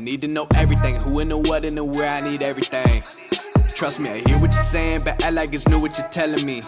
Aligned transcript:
I 0.00 0.02
need 0.02 0.22
to 0.22 0.30
know 0.36 0.46
everything. 0.62 0.94
Who 1.04 1.12
and 1.22 1.30
the 1.30 1.36
what 1.48 1.62
and 1.68 1.76
the 1.76 1.84
where. 1.84 2.10
I 2.18 2.20
need 2.28 2.40
everything. 2.50 3.02
Trust 3.78 3.96
me, 4.02 4.08
I 4.08 4.18
hear 4.26 4.38
what 4.42 4.50
you're 4.56 4.70
saying, 4.76 5.00
but 5.06 5.14
I 5.26 5.28
like 5.38 5.50
it's 5.56 5.66
new 5.70 5.78
what 5.84 5.92
you're 5.98 6.12
telling 6.20 6.44
me. 6.50 6.58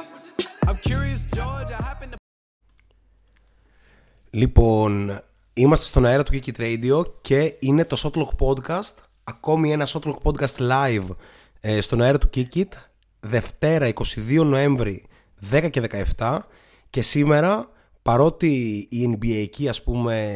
I'm 0.68 0.78
curious, 0.88 1.20
George. 1.36 1.70
I 1.78 1.82
happen 1.88 2.10
to. 2.10 2.16
Λοιπόν, 4.30 5.20
είμαστε 5.54 5.86
στον 5.86 6.04
αέρα 6.04 6.22
του 6.22 6.32
Geek 6.32 6.60
Radio 6.60 7.02
και 7.20 7.54
είναι 7.58 7.84
το 7.84 7.96
Shotlock 8.02 8.46
Podcast. 8.46 8.94
Ακόμη 9.24 9.72
ένα 9.72 9.86
Shotlock 9.86 10.16
Podcast 10.22 10.56
live 10.56 11.08
ε, 11.60 11.80
στον 11.80 12.00
αέρα 12.00 12.18
του 12.18 12.30
Geek 12.34 12.68
Δευτέρα 13.20 13.92
22 14.28 14.44
Νοέμβρη 14.44 15.04
10 15.52 15.70
και 15.70 16.04
17 16.18 16.38
και 16.90 17.02
σήμερα 17.02 17.68
παρότι 18.02 18.48
η 18.90 19.18
NBA 19.18 19.66
ας 19.68 19.82
πούμε 19.82 20.26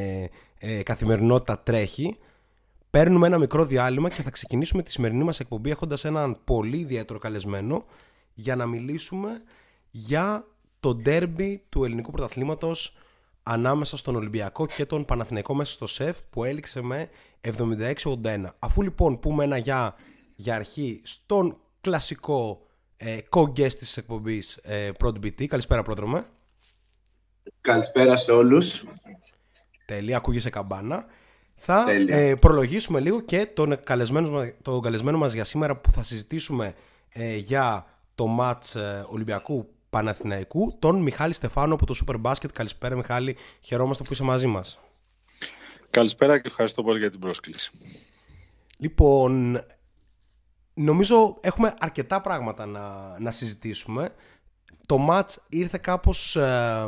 ε, 0.59 0.83
καθημερινότητα 0.83 1.59
τρέχει 1.59 2.19
παίρνουμε 2.97 3.27
ένα 3.27 3.39
μικρό 3.39 3.65
διάλειμμα 3.65 4.09
και 4.11 4.23
θα 4.23 4.31
ξεκινήσουμε 4.31 4.83
τη 4.83 4.91
σημερινή 4.91 5.25
μας 5.25 5.41
εκπομπή 5.41 5.71
έχοντας 5.71 6.05
έναν 6.05 6.39
πολύ 6.45 6.79
ιδιαίτερο 6.79 7.19
καλεσμένο 7.19 7.85
για 8.35 8.57
να 8.57 8.67
μιλήσουμε 8.67 9.43
για 9.91 10.47
το 10.81 10.95
ντέρμπι 10.95 11.65
του 11.69 11.85
ελληνικού 11.85 12.11
πρωταθλήματος 12.11 12.97
ανάμεσα 13.43 13.97
στον 13.97 14.17
Ολυμπιακό 14.17 14.67
και 14.67 14.87
τον 14.87 15.05
Παναθηναϊκό 15.05 15.55
μέσα 15.55 15.73
στο 15.73 15.87
ΣΕΦ 15.87 16.19
που 16.31 16.45
έληξε 16.45 16.81
με 16.81 17.09
76-81. 17.41 18.45
Αφού 18.59 18.83
λοιπόν 18.83 19.21
πούμε 19.21 19.45
ένα 19.45 19.57
για, 19.57 19.95
για 20.37 20.55
αρχή 20.55 21.01
στον 21.05 21.57
κλασικό 21.81 22.67
ε, 22.97 23.19
co-guest 23.31 23.75
της 23.75 23.97
εκπομπής 23.97 24.57
ε, 24.57 24.91
BT. 25.03 25.47
Καλησπέρα 25.47 25.83
πρόδρομε. 25.83 26.27
Καλησπέρα 27.61 28.17
σε 28.17 28.31
όλους. 28.31 28.85
Τέλεια, 29.87 30.17
ακούγεσαι 30.17 30.51
καμπάνα. 30.51 31.07
Θα 31.57 31.87
ε, 32.09 32.35
προλογίσουμε 32.35 33.01
λίγο 33.01 33.21
και 33.21 33.47
τον 33.47 33.83
καλεσμένος, 33.85 34.53
τον 34.63 34.83
καλεσμένο 34.83 35.19
μας 35.19 35.33
για 35.33 35.45
σήμερα 35.45 35.77
που 35.77 35.91
θα 35.91 36.03
συζητήσουμε 36.03 36.75
ε, 37.09 37.37
για 37.37 37.87
το 38.15 38.27
μάτς 38.27 38.75
ε, 38.75 39.07
Ολυμπιακού 39.09 39.69
Παναθηναϊκού, 39.91 40.77
τον 40.79 41.03
Μιχάλη 41.03 41.33
Στεφάνο 41.33 41.75
από 41.75 41.87
το 41.87 41.95
Super 42.07 42.23
Basket. 42.23 42.53
Καλησπέρα 42.53 42.97
Μιχάλη, 42.97 43.37
χαιρόμαστε 43.61 44.03
που 44.03 44.13
είσαι 44.13 44.23
μαζί 44.23 44.47
μας. 44.47 44.79
Καλησπέρα 45.91 46.39
και 46.39 46.47
ευχαριστώ 46.49 46.83
πολύ 46.83 46.99
για 46.99 47.11
την 47.11 47.21
πρόσκληση. 47.21 47.71
Λοιπόν, 48.79 49.61
νομίζω 50.75 51.39
έχουμε 51.41 51.75
αρκετά 51.79 52.21
πράγματα 52.21 52.67
να, 52.67 53.17
να 53.19 53.31
συζητήσουμε. 53.31 54.09
Το 54.87 54.99
μάτς 54.99 55.43
ήρθε 55.49 55.79
κάπως 55.79 56.37
ε, 56.37 56.87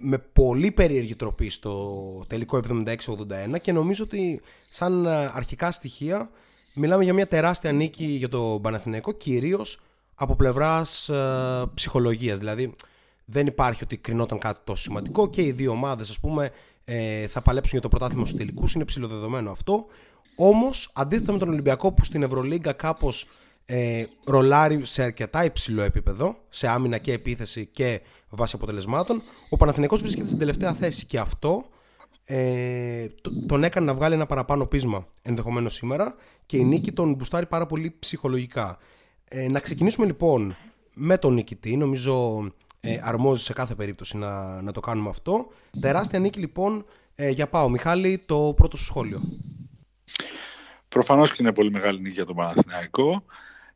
με 0.00 0.18
πολύ 0.18 0.70
περίεργη 0.70 1.14
τροπή 1.14 1.50
στο 1.50 2.24
τελικό 2.26 2.60
76-81 2.84 3.60
και 3.62 3.72
νομίζω 3.72 4.04
ότι 4.04 4.40
σαν 4.70 5.06
ε, 5.06 5.30
αρχικά 5.34 5.70
στοιχεία 5.70 6.30
μιλάμε 6.74 7.04
για 7.04 7.14
μια 7.14 7.26
τεράστια 7.26 7.72
νίκη 7.72 8.04
για 8.04 8.28
το 8.28 8.58
Παναθηναϊκό 8.62 9.12
κυρίως 9.12 9.80
από 10.14 10.36
πλευράς 10.36 11.08
ε, 11.08 11.64
ψυχολογίας. 11.74 12.38
Δηλαδή 12.38 12.74
δεν 13.24 13.46
υπάρχει 13.46 13.84
ότι 13.84 13.96
κρινόταν 13.96 14.38
κάτι 14.38 14.60
τόσο 14.64 14.82
σημαντικό 14.82 15.28
και 15.28 15.42
οι 15.42 15.52
δύο 15.52 15.70
ομάδες 15.70 16.10
ας 16.10 16.20
πούμε 16.20 16.50
ε, 16.84 17.26
θα 17.26 17.40
παλέψουν 17.40 17.72
για 17.72 17.80
το 17.80 17.88
πρωτάθλημα 17.88 18.26
στους 18.26 18.38
τελικούς. 18.38 18.74
Είναι 18.74 18.84
ψηλοδεδομένο 18.84 19.50
αυτό. 19.50 19.86
Όμως 20.36 20.90
αντίθετα 20.94 21.32
με 21.32 21.38
τον 21.38 21.48
Ολυμπιακό 21.48 21.92
που 21.92 22.04
στην 22.04 22.22
Ευρωλίγκα 22.22 22.72
κάπως 22.72 23.26
ε, 23.66 24.04
ρολάρει 24.26 24.80
σε 24.84 25.02
αρκετά 25.02 25.44
υψηλό 25.44 25.82
επίπεδο, 25.82 26.36
σε 26.48 26.68
άμυνα 26.68 26.98
και 26.98 27.12
επίθεση 27.12 27.66
και 27.72 28.00
βάση 28.30 28.56
αποτελεσμάτων. 28.56 29.22
Ο 29.48 29.56
Παναθηναϊκός 29.56 30.00
βρίσκεται 30.00 30.26
στην 30.26 30.38
τελευταία 30.38 30.72
θέση 30.72 31.06
και 31.06 31.18
αυτό 31.18 31.64
ε, 32.24 33.06
τον 33.46 33.64
έκανε 33.64 33.86
να 33.86 33.94
βγάλει 33.94 34.14
ένα 34.14 34.26
παραπάνω 34.26 34.66
πείσμα 34.66 35.06
ενδεχομένως 35.22 35.74
σήμερα 35.74 36.14
και 36.46 36.56
η 36.56 36.64
νίκη 36.64 36.92
τον 36.92 37.14
μπουστάρει 37.14 37.46
πάρα 37.46 37.66
πολύ 37.66 37.96
ψυχολογικά. 37.98 38.78
Ε, 39.24 39.48
να 39.48 39.60
ξεκινήσουμε 39.60 40.06
λοιπόν 40.06 40.56
με 40.94 41.18
τον 41.18 41.34
νικητή, 41.34 41.76
νομίζω 41.76 42.44
ε, 42.80 43.00
αρμόζει 43.02 43.42
σε 43.42 43.52
κάθε 43.52 43.74
περίπτωση 43.74 44.16
να, 44.16 44.62
να 44.62 44.72
το 44.72 44.80
κάνουμε 44.80 45.08
αυτό. 45.08 45.46
Τεράστια 45.80 46.18
νίκη 46.18 46.38
λοιπόν 46.38 46.84
ε, 47.14 47.28
για 47.28 47.48
πάω. 47.48 47.68
Μιχάλη, 47.68 48.22
το 48.26 48.52
πρώτο 48.56 48.76
σου 48.76 48.84
σχόλιο. 48.84 49.20
Προφανώς 50.88 51.30
και 51.30 51.36
είναι 51.40 51.52
πολύ 51.52 51.70
μεγάλη 51.70 52.00
νίκη 52.00 52.14
για 52.14 52.24
τον 52.24 52.36
Παναθηναϊκό. 52.36 53.24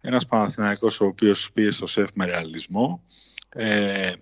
Ένας 0.01 0.27
Παναθηναϊκός 0.27 1.01
ο 1.01 1.05
οποίος 1.05 1.53
πήγε 1.53 1.71
στο 1.71 1.87
σεφ 1.87 2.11
με 2.15 2.25
ρεαλισμό. 2.25 3.03
Ε, 3.49 4.13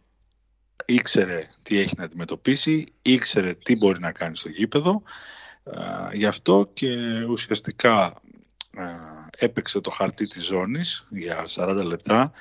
ήξερε 0.84 1.46
τι 1.62 1.78
έχει 1.78 1.94
να 1.96 2.04
αντιμετωπίσει, 2.04 2.84
ήξερε 3.02 3.54
τι 3.54 3.74
μπορεί 3.74 4.00
να 4.00 4.12
κάνει 4.12 4.36
στο 4.36 4.48
γήπεδο. 4.48 5.02
Ε, 5.64 6.16
γι' 6.16 6.26
αυτό 6.26 6.70
και 6.72 6.96
ουσιαστικά 7.28 8.22
ε, 8.76 8.82
έπαιξε 9.44 9.80
το 9.80 9.90
χαρτί 9.90 10.26
της 10.26 10.44
ζώνης 10.44 11.06
για 11.10 11.46
40 11.54 11.82
λεπτά. 11.84 12.32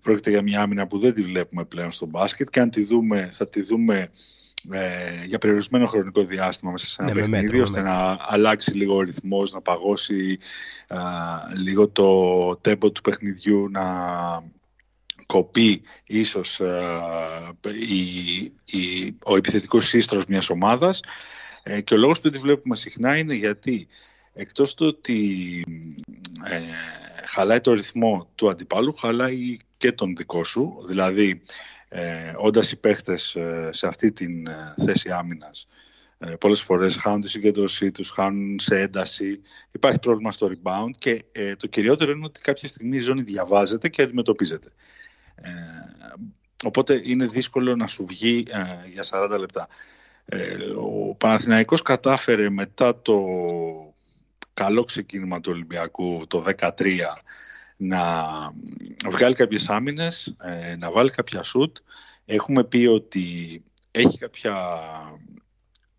Πρόκειται 0.00 0.30
για 0.30 0.42
μια 0.42 0.62
άμυνα 0.62 0.86
που 0.86 0.98
δεν 0.98 1.14
τη 1.14 1.22
βλέπουμε 1.22 1.64
πλέον 1.64 1.92
στο 1.92 2.06
μπάσκετ 2.06 2.48
και 2.48 2.60
αν 2.60 2.70
τη 2.70 2.82
δούμε, 2.82 3.30
θα 3.32 3.48
τη 3.48 3.62
δούμε 3.62 4.10
ε, 4.70 5.24
για 5.24 5.38
περιορισμένο 5.38 5.86
χρονικό 5.86 6.24
διάστημα 6.24 6.70
μέσα 6.70 6.86
σε 6.86 7.02
ένα 7.02 7.14
ναι, 7.14 7.20
παιχνίδι, 7.20 7.60
ώστε 7.60 7.82
να 7.82 8.16
αλλάξει 8.20 8.74
λίγο 8.74 8.96
ο 8.96 9.00
ρυθμός, 9.00 9.52
να 9.52 9.60
παγώσει 9.60 10.38
λίγο 11.56 11.88
το 11.88 12.56
τέμπο 12.56 12.90
του 12.90 13.00
παιχνιδιού, 13.00 13.68
να 13.70 13.82
κοπεί 15.32 15.82
ίσως 16.04 16.60
η, 18.64 19.16
ο 19.24 19.36
επιθετικός 19.36 19.88
σύστρος 19.88 20.26
μιας 20.26 20.50
ομάδας. 20.50 21.00
Ε, 21.62 21.80
και 21.80 21.94
ο 21.94 21.96
λόγος 21.96 22.20
που 22.20 22.30
τη 22.30 22.38
βλέπουμε 22.38 22.76
συχνά 22.76 23.16
είναι 23.16 23.34
γιατί 23.34 23.88
εκτός 24.32 24.74
του 24.74 24.86
ότι 24.86 25.64
ε, 26.44 26.60
χαλάει 27.24 27.60
το 27.60 27.72
ρυθμό 27.72 28.30
του 28.34 28.48
αντιπάλου, 28.48 28.92
χαλάει 28.92 29.56
και 29.76 29.92
τον 29.92 30.16
δικό 30.16 30.44
σου, 30.44 30.76
δηλαδή 30.86 31.42
ε, 31.88 32.32
όντας 32.36 32.72
οι 32.72 32.80
παίχτες 32.80 33.34
ε, 33.34 33.70
σε 33.72 33.86
αυτή 33.86 34.12
τη 34.12 34.24
ε, 34.24 34.84
θέση 34.84 35.10
άμυνας 35.10 35.66
ε, 36.18 36.30
πολλές 36.30 36.60
φορές 36.60 36.96
χάνουν 36.96 37.20
τη 37.20 37.28
συγκέντρωσή 37.28 37.90
τους, 37.90 38.10
χάνουν 38.10 38.58
σε 38.58 38.80
ένταση, 38.80 39.40
υπάρχει 39.72 39.98
πρόβλημα 39.98 40.32
στο 40.32 40.50
rebound 40.50 40.90
και 40.98 41.24
ε, 41.32 41.56
το 41.56 41.66
κυριότερο 41.66 42.12
είναι 42.12 42.24
ότι 42.24 42.40
κάποια 42.40 42.68
στιγμή 42.68 42.96
η 42.96 43.00
ζώνη 43.00 43.22
διαβάζεται 43.22 43.88
και 43.88 44.02
αντιμετωπίζεται. 44.02 44.72
Ε, 45.40 45.50
οπότε 46.64 47.00
είναι 47.04 47.26
δύσκολο 47.26 47.76
να 47.76 47.86
σου 47.86 48.06
βγει 48.06 48.44
για 48.92 49.04
40 49.10 49.36
λεπτά. 49.38 49.68
ο 50.80 51.14
Παναθηναϊκός 51.14 51.82
κατάφερε 51.82 52.50
μετά 52.50 53.02
το 53.02 53.24
καλό 54.54 54.84
ξεκίνημα 54.84 55.40
του 55.40 55.50
Ολυμπιακού 55.52 56.26
το 56.26 56.44
2013 56.58 56.98
να 57.76 58.02
βγάλει 59.10 59.34
κάποιες 59.34 59.68
άμυνες, 59.68 60.36
ε, 60.42 60.76
να 60.76 60.90
βάλει 60.90 61.10
κάποια 61.10 61.42
σουτ. 61.42 61.76
Έχουμε 62.24 62.64
πει 62.64 62.86
ότι 62.86 63.62
έχει 63.90 64.18
κάποια 64.18 64.54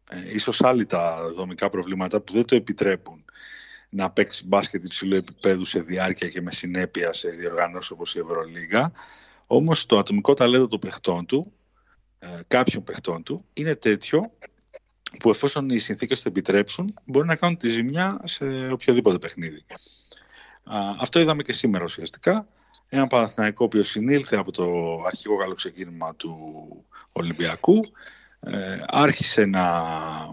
ε, 0.09 0.33
ίσως 0.33 0.61
άλλοι 0.61 0.85
τα 0.85 1.31
δομικά 1.35 1.69
προβλήματα 1.69 2.21
που 2.21 2.33
δεν 2.33 2.45
το 2.45 2.55
επιτρέπουν 2.55 3.25
να 3.89 4.11
παίξει 4.11 4.47
μπάσκετ 4.47 4.83
υψηλού 4.83 5.15
επίπεδου 5.15 5.65
σε 5.65 5.79
διάρκεια 5.79 6.27
και 6.27 6.41
με 6.41 6.51
συνέπεια 6.51 7.13
σε 7.13 7.29
διοργανώσεις 7.29 7.91
όπως 7.91 8.15
η 8.15 8.19
Ευρωλίγα. 8.19 8.91
Όμως 9.51 9.85
το 9.85 9.97
ατομικό 9.97 10.33
ταλέντο 10.33 10.67
των 10.67 10.79
παιχτών 10.79 11.25
του, 11.25 11.51
ε, 12.19 12.27
κάποιων 12.47 12.83
παιχτών 12.83 13.23
του, 13.23 13.45
είναι 13.53 13.75
τέτοιο 13.75 14.31
που 15.19 15.29
εφόσον 15.29 15.69
οι 15.69 15.77
συνθήκες 15.77 16.21
το 16.21 16.29
επιτρέψουν 16.29 16.93
μπορεί 17.05 17.27
να 17.27 17.35
κάνουν 17.35 17.57
τη 17.57 17.69
ζημιά 17.69 18.19
σε 18.23 18.71
οποιοδήποτε 18.71 19.17
παιχνίδι 19.17 19.65
αυτό 20.99 21.19
είδαμε 21.19 21.43
και 21.43 21.53
σήμερα 21.53 21.83
ουσιαστικά. 21.83 22.47
Ένα 22.87 23.07
Παναθηναϊκό 23.07 23.67
που 23.67 23.83
συνήλθε 23.83 24.37
από 24.37 24.51
το 24.51 24.65
αρχικό 25.05 25.37
καλό 25.37 25.53
ξεκίνημα 25.53 26.15
του 26.15 26.35
Ολυμπιακού, 27.11 27.81
ε, 28.39 28.79
άρχισε 28.87 29.45
να, 29.45 29.83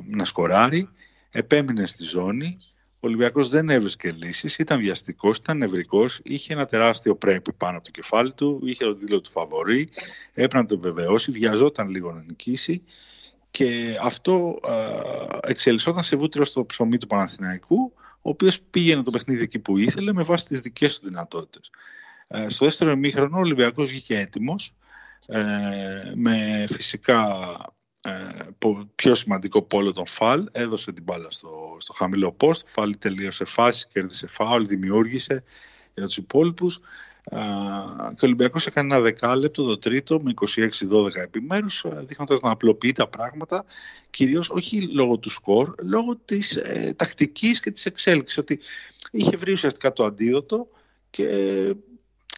να 0.07 0.25
σκοράρει, 0.25 0.89
επέμεινε 1.31 1.87
στη 1.87 2.05
ζώνη, 2.05 2.57
ο 3.07 3.09
Ολυμπιακός 3.09 3.49
δεν 3.49 3.71
έβρισκε 3.71 4.15
λύσεις, 4.23 4.59
ήταν 4.59 4.81
βιαστικός, 4.81 5.37
ήταν 5.37 5.57
νευρικός, 5.57 6.21
είχε 6.23 6.53
ένα 6.53 6.67
τεράστιο 6.67 7.17
πρέπει 7.17 7.53
πάνω 7.53 7.77
από 7.77 7.85
το 7.85 7.91
κεφάλι 7.91 8.33
του, 8.33 8.61
είχε 8.65 8.85
τον 8.85 8.99
τίτλο 8.99 9.21
του 9.21 9.31
φαβορή, 9.31 9.89
έπρεπε 10.33 10.57
να 10.57 10.67
τον 10.67 10.81
βεβαιώσει, 10.81 11.31
βιαζόταν 11.31 11.89
λίγο 11.89 12.13
να 12.13 12.23
νικήσει 12.23 12.83
και 13.51 13.99
αυτό 14.03 14.61
ε, 14.69 15.51
εξελισσόταν 15.51 16.03
σε 16.03 16.17
βούτυρο 16.17 16.45
στο 16.45 16.67
ψωμί 16.67 16.99
του 16.99 17.07
Παναθηναϊκού, 17.07 17.93
ο 17.97 18.31
οποίος 18.31 18.61
πήγαινε 18.61 19.03
το 19.03 19.11
παιχνίδι 19.11 19.43
εκεί 19.43 19.59
που 19.59 19.79
ήθελε 19.79 20.13
με 20.13 20.23
βάση 20.23 20.47
τις 20.47 20.61
δικές 20.61 20.99
του 20.99 21.07
δυνατότητες. 21.07 21.71
Ε, 22.29 22.49
στο 22.49 22.65
δεύτερο 22.65 22.91
ημίχρονο 22.91 23.37
ο 23.37 23.41
Ολυμπιακός 23.41 23.91
βγήκε 23.91 24.19
έτοιμος, 24.19 24.75
ε, 25.27 25.43
με 26.15 26.67
φυσικά 26.69 27.23
ε, 27.25 27.76
πιο 28.95 29.15
σημαντικό 29.15 29.63
πόλο 29.63 29.93
τον 29.93 30.07
Φαλ, 30.07 30.49
έδωσε 30.53 30.93
την 30.93 31.03
μπάλα 31.03 31.31
στο, 31.31 31.77
στο 31.81 31.93
χαμηλό 31.93 32.37
post, 32.41 32.65
Φαλ 32.67 32.95
τελείωσε 32.99 33.45
φάση, 33.45 33.87
κέρδισε 33.93 34.27
φάουλ, 34.27 34.65
δημιούργησε 34.65 35.45
για 35.95 36.07
τους 36.07 36.17
υπόλοιπους. 36.17 36.81
και 38.09 38.25
ο 38.25 38.27
Ολυμπιακός 38.27 38.67
έκανε 38.67 38.95
ένα 38.95 39.03
δεκάλεπτο 39.03 39.65
το 39.65 39.79
τρίτο 39.79 40.21
με 40.21 40.35
26-12 40.91 41.15
επιμέρους 41.15 41.85
δείχνοντας 41.95 42.41
να 42.41 42.51
απλοποιεί 42.51 42.93
τα 42.93 43.09
πράγματα 43.09 43.65
κυρίως 44.11 44.51
όχι 44.51 44.81
λόγω 44.81 45.19
του 45.19 45.31
σκορ 45.31 45.75
λόγω 45.83 46.17
της 46.25 46.57
ε, 46.57 46.95
τακτικής 46.97 47.61
και 47.61 47.71
της 47.71 47.87
εξέλιξης 47.87 48.39
ότι 48.39 48.61
είχε 49.11 49.37
βρει 49.37 49.53
ουσιαστικά 49.53 49.93
το 49.93 50.05
αντίδοτο 50.05 50.69
και 51.11 51.29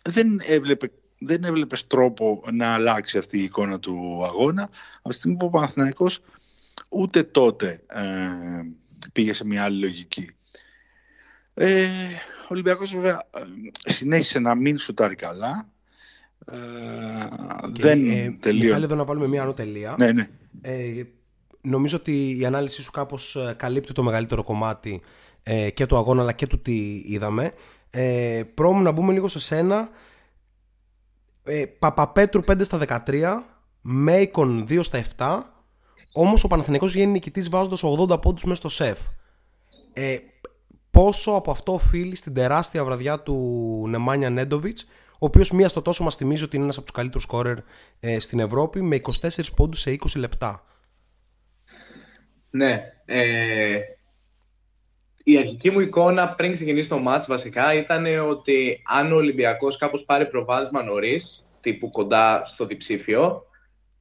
δεν 0.04 0.40
έβλεπε 0.44 0.90
δεν 1.18 1.44
έβλεπες 1.44 1.86
τρόπο 1.86 2.42
να 2.52 2.74
αλλάξει 2.74 3.18
αυτή 3.18 3.38
η 3.38 3.42
εικόνα 3.42 3.78
του 3.78 4.24
αγώνα. 4.24 4.62
Από 4.98 5.08
τη 5.08 5.14
στιγμή 5.14 5.36
που 5.36 5.46
ο 5.46 5.50
Παναθηναϊκός 5.50 6.20
ούτε 6.88 7.22
τότε 7.22 7.80
ε, 7.86 8.02
πήγε 9.12 9.32
σε 9.32 9.44
μια 9.44 9.64
άλλη 9.64 9.78
λογική. 9.78 10.30
Ε, 11.54 11.86
ο 12.42 12.48
Ολυμπιακός 12.48 12.94
βέβαια 12.94 13.28
ε, 13.84 13.90
συνέχισε 13.90 14.38
να 14.38 14.54
μην 14.54 14.78
σουτάρει 14.78 15.14
καλά. 15.14 15.68
Ε, 16.46 16.56
δεν 17.74 18.10
ε, 18.10 18.36
τελείω. 18.40 18.64
Μιχάλη, 18.64 18.84
εδώ 18.84 18.94
να 18.94 19.04
βάλουμε 19.04 19.26
μια 19.26 19.42
ανωτελεία. 19.42 19.94
Ναι, 19.98 20.12
ναι. 20.12 20.28
Ε, 20.60 21.02
νομίζω 21.60 21.96
ότι 21.96 22.38
η 22.38 22.44
ανάλυση 22.44 22.82
σου 22.82 22.90
κάπως 22.90 23.36
ε, 23.36 23.54
καλύπτει 23.58 23.92
το 23.92 24.02
μεγαλύτερο 24.02 24.42
κομμάτι 24.42 25.00
ε, 25.42 25.70
και 25.70 25.86
του 25.86 25.96
αγώνα 25.96 26.22
αλλά 26.22 26.32
και 26.32 26.46
του 26.46 26.60
τι 26.60 27.02
είδαμε. 27.06 27.52
Ε, 27.90 28.42
να 28.82 28.90
μπούμε 28.90 29.12
λίγο 29.12 29.28
σε 29.28 29.40
σένα. 29.40 29.88
Ε, 31.48 31.66
Παπαπέτρου 31.66 32.42
5 32.48 32.64
στα 32.64 33.02
13, 33.06 33.42
Μέικον 33.80 34.66
2 34.68 34.82
στα 34.82 35.02
7, 35.16 35.40
όμως 36.12 36.44
ο 36.44 36.48
Παναθηναϊκός 36.48 36.92
βγαίνει 36.92 37.12
νικητής 37.12 37.48
βάζοντας 37.48 37.82
80 37.84 38.20
πόντους 38.20 38.44
μέσα 38.44 38.56
στο 38.56 38.68
σεφ. 38.68 38.98
Ε, 39.92 40.16
πόσο 40.90 41.32
από 41.32 41.50
αυτό 41.50 41.72
οφείλει 41.72 42.14
στην 42.14 42.34
τεράστια 42.34 42.84
βραδιά 42.84 43.20
του 43.20 43.34
Νεμάνια 43.88 44.30
Νέντοβιτς, 44.30 44.86
ο 45.12 45.26
οποίος 45.26 45.50
μία 45.50 45.68
στο 45.68 45.82
τόσο 45.82 46.04
μας 46.04 46.16
θυμίζει 46.16 46.44
ότι 46.44 46.54
είναι 46.54 46.64
ένας 46.64 46.76
από 46.76 46.86
τους 46.86 46.94
καλύτερους 46.94 47.22
σκόρερ 47.22 47.58
ε, 48.00 48.18
στην 48.18 48.38
Ευρώπη 48.38 48.82
με 48.82 49.00
24 49.20 49.28
πόντους 49.56 49.80
σε 49.80 49.90
20 49.90 49.96
λεπτά. 50.16 50.64
Ναι. 52.50 52.82
Ε, 53.04 53.78
η 55.30 55.38
αρχική 55.38 55.70
μου 55.70 55.80
εικόνα 55.80 56.28
πριν 56.28 56.52
ξεκινήσει 56.52 56.88
το 56.88 56.98
μάτς 56.98 57.26
βασικά 57.26 57.74
ήταν 57.74 58.06
ότι 58.28 58.82
αν 58.84 59.12
ο 59.12 59.16
Ολυμπιακός 59.16 59.76
κάπως 59.76 60.04
πάρει 60.04 60.26
προβάδισμα 60.26 60.82
νωρίς, 60.82 61.46
τύπου 61.60 61.90
κοντά 61.90 62.42
στο 62.46 62.66
διψήφιο, 62.66 63.46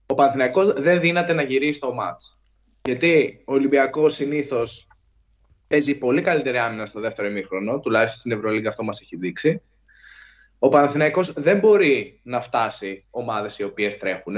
ο 0.06 0.14
Παναθηναϊκός 0.14 0.74
δεν 0.74 1.00
δύναται 1.00 1.34
να 1.34 1.42
γυρίσει 1.42 1.80
το 1.80 1.94
μάτς. 1.94 2.40
Γιατί 2.84 3.42
ο 3.46 3.54
Ολυμπιακός 3.54 4.14
συνήθως 4.14 4.88
παίζει 5.68 5.96
πολύ 5.96 6.22
καλύτερη 6.22 6.58
άμυνα 6.58 6.86
στο 6.86 7.00
δεύτερο 7.00 7.28
ημίχρονο, 7.28 7.80
τουλάχιστον 7.80 8.20
στην 8.20 8.32
Ευρωλίγκα 8.32 8.70
αυτό 8.70 8.84
μας 8.84 9.02
έχει 9.02 9.16
δείξει. 9.16 9.62
Ο 10.60 10.70
Παναθηναϊκός 10.70 11.34
δεν 11.34 11.60
μπορεί 11.60 12.20
να 12.24 12.42
φτάσει 12.42 13.06
ομάδες 13.10 13.60
οι 13.60 13.64
οποίες 13.64 13.98
τρέχουν, 13.98 14.38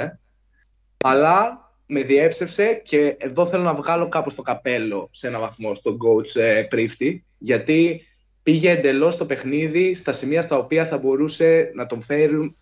αλλά 0.98 1.69
με 1.92 2.04
διέψευσε 2.04 2.74
και 2.74 3.16
εδώ 3.20 3.48
θέλω 3.48 3.64
να 3.64 3.74
βγάλω 3.74 4.10
κάπως 4.10 4.36
το 4.36 4.42
καπέλο 4.42 5.10
σε 5.12 5.28
ένα 5.28 5.40
βαθμό 5.40 5.76
στον 5.76 5.98
coach 6.06 6.42
ε, 6.42 6.64
Πρίφτη, 6.70 7.26
γιατί 7.38 8.08
πήγε 8.44 8.72
εντελώς 8.72 9.18
το 9.18 9.26
παιχνίδι 9.26 9.94
στα 9.94 10.12
σημεία 10.12 10.42
στα 10.42 10.58
οποία 10.58 10.86
θα 10.86 10.98
μπορούσε 10.98 11.72
να 11.76 11.86
τον 11.86 12.02
φέρουν, 12.02 12.58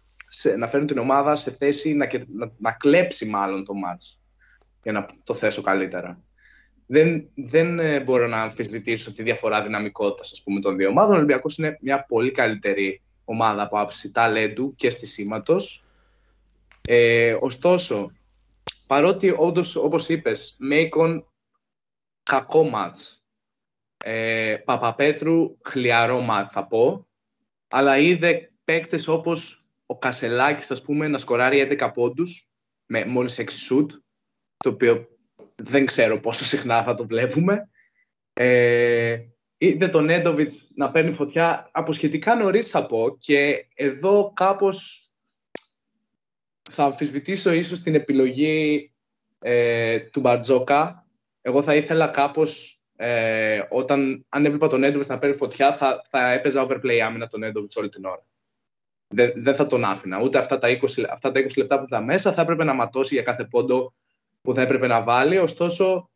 να 0.57 0.67
φέρουν 0.67 0.87
την 0.87 0.97
ομάδα 0.97 1.35
σε 1.35 1.51
θέση 1.51 1.93
να, 1.93 2.07
να, 2.27 2.51
να 2.57 2.71
κλέψει 2.71 3.25
μάλλον 3.25 3.65
το 3.65 3.73
μάτς, 3.73 4.19
για 4.83 4.91
να 4.91 5.05
το 5.23 5.33
θέσω 5.33 5.61
καλύτερα. 5.61 6.21
Δεν, 6.85 7.29
δεν 7.35 7.79
ε, 7.79 7.99
μπορώ 7.99 8.27
να 8.27 8.41
αμφισβητήσω 8.41 9.11
τη 9.11 9.23
διαφορά 9.23 9.63
δυναμικότητας 9.63 10.41
πούμε, 10.43 10.59
των 10.59 10.77
δύο 10.77 10.89
ομάδων. 10.89 11.13
Ο 11.13 11.17
Ολυμπιακός 11.17 11.57
είναι 11.57 11.77
μια 11.81 12.05
πολύ 12.07 12.31
καλύτερη 12.31 13.01
ομάδα 13.25 13.61
από 13.61 13.79
άψη 13.79 14.11
ταλέντου 14.11 14.75
και 14.75 14.89
στισίματος. 14.89 15.83
Ε, 16.87 17.37
ωστόσο, 17.39 18.11
παρότι 18.87 19.33
όντως, 19.37 19.75
όπως 19.75 20.09
είπες, 20.09 20.55
Μέικον 20.59 21.31
κακό 22.23 22.63
μάτς. 22.63 23.23
Ε, 23.97 24.55
Παπαπέτρου 24.65 25.57
χλιαρό 25.61 26.21
μάτς 26.21 26.51
θα 26.51 26.67
πω, 26.67 27.07
αλλά 27.67 27.97
είδε 27.97 28.51
παίκτες 28.63 29.07
όπως 29.07 29.65
ο 29.85 29.97
Κασελάκης, 29.97 30.71
ας 30.71 30.81
πούμε, 30.81 31.07
να 31.07 31.17
σκοράρει 31.17 31.59
11 31.59 31.91
πόντους 31.93 32.49
με 32.85 33.05
μόλις 33.05 33.39
6 33.39 33.57
σουτ, 33.57 33.91
το 34.57 34.69
οποίο 34.69 35.07
δεν 35.55 35.85
ξέρω 35.85 36.19
πόσο 36.19 36.45
συχνά 36.45 36.83
θα 36.83 36.93
το 36.93 37.07
βλέπουμε. 37.07 37.69
Ε, 38.33 39.17
είδε 39.57 39.87
τον 39.87 40.09
Έντοβιτς 40.09 40.67
να 40.75 40.91
παίρνει 40.91 41.13
φωτιά 41.13 41.69
από 41.71 41.93
σχετικά 41.93 42.35
νωρίς 42.35 42.67
θα 42.67 42.85
πω 42.85 43.17
και 43.19 43.67
εδώ 43.75 44.31
κάπως 44.35 45.06
θα 46.71 46.83
αμφισβητήσω 46.83 47.51
ίσως 47.51 47.81
την 47.81 47.95
επιλογή 47.95 48.91
ε, 49.39 49.99
του 49.99 50.19
Μπαρτζόκα. 50.19 51.07
Εγώ 51.41 51.61
θα 51.61 51.75
ήθελα 51.75 52.07
κάπως, 52.07 52.81
ε, 52.95 53.59
όταν, 53.69 54.25
αν 54.29 54.45
έβλεπα 54.45 54.67
τον 54.67 54.83
Έντοβιτς 54.83 55.09
να 55.09 55.19
παίρνει 55.19 55.35
φωτιά, 55.35 55.77
θα, 55.77 56.01
θα 56.09 56.31
έπαιζα 56.31 56.67
overplay 56.67 56.97
άμυνα 56.97 57.27
τον 57.27 57.43
Έντοβιτς 57.43 57.75
όλη 57.75 57.89
την 57.89 58.05
ώρα. 58.05 58.25
Δεν, 59.07 59.31
δεν 59.35 59.55
θα 59.55 59.65
τον 59.65 59.83
άφηνα. 59.83 60.21
Ούτε 60.21 60.37
αυτά 60.37 60.59
τα, 60.59 60.67
20, 60.67 61.03
αυτά 61.09 61.31
τα 61.31 61.39
20 61.39 61.57
λεπτά 61.57 61.79
που 61.79 61.87
θα 61.87 62.01
μέσα 62.01 62.33
θα 62.33 62.41
έπρεπε 62.41 62.63
να 62.63 62.73
ματώσει 62.73 63.13
για 63.13 63.23
κάθε 63.23 63.45
πόντο 63.45 63.93
που 64.41 64.53
θα 64.53 64.61
έπρεπε 64.61 64.87
να 64.87 65.03
βάλει. 65.03 65.37
Ωστόσο, 65.37 66.09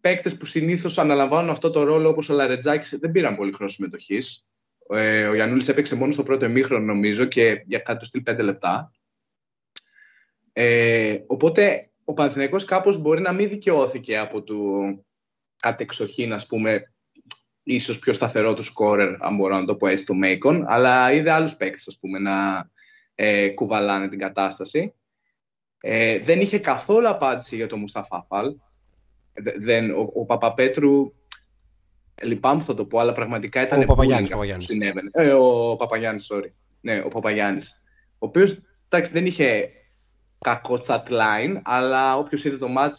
παίκτες 0.00 0.36
που 0.36 0.44
συνήθως 0.44 0.98
αναλαμβάνουν 0.98 1.50
αυτό 1.50 1.70
το 1.70 1.82
ρόλο, 1.84 2.08
όπως 2.08 2.28
ο 2.28 2.32
Λαρετζάκης, 2.32 2.98
δεν 2.98 3.10
πήραν 3.10 3.36
πολύ 3.36 3.52
χρόνο 3.52 3.70
συμμετοχής. 3.70 4.44
Ε, 4.88 5.26
ο 5.26 5.34
Γιαννούλης 5.34 5.68
έπαιξε 5.68 5.94
μόνο 5.94 6.12
στο 6.12 6.22
πρώτο 6.22 6.44
εμίχρονο, 6.44 6.84
νομίζω, 6.84 7.24
και 7.24 7.62
για 7.66 7.78
κάτω 7.78 8.04
στυλ 8.04 8.22
5 8.26 8.38
λεπτά. 8.38 8.92
Ε, 10.52 11.18
οπότε 11.26 11.90
ο 12.04 12.12
Παναθηναϊκός 12.12 12.64
κάπως 12.64 12.98
μπορεί 12.98 13.20
να 13.20 13.32
μην 13.32 13.48
δικαιώθηκε 13.48 14.18
από 14.18 14.42
το 14.42 14.54
κατεξοχήν, 15.56 16.32
ας 16.32 16.46
πούμε, 16.46 16.92
ίσως 17.62 17.98
πιο 17.98 18.12
σταθερό 18.12 18.54
του 18.54 18.62
σκόρερ, 18.62 19.24
αν 19.24 19.36
μπορώ 19.36 19.58
να 19.58 19.64
το 19.64 19.74
πω 19.74 19.86
έτσι, 19.86 20.04
το 20.04 20.14
Μέικον, 20.14 20.64
αλλά 20.66 21.12
είδε 21.12 21.30
άλλους 21.30 21.56
παίκτες, 21.56 21.86
ας 21.86 21.98
πούμε, 21.98 22.18
να 22.18 22.68
ε, 23.14 23.48
κουβαλάνε 23.48 24.08
την 24.08 24.18
κατάσταση. 24.18 24.94
Ε, 25.80 26.18
δεν 26.18 26.40
είχε 26.40 26.58
καθόλου 26.58 27.08
απάντηση 27.08 27.56
για 27.56 27.66
το 27.66 27.76
Μουσταφά 27.76 28.26
Φαλ. 28.28 28.56
Δεν, 29.58 29.90
ο, 29.90 30.10
ο 30.14 30.24
Παπαπέτρου, 30.24 31.12
λυπάμαι 32.22 32.58
που 32.58 32.64
θα 32.64 32.74
το 32.74 32.86
πω, 32.86 32.98
αλλά 32.98 33.12
πραγματικά 33.12 33.62
ήταν 33.62 33.82
ο 33.82 33.84
Παπαγιάννης, 33.84 34.30
Παπαγιάννης. 34.30 34.68
Ε, 35.12 35.32
ο 35.32 35.76
Παπαγιάννης, 35.76 36.30
sorry. 36.32 36.50
Ναι, 36.80 37.02
ο 37.04 37.08
Παπαγιάννης. 37.08 37.82
Ο 38.12 38.26
οποίος, 38.26 38.60
εντάξει, 38.88 39.12
δεν 39.12 39.26
είχε 39.26 39.70
κακό 40.42 40.84
stat 40.86 41.08
line, 41.08 41.60
αλλά 41.62 42.16
όποιος 42.18 42.44
είδε 42.44 42.56
το 42.56 42.66
match 42.78 42.90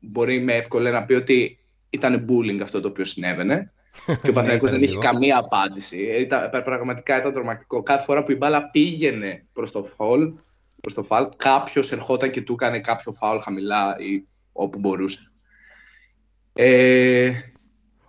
μπορεί 0.00 0.40
με 0.40 0.52
εύκολα 0.54 0.90
να 0.90 1.04
πει 1.04 1.14
ότι 1.14 1.58
ήταν 1.90 2.26
bullying 2.28 2.60
αυτό 2.62 2.80
το 2.80 2.88
οποίο 2.88 3.04
συνέβαινε. 3.04 3.72
και 4.06 4.30
ο 4.30 4.32
Παναθηναϊκός 4.32 4.70
δεν 4.70 4.82
είχε 4.82 4.98
καμία 4.98 5.38
απάντηση. 5.38 5.96
Ήταν, 5.96 6.50
πραγματικά 6.64 7.18
ήταν 7.18 7.32
τρομακτικό. 7.32 7.82
Κάθε 7.82 8.04
φορά 8.04 8.22
που 8.22 8.30
η 8.30 8.36
μπάλα 8.36 8.70
πήγαινε 8.70 9.46
προς 9.52 9.70
το 9.70 9.88
foul, 9.96 10.32
προς 10.80 10.94
το 10.94 11.06
foul 11.08 11.28
κάποιος 11.36 11.92
ερχόταν 11.92 12.30
και 12.30 12.42
του 12.42 12.52
έκανε 12.52 12.80
κάποιο 12.80 13.12
foul 13.20 13.38
χαμηλά 13.42 13.96
ή 13.98 14.26
όπου 14.52 14.78
μπορούσε. 14.78 15.32
Ε, 16.52 17.32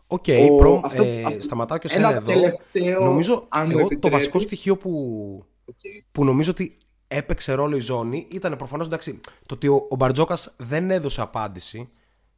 OK, 0.08 0.24
okay, 0.28 0.48
προ, 0.58 0.82
ε, 0.94 1.40
σταματάω 1.40 1.78
και 1.78 1.88
σε 1.88 1.98
εδώ. 1.98 3.04
νομίζω 3.04 3.48
εγώ, 3.70 3.88
το 4.00 4.10
βασικό 4.10 4.40
στοιχείο 4.40 4.78
που, 4.78 5.46
okay. 5.72 6.04
που 6.12 6.26
νομίζω 6.26 6.52
ότι 6.52 6.78
έπαιξε 7.16 7.54
ρόλο 7.54 7.76
η 7.76 7.80
ζώνη 7.80 8.28
ήταν 8.32 8.56
προφανώς 8.56 8.86
εντάξει 8.88 9.20
το 9.46 9.54
ότι 9.54 9.68
ο, 9.68 9.88
ο 9.90 9.96
Μπαρτζόκας 9.96 10.54
δεν 10.58 10.92
έδωσε 10.92 11.22
απάντηση 11.22 11.90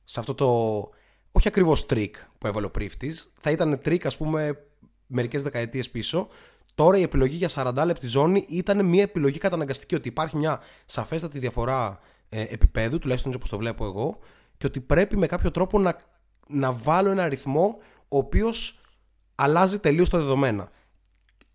σε 0.03 0.19
αυτό 0.19 0.35
το 0.35 0.45
όχι 1.37 1.47
ακριβώς 1.47 1.85
τρίκ 1.85 2.15
που 2.37 2.47
έβαλε 2.47 2.65
ο 2.65 2.71
Πρίφτης. 2.71 3.33
Θα 3.39 3.51
ήταν 3.51 3.79
τρίκ, 3.81 4.05
ας 4.05 4.17
πούμε, 4.17 4.57
μερικές 5.07 5.43
δεκαετίες 5.43 5.89
πίσω. 5.89 6.27
Τώρα 6.75 6.97
η 6.97 7.01
επιλογή 7.01 7.35
για 7.35 7.49
40 7.53 7.83
λεπτή 7.85 8.07
ζώνη 8.07 8.45
ήταν 8.49 8.85
μια 8.85 9.01
επιλογή 9.01 9.37
καταναγκαστική. 9.37 9.95
Ότι 9.95 10.07
υπάρχει 10.07 10.37
μια 10.37 10.59
σαφέστατη 10.85 11.39
διαφορά 11.39 11.99
ε, 12.29 12.41
επίπεδου, 12.41 12.99
τουλάχιστον 12.99 13.33
όπως 13.35 13.49
το 13.49 13.57
βλέπω 13.57 13.85
εγώ, 13.85 14.17
και 14.57 14.65
ότι 14.65 14.81
πρέπει 14.81 15.17
με 15.17 15.27
κάποιο 15.27 15.51
τρόπο 15.51 15.79
να, 15.79 15.95
να 16.47 16.73
βάλω 16.73 17.09
ένα 17.09 17.23
αριθμό 17.23 17.77
ο 18.07 18.17
οποίος 18.17 18.79
αλλάζει 19.35 19.79
τελείως 19.79 20.09
τα 20.09 20.17
δεδομένα. 20.17 20.71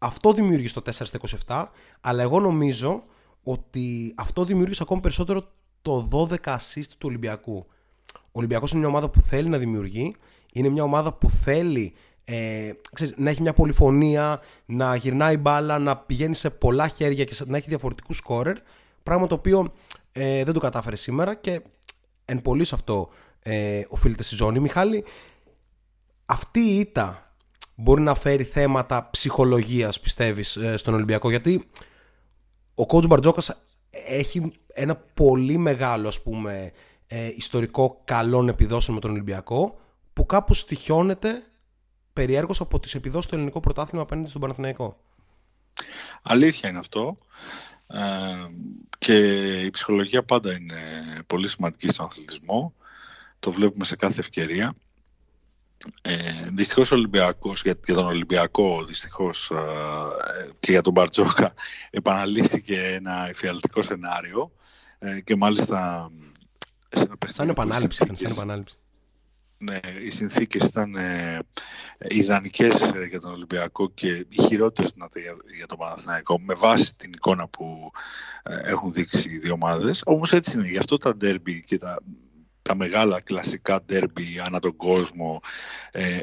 Αυτό 0.02 0.33
δημιούργησε 0.33 0.80
το 0.80 0.83
4 0.85 0.90
στα 0.90 1.19
27, 1.47 1.66
αλλά 2.00 2.23
εγώ 2.23 2.40
νομίζω 2.40 3.02
ότι 3.42 4.14
αυτό 4.16 4.45
δημιούργησε 4.45 4.83
ακόμη 4.83 5.00
περισσότερο 5.00 5.49
το 5.83 6.09
12 6.12 6.35
assist 6.57 6.88
του 6.99 7.07
Ολυμπιακού. 7.09 7.66
Ο 8.14 8.33
Ολυμπιακός 8.33 8.71
είναι 8.71 8.80
μια 8.80 8.88
ομάδα 8.88 9.09
που 9.11 9.21
θέλει 9.21 9.49
να 9.49 9.59
δημιουργεί, 9.59 10.16
είναι 10.52 10.69
μια 10.69 10.83
ομάδα 10.83 11.12
που 11.12 11.30
θέλει 11.30 11.95
ε, 12.25 12.71
ξέρεις, 12.92 13.14
να 13.16 13.30
έχει 13.30 13.42
μια 13.42 13.52
πολυφωνία, 13.52 14.40
να 14.66 14.95
γυρνάει 14.95 15.37
μπάλα, 15.37 15.78
να 15.78 15.97
πηγαίνει 15.97 16.35
σε 16.35 16.50
πολλά 16.50 16.88
χέρια 16.88 17.25
και 17.25 17.45
να 17.47 17.57
έχει 17.57 17.69
διαφορετικούς 17.69 18.16
σκόρερ, 18.16 18.57
πράγμα 19.02 19.26
το 19.26 19.35
οποίο 19.35 19.73
ε, 20.12 20.45
δεν 20.45 20.54
το 20.54 20.61
κατάφερε 20.61 20.97
σήμερα 20.97 21.35
και 21.35 21.61
εν 22.25 22.42
πολύ 22.42 22.64
σε 22.64 22.75
αυτό 22.75 23.09
ε, 23.42 23.83
οφείλεται 23.88 24.23
στη 24.23 24.35
ζώνη. 24.35 24.61
Μιχάλη, 24.61 25.04
αυτή 26.26 26.61
η 26.61 26.78
ήττα 26.78 27.30
μπορεί 27.81 28.03
να 28.03 28.15
φέρει 28.15 28.45
θέματα 28.45 29.09
ψυχολογίας 29.11 30.01
πιστεύεις 30.01 30.57
ε, 30.57 30.77
στον 30.77 30.95
Ολυμπιακό 30.95 31.31
γιατί 31.31 31.71
ο 32.75 32.85
coach 32.89 33.07
Μπαρτζόκας 33.09 33.63
έχει 33.91 34.53
ένα 34.73 34.97
πολύ 34.97 35.57
μεγάλο 35.57 36.09
ας 36.09 36.23
πούμε 36.23 36.73
ε, 37.07 37.31
ιστορικό 37.37 38.01
καλών 38.05 38.49
επιδόσεων 38.49 38.95
με 38.95 39.01
τον 39.03 39.11
Ολυμπιακό 39.11 39.81
που 40.13 40.27
κάπου 40.27 40.55
στοιχιώνεται 40.55 41.43
περιέργως 42.13 42.61
από 42.61 42.81
τις 42.81 42.95
επιδόσεις 42.95 43.31
του 43.31 43.35
ελληνικού 43.35 43.61
πρωτάθλημα 43.61 44.03
απέναντι 44.03 44.29
στον 44.29 44.41
Παναθηναϊκό. 44.41 45.01
Αλήθεια 46.23 46.69
είναι 46.69 46.79
αυτό. 46.79 47.19
Ε, 47.87 48.01
και 48.99 49.17
η 49.65 49.71
ψυχολογία 49.71 50.23
πάντα 50.23 50.53
είναι 50.53 50.81
πολύ 51.27 51.49
σημαντική 51.49 51.89
στον 51.89 52.07
αθλητισμό. 52.07 52.75
Το 53.39 53.51
βλέπουμε 53.51 53.85
σε 53.85 53.97
κάθε 53.97 54.21
ευκαιρία. 54.21 54.75
Ε, 56.03 56.15
δυστυχώς 56.53 56.93
ο 56.93 56.95
Ολυμπιακός, 56.95 57.63
για, 57.63 57.81
τον 57.87 58.07
Ολυμπιακό 58.07 58.85
δυστυχώς 58.85 59.51
ε, 59.51 60.51
και 60.61 60.73
για 60.73 60.83
τον 60.83 60.93
Μπαρτζόκα 60.93 61.55
επαναλήφθηκε 61.91 62.81
ένα 62.83 63.29
εφιαλτικό 63.29 63.83
σενάριο 63.83 64.53
ε, 64.99 65.21
και 65.21 65.37
μάλιστα 65.37 66.11
σαν 67.29 67.49
επανάληψη 67.49 68.03
ήταν, 68.03 68.17
σαν 68.17 68.31
επανάληψη. 68.31 68.77
Ναι, 69.63 69.81
οι 70.05 70.11
συνθήκες 70.11 70.65
ήταν 70.65 70.95
ε, 70.95 71.39
ιδανικές 72.09 72.81
ε, 72.81 73.07
για 73.09 73.21
τον 73.21 73.33
Ολυμπιακό 73.33 73.91
και 73.91 74.27
οι 74.29 74.43
χειρότερες 74.43 74.95
για, 74.97 75.37
για 75.57 75.67
τον 75.67 75.79
Παναθηναϊκό 75.79 76.41
με 76.41 76.55
βάση 76.55 76.95
την 76.95 77.13
εικόνα 77.13 77.49
που 77.49 77.91
ε, 78.43 78.71
έχουν 78.71 78.93
δείξει 78.93 79.31
οι 79.31 79.39
δύο 79.39 79.53
ομάδες. 79.53 80.03
Όμως 80.07 80.33
έτσι 80.33 80.59
είναι, 80.59 80.69
γι' 80.69 80.79
αυτό 80.79 80.97
τα 80.97 81.17
ντέρμπι 81.17 81.63
και 81.63 81.79
τα, 81.79 81.99
τα 82.62 82.75
μεγάλα 82.75 83.21
κλασικά 83.21 83.83
ντέρμπι 83.83 84.40
ανά 84.45 84.59
τον 84.59 84.76
κόσμο 84.76 85.40
ε, 85.90 86.19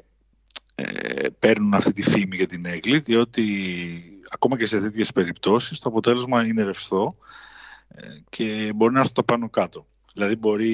ε, 0.75 1.29
παίρνουν 1.39 1.73
αυτή 1.73 1.93
τη 1.93 2.03
φήμη 2.03 2.35
για 2.35 2.45
την 2.45 2.65
έγκλη 2.65 2.99
διότι 2.99 3.43
ακόμα 4.29 4.57
και 4.57 4.65
σε 4.65 4.79
τέτοιες 4.79 5.11
περιπτώσεις 5.11 5.79
το 5.79 5.89
αποτέλεσμα 5.89 6.45
είναι 6.45 6.63
ρευστό 6.63 7.17
ε, 7.87 8.07
και 8.29 8.71
μπορεί 8.75 8.93
να 8.93 8.99
έρθει 8.99 9.11
το 9.11 9.23
πάνω 9.23 9.49
κάτω. 9.49 9.85
Δηλαδή 10.13 10.35
μπορεί 10.35 10.73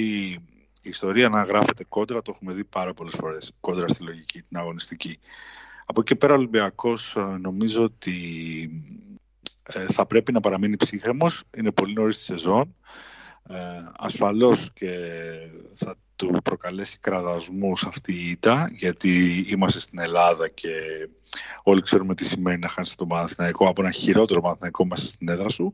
η 0.82 0.90
ιστορία 0.90 1.30
να 1.30 1.42
γράφεται 1.42 1.84
κόντρα, 1.90 2.22
το 2.22 2.32
έχουμε 2.36 2.54
δει 2.54 2.64
πάρα 2.64 2.94
πολλές 2.94 3.14
φορές, 3.16 3.52
κόντρα 3.60 3.88
στη 3.88 4.04
λογική, 4.04 4.42
την 4.42 4.58
αγωνιστική. 4.58 5.20
Από 5.86 6.02
εκεί 6.02 6.16
πέρα 6.16 6.34
ο 6.34 6.36
Ολυμπιακός 6.36 7.16
ε, 7.16 7.38
νομίζω 7.42 7.84
ότι 7.84 8.16
ε, 9.64 9.86
θα 9.86 10.06
πρέπει 10.06 10.32
να 10.32 10.40
παραμείνει 10.40 10.76
ψύχρεμος, 10.76 11.44
είναι 11.58 11.72
πολύ 11.72 11.94
νωρίς 11.94 12.18
τη 12.18 12.24
σεζόν, 12.24 12.76
ε, 13.48 13.56
ασφαλώς 13.98 14.74
και 14.74 14.90
θα 15.72 15.96
του 16.16 16.42
προκαλέσει 16.44 16.98
κραδασμούς 17.00 17.84
αυτή 17.84 18.14
η 18.14 18.30
ήττα, 18.30 18.70
γιατί 18.72 19.46
είμαστε 19.50 19.80
στην 19.80 20.00
Ελλάδα 20.00 20.48
και 20.50 20.70
όλοι 21.64 21.82
ξέρουμε 21.82 22.16
τι 22.16 22.26
σημαίνει 22.26 22.60
να 22.60 22.68
χάνεις 22.68 22.96
τον 22.96 23.08
Παναθηναϊκό 23.08 23.68
από 23.68 23.82
ένα 23.82 23.92
χειρότερο 23.92 24.42
Παναθηναϊκό 24.42 24.86
μέσα 24.86 25.06
στην 25.06 25.30
έδρα 25.30 25.50
σου. 25.50 25.74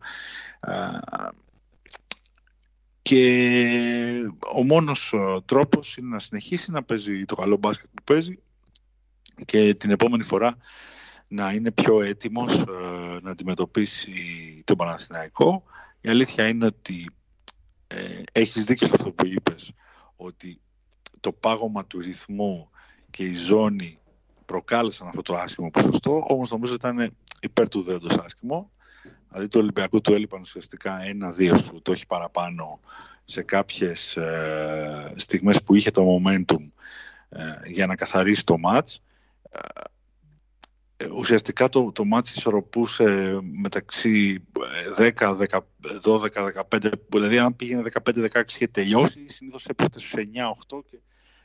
Ε, 0.59 0.73
και 3.01 4.31
ο 4.55 4.63
μόνος 4.63 5.13
ε, 5.13 5.41
τρόπος 5.45 5.97
είναι 5.97 6.07
να 6.07 6.19
συνεχίσει 6.19 6.71
να 6.71 6.83
παίζει 6.83 7.25
το 7.25 7.35
καλό 7.35 7.57
μπάσκετ 7.57 7.89
που 7.93 8.03
παίζει 8.03 8.39
και 9.45 9.73
την 9.73 9.91
επόμενη 9.91 10.23
φορά 10.23 10.57
να 11.27 11.51
είναι 11.51 11.71
πιο 11.71 12.01
έτοιμος 12.01 12.61
ε, 12.61 13.19
να 13.21 13.31
αντιμετωπίσει 13.31 14.11
τον 14.65 14.75
Παναθηναϊκό. 14.75 15.63
Η 16.01 16.09
αλήθεια 16.09 16.47
είναι 16.47 16.65
ότι 16.65 17.05
ε, 17.91 18.21
έχεις 18.31 18.65
δίκιο 18.65 18.87
σε 18.87 18.93
αυτό 18.95 19.11
που 19.11 19.25
είπες, 19.25 19.71
ότι 20.15 20.61
το 21.19 21.31
πάγωμα 21.31 21.85
του 21.85 21.99
ρυθμού 21.99 22.69
και 23.09 23.23
η 23.23 23.33
ζώνη 23.33 23.99
προκάλεσαν 24.45 25.07
αυτό 25.07 25.21
το 25.21 25.35
άσχημο 25.35 25.69
ποσοστό, 25.69 26.25
όμως 26.27 26.51
νομίζω 26.51 26.73
ήταν 26.73 27.15
υπέρ 27.41 27.69
του 27.69 27.81
δέοντος 27.81 28.17
άσχημο 28.17 28.71
Δηλαδή 29.29 29.47
το 29.47 29.59
Ολυμπιακό 29.59 30.01
του 30.01 30.13
έλειπαν 30.13 30.41
ουσιαστικά 30.41 31.01
ένα-δύο 31.01 31.57
σου, 31.57 31.81
το 31.81 31.91
έχει 31.91 32.07
παραπάνω 32.07 32.79
σε 33.25 33.41
κάποιες 33.41 34.17
ε, 34.17 35.13
στιγμές 35.15 35.63
που 35.63 35.75
είχε 35.75 35.91
το 35.91 36.05
momentum 36.07 36.69
ε, 37.29 37.41
για 37.65 37.85
να 37.85 37.95
καθαρίσει 37.95 38.43
το 38.43 38.57
μάτς. 38.57 39.01
Ε, 41.01 41.07
ουσιαστικά 41.11 41.69
το, 41.69 41.91
το 41.91 42.05
μάτς 42.05 42.35
ισορροπούσε 42.35 43.39
μεταξύ 43.61 44.43
10, 44.97 45.11
12, 46.01 46.27
15, 46.69 46.91
δηλαδή 47.09 47.37
αν 47.37 47.55
πήγαινε 47.55 47.83
15-16 48.03 48.43
και 48.45 48.67
τελειώσει, 48.67 49.29
συνήθως 49.29 49.65
έπεφτε 49.65 49.99
στους 49.99 50.13
9-8 50.69 50.79
και 50.89 50.99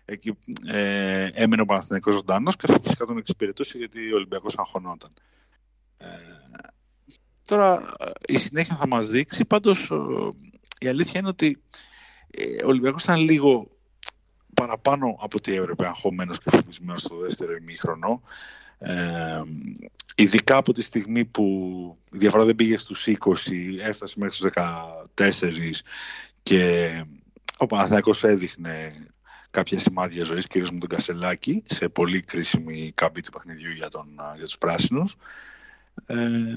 εκεί 0.04 0.38
ε, 0.66 1.30
έμενε 1.32 1.62
ο 1.62 1.64
Παναθηναϊκός 1.64 2.14
ζωντανός 2.14 2.56
και 2.56 2.66
αυτό 2.68 2.82
φυσικά 2.82 3.04
τον 3.04 3.18
εξυπηρετούσε 3.18 3.78
γιατί 3.78 4.12
ο 4.12 4.16
Ολυμπιακός 4.16 4.58
αγχωνόταν. 4.58 5.12
Ε, 5.96 6.06
Τώρα 7.46 7.94
η 8.26 8.38
συνέχεια 8.38 8.76
θα 8.76 8.86
μας 8.86 9.08
δείξει, 9.08 9.44
πάντως 9.44 9.92
η 10.78 10.88
αλήθεια 10.88 11.20
είναι 11.20 11.28
ότι 11.28 11.62
ε, 12.30 12.64
ο 12.64 12.68
Ολυμπιακός 12.68 13.02
ήταν 13.02 13.20
λίγο 13.20 13.68
παραπάνω 14.54 15.16
από 15.20 15.36
ό,τι 15.36 15.54
έπρεπε 15.54 15.86
αγχωμένος 15.86 16.38
και 16.38 16.50
φοβισμένος 16.50 17.00
στο 17.00 17.16
δεύτερο 17.16 17.54
ημίχρονο. 17.54 18.22
Ε, 18.78 19.42
ειδικά 20.14 20.56
από 20.56 20.72
τη 20.72 20.82
στιγμή 20.82 21.24
που 21.24 21.44
η 22.12 22.18
διαφορά 22.18 22.44
δεν 22.44 22.54
πήγε 22.54 22.78
στους 22.78 23.06
20, 23.06 23.14
έφτασε 23.80 24.14
μέχρι 24.18 24.34
στους 24.34 24.50
14 25.14 25.82
και 26.42 26.90
ο 27.58 27.66
Παναθηναϊκός 27.66 28.24
έδειχνε 28.24 29.06
κάποια 29.50 29.78
σημάδια 29.78 30.24
ζωής, 30.24 30.46
κυρίως 30.46 30.70
με 30.70 30.78
τον 30.78 30.88
Κασελάκη, 30.88 31.62
σε 31.66 31.88
πολύ 31.88 32.22
κρίσιμη 32.22 32.92
καμπή 32.94 33.20
του 33.20 33.30
παιχνιδιού 33.30 33.70
για, 33.70 33.88
τον, 33.88 34.06
για 34.36 34.44
τους 34.44 34.58
πράσινους. 34.58 35.16
Ε, 36.06 36.56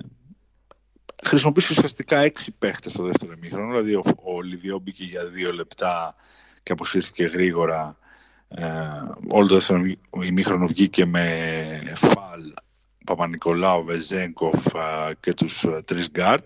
χρησιμοποίησε 1.23 1.73
ουσιαστικά 1.77 2.19
έξι 2.19 2.51
παίχτες 2.51 2.91
στο 2.91 3.03
δεύτερο 3.03 3.31
ημίχρονο, 3.31 3.67
δηλαδή 3.67 3.95
ο, 3.95 4.03
ο 4.23 4.41
Λιβιό 4.41 4.79
μπήκε 4.79 5.03
για 5.03 5.25
δύο 5.25 5.53
λεπτά 5.53 6.15
και 6.63 6.71
αποσύρθηκε 6.71 7.23
γρήγορα. 7.23 7.97
Ε, 8.47 8.65
όλο 9.27 9.47
το 9.47 9.53
δεύτερο 9.53 9.81
ημίχρονο 10.23 10.71
βγήκε 10.71 11.05
με 11.05 11.93
Φαλ, 11.95 12.53
Παπανικολάου, 13.05 13.83
Βεζέγκοφ 13.83 14.65
ε, 14.65 15.13
και 15.19 15.33
τους 15.33 15.63
ε, 15.63 15.81
τρεις 15.85 16.09
γκαρντ, 16.11 16.45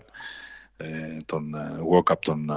ε, 0.76 1.16
τον 1.26 1.54
Γουόκαπ, 1.78 2.22
τον 2.22 2.50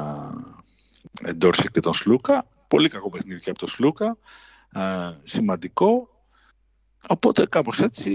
Ντόρσεϊ 1.36 1.70
και 1.72 1.80
τον 1.80 1.94
Σλούκα. 1.94 2.48
Πολύ 2.68 2.90
κακό 2.90 3.10
παιχνίδι 3.10 3.42
και 3.42 3.50
από 3.50 3.60
τον 3.60 3.68
Σλούκα, 3.68 4.18
σημαντικό. 5.24 6.10
Οπότε 7.08 7.46
κάπως 7.46 7.80
έτσι 7.80 8.12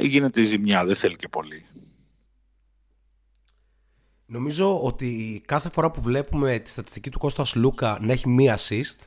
γίνεται 0.00 0.40
η 0.40 0.44
ζημιά, 0.44 0.84
δεν 0.84 0.96
θέλει 0.96 1.16
και 1.16 1.28
πολύ. 1.28 1.64
Νομίζω 4.26 4.82
ότι 4.82 5.42
κάθε 5.46 5.70
φορά 5.72 5.90
που 5.90 6.00
βλέπουμε 6.00 6.58
τη 6.58 6.70
στατιστική 6.70 7.10
του 7.10 7.18
Κώστας 7.18 7.54
Λούκα 7.54 7.98
να 8.00 8.12
έχει 8.12 8.28
μία 8.28 8.58
assist, 8.58 8.98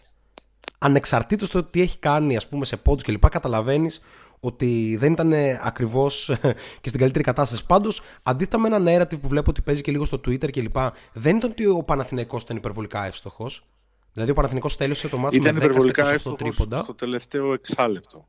ανεξαρτήτως 0.84 1.50
το 1.50 1.64
τι 1.64 1.82
έχει 1.82 1.98
κάνει 1.98 2.36
ας 2.36 2.48
πούμε 2.48 2.66
σε 2.66 2.78
πόντους 2.78 3.04
κλπ, 3.04 3.30
καταλαβαίνεις 3.30 4.02
ότι 4.40 4.96
δεν 5.00 5.12
ήταν 5.12 5.34
ακριβώς 5.62 6.32
και 6.82 6.90
στην 6.90 7.00
καλύτερη 7.00 7.24
κατάσταση. 7.24 7.66
Πάντως, 7.66 8.02
αντίθετα 8.24 8.58
με 8.58 8.76
ένα 8.76 8.80
narrative 8.80 9.20
που 9.22 9.28
βλέπω 9.28 9.50
ότι 9.50 9.62
παίζει 9.62 9.82
και 9.82 9.92
λίγο 9.92 10.06
στο 10.06 10.18
Twitter 10.18 10.52
κλπ., 10.52 10.76
δεν 11.14 11.36
ήταν 11.36 11.50
ότι 11.50 11.66
ο 11.66 11.84
Παναθηναϊκός 11.84 12.44
ήταν 12.44 12.58
υπερβολικά 12.58 13.06
εύστοχος. 13.06 13.66
Δηλαδή, 14.14 14.32
ο 14.32 14.34
Παναθηναϊκός 14.34 14.78
τέλειωσε 14.78 15.10
το 15.10 15.18
μάτι 15.18 15.42
με 15.42 15.50
10 15.50 15.56
υπερβολικά 15.56 16.14
εύστοχος 16.14 16.56
στο 16.56 16.94
τελευταίο 16.96 17.54
εξάλεπτο. 17.54 18.28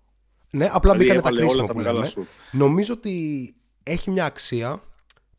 Ναι, 0.51 0.71
απλά 0.73 0.93
δηλαδή, 0.93 1.19
μπήκαν 1.19 1.35
τα 1.35 1.41
κρίσιμα 1.41 1.65
που 1.65 1.81
λέμε. 1.81 2.13
Νομίζω 2.51 2.95
ότι 2.95 3.55
έχει 3.83 4.11
μια 4.11 4.25
αξία 4.25 4.83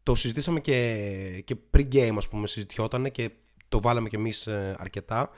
το 0.03 0.15
συζητήσαμε 0.15 0.59
και, 0.59 1.43
και 1.45 1.55
pre-game 1.77 2.13
ας 2.17 2.27
πούμε 2.27 2.47
συζητιόταν 2.47 3.11
και 3.11 3.31
το 3.69 3.81
βάλαμε 3.81 4.09
κι 4.09 4.15
εμείς 4.15 4.47
ε, 4.47 4.75
αρκετά 4.79 5.29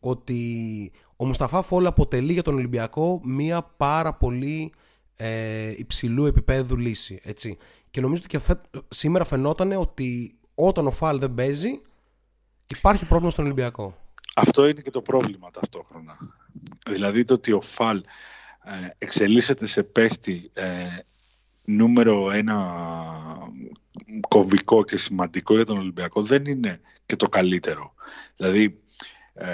ότι 0.00 0.92
ο 1.22 1.24
Μουσταφά 1.24 1.62
Φόλ 1.62 1.86
αποτελεί 1.86 2.32
για 2.32 2.42
τον 2.42 2.54
Ολυμπιακό 2.54 3.20
μία 3.24 3.62
πάρα 3.62 4.14
πολύ 4.14 4.72
ε, 5.16 5.70
υψηλού 5.76 6.26
επίπεδου 6.26 6.76
λύση. 6.76 7.20
Έτσι. 7.22 7.56
Και 7.90 8.00
νομίζω 8.00 8.22
ότι 8.24 8.38
και 8.38 8.54
σήμερα 8.88 9.24
φαινόταν 9.24 9.72
ότι 9.72 10.38
όταν 10.54 10.86
ο 10.86 10.90
Φάλ 10.90 11.18
δεν 11.18 11.34
παίζει 11.34 11.80
υπάρχει 12.76 13.04
πρόβλημα 13.04 13.30
στον 13.30 13.44
Ολυμπιακό. 13.44 13.96
Αυτό 14.36 14.68
είναι 14.68 14.80
και 14.80 14.90
το 14.90 15.02
πρόβλημα 15.02 15.50
ταυτόχρονα. 15.50 16.16
Δηλαδή 16.88 17.24
το 17.24 17.34
ότι 17.34 17.52
ο 17.52 17.60
Φάλ 17.60 17.96
ε, 18.62 18.88
εξελίσσεται 18.98 19.66
σε 19.66 19.82
παίχτη 19.82 20.50
ε, 20.52 20.86
νούμερο 21.64 22.30
ένα 22.30 22.74
κομβικό 24.28 24.84
και 24.84 24.96
σημαντικό 24.96 25.54
για 25.54 25.64
τον 25.64 25.78
Ολυμπιακό 25.78 26.22
δεν 26.22 26.44
είναι 26.44 26.80
και 27.06 27.16
το 27.16 27.28
καλύτερο. 27.28 27.94
Δηλαδή, 28.36 28.80
ε, 29.34 29.48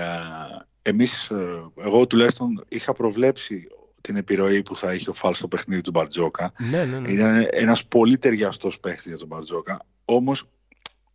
εμείς, 0.88 1.30
ε, 1.30 1.70
εγώ 1.76 2.06
τουλάχιστον 2.06 2.64
είχα 2.68 2.92
προβλέψει 2.92 3.66
την 4.00 4.16
επιρροή 4.16 4.62
που 4.62 4.76
θα 4.76 4.94
είχε 4.94 5.10
ο 5.10 5.12
Φάλ 5.12 5.34
στο 5.34 5.48
παιχνίδι 5.48 5.80
του 5.80 5.90
Μπαρτζόκα. 5.90 6.52
Ναι, 6.70 6.84
ναι, 6.84 6.98
ναι. 6.98 7.12
Ήταν 7.12 7.46
ένας 7.50 7.86
πολύ 7.86 8.18
ταιριαστός 8.18 8.80
παίχτης 8.80 9.06
για 9.06 9.18
τον 9.18 9.26
Μπαρτζόκα. 9.26 9.86
Όμως 10.04 10.44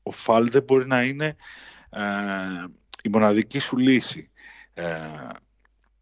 ο 0.04 0.12
Φάλ 0.12 0.50
δεν 0.50 0.64
μπορεί 0.64 0.88
να 0.88 1.04
είναι 1.04 1.36
ε, 1.90 2.02
η 3.04 3.10
μοναδική 3.10 3.60
σου 3.60 3.78
λύση. 3.78 4.30
Ε, 4.74 4.84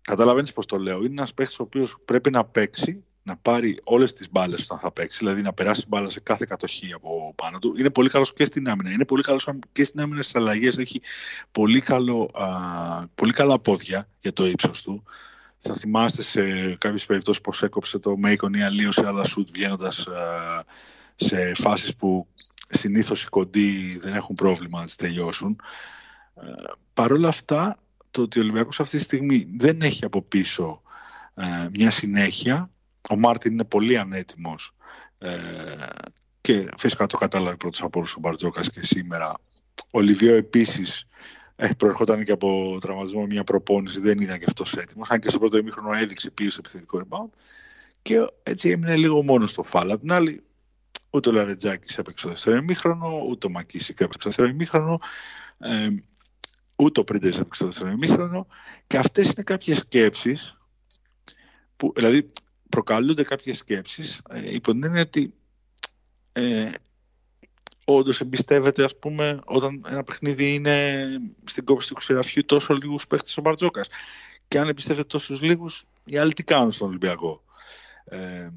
Καταλαβαίνεις 0.02 0.54
πώς 0.54 0.66
το 0.66 0.78
λέω. 0.78 0.98
Είναι 0.98 1.08
ένας 1.08 1.34
παίχτης 1.34 1.60
ο 1.60 1.64
οποίος 1.64 1.98
πρέπει 2.06 2.30
να 2.30 2.46
παίξει 2.46 3.04
να 3.24 3.38
πάρει 3.38 3.80
όλες 3.84 4.14
τις 4.14 4.32
μπάλες 4.32 4.64
όταν 4.64 4.80
θα 4.80 4.92
παίξει, 4.92 5.18
δηλαδή 5.18 5.42
να 5.42 5.54
περάσει 5.54 5.86
μπάλα 5.88 6.10
σε 6.10 6.20
κάθε 6.20 6.46
κατοχή 6.50 6.94
από 6.94 7.34
πάνω 7.36 7.60
του. 7.60 7.76
Είναι 7.78 7.90
πολύ 7.90 8.10
καλός 8.10 8.34
και 8.34 8.46
στην 8.46 8.70
άμυνα. 8.70 8.92
Είναι 8.92 9.06
πολύ 9.06 9.24
καλός 9.24 9.48
και 9.72 9.84
στην 9.84 10.00
άμυνα 10.00 10.22
στις 10.22 10.36
αλλαγές. 10.36 10.78
Έχει 10.78 11.02
πολύ, 11.52 11.82
καλό, 11.82 12.30
α, 12.34 12.48
πολύ 13.16 13.32
καλά 13.32 13.60
πόδια 13.60 14.08
για 14.20 14.34
το 14.34 14.46
ύψος 14.46 14.82
του. 14.82 15.04
Θα 15.60 15.74
θυμάστε 15.74 16.22
σε 16.22 16.76
κάποιες 16.76 17.06
περιπτώσεις 17.06 17.42
πώ 17.42 17.54
έκοψε 17.62 18.00
το 18.00 18.18
Μέικον 18.18 18.54
ή 18.54 18.64
αλλίωσε 18.64 19.08
άλλα 19.08 19.24
σουτ 19.24 19.50
βγαίνοντας 19.52 20.08
σε 21.16 21.54
φάσεις 21.56 21.96
που 21.96 22.28
συνήθως 22.70 23.24
οι 23.24 23.30
κοντοί 23.30 23.98
δεν 24.02 24.14
έχουν 24.14 24.36
πρόβλημα 24.36 24.80
να 24.80 24.86
τις 24.86 24.96
τελειώσουν. 24.96 25.62
Παρ' 26.94 27.12
όλα 27.12 27.28
αυτά, 27.28 27.78
το 28.12 28.22
ότι 28.22 28.40
ο 28.40 28.42
Ολυμπιακός 28.42 28.80
αυτή 28.80 28.98
τη 28.98 29.04
στιγμή 29.04 29.48
δεν 29.58 29.82
έχει 29.82 30.06
από 30.06 30.22
πίσω 30.22 30.82
ε, 31.34 31.68
μια 31.72 31.92
συνέχεια. 31.92 32.70
Ο 33.10 33.16
Μάρτιν 33.16 33.52
είναι 33.52 33.66
πολύ 33.66 33.98
ανέτοιμος 33.98 34.72
ε, 35.18 35.38
και 36.42 36.70
φυσικά 36.78 37.06
το 37.06 37.18
κατάλαβε 37.18 37.56
πρώτος 37.56 37.82
από 37.82 38.00
όλους 38.00 38.16
ο 38.16 38.20
Μπαρτζόκας 38.20 38.70
και 38.70 38.84
σήμερα. 38.84 39.34
Ο 39.92 40.00
Λιβιό 40.00 40.34
επίσης 40.34 41.06
ε, 41.56 41.70
προερχόταν 41.78 42.24
και 42.24 42.32
από 42.32 42.78
τραυματισμό 42.82 43.26
μια 43.26 43.44
προπόνηση, 43.44 44.00
δεν 44.00 44.20
ήταν 44.20 44.38
και 44.38 44.46
αυτός 44.48 44.74
έτοιμος. 44.74 45.10
Αν 45.10 45.20
και 45.20 45.30
στο 45.30 45.40
πρώτο 45.40 45.58
ημίχρονο 45.58 45.98
έδειξε 45.98 46.32
πίσω 46.32 46.50
σε 46.50 46.60
επιθετικό 46.60 47.02
rebound 47.04 47.38
και 48.02 48.28
έτσι 48.44 48.70
έμεινε 48.70 48.96
λίγο 48.96 49.24
μόνος 49.24 49.52
στο 49.52 49.64
φάλα. 49.64 49.94
Απ' 49.94 50.00
την 50.00 50.12
άλλη, 50.12 50.44
ούτε 51.10 51.30
ο 51.30 51.32
Λαρετζάκης 51.32 51.98
έπαιξε 51.98 52.26
το 52.26 52.32
δεύτερο 52.32 52.56
ημίχρονο, 52.56 53.26
ούτε 53.30 53.48
ο 53.48 53.50
Μακίσικ 53.50 54.00
έπαιξε 54.00 54.18
το 54.18 54.24
δεύτερο 54.24 54.48
ημίχρονο. 54.48 55.00
Ε, 55.58 55.90
ούτε 56.76 57.00
ο 57.00 57.04
Πρίντες 57.04 57.40
έπαιξε 57.40 57.60
το 57.64 57.66
δεύτερο 57.66 57.90
ημίχρονο 57.90 58.48
και 58.88 58.98
αυτές 58.98 59.32
είναι 59.32 59.44
κάποιες 59.44 59.78
σκέψεις 59.78 60.58
που, 61.78 61.92
δηλαδή 61.96 62.32
προκαλούνται 62.72 63.24
κάποιες 63.24 63.58
σκέψεις 63.58 64.22
ε, 64.30 64.54
υπό 64.54 64.72
την 64.72 64.84
έννοια 64.84 65.02
ότι 65.02 65.34
ε, 66.32 66.72
όντως 67.86 68.22
εμπιστεύεται 68.22 68.84
ας 68.84 68.98
πούμε 68.98 69.40
όταν 69.46 69.82
ένα 69.88 70.04
παιχνίδι 70.04 70.54
είναι 70.54 71.06
στην 71.44 71.66
κόψη 71.66 71.88
του 71.88 71.94
ξεραφιού 71.96 72.46
τόσο 72.46 72.74
λίγους 72.74 73.08
παίχτες 73.08 73.38
ο 73.38 73.42
Μπαρτζόκας 73.42 73.88
και 74.48 74.60
αν 74.60 74.68
εμπιστεύεται 74.68 75.08
τόσους 75.08 75.42
λίγους 75.42 75.86
οι 76.04 76.18
άλλοι 76.18 76.34
τι 76.34 76.44
κάνουν 76.44 76.72
στον 76.72 76.88
Ολυμπιακό; 76.88 77.44
Ε, 78.04 78.50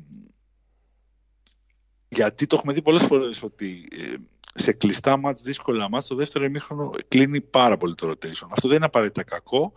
γιατί 2.09 2.47
το 2.47 2.57
έχουμε 2.57 2.73
δει 2.73 2.83
πολλές 2.83 3.03
φορές 3.03 3.43
ότι 3.43 3.89
ε, 3.93 4.15
σε 4.55 4.73
κλειστά 4.73 5.17
μάτς, 5.17 5.43
δύσκολα 5.43 5.89
μάτς, 5.89 6.07
το 6.07 6.15
δεύτερο 6.15 6.45
ημίχρονο 6.45 6.91
κλείνει 7.09 7.41
πάρα 7.41 7.77
πολύ 7.77 7.95
το 7.95 8.11
rotation. 8.11 8.49
Αυτό 8.51 8.69
δεν 8.69 8.77
είναι 8.77 8.87
απαραίτητα 8.87 9.23
κακό, 9.23 9.73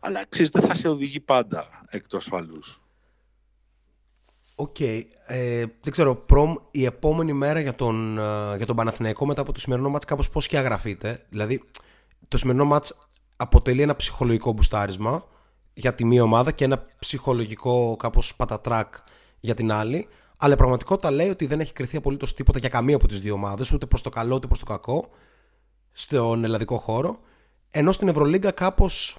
αλλά 0.00 0.26
ξέρεις, 0.28 0.50
δεν 0.50 0.62
θα 0.62 0.74
σε 0.74 0.88
οδηγεί 0.88 1.20
πάντα 1.20 1.86
εκ 1.88 2.06
του 2.06 2.16
ασφαλούς. 2.16 2.82
OK. 4.60 4.76
Okay. 4.78 5.02
Ε, 5.26 5.64
δεν 5.80 5.92
ξέρω, 5.92 6.16
προμ, 6.16 6.54
η 6.70 6.84
επόμενη 6.84 7.32
μέρα 7.32 7.60
για 7.60 7.74
τον, 7.74 8.18
ε, 8.18 8.56
για 8.56 8.66
τον 8.66 8.76
Παναθηναϊκό 8.76 9.26
μετά 9.26 9.40
από 9.40 9.52
το 9.52 9.60
σημερινό 9.60 9.88
μάτς 9.88 10.04
κάπως 10.04 10.30
πώς 10.30 10.46
σκιαγραφείται. 10.46 11.26
Δηλαδή, 11.28 11.62
το 12.28 12.38
σημερινό 12.38 12.64
μάτς 12.64 12.98
αποτελεί 13.36 13.82
ένα 13.82 13.96
ψυχολογικό 13.96 14.52
μπουστάρισμα 14.52 15.24
για 15.72 15.94
τη 15.94 16.04
μία 16.04 16.22
ομάδα 16.22 16.50
και 16.52 16.64
ένα 16.64 16.86
ψυχολογικό 16.98 17.96
κάπως 17.96 18.36
πατατράκ 18.36 18.94
για 19.40 19.54
την 19.54 19.72
άλλη. 19.72 20.08
Αλλά 20.36 20.54
η 20.54 20.56
πραγματικότητα 20.56 21.10
λέει 21.10 21.28
ότι 21.28 21.46
δεν 21.46 21.60
έχει 21.60 21.72
κρυθεί 21.72 21.96
απολύτως 21.96 22.34
τίποτα 22.34 22.58
για 22.58 22.68
καμία 22.68 22.96
από 22.96 23.08
τις 23.08 23.20
δύο 23.20 23.34
ομάδες, 23.34 23.72
ούτε 23.72 23.86
προς 23.86 24.02
το 24.02 24.10
καλό 24.10 24.34
ούτε 24.34 24.46
προς 24.46 24.58
το 24.58 24.64
κακό, 24.64 25.08
στον 25.92 26.44
ελλαδικό 26.44 26.76
χώρο. 26.76 27.18
Ενώ 27.70 27.92
στην 27.92 28.08
Ευρωλίγκα 28.08 28.50
κάπως 28.50 29.18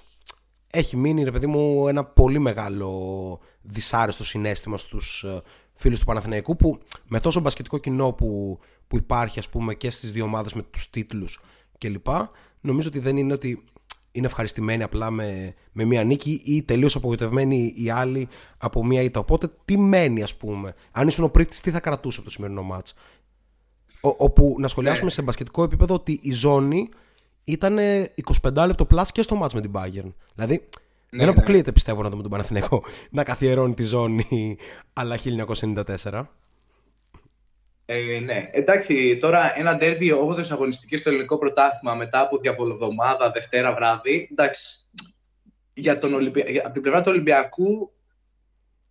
έχει 0.72 0.96
μείνει, 0.96 1.24
ρε 1.24 1.30
παιδί 1.30 1.46
μου, 1.46 1.88
ένα 1.88 2.04
πολύ 2.04 2.38
μεγάλο 2.38 3.40
δυσάρεστο 3.62 4.24
συνέστημα 4.24 4.78
στους 4.78 5.22
ε, 5.22 5.42
φίλους 5.74 5.98
του 5.98 6.04
Παναθηναϊκού 6.04 6.56
που 6.56 6.78
με 7.06 7.20
τόσο 7.20 7.40
μπασκετικό 7.40 7.78
κοινό 7.78 8.12
που, 8.12 8.58
που 8.88 8.96
υπάρχει, 8.96 9.38
ας 9.38 9.48
πούμε, 9.48 9.74
και 9.74 9.90
στις 9.90 10.12
δύο 10.12 10.24
ομάδες 10.24 10.52
με 10.52 10.62
τους 10.62 10.90
τίτλους 10.90 11.40
κλπ. 11.78 12.06
Νομίζω 12.60 12.88
ότι 12.88 12.98
δεν 12.98 13.16
είναι 13.16 13.32
ότι 13.32 13.64
είναι 14.12 14.26
ευχαριστημένοι 14.26 14.82
απλά 14.82 15.10
με, 15.10 15.54
με 15.72 15.84
μία 15.84 16.04
νίκη 16.04 16.40
ή 16.44 16.62
τελείως 16.62 16.96
απογοητευμένοι 16.96 17.74
οι 17.76 17.90
άλλοι 17.90 18.28
από 18.58 18.84
μία 18.84 19.02
ήττα. 19.02 19.20
Οπότε 19.20 19.50
τι 19.64 19.78
μένει, 19.78 20.22
ας 20.22 20.36
πούμε; 20.36 20.74
Αν 20.92 21.08
ήσουν 21.08 21.24
ο 21.24 21.28
πρίτης, 21.28 21.60
τι 21.60 21.70
θα 21.70 21.80
κρατούσε 21.80 22.16
από 22.16 22.28
το 22.28 22.34
σημερινό 22.34 22.62
μάτς; 22.62 22.94
Όπου 24.00 24.54
να 24.58 24.68
σχολιάσουμε 24.68 25.04
ναι. 25.04 25.10
σε 25.10 25.22
μπασκετικό 25.22 25.62
επίπεδο 25.62 25.94
ότι 25.94 26.20
η 26.22 26.32
ζώνη 26.32 26.88
ήταν 27.44 27.78
25 28.42 28.64
λεπτό 28.66 28.86
πλάς 28.86 29.12
και 29.12 29.22
στο 29.22 29.34
μάτς 29.34 29.54
με 29.54 29.60
την 29.60 29.70
Bayern. 29.74 30.12
Δηλαδή 30.34 30.54
ναι, 30.54 30.58
δεν 31.16 31.28
αποκλείεται 31.28 31.66
ναι. 31.66 31.72
πιστεύω 31.72 32.02
να 32.02 32.08
δούμε 32.08 32.22
τον 32.22 32.30
Παναθηναϊκό 32.30 32.84
να 33.10 33.24
καθιερώνει 33.24 33.74
τη 33.74 33.84
ζώνη 33.84 34.56
αλλά 34.92 35.18
1994. 36.02 36.22
Ε, 37.84 38.20
ναι, 38.20 38.50
εντάξει, 38.52 39.18
τώρα 39.20 39.58
ένα 39.58 39.76
ντέρμπι 39.76 40.12
8η 40.28 40.46
αγωνιστικής 40.50 41.00
στο 41.00 41.08
ελληνικό 41.10 41.38
πρωτάθλημα 41.38 41.94
μετά 41.94 42.20
από 42.20 42.38
διαβολοβδομάδα, 42.38 43.30
Δευτέρα 43.30 43.74
βράδυ. 43.74 44.28
Εντάξει, 44.30 44.86
για 45.74 45.98
τον 45.98 46.14
Ολυμπια... 46.14 46.44
από 46.64 46.72
την 46.72 46.82
πλευρά 46.82 47.00
του 47.00 47.10
Ολυμπιακού 47.10 47.92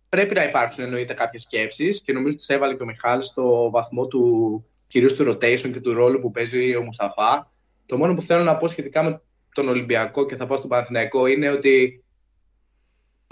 πρέπει 0.08 0.34
να 0.34 0.44
υπάρξουν 0.44 0.84
εννοείται 0.84 1.14
κάποιες 1.14 1.42
σκέψεις 1.42 2.00
και 2.00 2.12
νομίζω 2.12 2.28
ότι 2.28 2.46
τις 2.46 2.56
έβαλε 2.56 2.74
και 2.74 2.82
ο 2.82 2.86
Μιχάλης 2.86 3.26
στο 3.26 3.70
βαθμό 3.70 4.06
του 4.06 4.64
κυρίως 4.86 5.14
του 5.14 5.30
rotation 5.30 5.70
και 5.72 5.80
του 5.80 5.92
ρόλου 5.92 6.20
που 6.20 6.30
παίζει 6.30 6.76
ο 6.76 6.82
Μουσταφά. 6.82 7.52
Το 7.86 7.96
μόνο 7.96 8.14
που 8.14 8.22
θέλω 8.22 8.42
να 8.42 8.56
πω 8.56 8.68
σχετικά 8.68 9.02
με 9.02 9.20
τον 9.52 9.68
Ολυμπιακό 9.68 10.26
και 10.26 10.36
θα 10.36 10.46
πάω 10.46 10.56
στον 10.56 10.68
Παναθηναϊκό 10.68 11.26
είναι 11.26 11.50
ότι 11.50 12.01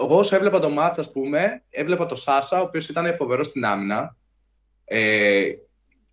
εγώ 0.03 0.17
όσο 0.17 0.35
έβλεπα 0.35 0.59
το 0.59 0.69
μάτσα, 0.69 1.01
ας 1.01 1.11
πούμε, 1.11 1.63
έβλεπα 1.69 2.05
το 2.05 2.15
Σάσα, 2.15 2.59
ο 2.59 2.63
οποίος 2.63 2.89
ήταν 2.89 3.15
φοβερός 3.15 3.45
στην 3.45 3.65
άμυνα 3.65 4.15
ε, 4.93 5.51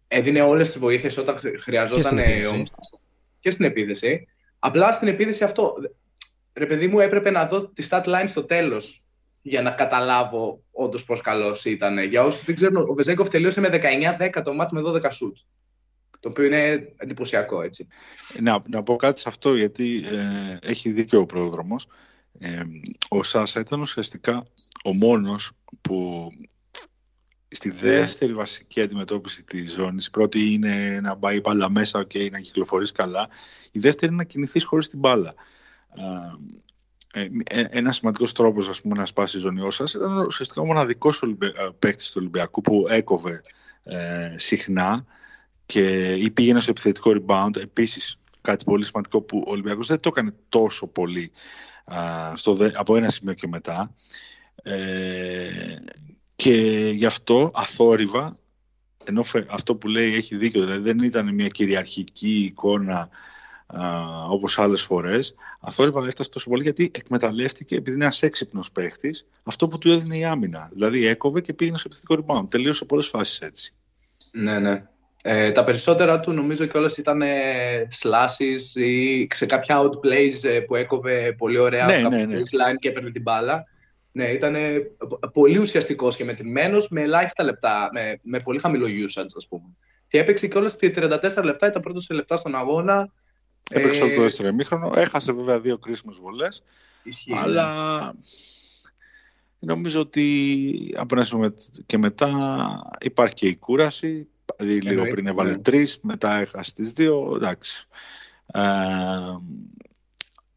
έδινε 0.08 0.42
όλες 0.42 0.66
τις 0.66 0.78
βοήθειες 0.78 1.16
όταν 1.16 1.38
χρειαζόταν 1.60 2.16
και 2.16 2.42
στην, 2.42 2.66
και 3.40 3.50
στην 3.50 3.64
επίθεση. 3.64 4.28
Απλά 4.58 4.92
στην 4.92 5.08
επίθεση 5.08 5.44
αυτό. 5.44 5.74
Ρε 6.52 6.66
παιδί 6.66 6.86
μου, 6.86 7.00
έπρεπε 7.00 7.30
να 7.30 7.46
δω 7.46 7.68
τη 7.68 7.86
stat 7.90 8.04
line 8.04 8.26
στο 8.26 8.44
τέλος 8.44 9.02
για 9.42 9.62
να 9.62 9.70
καταλάβω 9.70 10.62
όντως 10.70 11.04
πώς 11.04 11.20
καλός 11.20 11.64
ήταν. 11.64 11.98
Για 11.98 12.24
όσους 12.24 12.44
δεν 12.44 12.54
ξέρουν, 12.54 12.76
ο 12.76 12.94
Βεζέγκοφ 12.94 13.28
τελείωσε 13.28 13.60
με 13.60 13.68
19-10 14.18 14.42
το 14.44 14.54
μάτς 14.54 14.72
με 14.72 14.80
12 14.84 15.10
σουτ. 15.10 15.36
Το 16.20 16.28
οποίο 16.28 16.44
είναι 16.44 16.92
εντυπωσιακό, 16.96 17.62
έτσι. 17.62 17.86
Να, 18.40 18.62
να 18.68 18.82
πω 18.82 18.96
κάτι 18.96 19.20
σε 19.20 19.28
αυτό, 19.28 19.54
γιατί 19.54 20.04
ε, 20.62 20.70
έχει 20.70 20.90
δίκιο 20.90 21.20
ο 21.20 21.26
πρόδρομος. 21.26 21.86
Ε, 22.38 22.62
ο 23.08 23.22
Σάσα 23.22 23.60
ήταν 23.60 23.80
ουσιαστικά 23.80 24.44
ο 24.84 24.94
μόνος 24.94 25.52
που 25.80 26.30
στη 27.48 27.70
δεύτερη 27.70 28.34
βασική 28.34 28.80
αντιμετώπιση 28.80 29.44
της 29.44 29.72
ζώνης. 29.72 30.06
Η 30.06 30.10
πρώτη 30.10 30.52
είναι 30.52 31.00
να 31.02 31.16
πάει 31.16 31.40
μπάλα 31.40 31.70
μέσα 31.70 32.04
και 32.04 32.28
να 32.32 32.40
κυκλοφορείς 32.40 32.92
καλά. 32.92 33.28
Η 33.70 33.78
δεύτερη 33.78 34.12
είναι 34.12 34.22
να 34.22 34.28
κινηθείς 34.28 34.64
χωρίς 34.64 34.88
την 34.88 34.98
μπάλα. 34.98 35.34
Ε, 37.12 37.28
ε, 37.48 37.64
ένας 37.70 37.96
σημαντικός 37.96 38.32
τρόπος 38.32 38.82
να 38.82 39.06
σπάσει 39.06 39.36
η 39.36 39.40
ζώνη 39.40 39.60
όσα 39.60 39.84
ήταν 39.94 40.18
ουσιαστικά 40.18 40.60
ο 40.60 40.64
μοναδικός 40.64 41.24
παίκτης 41.78 42.06
του 42.06 42.16
Ολυμπιακού 42.16 42.60
που 42.60 42.86
έκοβε 42.88 43.42
ε, 43.82 44.34
συχνά 44.36 45.04
και 45.66 46.14
ή 46.14 46.30
πήγαινε 46.30 46.60
στο 46.60 46.70
επιθετικό 46.70 47.12
rebound. 47.14 47.56
Επίσης, 47.56 48.18
κάτι 48.40 48.64
πολύ 48.64 48.84
σημαντικό 48.84 49.22
που 49.22 49.42
ο 49.46 49.50
Ολυμπιακός 49.50 49.86
δεν 49.86 50.00
το 50.00 50.08
έκανε 50.12 50.34
τόσο 50.48 50.86
πολύ 50.86 51.32
στο, 52.34 52.56
από 52.74 52.96
ένα 52.96 53.10
σημείο 53.10 53.34
και 53.34 53.46
μετά. 53.48 53.94
Ε, 54.62 55.76
και 56.36 56.52
γι' 56.94 57.06
αυτό 57.06 57.50
αθόρυβα, 57.54 58.38
ενώ 59.04 59.24
αυτό 59.48 59.76
που 59.76 59.88
λέει 59.88 60.14
έχει 60.14 60.36
δίκιο, 60.36 60.60
δηλαδή 60.60 60.80
δεν 60.80 60.98
ήταν 60.98 61.34
μια 61.34 61.48
κυριαρχική 61.48 62.44
εικόνα 62.44 63.08
α, 63.66 64.24
όπως 64.24 64.58
άλλες 64.58 64.82
φορές, 64.82 65.34
αθόρυβα 65.60 66.06
έφτασε 66.06 66.30
τόσο 66.30 66.48
πολύ 66.48 66.62
γιατί 66.62 66.90
εκμεταλλεύτηκε, 66.94 67.74
επειδή 67.74 67.94
είναι 67.94 68.04
ένας 68.04 68.22
έξυπνος 68.22 68.72
παίχτης, 68.72 69.26
αυτό 69.42 69.68
που 69.68 69.78
του 69.78 69.90
έδινε 69.90 70.16
η 70.16 70.24
άμυνα. 70.24 70.68
Δηλαδή 70.72 71.06
έκοβε 71.06 71.40
και 71.40 71.52
πήγαινε 71.52 71.78
στο 71.78 71.88
επιθετικό 71.92 72.24
rebound. 72.26 72.50
Τελείωσε 72.50 72.84
πολλές 72.84 73.06
φάσεις 73.06 73.40
έτσι. 73.40 73.74
Ναι, 74.30 74.58
ναι. 74.58 74.86
Ε, 75.30 75.52
τα 75.52 75.64
περισσότερα 75.64 76.20
του 76.20 76.32
νομίζω 76.32 76.66
κιόλας 76.66 76.96
ήταν 76.96 77.22
ε, 77.22 77.88
slashes 78.00 78.80
ή 78.80 79.28
σε 79.34 79.46
κάποια 79.46 79.80
outplays 79.80 80.48
ε, 80.48 80.60
που 80.60 80.74
έκοβε 80.74 81.34
πολύ 81.38 81.58
ωραία 81.58 81.86
ναι, 81.86 81.98
ναι, 81.98 82.24
ναι. 82.24 82.74
και 82.78 82.88
έπαιρνε 82.88 83.10
την 83.10 83.22
μπάλα. 83.22 83.64
Ναι, 84.12 84.24
ήταν 84.24 84.56
πολύ 85.32 85.58
ουσιαστικός 85.58 86.16
και 86.16 86.24
μετρημένος 86.24 86.88
με 86.88 87.02
ελάχιστα 87.02 87.44
λεπτά, 87.44 87.88
με, 87.92 88.20
με 88.22 88.38
πολύ 88.38 88.58
χαμηλό 88.58 88.86
usage, 88.86 89.30
ας 89.36 89.46
πούμε. 89.48 89.64
Και 90.08 90.18
έπαιξε 90.18 90.46
και 90.46 90.58
όλα 90.58 90.68
στις 90.68 90.90
34 90.94 91.42
λεπτά, 91.42 91.66
ήταν 91.66 91.82
πρώτος 91.82 92.04
σε 92.04 92.14
λεπτά 92.14 92.36
στον 92.36 92.54
αγώνα. 92.54 93.12
Έπαιξε 93.70 94.04
ε... 94.04 94.14
το 94.14 94.22
δεύτερο 94.22 94.48
ημίχρονο. 94.48 94.92
Έχασε 94.94 95.32
βέβαια 95.32 95.60
δύο 95.60 95.78
κρίσιμε 95.78 96.12
βολές. 96.20 96.62
Αλλά 97.42 98.02
ναι. 98.02 98.12
νομίζω 99.58 100.00
ότι 100.00 100.94
από 100.96 101.20
ένα 101.20 101.52
και 101.86 101.98
μετά 101.98 102.30
υπάρχει 103.00 103.34
και 103.34 103.46
η 103.46 103.56
κούραση. 103.56 104.28
Δηλαδή 104.56 104.80
λίγο 104.80 105.06
πριν 105.06 105.26
έβαλε 105.26 105.50
ναι. 105.50 105.58
τρεις, 105.58 105.98
μετά 106.02 106.40
έχασε 106.40 106.74
τις 106.74 106.92
δύο. 106.92 107.32
Εντάξει. 107.34 107.86
Ε, 108.46 108.60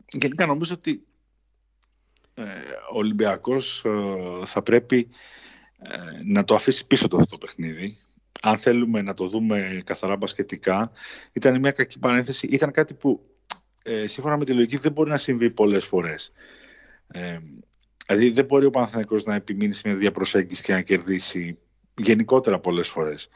γενικά 0.07 0.45
νομίζω 0.45 0.73
ότι 0.73 1.03
ε, 2.35 2.43
ο 2.93 2.97
Ολυμπιακός 2.97 3.83
ε, 3.85 4.45
θα 4.45 4.61
πρέπει 4.63 5.07
ε, 5.79 6.21
να 6.23 6.43
το 6.43 6.55
αφήσει 6.55 6.87
πίσω 6.87 7.07
το 7.07 7.17
αυτό 7.17 7.37
το 7.37 7.45
παιχνίδι. 7.45 7.97
Αν 8.41 8.57
θέλουμε 8.57 9.01
να 9.01 9.13
το 9.13 9.27
δούμε 9.27 9.81
καθαρά 9.85 10.15
μπασκετικά, 10.15 10.91
ήταν 11.31 11.59
μια 11.59 11.71
κακή 11.71 11.99
παρένθεση. 11.99 12.47
Ήταν 12.47 12.71
κάτι 12.71 12.93
που 12.93 13.31
ε, 13.83 14.07
σύμφωνα 14.07 14.37
με 14.37 14.45
τη 14.45 14.53
λογική 14.53 14.77
δεν 14.77 14.91
μπορεί 14.91 15.09
να 15.09 15.17
συμβεί 15.17 15.51
πολλές 15.51 15.85
φορές. 15.85 16.31
Ε, 17.07 17.39
δηλαδή 18.07 18.29
δεν 18.29 18.45
μπορεί 18.45 18.65
ο 18.65 18.69
Παναθηναϊκός 18.69 19.23
να 19.23 19.35
επιμείνει 19.35 19.73
σε 19.73 19.81
μια 19.85 19.97
ίδια 19.97 20.16
προσέγγιση 20.16 20.63
και 20.63 20.73
να 20.73 20.81
κερδίσει 20.81 21.57
γενικότερα 21.97 22.59
πολλές 22.59 22.87
φορές. 22.87 23.29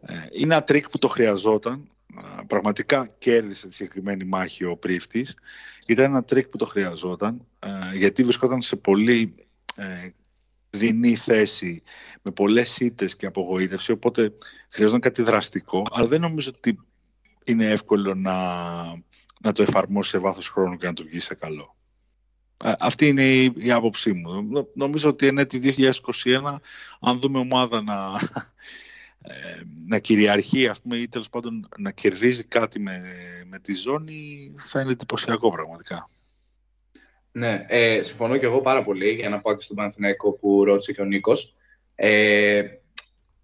Ε, 0.00 0.14
είναι 0.32 0.54
ένα 0.54 0.64
τρίκ 0.64 0.88
που 0.88 0.98
το 0.98 1.08
χρειαζόταν. 1.08 1.90
Πραγματικά 2.46 3.14
κέρδισε 3.18 3.66
τη 3.66 3.74
συγκεκριμένη 3.74 4.24
μάχη 4.24 4.64
ο 4.64 4.76
Πρίφτης. 4.76 5.34
Ήταν 5.86 6.04
ένα 6.04 6.24
τρίκ 6.24 6.48
που 6.48 6.56
το 6.56 6.64
χρειαζόταν 6.64 7.46
γιατί 7.94 8.22
βρισκόταν 8.22 8.62
σε 8.62 8.76
πολύ 8.76 9.34
δεινή 10.70 11.16
θέση 11.16 11.82
με 12.22 12.30
πολλές 12.30 12.78
ήττες 12.78 13.16
και 13.16 13.26
απογοήτευση 13.26 13.92
οπότε 13.92 14.32
χρειαζόταν 14.68 15.00
κάτι 15.00 15.22
δραστικό 15.22 15.86
αλλά 15.90 16.06
δεν 16.06 16.20
νομίζω 16.20 16.50
ότι 16.56 16.78
είναι 17.44 17.66
εύκολο 17.66 18.14
να, 18.14 18.34
να 19.40 19.52
το 19.52 19.62
εφαρμόσεις 19.62 20.12
σε 20.12 20.18
βάθος 20.18 20.48
χρόνου 20.48 20.76
και 20.76 20.86
να 20.86 20.92
το 20.92 21.02
βγεις 21.02 21.24
σε 21.24 21.34
καλό. 21.34 21.76
Αυτή 22.64 23.06
είναι 23.06 23.24
η, 23.24 23.52
η 23.56 23.70
άποψή 23.70 24.12
μου. 24.12 24.48
Νομίζω 24.74 25.08
ότι 25.08 25.26
είναι 25.26 25.44
τη 25.44 25.74
2021 26.24 26.56
αν 27.00 27.18
δούμε 27.18 27.38
ομάδα 27.38 27.82
να, 27.82 27.94
ε, 29.22 29.62
να 29.86 29.98
κυριαρχεί 29.98 30.68
ας 30.68 30.80
πούμε, 30.80 30.96
ή 30.96 31.08
τέλος 31.08 31.28
πάντων 31.28 31.68
να 31.78 31.90
κερδίζει 31.90 32.44
κάτι 32.44 32.80
με, 32.80 33.02
με 33.46 33.58
τη 33.58 33.74
ζώνη 33.74 34.52
θα 34.58 34.80
είναι 34.80 34.92
εντυπωσιακό 34.92 35.48
πραγματικά. 35.48 36.08
Ναι, 37.32 37.64
ε, 37.68 38.02
συμφωνώ 38.02 38.36
και 38.36 38.46
εγώ 38.46 38.60
πάρα 38.60 38.84
πολύ 38.84 39.10
για 39.10 39.28
να 39.28 39.40
πάω 39.40 39.56
και 39.56 39.64
στον 39.64 39.76
Παναθηναϊκό 39.76 40.32
που 40.32 40.64
ρώτησε 40.64 40.92
και 40.92 41.02
ο 41.02 41.04
Νίκος. 41.04 41.54
Ε, 41.94 42.62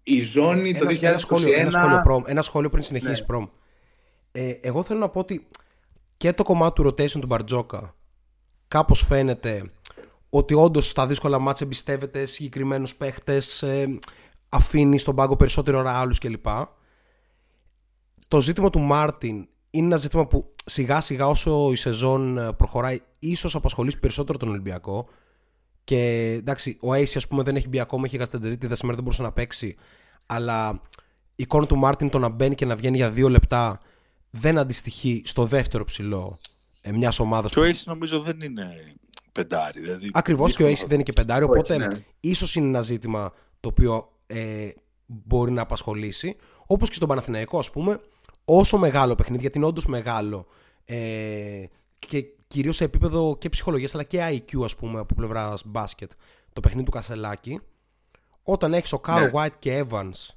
η 0.03 0.19
ζώνη 0.19 0.73
το 0.73 0.85
2021... 0.87 1.01
Ένα 1.01 1.17
σχόλιο, 1.17 1.53
ένα 1.53 1.71
σχόλιο, 1.71 2.01
προμ, 2.03 2.23
ένα 2.25 2.41
σχόλιο 2.41 2.69
πριν 2.69 2.83
συνεχίσεις, 2.83 3.19
ναι. 3.19 3.25
Προμ. 3.25 3.47
Ε, 4.31 4.51
εγώ 4.61 4.83
θέλω 4.83 4.99
να 4.99 5.09
πω 5.09 5.19
ότι 5.19 5.47
και 6.17 6.33
το 6.33 6.43
κομμάτι 6.43 6.81
του 6.81 6.87
rotation 6.87 7.19
του 7.19 7.27
Μπαρτζόκα 7.27 7.96
κάπως 8.67 9.05
φαίνεται 9.05 9.71
ότι 10.29 10.53
όντως 10.53 10.89
στα 10.89 11.07
δύσκολα 11.07 11.39
μάτια 11.39 11.65
εμπιστεύεται 11.65 12.25
συγκεκριμένους 12.25 12.95
παίχτες, 12.95 13.61
ε, 13.61 13.99
αφήνει 14.49 14.97
στον 14.97 15.15
πάγκο 15.15 15.35
περισσότερο 15.35 15.77
ώρα 15.77 15.99
άλλου 15.99 16.13
κλπ. 16.19 16.45
Το 18.27 18.41
ζήτημα 18.41 18.69
του 18.69 18.79
Μάρτιν 18.79 19.47
είναι 19.69 19.85
ένα 19.85 19.97
ζήτημα 19.97 20.27
που 20.27 20.51
σιγά 20.65 21.01
σιγά 21.01 21.27
όσο 21.27 21.71
η 21.71 21.75
σεζόν 21.75 22.37
ε, 22.37 22.53
προχωράει 22.53 22.99
ίσως 23.19 23.55
απασχολήσει 23.55 23.99
περισσότερο 23.99 24.37
τον 24.37 24.49
Ολυμπιακό. 24.49 25.07
Και 25.83 26.31
εντάξει 26.37 26.77
ο 26.81 26.91
Ace 26.91 27.11
ας 27.15 27.27
πούμε 27.27 27.43
δεν 27.43 27.55
έχει 27.55 27.67
μπει 27.67 27.79
ακόμα, 27.79 28.05
έχει 28.05 28.17
γαστεντερίτιδα 28.17 28.75
σήμερα 28.75 28.95
δεν 28.95 29.03
μπορούσε 29.03 29.23
να 29.23 29.31
παίξει. 29.31 29.75
Αλλά 30.27 30.81
η 31.35 31.43
εικόνα 31.43 31.65
του 31.65 31.77
Μάρτιν 31.77 32.09
το 32.09 32.19
να 32.19 32.29
μπαίνει 32.29 32.55
και 32.55 32.65
να 32.65 32.75
βγαίνει 32.75 32.97
για 32.97 33.09
δύο 33.09 33.29
λεπτά 33.29 33.77
δεν 34.29 34.57
αντιστοιχεί 34.57 35.21
στο 35.25 35.45
δεύτερο 35.45 35.83
ψηλό. 35.85 36.39
ε, 36.41 36.46
μιας 36.93 37.19
ομάδας. 37.19 37.51
Και 37.51 37.59
ο 37.59 37.63
Ace 37.63 37.83
νομίζω 37.85 38.19
δεν 38.19 38.41
είναι 38.41 38.95
πεντάρι. 39.31 39.81
Δηλαδή 39.81 40.09
Ακριβώς 40.13 40.55
και 40.55 40.63
ο 40.63 40.67
Ace 40.67 40.79
δεν 40.79 40.91
είναι 40.91 41.03
και 41.03 41.13
πεντάρι. 41.13 41.43
Οπότε 41.43 41.77
ναι. 41.77 41.87
ίσως 42.19 42.55
είναι 42.55 42.67
ένα 42.67 42.81
ζήτημα 42.81 43.33
το 43.59 43.69
οποίο 43.69 44.11
ε, 44.27 44.69
μπορεί 45.05 45.51
να 45.51 45.61
απασχολήσει. 45.61 46.35
Όπως 46.65 46.89
και 46.89 46.95
στον 46.95 47.07
Παναθηναϊκό, 47.07 47.59
ας 47.59 47.71
πούμε, 47.71 47.99
όσο 48.45 48.77
μεγάλο 48.77 49.15
παιχνίδι, 49.15 49.41
γιατί 49.41 49.57
είναι 49.57 49.67
όντως 49.67 49.85
μεγάλο 49.85 50.47
ε, 50.85 51.63
και 51.99 52.25
κυρίως 52.47 52.75
σε 52.75 52.83
επίπεδο 52.83 53.37
και 53.37 53.49
ψυχολογίας 53.49 53.93
αλλά 53.93 54.03
και 54.03 54.27
IQ, 54.31 54.63
ας 54.63 54.75
πούμε, 54.75 54.99
από 54.99 55.15
πλευράς 55.15 55.63
μπάσκετ, 55.65 56.11
το 56.53 56.61
παιχνίδι 56.61 56.85
του 56.85 56.91
Κασελάκη. 56.91 57.59
Όταν 58.43 58.73
έχεις 58.73 58.91
ο 58.91 58.99
Κάρο 58.99 59.41
ναι. 59.41 59.49
και 59.59 59.85
Evans 59.89 60.35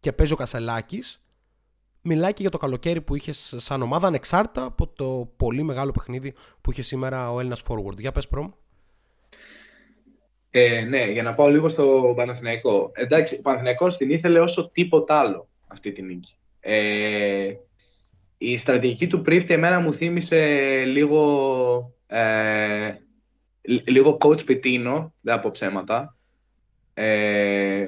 και 0.00 0.12
παίζει 0.12 0.32
ο 0.32 0.36
Κασελάκης, 0.36 1.20
μιλάει 2.02 2.32
και 2.32 2.42
για 2.42 2.50
το 2.50 2.58
καλοκαίρι 2.58 3.00
που 3.00 3.16
είχες 3.16 3.54
σαν 3.56 3.82
ομάδα, 3.82 4.06
ανεξάρτητα 4.06 4.64
από 4.64 4.86
το 4.86 5.32
πολύ 5.36 5.62
μεγάλο 5.62 5.90
παιχνίδι 5.90 6.34
που 6.60 6.70
είχε 6.70 6.82
σήμερα 6.82 7.32
ο 7.32 7.38
Έλληνας 7.38 7.62
Forward. 7.68 7.98
Για 7.98 8.12
πες, 8.12 8.28
Πρόμ. 8.28 8.50
Ε, 10.50 10.80
ναι, 10.80 11.04
για 11.04 11.22
να 11.22 11.34
πάω 11.34 11.48
λίγο 11.48 11.68
στο 11.68 12.12
Παναθηναϊκό. 12.16 12.90
Εντάξει, 12.94 13.36
ο 13.38 13.40
Παναθηναϊκός 13.42 13.96
την 13.96 14.10
ήθελε 14.10 14.40
όσο 14.40 14.70
τίποτα 14.70 15.18
άλλο 15.18 15.48
αυτή 15.66 15.92
την 15.92 16.06
νίκη. 16.06 16.34
Ε, 16.60 17.54
η 18.38 18.56
στρατηγική 18.56 19.06
του 19.06 19.22
Πρίφτη 19.22 19.52
εμένα 19.52 19.80
μου 19.80 19.92
θύμισε 19.92 20.46
λίγο, 20.84 21.94
ε, 22.06 22.94
λίγο 23.62 24.18
coach 24.20 24.44
Πιτίνο, 24.44 25.14
δεν 25.20 25.34
από 25.34 25.50
ψέματα. 25.50 26.16
Ε, 26.94 27.86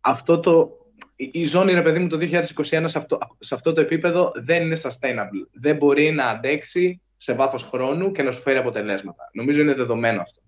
αυτό 0.00 0.40
το, 0.40 0.77
η 1.20 1.44
ζώνη, 1.44 1.72
ρε 1.72 1.82
παιδί 1.82 1.98
μου, 1.98 2.06
το 2.06 2.18
2021 2.20 2.84
σε 2.84 2.98
αυτό, 2.98 3.18
σε 3.38 3.54
αυτό 3.54 3.72
το 3.72 3.80
επίπεδο 3.80 4.32
δεν 4.34 4.62
είναι 4.62 4.76
sustainable. 4.82 5.48
Δεν 5.52 5.76
μπορεί 5.76 6.10
να 6.10 6.24
αντέξει 6.24 7.00
σε 7.16 7.34
βάθος 7.34 7.62
χρόνου 7.62 8.12
και 8.12 8.22
να 8.22 8.30
σου 8.30 8.40
φέρει 8.40 8.58
αποτελέσματα. 8.58 9.30
Νομίζω 9.32 9.60
είναι 9.60 9.74
δεδομένο 9.74 10.20
αυτό. 10.20 10.40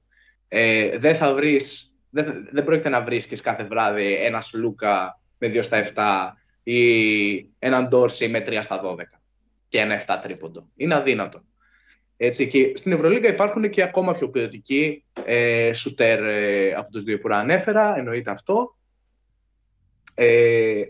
Ε, 0.48 0.98
δεν 0.98 1.14
θα 1.14 1.34
βρεις, 1.34 1.94
δεν, 2.10 2.48
δεν 2.50 2.64
πρόκειται 2.64 2.88
να 2.88 3.02
βρίσκεις 3.02 3.40
κάθε 3.40 3.64
βράδυ 3.64 4.14
ένα 4.14 4.42
Λούκα 4.52 5.20
με 5.38 5.48
2 5.48 5.62
στα 5.62 5.84
7 5.94 6.40
ή 6.62 7.48
έναν 7.58 7.88
Ντόρση 7.88 8.28
με 8.28 8.44
3 8.46 8.58
στα 8.62 8.80
12 8.84 8.96
και 9.68 9.78
ένα 9.78 10.02
7 10.06 10.18
τρίποντο. 10.22 10.68
Είναι 10.76 10.94
αδύνατο. 10.94 11.42
Έτσι, 12.16 12.48
και 12.48 12.72
στην 12.76 12.92
Ευρωλίγκα 12.92 13.28
υπάρχουν 13.28 13.70
και 13.70 13.82
ακόμα 13.82 14.12
πιο 14.12 14.30
ποιοτικοί 14.30 15.04
ε, 15.24 15.72
σουτέρ 15.72 16.24
ε, 16.24 16.72
από 16.72 16.90
τους 16.90 17.02
δύο 17.02 17.18
που 17.18 17.28
ανέφερα, 17.32 17.96
εννοείται 17.96 18.30
αυτό. 18.30 18.74
Ε, 20.14 20.82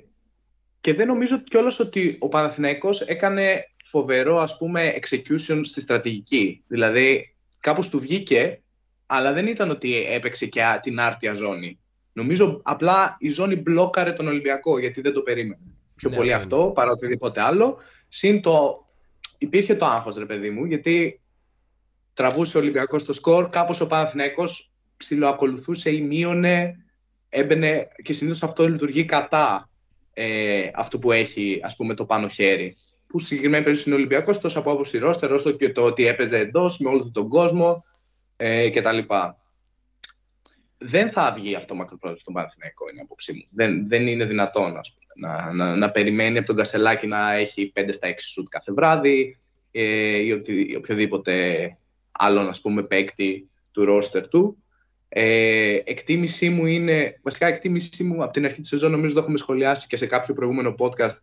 και 0.81 0.95
δεν 0.95 1.07
νομίζω 1.07 1.39
κιόλας 1.39 1.79
ότι 1.79 2.17
ο 2.21 2.29
Παναθηναϊκός 2.29 3.01
έκανε 3.01 3.71
φοβερό 3.85 4.39
ας 4.39 4.57
πούμε 4.57 4.95
execution 5.01 5.61
στη 5.63 5.81
στρατηγική. 5.81 6.65
Δηλαδή 6.67 7.35
κάπως 7.61 7.89
του 7.89 8.01
βγήκε, 8.01 8.63
αλλά 9.07 9.33
δεν 9.33 9.47
ήταν 9.47 9.71
ότι 9.71 10.05
έπαιξε 10.05 10.47
και 10.47 10.61
την 10.83 11.01
άρτια 11.01 11.33
ζώνη. 11.33 11.79
Νομίζω 12.13 12.61
απλά 12.65 13.17
η 13.19 13.31
ζώνη 13.31 13.57
μπλόκαρε 13.57 14.13
τον 14.13 14.29
Ολυμπιακό 14.29 14.79
γιατί 14.79 15.01
δεν 15.01 15.13
το 15.13 15.21
περίμενε. 15.21 15.63
Πιο 15.97 16.11
ναι, 16.11 16.17
πολύ 16.17 16.29
ναι. 16.29 16.35
αυτό 16.35 16.73
παρά 16.75 16.91
οτιδήποτε 16.91 17.41
άλλο. 17.41 17.79
Συν 18.09 18.41
το 18.41 18.87
υπήρχε 19.39 19.75
το 19.75 19.87
άγχος 19.87 20.17
ρε 20.17 20.27
παιδί 20.27 20.51
μου 20.51 20.65
γιατί 20.65 21.21
τραβούσε 22.15 22.57
ο 22.57 22.61
Ολυμπιακός 22.61 23.05
το 23.05 23.13
σκορ, 23.13 23.49
κάπως 23.49 23.81
ο 23.81 23.87
Παναθηναϊκός 23.87 24.73
ψιλοακολουθούσε 24.97 25.91
ή 25.91 26.01
μείωνε 26.01 26.85
έμπαινε 27.31 27.89
και 28.03 28.13
συνήθως 28.13 28.43
αυτό 28.43 28.69
λειτουργεί 28.69 29.05
κατά 29.05 29.69
ε, 30.13 30.71
αυτό 30.75 30.99
που 30.99 31.13
έχει 31.13 31.61
ας 31.63 31.77
πούμε 31.77 31.95
το 31.95 32.05
πάνω 32.05 32.29
χέρι. 32.29 32.77
Που 33.07 33.19
στη 33.19 33.29
συγκεκριμένη 33.29 33.65
περίπτωση 33.65 33.91
είναι 33.91 33.99
Ολυμπιακός, 33.99 34.39
τόσο 34.39 34.59
από 34.59 34.73
άποψη 34.73 34.99
ρόστερ, 34.99 35.33
όσο 35.33 35.51
και 35.51 35.73
το 35.73 35.83
ότι 35.83 36.07
έπαιζε 36.07 36.39
εντός 36.39 36.79
με 36.79 36.89
όλο 36.89 37.11
τον 37.13 37.29
κόσμο 37.29 37.85
ε, 38.37 38.71
κτλ. 38.71 38.99
Δεν 40.79 41.11
θα 41.11 41.33
βγει 41.33 41.55
αυτό 41.55 41.75
μακροπρόθεσμα 41.75 42.21
στον 42.21 42.35
Παναθηναϊκό, 42.35 42.89
είναι 42.89 43.01
η 43.01 43.03
άποψή 43.05 43.33
μου. 43.33 43.47
Δεν, 43.51 43.87
δεν 43.87 44.07
είναι 44.07 44.25
δυνατόν 44.25 44.77
ας 44.77 44.93
πούμε, 44.93 45.29
να, 45.29 45.53
να, 45.53 45.77
να, 45.77 45.91
περιμένει 45.91 46.39
από 46.39 46.47
τον 46.47 46.57
Κασελάκη 46.57 47.07
να 47.07 47.33
έχει 47.33 47.73
5 47.77 47.89
στα 47.93 48.09
6 48.09 48.15
σουτ 48.19 48.49
κάθε 48.49 48.73
βράδυ 48.73 49.39
ε, 49.71 50.17
ή, 50.19 50.33
οτι, 50.33 50.75
οποιοδήποτε 50.77 51.35
άλλον 52.11 52.49
ας 52.49 52.61
πούμε, 52.61 52.83
παίκτη 52.83 53.51
του 53.71 53.85
ρόστερ 53.85 54.29
του. 54.29 54.65
Ε, 55.13 55.81
εκτίμησή 55.85 56.51
μου 56.51 56.67
είναι, 56.67 57.21
βασικά 57.23 57.47
εκτίμησή 57.47 58.05
μου 58.05 58.23
από 58.23 58.33
την 58.33 58.45
αρχή 58.45 58.61
της 58.61 58.69
σεζόν, 58.69 58.91
νομίζω 58.91 59.15
το 59.15 59.21
έχουμε 59.21 59.39
σχολιάσει 59.39 59.87
και 59.87 59.97
σε 59.97 60.07
κάποιο 60.07 60.35
προηγούμενο 60.35 60.75
podcast, 60.79 61.19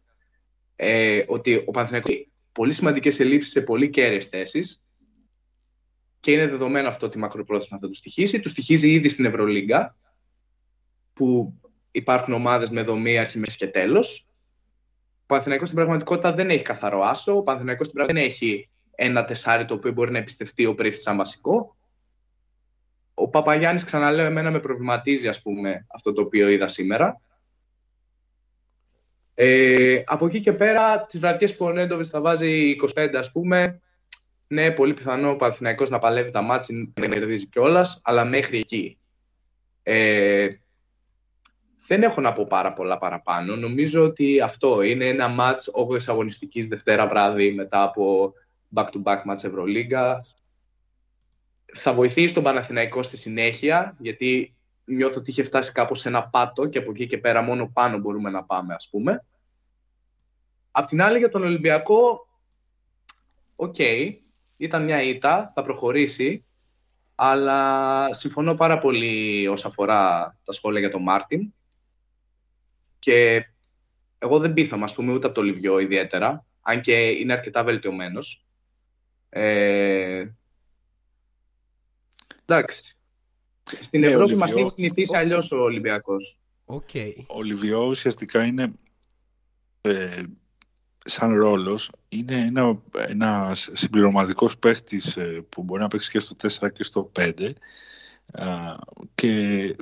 ε, 0.76 1.23
ότι 1.28 1.63
ο 1.65 1.71
Παναθηναϊκός 1.71 2.12
έχει 2.12 2.30
πολύ 2.52 2.73
σημαντικές 2.73 3.19
ελλείψεις 3.19 3.52
σε 3.52 3.62
πολύ 3.62 3.89
κέρδες 3.89 4.28
θέσεις 4.28 4.82
και 6.19 6.32
είναι 6.32 6.47
δεδομένο 6.47 6.88
αυτό 6.88 7.06
ότι 7.06 7.17
μακροπρόθεσμα 7.17 7.78
θα 7.78 7.88
τους 7.88 7.97
στοιχήσει. 7.97 8.39
Τους 8.39 8.52
στοιχίζει 8.52 8.91
ήδη 8.91 9.10
στην 9.10 9.26
Ευρωλίγκα, 9.26 9.95
που 11.13 11.54
υπάρχουν 11.91 12.34
ομάδες 12.34 12.69
με 12.69 12.84
δομή 12.84 13.17
αρχή, 13.17 13.38
μέσης 13.38 13.58
και 13.58 13.67
τέλος. 13.67 14.28
Ο 15.21 15.26
Παναθηναϊκός 15.26 15.67
στην 15.67 15.80
πραγματικότητα 15.80 16.34
δεν 16.34 16.50
έχει 16.50 16.63
καθαρό 16.63 17.02
άσο. 17.02 17.38
Ο 17.38 17.41
Παναθηναϊκός 17.41 17.88
στην 17.88 17.97
πραγματικότητα 17.97 18.36
δεν 18.38 18.45
έχει 18.47 18.69
ένα 18.95 19.26
τεσάρι 19.26 19.65
το 19.65 19.73
οποίο 19.73 19.91
μπορεί 19.91 20.12
να 20.12 20.17
εμπιστευτεί 20.17 20.65
ο 20.65 20.76
πρίφτη 20.76 21.02
σαν 21.02 21.17
βασικό 21.17 21.76
ο 23.19 23.27
Παπαγιάννης, 23.27 23.84
ξαναλέω, 23.84 24.25
εμένα 24.25 24.51
με 24.51 24.60
προβληματίζει, 24.60 25.27
ας 25.27 25.41
πούμε, 25.41 25.86
αυτό 25.88 26.13
το 26.13 26.21
οποίο 26.21 26.49
είδα 26.49 26.67
σήμερα. 26.67 27.21
Ε, 29.34 30.01
από 30.06 30.25
εκεί 30.25 30.39
και 30.39 30.53
πέρα, 30.53 31.06
τις 31.06 31.19
βραδιές 31.19 31.56
που 31.56 31.65
ο 31.65 31.71
Νέντοβιτς 31.71 32.10
θα 32.10 32.21
βάζει 32.21 32.75
25, 32.95 33.17
ας 33.17 33.32
πούμε, 33.32 33.82
ναι, 34.47 34.71
πολύ 34.71 34.93
πιθανό 34.93 35.30
ο 35.30 35.36
Παναθηναϊκός 35.36 35.89
να 35.89 35.99
παλεύει 35.99 36.32
τα 36.32 36.41
μάτια, 36.41 36.91
να 36.99 37.08
κερδίζει 37.08 37.47
κιόλας, 37.47 38.01
αλλά 38.03 38.25
μέχρι 38.25 38.58
εκεί. 38.58 38.97
Ε, 39.84 40.47
δεν 41.88 42.03
έχω 42.03 42.21
να 42.21 42.34
πω 42.34 42.45
πάρα 42.49 42.73
πολλά 42.73 42.97
παραπάνω. 42.97 43.56
Νομίζω 43.56 44.03
ότι 44.03 44.41
αυτό 44.41 44.82
είναι 44.82 45.08
ένα 45.08 45.27
μάτς 45.27 45.71
8 45.73 46.08
αγωνιστικής 46.08 46.67
Δευτέρα 46.67 47.08
βράδυ 47.08 47.53
μετά 47.53 47.84
από 47.84 48.34
back-to-back 48.75 49.21
μάτς 49.25 49.43
Ευρωλίγκα 49.43 50.19
θα 51.73 51.93
βοηθήσει 51.93 52.34
τον 52.34 52.43
Παναθηναϊκό 52.43 53.03
στη 53.03 53.17
συνέχεια, 53.17 53.95
γιατί 53.99 54.56
νιώθω 54.86 55.19
ότι 55.19 55.30
είχε 55.30 55.43
φτάσει 55.43 55.71
κάπως 55.71 55.99
σε 55.99 56.08
ένα 56.08 56.27
πάτο 56.27 56.67
και 56.67 56.77
από 56.77 56.91
εκεί 56.91 57.08
και 57.08 57.17
πέρα 57.17 57.41
μόνο 57.41 57.69
πάνω 57.73 57.97
μπορούμε 57.97 58.30
να 58.30 58.43
πάμε, 58.43 58.73
ας 58.73 58.89
πούμε. 58.89 59.25
Απ' 60.71 60.88
την 60.88 61.01
άλλη 61.01 61.17
για 61.17 61.30
τον 61.30 61.43
Ολυμπιακό, 61.43 62.27
οκ, 63.56 63.75
ήταν 64.58 64.84
μια 64.84 65.01
ήττα, 65.01 65.51
θα 65.56 65.62
προχωρήσει, 65.62 66.45
αλλά 67.15 68.13
συμφωνώ 68.13 68.53
πάρα 68.53 68.77
πολύ 68.77 69.47
όσον 69.47 69.71
αφορά 69.71 70.36
τα 70.43 70.51
σχόλια 70.51 70.80
για 70.80 70.89
τον 70.89 71.01
Μάρτιν. 71.01 71.53
Και 72.99 73.45
εγώ 74.17 74.39
δεν 74.39 74.53
πείθομαι, 74.53 74.83
ας 74.84 74.93
πούμε, 74.93 75.13
ούτε 75.13 75.25
από 75.25 75.36
το 75.36 75.41
Λιβιό 75.41 75.80
ιδιαίτερα, 75.80 76.45
αν 76.62 76.82
και 76.82 77.10
είναι 77.10 77.34
αρκετά 77.34 77.63
βελτιωμένος. 77.63 78.45
Ε... 79.30 80.25
Εντάξει. 82.49 82.95
Στην 83.63 83.99
Ναι, 83.99 84.07
ο 84.07 84.12
Ευρώπη 84.12 84.36
μας 84.36 84.47
Λιβιό- 84.49 84.65
έχει 84.65 84.73
συνηθίσει 84.73 85.15
αλλιώς 85.15 85.51
ο 85.51 85.57
Ολυμπιακός. 85.57 86.39
Οκ. 86.65 86.89
Ο 87.27 87.41
Λιβιός 87.43 87.89
ουσιαστικά 87.89 88.45
είναι 88.45 88.71
ε, 89.81 90.21
σαν 91.05 91.36
ρόλος 91.36 91.91
είναι 92.10 92.36
ένα, 92.36 92.81
ένα 93.07 93.51
συμπληρωματικός 93.55 94.57
παίχτης 94.57 95.17
ε, 95.17 95.45
που 95.49 95.63
μπορεί 95.63 95.81
να 95.81 95.88
παίξει 95.88 96.12
και 96.12 96.19
στο 96.19 96.36
4 96.60 96.71
και 96.73 96.83
στο 96.83 97.12
5 97.19 97.51
α, 98.31 98.75
και 99.15 99.75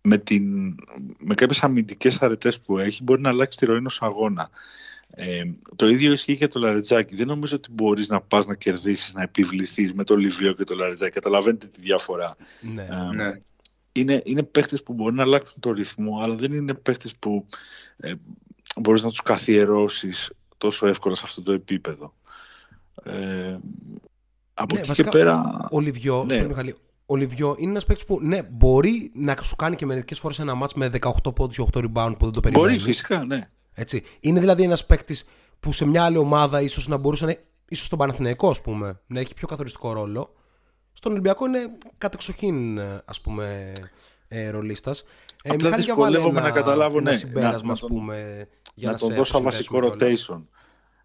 με, 0.00 0.18
την, 0.18 0.74
με 1.18 1.34
κάποιες 1.34 1.62
αμυντικές 1.62 2.22
αρετές 2.22 2.60
που 2.60 2.78
έχει 2.78 3.02
μπορεί 3.02 3.20
να 3.20 3.28
αλλάξει 3.28 3.58
τη 3.58 3.66
ροή 3.66 3.76
ενός 3.76 4.02
αγώνα. 4.02 4.50
Ε, 5.16 5.42
το 5.76 5.88
ίδιο 5.88 6.12
ισχύει 6.12 6.36
και 6.36 6.48
το 6.48 6.58
Λαρετζάκι. 6.60 7.14
Δεν 7.14 7.26
νομίζω 7.26 7.56
ότι 7.56 7.70
μπορείς 7.72 8.08
να 8.08 8.20
πας 8.20 8.46
να 8.46 8.54
κερδίσεις, 8.54 9.14
να 9.14 9.22
επιβληθείς 9.22 9.92
με 9.94 10.04
το 10.04 10.16
Λιβιό 10.16 10.52
και 10.52 10.64
το 10.64 10.74
Λαρετζάκι. 10.74 11.12
Καταλαβαίνετε 11.12 11.66
τη 11.66 11.80
διαφορά. 11.80 12.36
Ναι. 12.74 12.82
Ε, 12.82 13.14
Ναι. 13.14 13.40
είναι, 13.92 14.22
είναι 14.24 14.42
παίχτες 14.42 14.82
που 14.82 14.92
μπορεί 14.92 15.14
να 15.14 15.22
αλλάξουν 15.22 15.60
το 15.60 15.72
ρυθμό, 15.72 16.18
αλλά 16.22 16.34
δεν 16.34 16.52
είναι 16.52 16.74
παίχτες 16.74 17.14
που 17.18 17.46
ε, 17.96 18.12
μπορείς 18.80 19.02
να 19.02 19.08
τους 19.08 19.22
καθιερώσεις 19.22 20.30
τόσο 20.58 20.86
εύκολα 20.86 21.14
σε 21.14 21.22
αυτό 21.24 21.42
το 21.42 21.52
επίπεδο. 21.52 22.14
Ε, 23.02 23.56
από 24.54 24.74
Ναι, 24.74 24.78
εκεί 24.80 24.88
βασικά, 24.88 25.08
και 25.10 25.18
πέρα... 25.18 25.66
Ο 25.70 25.80
Λιβιό, 25.80 26.24
Ναι. 26.24 26.42
sorry, 26.42 26.46
Μιχάλη, 26.46 26.76
ο 27.06 27.16
Λιβιό 27.16 27.56
είναι 27.58 27.70
ένας 27.70 27.84
παίκτης 27.84 28.04
που 28.06 28.20
ναι, 28.22 28.42
μπορεί 28.50 29.10
να 29.14 29.36
σου 29.42 29.56
κάνει 29.56 29.76
και 29.76 29.86
μερικές 29.86 30.18
φορές 30.18 30.38
ένα 30.38 30.54
μάτς 30.54 30.74
με 30.74 30.90
18 31.00 31.34
πόντους 31.34 31.56
και 31.56 31.64
8 31.72 31.78
rebound 31.78 32.14
που 32.18 32.24
δεν 32.24 32.32
το 32.32 32.40
περιμένεις. 32.40 32.72
Μπορεί 32.72 32.78
φυσικά, 32.78 33.24
ναι. 33.24 33.48
Έτσι. 33.74 34.02
Είναι 34.20 34.40
δηλαδή 34.40 34.62
ένας 34.62 34.86
παίκτης 34.86 35.24
που 35.60 35.72
σε 35.72 35.84
μια 35.84 36.04
άλλη 36.04 36.16
ομάδα 36.16 36.60
ίσως 36.60 36.88
να 36.88 36.96
μπορούσε 36.96 37.24
να 37.24 37.30
είναι, 37.30 37.40
ίσως 37.68 37.86
στον 37.86 37.98
Παναθηναϊκό, 37.98 38.48
ας 38.50 38.60
πούμε, 38.60 39.00
να 39.06 39.20
έχει 39.20 39.34
πιο 39.34 39.46
καθοριστικό 39.46 39.92
ρόλο. 39.92 40.34
Στον 40.92 41.12
Ολυμπιακό 41.12 41.46
είναι 41.46 41.58
κατεξοχήν, 41.98 42.80
ας 43.04 43.20
πούμε, 43.20 43.72
ε, 44.28 44.48
ρολίστας. 44.50 45.00
Ε, 45.42 45.50
Απλά 45.50 45.64
Μιχάλη, 45.68 45.82
για 45.82 45.94
βάλε 45.94 46.06
δυσκολεύομαι 46.10 46.38
ένα, 46.40 46.48
να 46.48 46.54
καταλάβω, 46.54 46.98
ένα 46.98 47.10
ναι, 47.10 47.16
συμπέρασμα, 47.16 47.58
να- 47.58 47.66
να 47.66 47.72
ας 47.72 47.80
τον- 47.80 47.88
πούμε, 47.88 48.48
για 48.74 48.90
να 48.90 48.96
τον 48.98 49.08
σε 49.08 49.14
δώσω 49.14 49.40
βασικό 49.42 49.78
αποσυνδέσουμε 49.78 50.16
κιόλας. 50.20 50.46
rotation. 50.46 50.60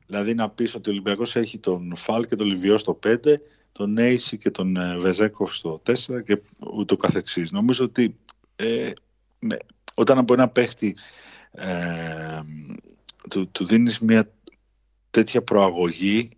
Δηλαδή 0.05 0.33
να 0.33 0.49
πεις 0.49 0.75
ότι 0.75 0.89
ο 0.89 0.91
Ολυμπιακός 0.91 1.35
έχει 1.35 1.57
τον 1.57 1.95
Φαλ 1.95 2.25
και 2.25 2.35
τον 2.35 2.47
Λιβιό 2.47 2.77
στο 2.77 2.93
5, 2.93 3.41
τον 3.71 3.91
Νέισι 3.93 4.37
και 4.37 4.51
τον 4.51 4.77
ε, 4.77 4.97
Βεζέκοφ 4.97 5.55
στο 5.55 5.81
4 5.85 6.21
και 6.21 6.41
ούτω 6.73 6.95
καθεξής. 6.95 7.51
Νομίζω 7.51 7.85
ότι 7.85 8.15
ε, 8.55 8.91
με, 9.39 9.57
όταν 9.93 10.17
από 10.17 10.33
ένα 10.33 10.49
παίχτη 10.49 10.95
ε, 11.51 12.41
του, 13.29 13.49
του 13.49 13.65
δίνεις 13.65 13.99
μια 13.99 14.31
τέτοια 15.09 15.41
προαγωγή 15.43 16.29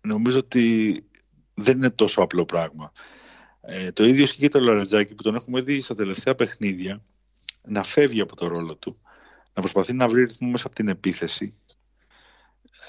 νομίζω 0.00 0.38
ότι 0.38 0.96
δεν 1.54 1.76
είναι 1.76 1.90
τόσο 1.90 2.22
απλό 2.22 2.44
πράγμα. 2.44 2.92
Ε, 3.60 3.92
το 3.92 4.04
ίδιο 4.04 4.22
ισχύει 4.22 4.40
και 4.40 4.48
το 4.48 4.60
Λαρετζάκη 4.60 5.14
που 5.14 5.22
τον 5.22 5.34
έχουμε 5.34 5.60
δει 5.60 5.80
στα 5.80 5.94
τελευταία 5.94 6.34
παιχνίδια 6.34 7.02
να 7.64 7.82
φεύγει 7.82 8.20
από 8.20 8.36
το 8.36 8.46
ρόλο 8.46 8.76
του, 8.76 8.98
να 9.54 9.60
προσπαθεί 9.60 9.92
να 9.92 10.08
βρει 10.08 10.24
ρυθμό 10.24 10.48
μέσα 10.48 10.66
από 10.66 10.76
την 10.76 10.88
επίθεση 10.88 11.54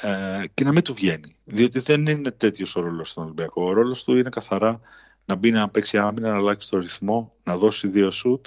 ε, 0.01 0.43
και 0.53 0.63
να 0.63 0.71
μην 0.71 0.83
του 0.83 0.93
βγαίνει. 0.93 1.35
Διότι 1.43 1.79
δεν 1.79 2.07
είναι 2.07 2.31
τέτοιος 2.31 2.75
ο 2.75 2.81
ρόλος 2.81 3.09
στον 3.09 3.23
Ολυμπιακό. 3.23 3.63
Ο 3.63 3.71
ρόλος 3.71 4.03
του 4.03 4.15
είναι 4.15 4.29
καθαρά 4.29 4.81
να 5.25 5.35
μπει 5.35 5.51
να 5.51 5.69
παίξει 5.69 5.97
άμυνα, 5.97 6.29
να 6.29 6.37
αλλάξει 6.37 6.69
το 6.69 6.77
ρυθμό, 6.77 7.35
να 7.43 7.57
δώσει 7.57 7.87
δύο 7.87 8.11
σουτ 8.11 8.45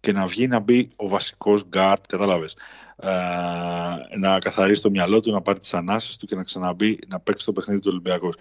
και 0.00 0.12
να 0.12 0.26
βγει 0.26 0.46
να 0.46 0.58
μπει 0.58 0.90
ο 0.96 1.08
βασικός 1.08 1.64
guard, 1.72 1.96
κατάλαβες. 2.08 2.56
Ε, 2.96 4.18
να 4.18 4.38
καθαρίσει 4.38 4.82
το 4.82 4.90
μυαλό 4.90 5.20
του, 5.20 5.32
να 5.32 5.42
πάρει 5.42 5.58
τις 5.58 5.74
ανάσες 5.74 6.16
του 6.16 6.26
και 6.26 6.34
να 6.34 6.44
ξαναμπεί 6.44 6.98
να 7.08 7.20
παίξει 7.20 7.46
το 7.46 7.52
παιχνίδι 7.52 7.80
του 7.80 7.88
Ολυμπιακού. 7.90 8.32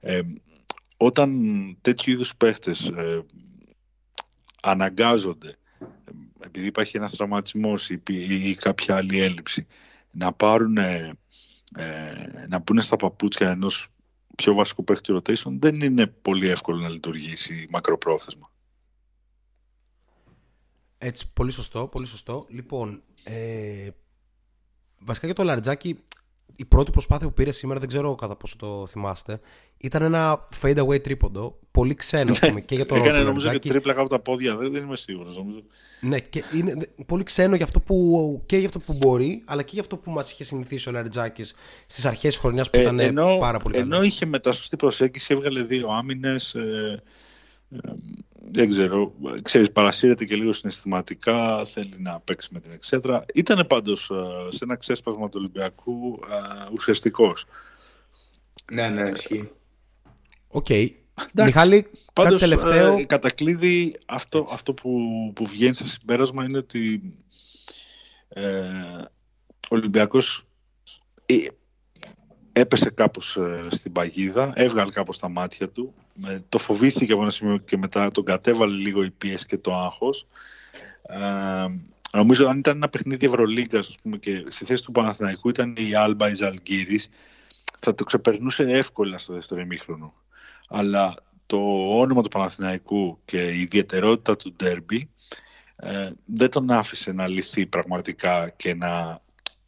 Ε, 0.00 0.20
όταν 0.96 1.30
τέτοιου 1.80 2.12
είδους 2.12 2.36
παίχτες 2.36 2.86
ε, 2.86 3.24
αναγκάζονται 4.62 5.56
ε, 5.78 5.84
επειδή 6.44 6.66
υπάρχει 6.66 6.96
ένας 6.96 7.16
τραυματισμός 7.16 7.90
ή, 7.90 8.02
ή, 8.08 8.48
ή 8.48 8.54
κάποια 8.54 8.96
άλλη 8.96 9.20
έλλειψη 9.20 9.66
να 10.10 10.32
πάρουν 10.32 10.76
ε, 10.76 11.12
ε, 11.76 12.46
να 12.48 12.62
πούνε 12.62 12.80
στα 12.80 12.96
παπούτσια 12.96 13.50
ενός 13.50 13.88
πιο 14.36 14.54
βασικού 14.54 14.84
παίχτη 14.84 15.14
rotation 15.16 15.56
δεν 15.58 15.74
είναι 15.74 16.06
πολύ 16.06 16.48
εύκολο 16.48 16.78
να 16.78 16.88
λειτουργήσει 16.88 17.66
μακροπρόθεσμα. 17.70 18.50
Έτσι, 20.98 21.30
πολύ 21.32 21.50
σωστό, 21.50 21.86
πολύ 21.86 22.06
σωστό. 22.06 22.46
Λοιπόν, 22.48 23.02
ε, 23.24 23.88
βασικά 25.04 25.26
για 25.26 25.34
το 25.34 25.44
Λαριτζάκι, 25.44 25.98
η 26.56 26.64
πρώτη 26.64 26.90
προσπάθεια 26.90 27.26
που 27.26 27.32
πήρε 27.34 27.52
σήμερα, 27.52 27.80
δεν 27.80 27.88
ξέρω 27.88 28.14
κατά 28.14 28.36
πόσο 28.36 28.56
το 28.58 28.86
θυμάστε, 28.86 29.40
ήταν 29.76 30.02
ένα 30.02 30.48
fade 30.62 30.76
away 30.86 31.02
τρίποντο. 31.02 31.58
Πολύ 31.70 31.94
ξένο, 31.94 32.30
ας 32.30 32.38
πούμε, 32.38 32.60
και 32.60 32.74
για 32.74 32.86
το 32.86 32.94
Έκανε 32.94 33.08
ρόλο 33.10 33.20
του 33.20 33.26
νομίζω 33.26 33.46
και 33.46 33.52
Λαριτζάκη. 33.52 33.68
τρίπλα 33.68 33.92
κάτω 33.92 34.04
από 34.04 34.14
τα 34.16 34.30
πόδια, 34.30 34.56
δεν, 34.56 34.72
δεν 34.72 34.84
είμαι 34.84 34.96
σίγουρος 34.96 35.36
νομίζω. 35.36 35.62
Ναι, 36.00 36.20
και 36.20 36.42
είναι 36.54 36.74
δε- 36.74 37.04
πολύ 37.06 37.22
ξένο 37.22 37.56
για 37.56 37.64
αυτό 37.64 37.80
που, 37.80 38.42
και 38.46 38.56
για 38.56 38.66
αυτό 38.66 38.78
που 38.78 38.92
μπορεί, 39.00 39.42
αλλά 39.44 39.62
και 39.62 39.70
για 39.72 39.80
αυτό 39.80 39.96
που 39.96 40.10
μας 40.10 40.30
είχε 40.32 40.44
συνηθίσει 40.44 40.88
ο 40.88 40.92
Λαριτζάκης 40.92 41.54
στις 41.86 42.04
αρχές 42.04 42.30
της 42.32 42.38
χρονιάς 42.38 42.70
που 42.70 42.78
Ε, 42.78 42.80
ήταν 42.80 43.00
ε, 43.00 43.04
ενώ, 43.04 43.36
πάρα 43.38 43.58
πολύ 43.58 43.78
ενώ 43.78 43.90
καλό. 43.90 44.02
είχε 44.02 44.26
μετά 44.26 44.52
σωστή 44.52 44.76
προσέγγιση, 44.76 45.34
έβγαλε 45.34 45.62
δύο 45.62 45.88
άμυνες, 45.88 46.54
ε, 46.54 46.60
ε, 46.60 47.02
δεν 48.50 48.70
ξέρω, 48.70 49.14
ξέρεις, 49.42 49.72
παρασύρεται 49.72 50.24
και 50.24 50.34
λίγο 50.34 50.52
συναισθηματικά, 50.52 51.64
θέλει 51.64 51.94
να 51.98 52.20
παίξει 52.20 52.48
με 52.52 52.60
την 52.60 52.72
εξέδρα. 52.72 53.24
Ήταν 53.34 53.66
πάντως 53.66 54.10
ε, 54.10 54.50
σε 54.50 54.64
ένα 54.64 54.76
ξέσπασμα 54.76 55.28
του 55.28 55.36
Ολυμπιακού 55.38 56.20
ε, 56.30 56.68
ουσιαστικός. 56.72 57.44
Ναι, 58.72 58.88
ναι, 58.88 59.08
ισχύει. 59.08 59.50
ΟΚ. 60.48 60.68
Μιχάλη, 61.34 61.82
κάτι 61.82 61.98
Πάντως, 62.12 62.40
τελευταίο. 62.40 62.96
ε, 62.96 63.04
κατακλείδι, 63.04 63.96
αυτό, 64.06 64.48
αυτό 64.50 64.74
που, 64.74 65.00
που 65.34 65.46
βγαίνει 65.46 65.74
σε 65.74 65.88
συμπέρασμα 65.88 66.44
είναι 66.44 66.58
ότι 66.58 67.02
ε, 68.28 68.42
ο 69.50 69.68
Ολυμπιακός 69.68 70.46
ε, 71.26 71.34
έπεσε 72.52 72.90
κάπως 72.90 73.36
ε, 73.36 73.66
στην 73.70 73.92
παγίδα, 73.92 74.52
έβγαλε 74.56 74.90
κάπως 74.90 75.18
τα 75.18 75.28
μάτια 75.28 75.68
του, 75.68 75.94
με, 75.94 76.03
το 76.48 76.58
φοβήθηκε 76.58 77.12
από 77.12 77.22
ένα 77.22 77.30
σημείο 77.30 77.56
και 77.56 77.76
μετά 77.76 78.10
τον 78.10 78.24
κατέβαλε 78.24 78.76
λίγο 78.76 79.02
η 79.04 79.10
πίεση 79.10 79.46
και 79.46 79.58
το 79.58 79.74
άγχος. 79.74 80.26
Ε, 81.02 81.66
νομίζω 82.12 82.48
αν 82.48 82.58
ήταν 82.58 82.76
ένα 82.76 82.88
παιχνίδι 82.88 83.26
Ευρωλίγκας 83.26 83.88
ας 83.88 83.96
πούμε, 84.02 84.16
και 84.16 84.44
στη 84.48 84.64
θέση 84.64 84.84
του 84.84 84.92
Παναθηναϊκού 84.92 85.48
ήταν 85.48 85.74
η 85.78 85.94
Άλμπα 85.94 86.30
η 86.30 86.34
Ζαλγκίρις, 86.34 87.08
θα 87.80 87.94
το 87.94 88.04
ξεπερνούσε 88.04 88.62
εύκολα 88.62 89.18
στο 89.18 89.32
δεύτερο 89.32 89.60
ημίχρονο. 89.60 90.14
Αλλά 90.68 91.14
το 91.46 91.58
όνομα 91.98 92.22
του 92.22 92.28
Παναθηναϊκού 92.28 93.18
και 93.24 93.42
η 93.42 93.60
ιδιαιτερότητα 93.60 94.36
του 94.36 94.52
ντέρμπι 94.52 95.10
ε, 95.76 96.10
δεν 96.24 96.50
τον 96.50 96.70
άφησε 96.70 97.12
να 97.12 97.28
λυθεί 97.28 97.66
πραγματικά 97.66 98.48
και 98.56 98.74
να, 98.74 99.22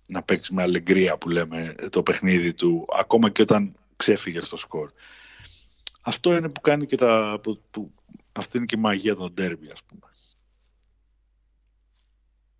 να 0.06 0.22
παίξει 0.22 0.54
με 0.54 0.62
αλεγκρία 0.62 1.18
που 1.18 1.28
λέμε 1.28 1.74
το 1.90 2.02
παιχνίδι 2.02 2.54
του 2.54 2.86
ακόμα 2.98 3.30
και 3.30 3.42
όταν 3.42 3.74
ξέφυγε 3.96 4.40
στο 4.40 4.56
σκορ. 4.56 4.90
Αυτό 6.08 6.36
είναι 6.36 6.48
που 6.48 6.60
κάνει 6.60 6.84
και 6.84 6.96
τα... 6.96 7.38
Που, 7.42 7.60
που, 7.70 7.90
αυτή 8.32 8.56
είναι 8.56 8.66
και 8.66 8.76
η 8.78 8.80
μαγεία 8.80 9.16
των 9.16 9.32
ντέρμπι 9.32 9.70
ας 9.70 9.82
πούμε. 9.86 10.00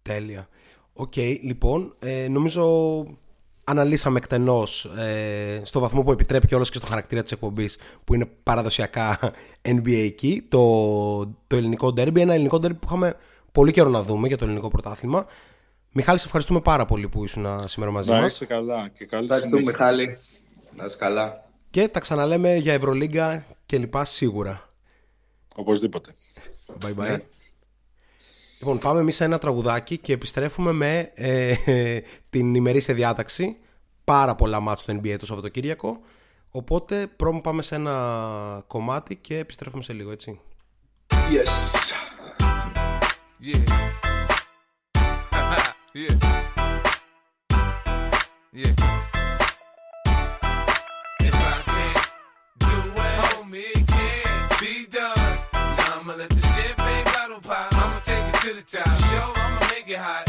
Τέλεια. 0.02 0.48
ΟΚ, 0.92 1.16
λοιπόν, 1.16 1.94
ε, 1.98 2.28
νομίζω 2.28 2.64
αναλύσαμε 3.64 4.18
εκτενώς 4.18 4.84
ε, 4.84 5.60
στο 5.64 5.80
βαθμό 5.80 6.02
που 6.02 6.12
επιτρέπει 6.12 6.46
κιόλας 6.46 6.70
και 6.70 6.78
στο 6.78 6.86
χαρακτήρα 6.86 7.22
της 7.22 7.32
εκπομπής 7.32 7.78
που 8.04 8.14
είναι 8.14 8.26
παραδοσιακά 8.42 9.18
NBA 9.74 10.04
εκεί, 10.04 10.46
το, 10.48 11.26
το 11.46 11.56
ελληνικό 11.56 11.88
derby, 11.88 12.16
ένα 12.16 12.34
ελληνικό 12.34 12.56
derby 12.56 12.78
που 12.78 12.86
είχαμε 12.86 13.16
πολύ 13.52 13.70
καιρό 13.70 13.88
να 13.88 14.02
δούμε 14.02 14.28
για 14.28 14.36
το 14.36 14.44
ελληνικό 14.44 14.68
πρωτάθλημα. 14.68 15.26
Μιχάλη, 15.92 16.18
σε 16.18 16.24
ευχαριστούμε 16.26 16.60
πάρα 16.60 16.84
πολύ 16.84 17.08
που 17.08 17.24
ήσουν 17.24 17.68
σήμερα 17.68 17.90
μαζί 17.90 18.10
Να 18.10 18.20
μας 18.20 18.32
είστε 18.32 18.44
καλά 18.44 18.88
και 18.88 19.04
καλή 19.04 19.24
Ευχαριστούμε, 19.24 19.60
συνέχεια. 19.60 19.84
Μιχάλη. 19.84 20.18
Να 20.76 20.84
είσαι 20.84 20.96
καλά. 20.96 21.45
Και 21.76 21.88
τα 21.88 22.00
ξαναλέμε 22.00 22.56
για 22.56 22.72
Ευρωλίγκα 22.72 23.44
και 23.66 23.78
λοιπά 23.78 24.04
σίγουρα. 24.04 24.70
Οπωσδήποτε. 25.54 26.14
Bye 26.80 26.88
bye. 26.88 26.94
Ναι. 26.96 27.18
Λοιπόν, 28.60 28.78
πάμε 28.78 29.00
εμείς 29.00 29.16
σε 29.16 29.24
ένα 29.24 29.38
τραγουδάκι 29.38 29.98
και 29.98 30.12
επιστρέφουμε 30.12 30.72
με 30.72 31.10
ε, 31.14 31.54
την 32.30 32.54
ημερήσια 32.54 32.94
διάταξη. 32.94 33.56
Πάρα 34.04 34.34
πολλά 34.34 34.60
μάτς 34.60 34.80
στο 34.82 35.00
NBA 35.00 35.16
το 35.18 35.26
Σαββατοκύριακο. 35.26 36.00
Οπότε 36.50 37.06
πρώτα 37.06 37.40
πάμε 37.40 37.62
σε 37.62 37.74
ένα 37.74 38.64
κομμάτι 38.66 39.16
και 39.16 39.38
επιστρέφουμε 39.38 39.82
σε 39.82 39.92
λίγο, 39.92 40.10
έτσι. 40.10 40.40
Yes. 41.08 41.48
Yeah. 43.42 43.64
yeah. 45.94 46.16
Yeah. 48.52 49.15
It, 53.56 53.86
can't 53.86 54.60
be 54.60 54.86
done. 54.90 55.38
Now 55.52 56.00
I'ma 56.00 56.14
let 56.14 56.30
the 56.30 56.40
champagne 56.40 57.04
bottle 57.04 57.40
pop. 57.40 57.72
I'ma 57.72 57.98
take 58.00 58.34
it 58.34 58.40
to 58.40 58.54
the 58.54 58.62
top. 58.62 58.86
Show, 59.10 59.32
I'ma 59.36 59.60
make 59.70 59.88
it 59.88 59.96
hot, 59.96 60.25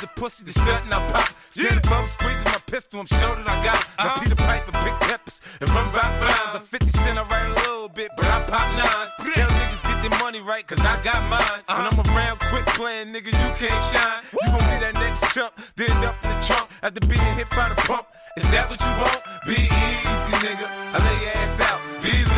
pressure 0.00 0.12
pussy, 0.16 0.44
the 0.44 0.52
stunt 0.52 0.84
and 0.84 0.94
I 0.94 1.08
pop. 1.10 1.28
Stand 1.50 1.84
above, 1.84 2.08
squeezing 2.08 2.44
my 2.44 2.60
pistol, 2.66 3.00
I'm 3.00 3.06
sure 3.06 3.36
that 3.36 3.48
I 3.48 3.64
got 3.64 3.80
it. 3.80 3.86
Now 3.98 4.06
uh-huh. 4.06 4.20
Peter 4.20 4.36
Piper, 4.36 4.72
big 4.72 4.96
peppers, 5.00 5.40
and 5.60 5.68
run 5.70 5.92
rock 5.92 6.12
rhymes. 6.20 6.56
I'm 6.56 6.62
50 6.62 6.88
cent, 6.88 7.18
I 7.18 7.22
write 7.28 7.50
a 7.50 7.54
little 7.54 7.88
bit, 7.88 8.10
but 8.16 8.24
I 8.26 8.42
pop 8.44 8.66
nines. 8.76 9.12
Tell 9.34 9.48
niggas 9.48 9.82
get 9.82 10.00
their 10.00 10.18
money 10.18 10.40
right, 10.40 10.66
cause 10.66 10.80
I 10.80 11.02
got 11.02 11.22
mine. 11.28 11.60
When 11.66 11.86
uh-huh. 11.86 12.02
I'm 12.02 12.16
around, 12.16 12.40
quit 12.40 12.66
playing, 12.66 13.08
nigga, 13.08 13.26
you 13.26 13.50
can't 13.60 13.84
shine. 13.92 14.22
You 14.32 14.48
gon' 14.48 14.64
be 14.70 14.76
that 14.84 14.94
next 14.94 15.20
chump, 15.34 15.52
then 15.76 15.92
up 16.04 16.16
in 16.24 16.30
the 16.30 16.40
trunk 16.40 16.70
after 16.82 17.00
being 17.06 17.34
hit 17.36 17.50
by 17.50 17.68
the 17.68 17.76
pump. 17.76 18.06
Is 18.36 18.48
that 18.50 18.70
what 18.70 18.80
you 18.80 18.92
want? 18.96 19.20
Be 19.44 19.58
easy, 19.68 20.34
nigga. 20.40 20.66
I 20.94 20.96
lay 20.96 21.18
your 21.24 21.34
ass 21.44 21.60
out. 21.60 21.80
Believe 22.00 22.30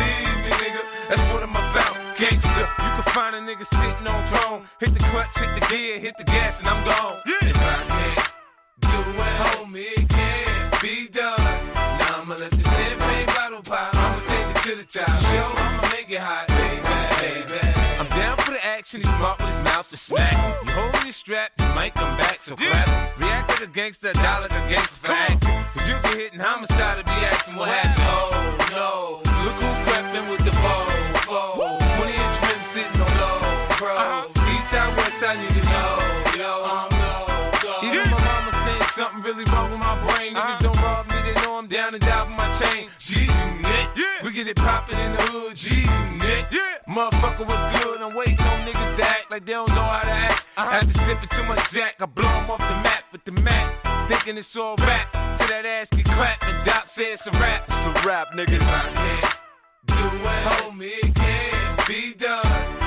me, 0.43 0.51
nigga. 0.51 0.83
That's 1.07 1.23
what 1.31 1.43
I'm 1.43 1.51
about. 1.51 1.82
Gangster. 2.23 2.69
You 2.79 2.91
can 2.95 3.03
find 3.11 3.35
a 3.35 3.41
nigga 3.41 3.65
sitting 3.65 4.07
on 4.07 4.27
throne. 4.29 4.63
Hit 4.79 4.93
the 4.93 4.99
clutch, 5.11 5.37
hit 5.37 5.53
the 5.59 5.67
gear, 5.67 5.99
hit 5.99 6.15
the 6.17 6.23
gas, 6.23 6.61
and 6.61 6.69
I'm 6.69 6.81
gone. 6.85 7.19
If 7.25 7.57
I 7.57 7.83
can't 7.83 8.31
do 8.79 8.99
it, 9.27 9.35
homie, 9.43 9.91
it 9.99 10.07
can't 10.07 10.81
be 10.81 11.09
done. 11.09 11.37
Now 11.75 12.21
I'ma 12.21 12.35
let 12.35 12.51
the 12.51 12.63
champagne 12.63 13.25
bottle 13.25 13.61
pop. 13.61 13.93
I'ma 13.93 14.21
take 14.21 14.55
it 14.55 14.61
to 14.63 14.75
the 14.77 14.87
top. 14.87 15.19
Show, 15.19 15.51
I'ma 15.51 15.89
make 15.91 16.09
it 16.09 16.19
hot, 16.19 16.47
baby, 16.47 16.79
baby. 17.19 17.59
I'm 17.99 18.07
down 18.17 18.37
for 18.37 18.51
the 18.51 18.65
action. 18.65 19.01
He's 19.01 19.13
smart 19.15 19.39
with 19.39 19.49
his 19.49 19.59
mouth 19.59 19.89
to 19.89 19.97
smack. 19.97 20.31
You 20.65 20.71
holding 20.71 21.03
your 21.03 21.11
strap, 21.11 21.51
you 21.59 21.67
might 21.75 21.93
come 21.93 22.15
back, 22.15 22.39
so 22.39 22.55
clap. 22.55 23.19
React 23.19 23.49
like 23.49 23.61
a 23.63 23.67
gangster, 23.67 24.13
die 24.13 24.39
like 24.39 24.51
a 24.51 24.63
gangster 24.71 25.07
for 25.07 25.11
acting. 25.11 25.59
Cause 25.73 25.89
you 25.89 25.95
get 25.95 26.17
hit 26.17 26.33
in 26.33 26.39
homicide 26.39 26.99
to 26.99 27.03
be 27.03 27.11
asking 27.11 27.57
what 27.57 27.67
happened. 27.67 28.07
Oh 28.07 28.39
no, 28.71 29.43
look 29.43 29.59
who 29.59 29.69
crept 29.83 30.15
in 30.15 30.29
with 30.29 30.45
the 30.45 30.53
foe, 30.53 30.87
foe. 31.27 31.82
Low, 33.83 33.95
bro. 33.95 33.95
Uh-huh. 33.95 34.55
East 34.55 34.69
side, 34.69 34.97
west 34.97 35.19
side, 35.19 35.37
niggas 35.37 35.67
know, 35.71 36.39
yo. 36.39 36.51
I'm 36.63 36.89
no 36.89 37.51
go. 37.61 37.87
Even 37.87 38.09
my 38.11 38.23
mama 38.23 38.51
saying 38.63 38.81
something 38.93 39.21
really 39.21 39.45
wrong 39.51 39.71
with 39.71 39.79
my 39.79 39.95
brain. 40.07 40.35
Niggas 40.35 40.39
uh-huh. 40.39 40.67
don't 40.67 40.81
rob 40.81 41.07
me, 41.07 41.15
they 41.23 41.35
know 41.41 41.57
I'm 41.57 41.67
down 41.67 41.93
and 41.93 42.01
die 42.03 42.25
for 42.25 42.31
my 42.31 42.51
chain. 42.53 42.89
G 42.99 43.21
unit, 43.21 44.23
we 44.23 44.31
get 44.31 44.47
it 44.47 44.57
poppin' 44.57 44.99
in 44.99 45.11
the 45.13 45.21
hood. 45.21 45.55
G 45.55 45.83
unit, 45.83 46.45
motherfucker 46.87 47.45
was 47.47 47.63
good. 47.79 48.01
I'm 48.01 48.15
waiting 48.15 48.39
on 48.39 48.67
niggas 48.67 48.95
to 48.97 49.03
act 49.03 49.31
like 49.31 49.45
they 49.45 49.53
don't 49.53 49.69
know 49.69 49.83
how 49.83 50.01
to 50.01 50.11
act. 50.11 50.45
Uh-huh. 50.57 50.71
After 50.71 50.99
sipping 50.99 51.29
too 51.29 51.43
much 51.43 51.71
jack, 51.71 51.95
I 51.99 52.05
blow 52.05 52.29
'em 52.29 52.51
off 52.51 52.59
the 52.59 52.77
map 52.87 53.03
with 53.11 53.23
the 53.23 53.31
Mac. 53.31 53.81
Thinking 54.07 54.37
it's 54.37 54.55
all 54.57 54.75
rap, 54.77 55.11
till 55.37 55.47
that 55.47 55.65
ass 55.65 55.89
get 55.89 56.05
clapped 56.05 56.43
and 56.43 56.65
Doc 56.65 56.89
say 56.89 57.13
it's 57.13 57.25
a 57.25 57.31
rap. 57.31 57.63
It's 57.67 57.85
a 57.85 57.91
rap, 58.07 58.27
nigga. 58.33 58.53
If 58.53 58.67
I 58.67 58.91
can't 58.93 59.39
do 59.87 59.93
it, 60.03 60.43
homie, 60.51 60.91
it 61.03 61.15
can't 61.15 61.87
be 61.87 62.13
done. 62.13 62.82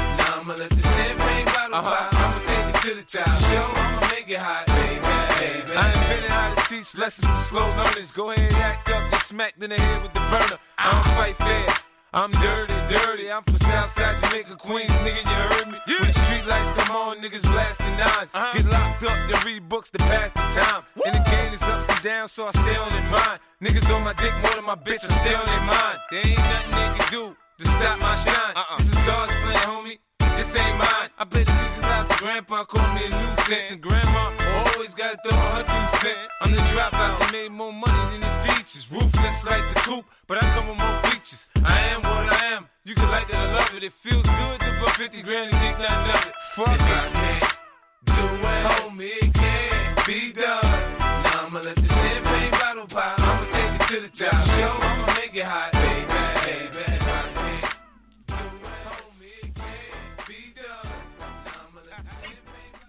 I'ma 0.47 0.55
let 0.59 0.71
the 0.71 0.81
champagne 0.81 1.45
bottle 1.47 1.83
pop. 1.83 2.15
I'ma 2.15 2.39
take 2.39 2.71
it 2.71 2.81
to 2.87 2.95
the 2.95 3.03
top. 3.03 3.27
Show, 3.51 3.67
I'ma 3.67 4.01
make 4.15 4.31
it 4.31 4.39
hot, 4.39 4.63
baby. 4.71 5.03
baby. 5.43 5.75
I 5.75 5.91
invented 5.91 6.31
how 6.31 6.55
to 6.55 6.63
teach 6.71 6.97
lessons 6.97 7.27
to 7.27 7.33
slow 7.51 7.67
learners. 7.75 8.13
Go 8.13 8.31
ahead, 8.31 8.55
act 8.55 8.89
up, 8.91 9.11
get 9.11 9.23
smacked 9.23 9.61
in 9.61 9.71
the 9.71 9.77
head 9.77 10.03
with 10.05 10.15
the 10.15 10.21
burner. 10.31 10.59
I 10.79 10.87
don't 10.95 11.15
fight 11.19 11.35
fair. 11.35 11.67
I'm 12.15 12.31
dirty, 12.31 12.79
dirty. 12.87 13.27
I'm 13.29 13.43
from 13.43 13.57
Southside 13.57 14.21
Jamaica, 14.21 14.55
Queens, 14.55 14.93
nigga. 15.03 15.19
You 15.27 15.37
heard 15.51 15.67
me? 15.67 15.79
When 15.99 16.07
the 16.07 16.13
street 16.15 16.47
lights 16.47 16.71
come 16.79 16.95
on, 16.95 17.19
niggas 17.19 17.43
blasting 17.43 17.99
9s 17.99 18.31
uh-huh. 18.31 18.53
Get 18.55 18.67
locked 18.71 19.03
up, 19.03 19.19
then 19.29 19.45
read 19.45 19.69
books 19.69 19.91
to 19.91 19.99
pass 19.99 20.31
the 20.31 20.47
time. 20.55 20.85
And 21.05 21.15
the 21.17 21.29
game 21.29 21.55
is 21.55 21.63
ups 21.63 21.89
and 21.89 22.03
downs, 22.05 22.31
so 22.31 22.47
I 22.47 22.53
stay 22.53 22.77
on 22.77 22.93
their 22.93 23.11
mind. 23.11 23.41
Niggas 23.61 23.93
on 23.93 24.05
my 24.05 24.13
dick 24.13 24.33
more 24.47 24.55
than 24.55 24.65
my 24.65 24.77
bitch, 24.77 25.03
I 25.03 25.13
stay 25.27 25.35
on 25.35 25.45
their 25.45 25.67
mind. 25.67 25.99
There 26.13 26.23
ain't 26.25 26.39
nothing 26.39 26.71
they 26.71 26.99
can 27.03 27.11
do 27.11 27.37
to 27.59 27.65
stop 27.67 27.99
my 27.99 28.15
shine. 28.23 28.55
Uh-uh. 28.55 28.77
This 28.77 28.87
is 28.87 29.03
God's 29.03 29.35
plan, 29.43 29.67
homie. 29.67 29.99
This 30.47 30.63
ain't 30.63 30.79
mine. 30.79 31.11
I 31.19 31.25
the 31.25 31.39
music 31.39 31.83
loud, 31.83 32.07
so 32.07 32.15
grandpa 32.19 32.65
called 32.65 32.95
me 32.95 33.07
a 33.07 33.11
nuisance. 33.11 33.73
And 33.73 33.81
grandma 33.83 34.31
always 34.63 34.95
gotta 34.95 35.19
throw 35.27 35.37
her 35.37 35.65
two 35.65 35.99
cents. 35.99 36.29
I'm 36.41 36.53
the 36.53 36.59
dropout, 36.71 37.19
I 37.21 37.33
made 37.33 37.51
more 37.51 37.73
money 37.73 38.19
than 38.19 38.31
his 38.31 38.45
teachers. 38.45 38.93
Ruthless 38.93 39.45
like 39.45 39.67
the 39.75 39.81
coop, 39.81 40.05
but 40.29 40.39
I 40.39 40.47
come 40.55 40.69
with 40.69 40.79
more 40.79 40.99
features. 41.11 41.51
I 41.65 41.81
am 41.91 42.03
what 42.03 42.31
I 42.31 42.45
am. 42.55 42.69
You 42.85 42.95
can 42.95 43.11
like 43.11 43.29
it 43.29 43.35
or 43.35 43.49
love 43.59 43.75
it. 43.75 43.83
It 43.83 43.93
feels 43.93 44.23
good 44.23 44.61
to 44.61 44.71
put 44.79 44.91
50 44.91 45.23
grand 45.23 45.53
and 45.53 45.61
think 45.61 45.79
nothing 45.81 46.15
of 46.15 46.27
it. 46.29 46.35
Fuck 46.55 46.69
if 46.69 46.83
I 46.83 47.11
can't 47.11 47.59
do 48.07 48.27
it, 48.47 48.63
homie, 48.71 49.23
it 49.27 49.35
can't 49.35 50.07
be 50.07 50.33
done. 50.33 50.63
Now 50.63 51.47
I'ma 51.47 51.59
let 51.59 51.75
the 51.75 51.89
champagne 51.89 52.51
bottle 52.53 52.87
pop. 52.87 53.19
I'ma 53.19 53.47
take 53.47 53.81
it 53.81 53.87
to 53.91 54.01
the 54.01 54.25
top. 54.25 54.45
Show, 54.55 54.79
I'ma 54.79 55.07
make 55.19 55.35
it 55.35 55.43
hot, 55.43 55.73
baby, 55.73 56.71
baby. 56.71 56.96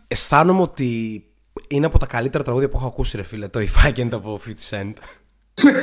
Αισθάνομαι 0.07 0.61
ότι 0.61 1.23
είναι 1.69 1.85
από 1.85 1.97
τα 1.99 2.05
καλύτερα 2.05 2.43
τραγούδια 2.43 2.69
που 2.69 2.77
έχω 2.77 2.87
ακούσει, 2.87 3.17
ρε 3.17 3.23
φίλε. 3.23 3.47
Το 3.47 3.59
If 3.59 3.87
I 3.87 3.93
Can't 3.99 4.11
από 4.13 4.39
50 4.45 4.49
Cent. 4.69 4.93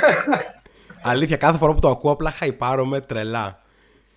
Αλήθεια, 1.02 1.36
κάθε 1.36 1.58
φορά 1.58 1.74
που 1.74 1.80
το 1.80 1.88
ακούω 1.88 2.10
απλά 2.10 2.30
χαϊπάρομαι 2.30 3.00
τρελά. 3.00 3.62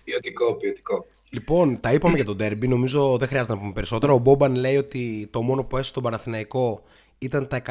Ποιοτικό, 0.04 0.54
ποιοτικό. 0.54 1.06
Λοιπόν, 1.30 1.80
τα 1.80 1.92
είπαμε 1.92 2.14
για 2.16 2.24
τον 2.24 2.36
Derby. 2.40 2.68
Νομίζω 2.68 3.16
δεν 3.18 3.28
χρειάζεται 3.28 3.52
να 3.52 3.58
πούμε 3.58 3.72
περισσότερο. 3.72 4.14
Ο 4.14 4.18
Μπόμπαν 4.18 4.54
λέει 4.54 4.76
ότι 4.76 5.28
το 5.30 5.42
μόνο 5.42 5.64
που 5.64 5.76
έσαι 5.76 5.88
στον 5.88 6.02
Παναθηναϊκό 6.02 6.80
ήταν 7.18 7.48
τα 7.48 7.62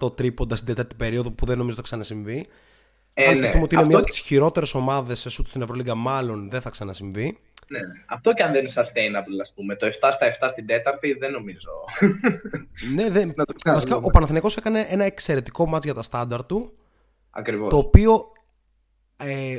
100% 0.00 0.16
τρίποντα 0.16 0.54
στην 0.56 0.66
τέταρτη 0.68 0.94
περίοδο 0.94 1.30
που 1.30 1.46
δεν 1.46 1.58
νομίζω 1.58 1.76
θα 1.76 1.82
ξανασυμβεί. 1.82 2.46
Ε, 3.14 3.24
Αν 3.24 3.30
ναι. 3.30 3.36
σκεφτούμε 3.36 3.62
ότι 3.62 3.74
είναι 3.74 3.82
Αυτό 3.82 3.88
μία 3.88 3.96
από 3.96 4.06
και- 4.06 4.10
τις 4.12 4.20
χειρότερες 4.20 4.74
ομάδες 4.74 5.20
σε 5.20 5.28
σουτ 5.30 5.46
στην 5.48 5.62
Ευρωλίγκα, 5.62 5.94
μάλλον 5.94 6.50
δεν 6.50 6.60
θα 6.60 6.70
ξανασυμβεί. 6.70 7.38
Ναι, 7.72 7.78
ναι. 7.78 7.92
Αυτό 8.06 8.34
και 8.34 8.42
αν 8.42 8.52
δεν 8.52 8.60
είναι 8.60 8.72
sustainable, 8.74 9.40
ας 9.40 9.52
πούμε. 9.54 9.76
Το 9.76 9.86
7 9.86 9.90
στα 9.90 10.36
7 10.40 10.48
στην 10.50 10.66
τέταρτη 10.66 11.12
δεν 11.12 11.30
νομίζω. 11.32 11.70
ναι, 12.94 13.10
δεν... 13.10 13.32
Να 13.36 13.44
το 13.44 13.52
ξαναδούμε. 13.52 13.74
Βασικά, 13.74 13.96
ο 13.96 14.10
Παναθηναϊκός 14.10 14.56
έκανε 14.56 14.86
ένα 14.88 15.04
εξαιρετικό 15.04 15.66
μάτς 15.66 15.84
για 15.84 15.94
τα 15.94 16.02
στάνταρ 16.02 16.44
του. 16.44 16.72
Ακριβώς. 17.30 17.70
το 17.70 17.76
οποίο 17.76 18.32
ε, 19.16 19.58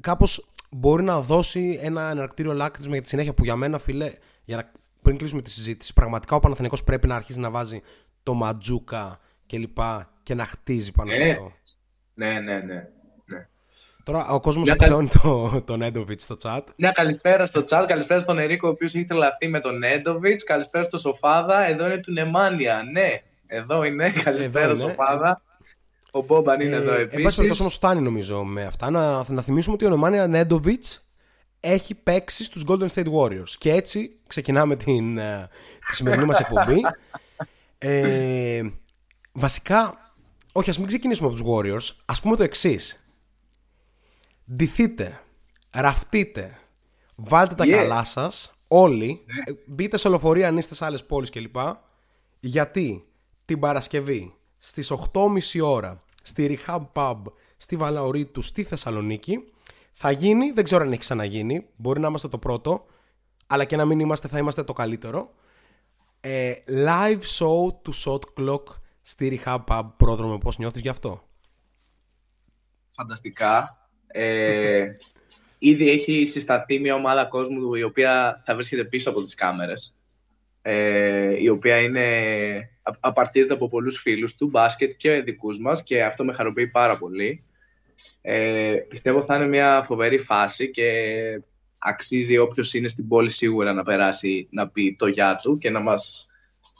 κάπως 0.00 0.50
μπορεί 0.70 1.02
να 1.02 1.20
δώσει 1.20 1.78
ένα 1.82 2.10
εναρκτήριο 2.10 2.52
λάκτισμα 2.52 2.92
για 2.92 3.02
τη 3.02 3.08
συνέχεια 3.08 3.34
που 3.34 3.44
για 3.44 3.56
μένα 3.56 3.78
φίλε 3.78 4.12
για 4.44 4.56
να, 4.56 4.70
πριν 5.02 5.18
κλείσουμε 5.18 5.42
τη 5.42 5.50
συζήτηση 5.50 5.92
πραγματικά 5.92 6.36
ο 6.36 6.40
Παναθηναϊκός 6.40 6.84
πρέπει 6.84 7.06
να 7.06 7.14
αρχίσει 7.14 7.40
να 7.40 7.50
βάζει 7.50 7.82
το 8.22 8.34
ματζούκα 8.34 9.18
και 9.46 9.58
λοιπά 9.58 10.12
και 10.22 10.34
να 10.34 10.44
χτίζει 10.44 10.92
πάνω 10.92 11.10
σε 11.12 11.22
Ε. 11.22 11.30
αυτό 11.30 11.52
Ναι, 12.14 12.26
ναι, 12.26 12.40
ναι. 12.40 12.58
ναι. 12.58 12.88
Τώρα 14.04 14.28
ο 14.28 14.40
κόσμος 14.40 14.64
Μια 14.68 14.76
πιώνει 14.76 15.08
το, 15.22 15.62
τον 15.64 15.82
Έντοβιτ 15.82 16.20
στο 16.20 16.36
chat 16.42 16.60
Μια 16.76 16.90
καλησπέρα 16.90 17.46
στο 17.46 17.64
chat, 17.68 17.84
καλησπέρα 17.88 18.20
στον 18.20 18.38
Ερίκο, 18.38 18.68
ο 18.68 18.70
οποίος 18.70 18.94
έχει 18.94 19.04
τρελαθεί 19.04 19.48
με 19.48 19.60
τον 19.60 19.78
Νέντοβιτ. 19.78 20.40
Καλησπέρα 20.44 20.84
στο 20.84 20.98
Σοφάδα. 20.98 21.66
Εδώ 21.66 21.86
είναι 21.86 21.98
του 21.98 22.12
Νεμάνια. 22.12 22.82
Ναι, 22.92 23.08
εδώ 23.46 23.84
είναι. 23.84 24.10
Καλησπέρα 24.24 24.66
είναι. 24.66 24.76
Σοφάδα. 24.76 25.42
Ο 26.10 26.22
Μπόμπαν 26.22 26.60
είναι 26.60 26.74
εδώ 26.76 26.92
Ε, 26.92 27.00
εν 27.00 27.06
πάση 27.06 27.16
επίσης. 27.16 27.34
περιπτώσει 27.34 27.60
όμως 27.62 27.74
φτάνει 27.74 28.00
νομίζω 28.00 28.44
με 28.44 28.62
αυτά 28.62 28.90
να, 28.90 29.24
να 29.28 29.42
θυμίσουμε 29.42 29.74
ότι 29.74 29.84
ο 29.84 29.88
Νεμάνια 29.88 30.26
Νέντοβιτς 30.26 31.04
έχει 31.60 31.94
παίξει 31.94 32.44
στους 32.44 32.64
Golden 32.68 32.86
State 32.94 33.12
Warriors 33.20 33.50
και 33.58 33.72
έτσι 33.72 34.10
ξεκινάμε 34.26 34.76
την, 34.76 35.18
ε, 35.18 35.48
τη 35.88 35.94
σημερινή 35.96 36.24
μας 36.24 36.40
εκπομπή 36.40 36.80
ε, 37.78 38.62
βασικά 39.32 40.12
όχι 40.52 40.70
ας 40.70 40.78
μην 40.78 40.86
ξεκινήσουμε 40.86 41.28
από 41.28 41.36
τους 41.36 41.46
Warriors 41.48 41.96
ας 42.04 42.20
πούμε 42.20 42.36
το 42.36 42.42
εξής. 42.42 43.03
Ντυθείτε 44.52 45.20
ραφτείτε 45.70 46.58
βάλτε 47.14 47.54
τα 47.54 47.64
Yeah. 47.64 47.70
καλά 47.70 48.04
σας 48.04 48.52
όλοι 48.68 49.24
ε, 49.44 49.52
μπείτε 49.66 49.96
σε 49.96 50.08
λεωφορεία 50.08 50.48
αν 50.48 50.56
είστε 50.56 50.74
σε 50.74 50.84
άλλες 50.84 51.04
πόλεις 51.04 51.30
κλπ 51.30 51.56
γιατί 52.40 53.06
την 53.44 53.60
Παρασκευή 53.60 54.34
στις 54.58 54.92
8.30 55.12 55.62
ώρα 55.62 56.02
στη 56.22 56.58
Rehab 56.66 56.82
Pub 56.92 57.22
στη 57.56 57.76
Βαλαωρίτου 57.76 58.42
στη 58.42 58.62
Θεσσαλονίκη 58.62 59.44
θα 59.96 60.10
γίνει, 60.10 60.50
δεν 60.50 60.64
ξέρω 60.64 60.82
αν 60.82 60.90
έχει 60.90 61.00
ξαναγίνει, 61.00 61.66
μπορεί 61.76 62.00
να 62.00 62.08
είμαστε 62.08 62.28
το 62.28 62.38
πρώτο, 62.38 62.86
αλλά 63.46 63.64
και 63.64 63.76
να 63.76 63.84
μην 63.84 64.00
είμαστε 64.00 64.28
θα 64.28 64.38
είμαστε 64.38 64.64
το 64.64 64.72
καλύτερο. 64.72 65.34
Ε, 66.20 66.54
live 66.68 67.20
show 67.20 67.82
του 67.82 67.94
Shot 67.94 68.20
Clock 68.36 68.62
στη 69.02 69.40
Rehab 69.44 69.64
Pub 69.64 69.90
πρόδρομο, 69.96 70.38
πώς 70.38 70.58
νιώθεις 70.58 70.80
γι' 70.80 70.88
αυτό; 70.88 71.22
Φανταστικά. 72.88 73.83
Ε, 74.16 74.96
ήδη 75.58 75.90
έχει 75.90 76.24
συσταθεί 76.24 76.78
μια 76.78 76.94
ομάδα 76.94 77.24
κόσμου 77.24 77.74
η 77.74 77.82
οποία 77.82 78.42
θα 78.44 78.54
βρίσκεται 78.54 78.84
πίσω 78.84 79.10
από 79.10 79.22
τις 79.22 79.34
κάμερες. 79.34 79.96
Ε, 80.62 81.42
η 81.42 81.48
οποία 81.48 81.80
είναι, 81.80 82.06
α- 82.82 82.96
απαρτίζεται 83.00 83.54
από 83.54 83.68
πολλούς 83.68 83.98
φίλους 83.98 84.34
του, 84.34 84.46
μπάσκετ 84.46 84.92
και 84.96 85.20
δικούς 85.20 85.58
μας 85.58 85.82
και 85.82 86.04
αυτό 86.04 86.24
με 86.24 86.32
χαροποιεί 86.32 86.66
πάρα 86.66 86.98
πολύ. 86.98 87.44
Ε, 88.22 88.76
πιστεύω 88.88 89.22
θα 89.24 89.36
είναι 89.36 89.46
μια 89.46 89.82
φοβερή 89.82 90.18
φάση 90.18 90.70
και 90.70 90.92
αξίζει 91.78 92.38
όποιος 92.38 92.74
είναι 92.74 92.88
στην 92.88 93.08
πόλη 93.08 93.30
σίγουρα 93.30 93.72
να 93.72 93.82
περάσει 93.82 94.48
να 94.50 94.68
πει 94.68 94.94
το 94.98 95.06
γεια 95.06 95.40
του 95.42 95.58
και 95.58 95.70
να 95.70 95.80
μας 95.80 96.28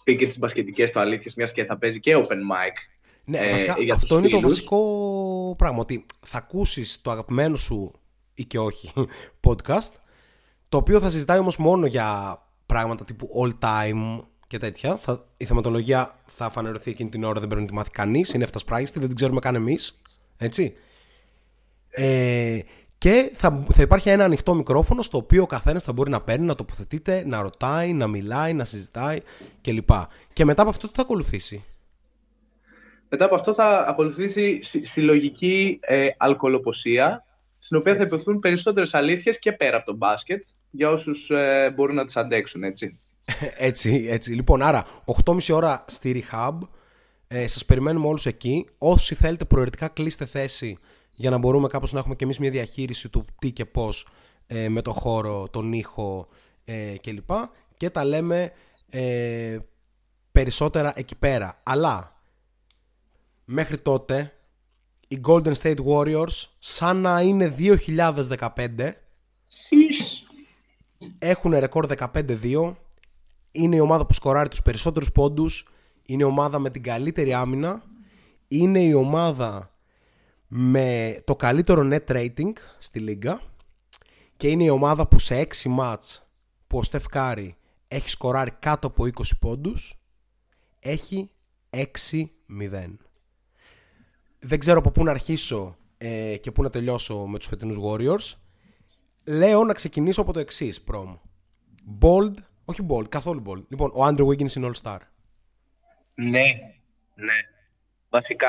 πει 0.05 0.17
και 0.17 0.27
τις 0.27 0.39
μπασκετικές 0.39 0.91
του 0.91 1.01
αλήθειες, 1.01 1.35
μιας 1.35 1.53
και 1.53 1.65
θα 1.65 1.79
παίζει 1.79 2.01
και 2.01 2.17
open 2.17 2.23
mic. 2.23 2.94
Ναι, 3.25 3.39
ε, 3.39 3.51
βασικά, 3.51 3.75
για 3.79 3.95
αυτό 3.95 4.07
τους 4.07 4.19
είναι 4.19 4.29
το 4.29 4.37
φίλους. 4.37 4.53
βασικό 4.55 5.55
πράγμα. 5.59 5.79
Ότι 5.79 6.07
θα 6.21 6.39
ακούσεις 6.39 7.03
το 7.03 7.11
αγαπημένο 7.11 7.57
σου 7.57 7.93
ή 8.35 8.45
και 8.45 8.59
όχι 8.59 8.93
podcast, 9.47 9.93
το 10.69 10.77
οποίο 10.77 11.01
θα 11.01 11.11
συζητάει 11.11 11.39
όμως 11.39 11.57
μόνο 11.57 11.87
για 11.87 12.39
πράγματα 12.67 13.05
τύπου 13.05 13.29
all 13.43 13.53
time 13.65 14.25
και 14.47 14.59
τέτοια. 14.59 14.97
Θα, 14.97 15.27
η 15.37 15.45
θεματολογία 15.45 16.15
θα 16.27 16.51
φανερωθεί 16.51 16.91
εκείνη 16.91 17.11
την 17.11 17.25
ώρα, 17.25 17.41
δεν 17.41 17.49
πρέπει 17.49 17.63
να 17.63 17.69
τη 17.69 17.75
μάθει 17.75 17.91
κανείς, 17.91 18.33
είναι 18.33 18.45
ευτασπράγιστη, 18.45 18.99
δεν 18.99 19.09
την 19.09 19.17
ξέρουμε 19.17 19.41
καν 19.41 19.55
εμείς. 19.55 20.01
Έτσι. 20.37 20.75
Ε, 21.89 22.59
και 22.99 23.33
θα, 23.35 23.65
θα 23.73 23.83
υπάρχει 23.83 24.09
ένα 24.09 24.25
ανοιχτό 24.25 24.55
μικρόφωνο 24.55 25.03
στο 25.03 25.19
οποίο 25.19 25.43
ο 25.43 25.47
καθένας 25.47 25.83
θα 25.83 25.93
μπορεί 25.93 26.11
να 26.11 26.21
παίρνει, 26.21 26.47
να 26.47 26.55
τοποθετείται, 26.55 27.25
να 27.27 27.43
ρωτάει, 27.43 27.93
να 27.93 28.07
μιλάει, 28.07 28.53
να 28.53 28.65
συζητάει 28.65 29.19
κλπ. 29.61 29.91
Και 30.33 30.45
μετά 30.45 30.61
από 30.63 30.71
αυτό 30.71 30.87
τι 30.87 30.93
θα 30.97 31.03
ακολουθήσει; 31.03 31.65
Μετά 33.15 33.27
από 33.27 33.35
αυτό 33.35 33.55
θα 33.55 33.85
ακολουθήσει 33.89 34.63
συ- 34.63 34.87
συλλογική 34.87 35.79
ε, 35.81 36.09
αλκοολοποσία, 36.17 37.25
στην 37.59 37.77
οποία 37.77 37.95
θα 37.95 38.03
υποθούν 38.03 38.39
περισσότερες 38.39 38.95
αλήθειες 38.95 39.39
και 39.39 39.53
πέρα 39.53 39.77
από 39.77 39.87
το 39.87 39.97
μπάσκετ, 39.97 40.43
για 40.71 40.91
όσους 40.91 41.31
ε, 41.31 41.73
μπορούν 41.75 41.95
να 41.95 42.05
τις 42.05 42.17
αντέξουν, 42.17 42.63
έτσι. 42.63 43.01
έτσι, 43.69 44.07
έτσι. 44.11 44.33
Λοιπόν, 44.33 44.63
άρα 44.63 44.87
8.30 45.25 45.55
ώρα 45.55 45.85
στη 45.87 46.25
Rehab. 46.33 46.59
Ε, 47.29 47.47
σας 47.47 47.65
περιμένουμε 47.65 48.07
όλους 48.07 48.27
εκεί. 48.27 48.67
Όσοι 48.79 49.15
θέλετε 49.15 49.45
προαιρετικά 49.45 49.89
κλείστε 49.89 50.25
θέση 50.25 50.79
για 51.11 51.31
να 51.31 51.39
μπορούμε 51.39 51.69
κάπως 51.69 51.93
να 51.93 51.99
έχουμε 51.99 52.15
και 52.15 52.25
εμείς 52.25 52.39
μια 52.39 52.51
διαχείριση 52.51 53.09
του 53.09 53.25
τι 53.39 53.53
και 53.53 53.65
πώς 53.65 54.07
ε, 54.47 54.69
με 54.69 54.83
το 54.83 54.93
χώρο, 54.93 55.49
τον 55.51 55.73
ήχο 55.73 56.27
ε, 56.65 56.95
κλπ. 57.01 57.31
Και 57.77 57.91
τα 57.91 58.05
λέμε 58.05 58.53
ε, 58.91 59.59
περισσότερα 60.33 60.93
εκεί 60.97 61.17
πέρα. 61.17 61.61
Αλλά 61.63 62.14
μέχρι 63.45 63.79
τότε 63.79 64.33
οι 65.09 65.21
Golden 65.27 65.53
State 65.63 65.85
Warriors 65.87 66.45
σαν 66.59 66.97
να 66.97 67.21
είναι 67.21 67.55
2015 67.59 68.93
Σις. 69.49 70.27
έχουν 71.19 71.59
ρεκόρ 71.59 71.87
15-2. 71.87 72.75
Είναι 73.51 73.77
η 73.77 73.81
ομάδα 73.81 74.07
που 74.07 74.15
σκοράρει 74.15 74.49
τους 74.49 74.63
περισσότερους 74.63 75.13
πόντους. 75.13 75.69
Είναι 76.03 76.23
η 76.23 76.27
ομάδα 76.27 76.59
με 76.59 76.71
την 76.71 76.83
καλύτερη 76.83 77.33
άμυνα. 77.33 77.83
Είναι 78.49 78.83
η 78.83 78.93
ομάδα 78.93 79.75
με 80.47 81.19
το 81.25 81.37
καλύτερο 81.37 81.89
net 81.93 82.11
rating 82.13 82.53
στη 82.79 82.99
λίγκα. 82.99 83.41
Και 84.37 84.49
είναι 84.49 84.65
η 84.65 84.69
ομάδα 84.69 85.07
που 85.07 85.19
σε 85.19 85.35
6 85.41 85.69
ματς 85.69 86.29
που 86.67 86.79
ο 86.79 86.83
Στεφ 86.83 87.07
Κάρι 87.07 87.57
έχει 87.89 88.11
σκοράρει 88.11 88.51
κάτω 88.51 88.87
από 88.87 89.05
20 89.05 89.11
πόντους 89.41 89.99
έχει 90.85 91.31
6-0. 91.71 91.87
Δεν 94.47 94.59
ξέρω 94.59 94.79
από 94.79 94.91
πού 94.91 95.05
να 95.05 95.11
αρχίσω 95.11 95.77
ε, 95.99 96.37
και 96.37 96.51
πού 96.51 96.63
να 96.63 96.71
τελειώσω 96.71 97.27
με 97.27 97.39
τους 97.39 97.47
φετινούς 97.47 97.77
Warriors. 97.83 98.37
Λέω 99.27 99.65
να 99.65 99.73
ξεκινήσω 99.73 100.21
από 100.21 100.33
το 100.33 100.39
εξής 100.39 100.81
πρόμ. 100.81 101.17
Bold, 102.01 102.35
όχι 102.65 102.87
bold, 102.89 103.09
καθόλου 103.09 103.43
bold. 103.47 103.63
Λοιπόν, 103.69 103.91
ο 103.95 104.07
Andrew 104.07 104.27
Wiggins 104.27 104.53
είναι 104.57 104.71
All-Star. 104.73 104.99
Ναι, 106.15 106.31
ναι. 107.15 107.35
Βασικά. 108.09 108.49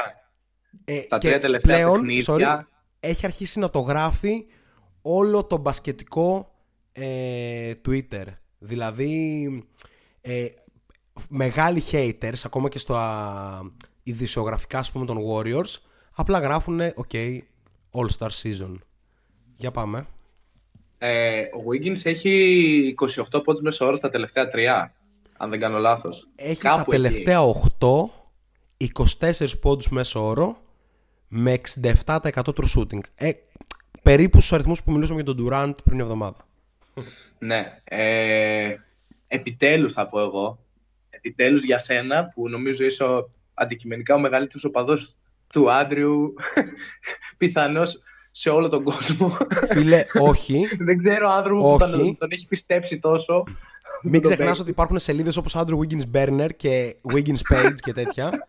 Ε, 0.85 1.01
Στα 1.01 1.17
και 1.17 1.27
τρία 1.27 1.39
τελευταία 1.39 1.75
πλέον, 1.75 2.01
παιχνίδια- 2.01 2.61
sorry, 2.61 2.67
έχει 2.99 3.25
αρχίσει 3.25 3.59
να 3.59 3.69
το 3.69 3.79
γράφει 3.79 4.45
όλο 5.01 5.45
το 5.45 5.57
μπασκετικό 5.57 6.55
ε, 6.91 7.73
Twitter. 7.87 8.25
Δηλαδή, 8.59 9.47
ε, 10.21 10.45
μεγάλοι 11.29 11.83
haters, 11.91 12.41
ακόμα 12.43 12.69
και 12.69 12.77
στο 12.79 12.95
α, 12.95 13.61
ειδησιογραφικά, 14.05 14.79
ας 14.79 14.91
πούμε, 14.91 15.05
των 15.05 15.17
Warriors, 15.29 15.75
απλά 16.15 16.39
γράφουν, 16.39 16.79
ok, 16.81 17.39
All-Star 17.91 18.29
Season. 18.41 18.75
Για 19.55 19.71
πάμε. 19.71 20.05
Ε, 20.97 21.41
ο 21.41 21.61
Wiggins 21.71 21.99
έχει 22.05 22.95
28 23.31 23.43
πόντους 23.43 23.61
μέσα 23.61 23.85
όρο 23.85 23.95
στα 23.97 24.09
τελευταία 24.09 24.47
τρία, 24.47 24.93
αν 25.37 25.49
δεν 25.49 25.59
κάνω 25.59 25.77
λάθος. 25.77 26.27
Έχει 26.35 26.55
Κάπου 26.55 26.81
στα 26.81 26.81
εκεί. 26.81 26.91
τελευταία 26.91 27.39
8 27.41 28.09
24 28.77 29.59
πόντους 29.61 29.89
μέσω 29.89 30.25
όρο 30.25 30.57
με 31.27 31.61
67% 31.75 32.17
true 32.33 32.77
shooting. 32.77 32.99
Ε, 33.15 33.31
περίπου 34.03 34.37
στους 34.37 34.53
αριθμούς 34.53 34.83
που 34.83 34.91
μιλούσαμε 34.91 35.21
για 35.21 35.33
τον 35.33 35.47
Durant 35.47 35.73
πριν 35.83 35.95
μια 35.95 36.03
εβδομάδα. 36.03 36.47
Ναι. 37.39 37.79
Ε, 37.83 38.75
επιτέλους 39.27 39.93
θα 39.93 40.07
πω 40.07 40.19
εγώ. 40.19 40.59
Επιτέλους 41.09 41.63
για 41.63 41.77
σένα 41.77 42.31
που 42.33 42.49
νομίζω 42.49 42.85
είσαι 42.85 43.03
ο, 43.03 43.29
αντικειμενικά 43.55 44.15
ο 44.15 44.19
μεγαλύτερος 44.19 44.63
οπαδός 44.63 45.15
του 45.53 45.71
Άντριου 45.71 46.33
πιθανώς 47.37 47.99
σε 48.31 48.49
όλο 48.49 48.67
τον 48.67 48.83
κόσμο. 48.83 49.37
Φίλε, 49.69 50.05
όχι. 50.29 50.67
δεν 50.79 51.03
ξέρω 51.03 51.29
άνθρωπο 51.29 51.61
που 51.61 51.83
Όχι. 51.83 51.91
τον, 51.91 52.17
τον 52.17 52.31
έχει 52.31 52.47
πιστέψει 52.47 52.99
τόσο. 52.99 53.43
Μην 54.03 54.21
Το 54.21 54.27
ξεχνάς 54.27 54.45
παίξει. 54.47 54.61
ότι 54.61 54.69
υπάρχουν 54.69 54.99
σελίδες 54.99 55.37
όπως 55.37 55.55
Andrew 55.57 55.77
Wiggins 55.79 56.03
Burner 56.13 56.49
και 56.55 56.95
Wiggins 57.13 57.53
Page 57.53 57.75
και 57.75 57.93
τέτοια 57.93 58.47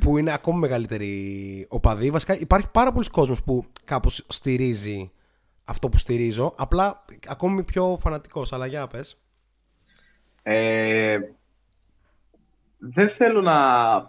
που 0.00 0.18
είναι 0.18 0.32
ακόμη 0.32 0.58
μεγαλύτερη 0.58 1.66
οπαδοί. 1.68 2.10
Βασικά 2.10 2.38
υπάρχει 2.38 2.68
πάρα 2.72 2.92
πολλοί 2.92 3.10
κόσμος 3.10 3.42
που 3.42 3.64
κάπως 3.84 4.24
στηρίζει 4.28 5.10
αυτό 5.64 5.88
που 5.88 5.98
στηρίζω. 5.98 6.54
Απλά 6.58 7.04
ακόμη 7.28 7.62
πιο 7.62 7.98
φανατικός. 8.00 8.52
Αλλά 8.52 8.66
για 8.66 8.86
πες. 8.86 9.16
Ε, 10.42 11.18
δεν 12.92 13.10
θέλω 13.10 13.40
να 13.40 13.58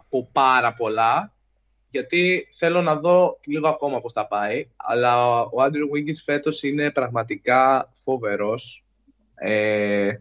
πω 0.09 0.29
πάρα 0.31 0.73
πολλά, 0.73 1.33
γιατί 1.89 2.47
θέλω 2.57 2.81
να 2.81 2.95
δω 2.95 3.39
λίγο 3.45 3.67
ακόμα 3.67 4.01
πώς 4.01 4.13
θα 4.13 4.27
πάει. 4.27 4.69
Αλλά 4.75 5.39
ο 5.41 5.63
Andrew 5.63 5.95
Wiggins 5.95 6.21
φέτος 6.23 6.63
είναι 6.63 6.91
πραγματικά 6.91 7.89
φοβερός. 7.93 8.85
Ε, 9.35 10.11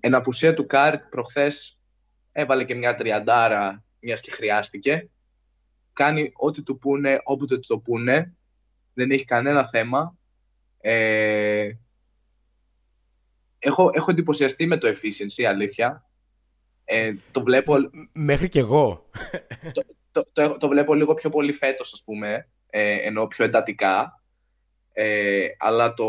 εν 0.00 0.14
απουσία 0.14 0.54
του 0.54 0.66
Κάρι 0.66 1.02
προχθές 1.10 1.78
έβαλε 2.32 2.64
και 2.64 2.74
μια 2.74 2.94
τριαντάρα, 2.94 3.84
μιας 4.00 4.20
και 4.20 4.30
χρειάστηκε. 4.30 5.08
Κάνει 5.92 6.32
ό,τι 6.34 6.62
του 6.62 6.78
πούνε, 6.78 7.20
όποτε 7.24 7.54
του 7.54 7.66
το 7.66 7.78
πούνε. 7.78 8.34
Δεν 8.94 9.10
έχει 9.10 9.24
κανένα 9.24 9.68
θέμα. 9.68 10.16
Ε, 10.80 11.70
έχω, 13.58 13.90
έχω 13.92 14.10
εντυπωσιαστεί 14.10 14.66
με 14.66 14.76
το 14.76 14.88
efficiency, 14.88 15.42
αλήθεια. 15.42 16.08
Ε, 16.84 17.12
το, 17.30 17.42
βλέπω, 17.42 17.74
Μέχρι 18.12 18.48
και 18.48 18.58
εγώ. 18.58 19.10
το, 20.12 20.24
το, 20.32 20.56
το 20.56 20.68
βλέπω 20.68 20.94
λίγο 20.94 21.14
πιο 21.14 21.30
πολύ 21.30 21.52
φέτος, 21.52 21.92
ας 21.92 22.02
πούμε, 22.04 22.48
ε, 22.70 22.96
ενώ 23.06 23.26
πιο 23.26 23.44
εντατικά. 23.44 24.22
Ε, 24.92 25.46
αλλά 25.58 25.94
το 25.94 26.04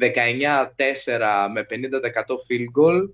19-4 0.00 1.46
με 1.52 1.66
50% 1.70 1.74
field 2.48 2.82
goal, 2.82 3.08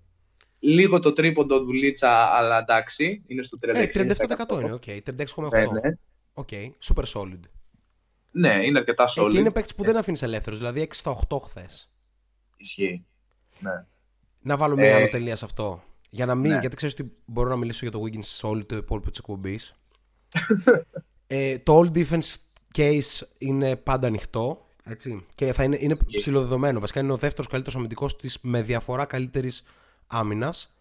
λίγο 0.58 0.98
το 0.98 1.12
τρίποντο 1.12 1.58
δουλίτσα, 1.60 2.10
αλλά 2.10 2.58
εντάξει, 2.58 3.22
είναι 3.26 3.42
στο 3.42 3.58
36%. 3.62 3.74
Ε, 3.74 3.86
37% 3.86 4.60
είναι, 4.60 4.72
ΟΚ. 4.72 4.82
36,8. 4.86 5.50
Ναι, 5.50 5.60
ναι. 5.60 5.94
ΟΚ, 6.32 6.48
super 6.94 7.04
solid. 7.14 7.40
Ναι, 8.30 8.64
είναι 8.64 8.78
αρκετά 8.78 9.04
Ε, 9.16 9.20
solid. 9.20 9.30
και 9.30 9.38
είναι 9.38 9.50
παίκτης 9.50 9.74
που 9.74 9.84
δεν 9.84 9.96
αφήνεις 9.96 10.22
ελεύθερος, 10.22 10.58
δηλαδή 10.58 10.80
6 10.80 10.86
στα 10.94 11.10
8 11.28 11.38
χθες. 11.44 11.90
Ισχύει. 12.56 13.04
Ναι. 13.58 13.84
Να 14.40 14.56
βάλω 14.56 14.74
μια 14.76 14.88
Ε, 14.88 14.94
άνω 14.94 15.08
τελεία 15.08 15.36
σε 15.36 15.44
αυτό. 15.44 15.82
Για 16.14 16.26
να 16.26 16.34
μην, 16.34 16.52
ναι. 16.52 16.58
γιατί 16.58 16.76
ξέρεις 16.76 16.94
ότι 17.00 17.12
μπορώ 17.24 17.48
να 17.48 17.56
μιλήσω 17.56 17.78
για 17.82 17.90
το 17.90 18.02
Wiggins 18.04 18.24
σε 18.24 18.46
όλο 18.46 18.64
το 18.64 18.76
υπόλοιπο 18.76 19.10
της 19.10 19.18
εκπομπής. 19.18 19.74
ε, 21.26 21.58
το 21.58 21.78
all 21.80 21.92
defense 21.92 22.34
case 22.74 23.20
είναι 23.38 23.76
πάντα 23.76 24.06
ανοιχτό. 24.06 24.66
Έτσι. 24.84 25.26
Και 25.34 25.52
θα 25.52 25.64
είναι, 25.64 25.76
είναι 25.80 25.96
ψιλοδεδομένο. 26.16 26.80
Βασικά 26.80 27.00
είναι 27.00 27.12
ο 27.12 27.16
δεύτερος 27.16 27.46
καλύτερος 27.46 27.76
αμυντικός 27.76 28.16
της 28.16 28.38
με 28.42 28.62
διαφορά 28.62 29.04
καλύτερης 29.04 29.62
άμυνας. 30.06 30.74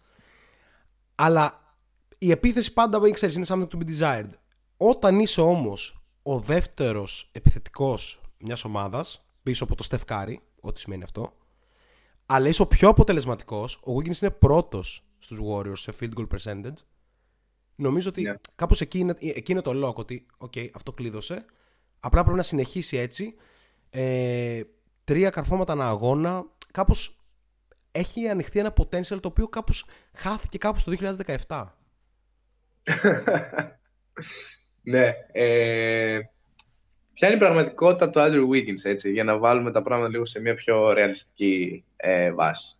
Αλλά 1.14 1.74
η 2.18 2.30
επίθεση 2.30 2.72
πάντα 2.72 3.00
μην 3.00 3.12
ξέρεις, 3.12 3.34
είναι 3.34 3.46
something 3.48 3.68
to 3.68 3.78
be 3.78 3.98
desired. 3.98 4.30
Όταν 4.76 5.18
είσαι 5.18 5.40
όμως 5.40 6.02
ο 6.22 6.38
δεύτερος 6.38 7.30
επιθετικός 7.32 8.20
μιας 8.38 8.64
ομάδας, 8.64 9.24
πίσω 9.42 9.64
από 9.64 9.74
το 9.74 9.86
Steph 9.90 10.04
Curry, 10.06 10.34
ό,τι 10.60 10.80
σημαίνει 10.80 11.02
αυτό, 11.02 11.32
αλλά 12.26 12.48
είσαι 12.48 12.62
ο 12.62 12.66
πιο 12.66 12.88
αποτελεσματικός, 12.88 13.74
ο 13.74 13.92
Wiggins 13.96 14.22
είναι 14.22 14.30
πρώτος 14.30 15.06
στους 15.22 15.38
Warriors 15.48 15.78
σε 15.78 15.92
field 16.00 16.12
goal 16.18 16.26
percentage. 16.36 16.76
Νομίζω 17.74 18.08
ότι 18.08 18.22
Ναι. 18.22 18.34
κάπως 18.54 18.80
εκεί 18.80 18.98
είναι, 18.98 19.14
εκεί 19.20 19.52
είναι 19.52 19.60
το 19.60 19.88
lock 19.88 19.94
ότι 19.94 20.26
okay, 20.38 20.68
αυτό 20.74 20.92
κλείδωσε. 20.92 21.44
Απλά 22.00 22.22
πρέπει 22.22 22.36
να 22.36 22.42
συνεχίσει 22.42 22.96
έτσι. 22.96 23.34
Ε, 23.90 24.62
τρία 25.04 25.30
καρφώματα 25.30 25.72
ανά 25.72 25.88
αγώνα. 25.88 26.44
Κάπως 26.72 27.16
έχει 27.92 28.28
ανοιχτεί 28.28 28.58
ένα 28.58 28.72
potential 28.76 29.20
το 29.20 29.28
οποίο 29.28 29.48
κάπως 29.48 29.86
χάθηκε 30.14 30.58
κάπως 30.58 30.84
το 30.84 30.92
2017. 31.46 31.64
ναι. 34.82 35.12
Ε, 35.32 36.20
Ποια 37.12 37.28
είναι 37.28 37.36
η 37.36 37.40
πραγματικότητα 37.40 38.10
του 38.10 38.18
Andrew 38.20 38.48
Wiggins, 38.54 38.84
έτσι, 38.84 39.12
για 39.12 39.24
να 39.24 39.38
βάλουμε 39.38 39.70
τα 39.70 39.82
πράγματα 39.82 40.08
λίγο 40.08 40.24
σε 40.24 40.40
μια 40.40 40.54
πιο 40.54 40.92
ρεαλιστική 40.92 41.84
ε, 41.96 42.32
βάση; 42.32 42.76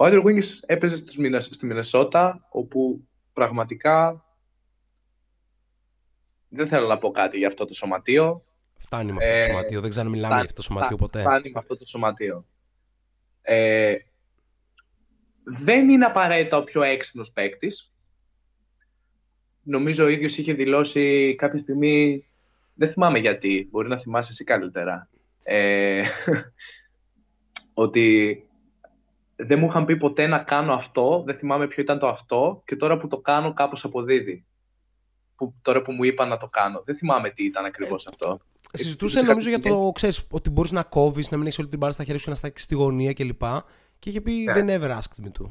Ο 0.00 0.04
Andrew 0.06 0.22
Wiggins 0.24 0.48
έπαιζε 0.66 0.96
στους 0.96 1.16
Μινεσ- 1.16 1.54
στη 1.54 1.66
Μινεσότα, 1.66 2.46
όπου 2.50 3.08
πραγματικά 3.32 4.24
δεν 6.48 6.66
θέλω 6.66 6.86
να 6.86 6.98
πω 6.98 7.10
κάτι 7.10 7.38
για 7.38 7.46
αυτό 7.46 7.64
το 7.64 7.74
σωματείο. 7.74 8.44
Φτάνει 8.76 9.12
με 9.12 9.16
αυτό 9.18 9.28
το 9.30 9.36
Ε, 9.36 9.40
σωματείο. 9.46 9.80
Δεν 9.80 9.90
ξαναμιλάμε 9.90 10.26
φτάνει, 10.26 10.40
για 10.40 10.50
αυτό 10.50 10.54
το 10.54 10.62
σωματείο 10.62 10.96
φτάνει, 10.96 11.10
ποτέ. 11.10 11.20
Φτάνει 11.20 11.50
με 11.52 11.58
αυτό 11.58 11.76
το 11.76 11.84
σωματείο. 11.84 12.46
Ε, 13.42 13.96
δεν 15.44 15.88
είναι 15.88 16.04
απαραίτητα 16.04 16.56
ο 16.56 16.64
πιο 16.64 16.82
έξυπνος 16.82 17.32
παίκτης. 17.32 17.92
Νομίζω 19.62 20.04
ο 20.04 20.08
ίδιος 20.08 20.38
είχε 20.38 20.52
δηλώσει 20.52 21.34
κάποια 21.38 21.58
στιγμή, 21.58 22.24
δεν 22.74 22.88
θυμάμαι 22.90 23.18
γιατί, 23.18 23.68
μπορεί 23.70 23.88
να 23.88 23.96
θυμάσαι 23.96 24.32
εσύ 24.32 24.44
καλύτερα, 24.44 25.08
ε, 25.42 26.02
ότι 27.74 28.44
δεν 29.46 29.58
μου 29.58 29.66
είχαν 29.66 29.84
πει 29.84 29.96
ποτέ 29.96 30.26
να 30.26 30.38
κάνω 30.38 30.74
αυτό, 30.74 31.22
δεν 31.26 31.34
θυμάμαι 31.34 31.66
ποιο 31.66 31.82
ήταν 31.82 31.98
το 31.98 32.08
αυτό 32.08 32.62
και 32.64 32.76
τώρα 32.76 32.96
που 32.96 33.06
το 33.06 33.18
κάνω 33.18 33.52
κάπως 33.52 33.84
αποδίδει. 33.84 34.44
Που, 35.34 35.54
τώρα 35.62 35.82
που 35.82 35.92
μου 35.92 36.04
είπαν 36.04 36.28
να 36.28 36.36
το 36.36 36.48
κάνω. 36.48 36.82
Δεν 36.84 36.94
θυμάμαι 36.96 37.30
τι 37.30 37.44
ήταν 37.44 37.64
ακριβώς 37.64 38.06
αυτό. 38.06 38.38
Συζητούσε 38.72 39.16
σε 39.18 39.24
νομίζω 39.24 39.48
για 39.48 39.56
κάποια 39.56 39.72
το 39.72 39.92
ξέρεις, 39.94 40.26
ότι 40.30 40.50
μπορείς 40.50 40.70
να 40.70 40.82
κόβεις, 40.82 41.30
να 41.30 41.36
μην 41.36 41.46
έχεις 41.46 41.58
όλη 41.58 41.68
την 41.68 41.78
μπάλα 41.78 41.92
στα 41.92 42.02
χέρια 42.04 42.18
σου 42.18 42.24
και 42.24 42.30
να 42.30 42.36
στάξει 42.36 42.64
στη 42.64 42.74
γωνία 42.74 43.12
κλπ. 43.12 43.42
Και 43.98 44.08
είχε 44.10 44.20
πει 44.20 44.32
Ναι. 44.32 44.62
δεν 44.62 44.66
never 44.68 44.90
asked 44.90 45.24
me 45.24 45.30
to. 45.42 45.50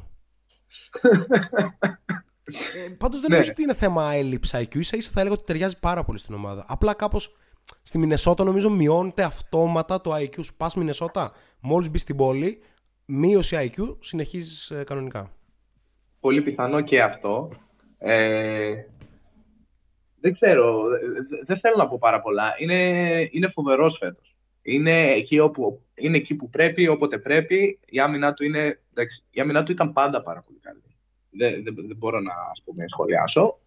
ε, 2.86 2.88
Πάντως 2.98 3.20
δεν 3.20 3.28
Ναι. 3.28 3.34
νομίζω 3.34 3.50
ότι 3.50 3.62
είναι 3.62 3.74
θέμα 3.74 4.12
έλλειψη 4.12 4.68
IQ. 4.72 4.82
σα 4.84 4.96
ίσα 4.96 5.10
θα 5.12 5.20
έλεγα 5.20 5.34
ότι 5.34 5.44
ταιριάζει 5.44 5.78
πάρα 5.78 6.04
πολύ 6.04 6.18
στην 6.18 6.34
ομάδα. 6.34 6.64
Απλά 6.68 6.94
κάπως 6.94 7.36
στη 7.82 7.98
Μινεσότα 7.98 8.44
νομίζω 8.44 8.70
μειώνεται 8.70 9.22
αυτόματα 9.22 10.00
το 10.00 10.14
IQ 10.14 10.44
σου. 10.44 10.56
Πας 10.56 10.74
Μινεσότα, 10.74 11.32
μόλις 11.60 11.90
μπεις 11.90 12.00
στην 12.02 12.16
πόλη, 12.16 12.58
μείωση 13.10 13.72
IQ, 13.76 13.96
συνεχίζεις 14.00 14.72
κανονικά. 14.86 15.30
πολύ 16.20 16.42
πιθανό 16.42 16.80
και 16.80 17.02
αυτό. 17.02 17.50
Ε, 17.98 18.74
δεν 20.20 20.32
ξέρω, 20.32 20.88
δε- 20.88 21.42
δεν 21.46 21.58
θέλω 21.58 21.76
να 21.76 21.88
πω 21.88 21.98
πάρα 22.00 22.20
πολλά. 22.20 22.54
Είναι, 22.58 23.28
είναι 23.30 23.48
φοβερός 23.48 23.96
φέτος. 23.98 24.36
Είναι 24.62 25.10
εκεί, 25.10 25.38
όπου, 25.38 25.82
είναι 25.94 26.16
εκεί 26.16 26.34
που 26.34 26.50
πρέπει, 26.50 26.88
όποτε 26.88 27.18
πρέπει. 27.18 27.78
Η 27.86 28.00
άμυνα 28.00 28.32
του, 28.34 28.44
είναι, 28.44 28.80
εντάξει, 28.90 29.24
η 29.30 29.40
άμυνα 29.40 29.62
του 29.62 29.72
ήταν 29.72 29.92
πάντα 29.92 30.22
πάρα 30.22 30.40
πολύ 30.40 30.58
καλή. 30.58 30.82
Δεν, 31.30 31.62
δεν, 31.64 31.74
δεν 31.86 31.96
μπορώ 31.96 32.20
να 32.20 32.32
ας 32.50 32.62
πούμε, 32.64 32.84
σχολιάσω. 32.88 33.58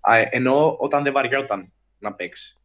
Α, 0.00 0.14
Ενώ 0.30 0.76
όταν 0.78 1.02
δεν 1.02 1.12
βαριόταν 1.12 1.72
να 1.98 2.12
παίξει. 2.14 2.58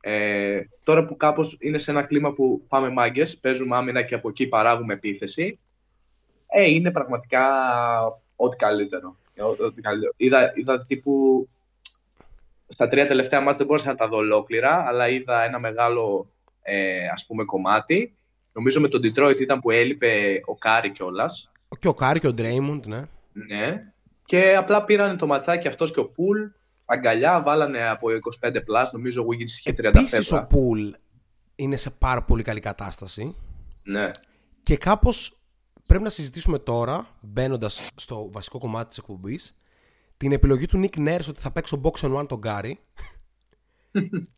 Ε, 0.00 0.60
τώρα 0.82 1.04
που 1.04 1.16
κάπως 1.16 1.56
είναι 1.60 1.78
σε 1.78 1.90
ένα 1.90 2.02
κλίμα 2.02 2.32
που 2.32 2.64
πάμε 2.68 2.88
μάγκες, 2.90 3.38
παίζουμε 3.38 3.76
άμυνα 3.76 4.02
και 4.02 4.14
από 4.14 4.28
εκεί 4.28 4.46
παράγουμε 4.46 4.92
επίθεση, 4.94 5.58
ε, 6.46 6.64
είναι 6.64 6.90
πραγματικά 6.90 7.42
ό,τι 8.36 8.56
καλύτερο. 8.56 9.16
Ε, 9.34 9.42
ό- 9.42 9.56
ό,τι 9.60 9.80
καλύτερο. 9.80 10.12
Είδα, 10.16 10.52
είδα 10.54 10.84
τύπου 10.84 11.48
στα 12.68 12.86
τρία 12.86 13.06
τελευταία 13.06 13.40
ματς 13.40 13.56
δεν 13.56 13.66
μπορούσα 13.66 13.88
να 13.88 13.94
τα 13.94 14.08
δω 14.08 14.16
ολόκληρα, 14.16 14.84
αλλά 14.86 15.08
είδα 15.08 15.44
ένα 15.44 15.58
μεγάλο 15.58 16.30
ε, 16.62 17.08
ας 17.08 17.26
πούμε 17.26 17.44
κομμάτι. 17.44 18.16
Νομίζω 18.52 18.80
με 18.80 18.88
τον 18.88 19.00
Detroit 19.04 19.40
ήταν 19.40 19.60
που 19.60 19.70
έλειπε 19.70 20.40
ο 20.44 20.56
Κάρι 20.56 20.92
κιόλας. 20.92 21.50
Και 21.78 21.88
ο 21.88 21.94
Κάρι 21.94 22.20
και 22.20 22.26
ο 22.26 22.32
Ντρέιμοντ, 22.32 22.86
ναι. 22.86 23.02
Ναι. 23.32 23.82
Και 24.24 24.56
απλά 24.56 24.84
πήραν 24.84 25.16
το 25.16 25.26
ματσάκι 25.26 25.68
αυτός 25.68 25.92
και 25.92 26.00
ο 26.00 26.04
Πουλ. 26.08 26.42
Αγκαλιά, 26.84 27.42
βάλανε 27.42 27.88
από 27.88 28.08
25 28.44 28.50
plus, 28.56 28.86
νομίζω 28.92 29.22
ο 29.22 29.26
Wiggins 29.30 29.50
είχε 29.58 29.70
30 29.78 29.84
Επίσης 29.84 30.18
ο 30.32 30.34
φεύγα. 30.34 30.46
Πουλ 30.46 30.88
είναι 31.54 31.76
σε 31.76 31.90
πάρα 31.90 32.22
πολύ 32.22 32.42
καλή 32.42 32.60
κατάσταση. 32.60 33.36
Ναι. 33.84 34.10
Και 34.62 34.76
κάπως 34.76 35.36
πρέπει 35.86 36.04
να 36.04 36.10
συζητήσουμε 36.10 36.58
τώρα, 36.58 37.16
μπαίνοντας 37.20 37.88
στο 37.94 38.30
βασικό 38.32 38.58
κομμάτι 38.58 38.88
της 38.88 38.98
εκπομπής, 38.98 39.56
την 40.16 40.32
επιλογή 40.32 40.66
του 40.66 40.80
Nick 40.84 40.98
Nurse 40.98 41.26
ότι 41.28 41.40
θα 41.40 41.50
παίξει 41.50 41.74
ο 41.74 41.80
Box 41.82 42.00
and 42.00 42.18
One 42.18 42.26
τον 42.28 42.38
Γκάρι. 42.38 42.78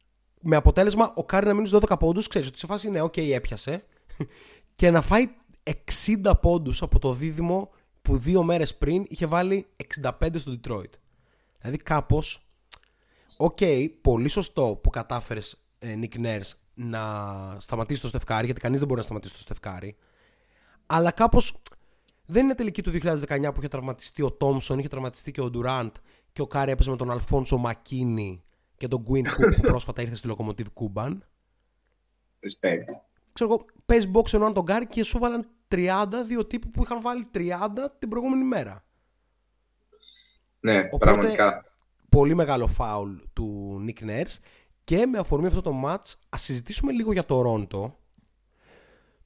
με 0.41 0.57
αποτέλεσμα 0.57 1.13
ο 1.17 1.25
Γκάρι 1.25 1.47
να 1.47 1.55
μείνει 1.55 1.67
στους 1.67 1.81
12 1.89 1.99
πόντους. 1.99 2.29
Ξέρεις 2.29 2.49
ότι 2.49 2.59
σε 2.59 2.67
φάση 2.67 2.87
είναι, 2.87 3.03
OK, 3.03 3.19
έπιασε. 3.19 3.85
και 4.77 4.91
να 4.91 5.01
φάει 5.01 5.29
60 6.23 6.33
πόντους 6.41 6.83
από 6.83 6.99
το 6.99 7.13
δίδυμο 7.13 7.71
που 8.03 8.17
δύο 8.17 8.43
μέρες 8.43 8.77
πριν 8.77 9.05
είχε 9.09 9.27
βάλει 9.27 9.67
65 10.03 10.11
στο 10.35 10.59
Detroit. 10.61 10.91
Δηλαδή 11.61 11.77
κάπως. 11.83 12.43
ΟΚ, 13.37 13.59
πολύ 14.01 14.29
σωστό 14.29 14.79
που 14.83 14.91
κατάφερες 14.91 15.57
Nick 15.81 16.25
Nurse 16.25 16.51
να 16.75 17.57
σταματήσει 17.59 18.01
το 18.01 18.09
Στεφ 18.09 18.27
Κάρι, 18.27 18.45
γιατί 18.45 18.61
κανείς 18.61 18.79
δεν 18.79 18.89
μπορεί 18.89 19.01
να 19.01 19.07
σταματήσει 19.07 19.35
το 19.35 19.41
Στεφ 19.41 19.69
Κάρι. 19.69 19.97
Αλλά 20.91 21.11
κάπως 21.11 21.57
δεν 22.27 22.45
είναι 22.45 22.55
τελικοί 22.55 22.83
του 22.83 22.91
2019 22.91 23.51
που 23.55 23.59
είχε 23.59 23.69
τραυματιστεί 23.69 24.23
ο 24.23 24.33
Τόμσον, 24.33 24.79
είχε 24.79 24.89
τραυματιστεί 24.89 25.31
και 25.31 25.41
ο 25.41 25.51
Ντουράντ 25.51 25.95
και 26.33 26.43
ο 26.43 26.47
Κάρι 26.47 26.71
έπαιζε 26.71 26.91
με 26.91 26.97
τον 26.97 27.11
Αλφόνσο 27.11 27.57
Μακίνη 27.57 28.43
και 28.77 28.89
τον 28.89 29.01
Κουίν 29.01 29.25
Κουκ 29.35 29.55
που 29.55 29.61
πρόσφατα 29.71 30.03
ήρθε 30.03 30.15
στη 30.17 30.27
Λοκομοτίβ 30.27 30.67
Κούμπαν. 30.73 31.25
Respect. 32.41 32.85
Ξέρω 33.33 33.51
εγώ, 33.53 33.65
παίζει 33.87 34.11
box 34.15 34.33
εννοώ 34.33 34.53
τον 34.53 34.63
Κάρι 34.65 34.87
και 34.87 35.03
σου 35.05 35.19
βάλαν 35.19 35.49
30 35.71 36.05
δύο 36.27 36.47
τύποι 36.47 36.71
που 36.71 36.83
είχαν 36.83 37.01
βάλει 37.01 37.29
30 37.35 37.41
την 37.99 38.09
προηγούμενη 38.09 38.45
μέρα. 38.45 38.85
Ναι, 40.61 40.79
Οπότε- 40.79 40.99
πραγματικά. 40.99 41.65
πολύ 42.09 42.35
μεγάλο 42.35 42.67
φάουλ 42.67 43.17
του 43.33 43.77
Nick 43.87 44.05
Nurse 44.05 44.37
και 44.85 45.07
με 45.07 45.19
αφορμή 45.19 45.47
αυτό 45.47 45.61
το 45.61 45.83
match 45.85 46.13
ας 46.29 46.43
συζητήσουμε 46.43 46.93
λίγο 46.93 47.13
για 47.13 47.25
το 47.25 47.41
Ρόντο 47.41 47.99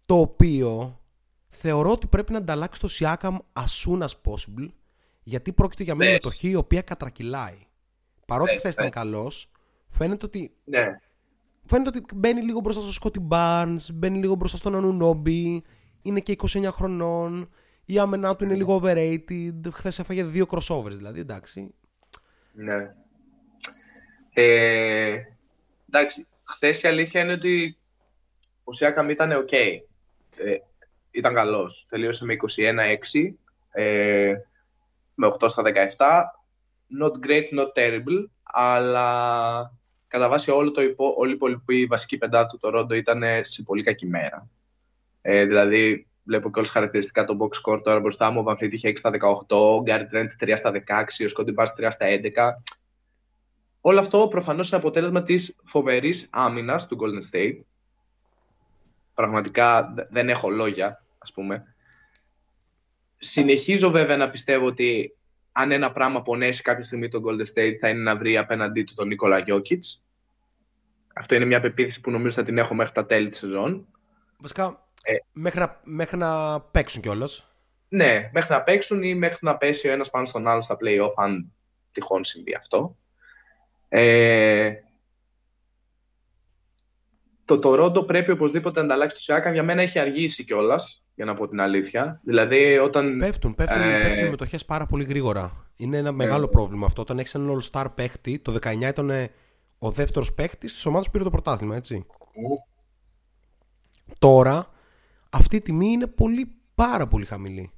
το 0.06 0.18
οποίο 0.18 1.00
θεωρώ 1.64 1.90
ότι 1.90 2.06
πρέπει 2.06 2.32
να 2.32 2.38
ανταλλάξει 2.38 2.80
το 2.80 2.88
Siakam 2.98 3.36
as 3.52 3.66
soon 3.84 4.00
as 4.02 4.08
possible 4.24 4.68
γιατί 5.22 5.52
πρόκειται 5.52 5.82
για 5.82 5.94
μια 5.94 6.04
Πες. 6.04 6.12
μετοχή 6.12 6.48
η 6.48 6.54
οποία 6.54 6.82
κατρακυλάει. 6.82 7.66
Παρότι 8.26 8.50
Πες, 8.50 8.58
χθες 8.60 8.72
ήταν 8.74 8.84
πες. 8.84 8.94
καλός, 8.94 9.50
φαίνεται 9.88 10.26
ότι, 10.26 10.54
Ναι. 10.64 10.86
φαίνεται 11.64 11.98
ότι 11.98 12.14
μπαίνει 12.14 12.40
λίγο 12.42 12.60
μπροστά 12.60 12.80
στο 12.92 13.10
Scotty 13.10 13.28
Barnes, 13.28 13.92
μπαίνει 13.94 14.18
λίγο 14.18 14.34
μπροστά 14.34 14.56
στον 14.56 14.74
Ανουνόμπι, 14.74 15.62
είναι 16.02 16.20
και 16.20 16.32
29 16.32 16.70
χρονών, 16.72 17.50
η 17.84 17.98
άμενά 17.98 18.36
του 18.36 18.44
είναι 18.44 18.54
λίγο 18.54 18.80
overrated, 18.82 19.60
χθες 19.72 19.98
έφαγε 19.98 20.24
δύο 20.24 20.46
crossovers 20.48 20.92
δηλαδή, 20.96 21.20
εντάξει. 21.20 21.74
Ναι. 22.52 22.94
Ε, 24.34 25.16
εντάξει, 25.88 26.26
χθες 26.42 26.82
η 26.82 26.88
αλήθεια 26.88 27.20
είναι 27.20 27.32
ότι 27.32 27.78
ο 28.64 28.72
Σιάκαμ 28.72 29.08
ήταν 29.08 29.30
ok. 29.32 29.52
Ε, 30.36 30.56
ήταν 31.12 31.34
καλός. 31.34 31.86
Τελείωσε 31.88 32.24
με 32.24 32.32
21-6, 32.32 33.38
ε, 33.70 34.34
με 35.14 35.26
8 35.26 35.48
στα 35.48 35.62
17. 35.62 36.22
Not 37.00 37.26
great, 37.26 37.44
not 37.58 37.72
terrible, 37.76 38.24
αλλά 38.42 39.72
κατά 40.08 40.28
βάση 40.28 40.50
όλο 40.50 40.70
το 40.70 40.82
υπο, 40.82 41.14
όλη 41.16 41.30
η 41.30 41.34
υπόλοιπη 41.34 41.86
βασική 41.86 42.18
πεντά 42.18 42.46
του 42.46 42.58
το 42.58 42.68
Ρόντο 42.68 42.94
ήταν 42.94 43.22
σε 43.40 43.62
πολύ 43.62 43.82
κακή 43.82 44.06
μέρα. 44.06 44.48
Ε, 45.22 45.44
δηλαδή, 45.44 46.06
βλέπω 46.24 46.50
και 46.50 46.58
όλες 46.58 46.70
χαρακτηριστικά 46.70 47.24
το 47.24 47.36
box 47.40 47.72
score 47.72 47.82
τώρα 47.82 48.00
μπροστά 48.00 48.30
μου. 48.30 48.40
Ο 48.40 48.44
Van 48.48 48.52
Fleet 48.52 48.72
είχε 48.72 48.88
6 48.88 48.98
στα 48.98 49.10
18, 49.10 49.56
ο 49.56 49.82
Γκάρι 49.82 50.06
Τρέντ 50.06 50.30
3 50.40 50.52
στα 50.56 50.70
16, 50.70 51.24
ο 51.24 51.28
Σκόντι 51.28 51.52
Μπάς 51.52 51.72
3 51.78 51.90
στα 51.90 52.06
11. 52.06 52.62
Όλο 53.80 53.98
αυτό 53.98 54.28
προφανώς 54.28 54.68
είναι 54.70 54.80
αποτέλεσμα 54.80 55.22
της 55.22 55.56
φοβερής 55.64 56.28
άμυνας 56.32 56.86
του 56.86 56.98
Golden 57.00 57.36
State. 57.36 57.58
Πραγματικά 59.14 59.92
δε- 59.94 60.04
δεν 60.10 60.28
έχω 60.28 60.50
λόγια, 60.50 61.01
ας 61.22 61.32
πούμε. 61.32 61.74
Συνεχίζω 63.18 63.90
βέβαια 63.90 64.16
να 64.16 64.30
πιστεύω 64.30 64.66
ότι 64.66 65.16
αν 65.52 65.72
ένα 65.72 65.92
πράγμα 65.92 66.22
πονέσει 66.22 66.62
κάποια 66.62 66.84
στιγμή 66.84 67.08
τον 67.08 67.22
Golden 67.24 67.58
State 67.58 67.76
θα 67.80 67.88
είναι 67.88 68.02
να 68.02 68.16
βρει 68.16 68.36
απέναντί 68.36 68.82
του 68.82 68.94
τον 68.94 69.06
Νίκολα 69.06 69.38
Γιώκητς. 69.38 70.06
Αυτό 71.14 71.34
είναι 71.34 71.44
μια 71.44 71.60
πεποίθηση 71.60 72.00
που 72.00 72.10
νομίζω 72.10 72.34
θα 72.34 72.42
την 72.42 72.58
έχω 72.58 72.74
μέχρι 72.74 72.92
τα 72.92 73.06
τέλη 73.06 73.28
της 73.28 73.38
σεζόν. 73.38 73.86
Βασικά, 74.38 74.88
Ε. 75.02 75.14
μέχρι, 75.32 75.58
να, 75.60 75.80
μέχρι 75.84 76.16
να 76.16 76.60
παίξουν 76.60 77.02
κιόλας. 77.02 77.46
Ναι, 77.88 78.30
μέχρι 78.32 78.52
να 78.52 78.62
παίξουν 78.62 79.02
ή 79.02 79.14
μέχρι 79.14 79.38
να 79.40 79.56
πέσει 79.56 79.88
ο 79.88 79.92
ένας 79.92 80.10
πάνω 80.10 80.24
στον 80.24 80.46
άλλο 80.46 80.60
στα 80.60 80.76
play-off, 80.80 81.12
αν 81.16 81.52
τυχόν 81.92 82.24
συμβεί 82.24 82.54
αυτό. 82.54 82.96
Ε, 83.88 84.72
το 87.44 87.60
Toronto 87.64 88.06
πρέπει 88.06 88.30
οπωσδήποτε 88.30 88.78
να 88.78 88.84
ανταλλάξει 88.84 89.26
το 89.26 89.34
Siakam. 89.34 89.52
Για 89.52 89.62
μένα 89.62 89.82
έχει 89.82 89.98
αργήσει 89.98 90.44
κιόλας, 90.44 91.01
για 91.14 91.24
να 91.24 91.34
πω 91.34 91.48
την 91.48 91.60
αλήθεια. 91.60 92.20
Δηλαδή, 92.24 92.78
όταν. 92.78 93.18
Πέφτουν, 93.18 93.54
πέφτουν, 93.54 93.80
Ε. 93.80 94.00
πέφτουν 94.02 94.26
οι 94.26 94.30
μετοχές 94.30 94.64
πάρα 94.64 94.86
πολύ 94.86 95.04
γρήγορα. 95.04 95.66
Είναι 95.76 95.96
ένα 95.96 96.12
μεγάλο 96.12 96.48
πρόβλημα 96.48 96.86
αυτό. 96.86 97.02
Όταν 97.02 97.18
έχεις 97.18 97.34
έναν 97.34 97.60
all-star 97.60 97.86
παίχτη, 97.94 98.38
το 98.38 98.52
19 98.52 98.88
ήταν 98.88 99.10
ε, 99.10 99.30
ο 99.78 99.90
δεύτερος 99.90 100.34
παίχτης 100.34 100.72
της 100.72 100.86
ομάδας 100.86 101.06
που 101.06 101.12
πήρε 101.12 101.24
το 101.24 101.30
πρωτάθλημα, 101.30 101.76
έτσι. 101.76 102.06
Τώρα, 104.18 104.70
αυτή 105.30 105.56
η 105.56 105.60
τιμή 105.60 105.86
είναι 105.86 106.06
πολύ, 106.06 106.52
πάρα 106.74 107.06
πολύ 107.06 107.24
χαμηλή. 107.24 107.72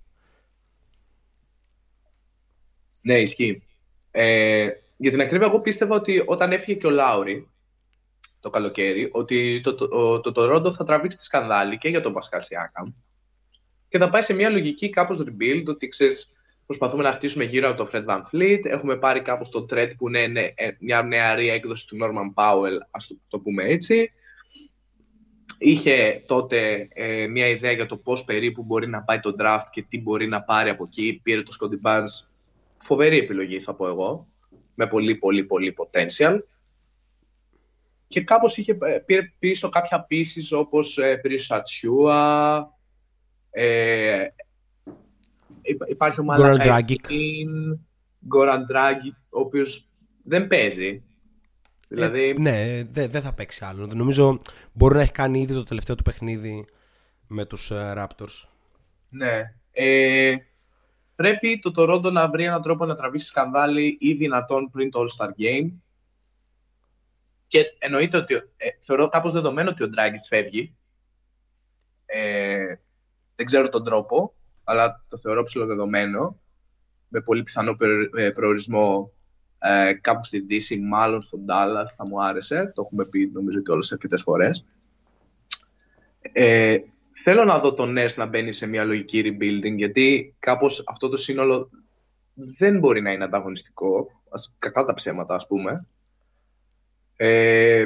Ναι, 3.00 3.14
ισχύει. 3.14 3.62
Ε, 4.10 4.68
για 4.96 5.10
την 5.10 5.20
ακρίβεια, 5.20 5.46
εγώ 5.46 5.60
πίστευα 5.60 5.94
ότι 5.94 6.22
όταν 6.26 6.52
έφυγε 6.52 6.78
και 6.78 6.86
ο 6.86 6.90
Λάουρι, 6.90 7.48
το 8.40 8.50
καλοκαίρι 8.50 9.08
ότι 9.12 9.60
το, 9.60 9.74
το, 9.74 9.88
το, 10.20 10.32
το, 10.32 10.42
Toronto 10.42 10.72
θα 10.72 10.84
τραβήξει 10.84 11.16
τη 11.16 11.24
σκανδάλη 11.24 11.78
και 11.78 11.88
για 11.88 12.00
τον 12.00 12.12
Πασκάλ 12.12 12.42
Σιάκαμ 12.42 12.92
και 13.88 13.98
θα 13.98 14.10
πάει 14.10 14.22
σε 14.22 14.34
μια 14.34 14.50
λογική 14.50 14.90
κάπως 14.90 15.24
rebuild 15.26 15.64
ότι 15.66 15.88
ξέρεις 15.88 16.30
προσπαθούμε 16.66 17.02
να 17.02 17.12
χτίσουμε 17.12 17.44
γύρω 17.44 17.68
από 17.68 17.84
το 17.84 17.90
Fred 17.92 18.04
Van 18.04 18.20
Fleet 18.32 18.60
έχουμε 18.64 18.96
πάρει 18.96 19.22
κάπως 19.22 19.48
το 19.48 19.66
Thread 19.70 19.90
που 19.96 20.08
είναι 20.08 20.26
ναι, 20.26 20.48
μια 20.78 21.02
νεαρή 21.02 21.48
έκδοση 21.48 21.86
του 21.86 21.96
Norman 21.96 22.42
Powell 22.42 22.78
ας 22.90 23.06
το, 23.06 23.16
το 23.28 23.38
πούμε 23.38 23.64
έτσι 23.64 24.12
είχε 25.58 26.22
τότε 26.26 26.88
ε, 26.92 27.26
μια 27.26 27.48
ιδέα 27.48 27.72
για 27.72 27.86
το 27.86 27.96
πώς 27.96 28.24
περίπου 28.24 28.62
μπορεί 28.62 28.88
να 28.88 29.02
πάει 29.02 29.20
το 29.20 29.34
draft 29.38 29.66
και 29.70 29.82
τι 29.82 30.00
μπορεί 30.00 30.26
να 30.26 30.42
πάρει 30.42 30.70
από 30.70 30.84
εκεί. 30.84 31.20
Πήρε 31.22 31.42
το 31.42 31.56
Scotty 31.60 31.88
Barnes. 31.88 32.28
Φοβερή 32.74 33.18
επιλογή 33.18 33.60
θα 33.60 33.74
πω 33.74 33.86
εγώ. 33.86 34.28
Με 34.74 34.86
πολύ 34.86 35.14
πολύ 35.14 35.44
πολύ 35.44 35.74
potential. 35.78 36.38
Και 38.08 38.20
κάπως 38.20 38.56
είχε, 38.56 38.78
ε, 38.80 38.98
πήρε 38.98 39.32
πίσω 39.38 39.68
κάποια 39.68 40.06
pieces 40.10 40.58
όπως 40.58 40.98
ε, 40.98 41.16
πήρε 41.16 41.36
Σατσιούα, 41.36 42.73
ε, 43.56 44.26
υπάρχει 45.88 46.20
ο 46.20 46.24
Μαλακαϊτίν, 46.24 47.78
Γκόραν 48.26 48.64
Ντράγκη, 48.64 49.16
ο 49.30 49.40
οποίος 49.40 49.88
δεν 50.24 50.46
παίζει. 50.46 51.02
Δηλαδή... 51.88 52.28
Ε, 52.28 52.34
ναι, 52.38 52.82
δεν 53.08 53.22
θα 53.22 53.32
παίξει 53.32 53.64
άλλο. 53.64 53.86
Νομίζω 53.86 54.38
μπορεί 54.72 54.94
να 54.94 55.00
έχει 55.00 55.12
κάνει 55.12 55.40
ήδη 55.40 55.52
το 55.52 55.62
τελευταίο 55.62 55.94
του 55.94 56.02
παιχνίδι 56.02 56.66
με 57.26 57.44
τους 57.44 57.70
uh, 57.72 57.96
Raptors. 57.96 58.48
Ναι. 59.08 59.54
Ε, 59.70 60.36
πρέπει 61.14 61.58
το 61.58 61.72
Toronto 61.76 62.12
να 62.12 62.28
βρει 62.28 62.44
έναν 62.44 62.62
τρόπο 62.62 62.84
να 62.84 62.94
τραβήξει 62.94 63.26
σκανδάλι 63.26 63.96
ή 64.00 64.12
δυνατόν 64.12 64.70
πριν 64.70 64.90
το 64.90 65.00
All-Star 65.00 65.28
Game. 65.28 65.70
Και 67.48 67.64
εννοείται 67.78 68.16
ότι 68.16 68.34
ε, 68.34 68.68
θεωρώ 68.78 69.08
κάπως 69.08 69.32
δεδομένο 69.32 69.70
ότι 69.70 69.82
ο 69.82 69.88
Dragic 69.96 70.24
φεύγει. 70.28 70.76
Ε, 72.06 72.74
δεν 73.34 73.46
ξέρω 73.46 73.68
τον 73.68 73.84
τρόπο, 73.84 74.34
αλλά 74.64 75.00
το 75.08 75.18
θεωρώ 75.18 75.42
ψηλοδεδομένο. 75.42 76.38
Με 77.08 77.20
πολύ 77.20 77.42
πιθανό 77.42 77.74
ε, 78.16 78.30
προορισμό 78.30 79.12
ε, 79.58 79.92
κάπου 79.92 80.24
στη 80.24 80.40
Δύση, 80.40 80.80
μάλλον 80.80 81.22
στον 81.22 81.40
Dallas, 81.40 81.86
θα 81.96 82.06
μου 82.06 82.24
άρεσε. 82.24 82.72
Το 82.74 82.82
έχουμε 82.82 83.04
πει 83.04 83.30
νομίζω 83.32 83.60
και 83.60 83.70
όλες 83.70 83.92
αρκετές 83.92 84.22
φορές. 84.22 84.64
Ε, 86.32 86.78
θέλω 87.22 87.44
να 87.44 87.58
δω 87.58 87.74
τον 87.74 87.94
Ness 87.98 88.14
να 88.16 88.26
μπαίνει 88.26 88.52
σε 88.52 88.66
μια 88.66 88.84
λογική 88.84 89.22
rebuilding, 89.24 89.76
γιατί 89.76 90.34
κάπως 90.38 90.82
αυτό 90.86 91.08
το 91.08 91.16
σύνολο 91.16 91.70
δεν 92.34 92.78
μπορεί 92.78 93.02
να 93.02 93.12
είναι 93.12 93.24
ανταγωνιστικό, 93.24 94.22
ας, 94.30 94.54
κακά 94.58 94.84
τα 94.84 94.94
ψέματα 94.94 95.34
ας 95.34 95.46
πούμε. 95.46 95.86
Ε, 97.16 97.84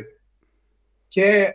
και 1.09 1.55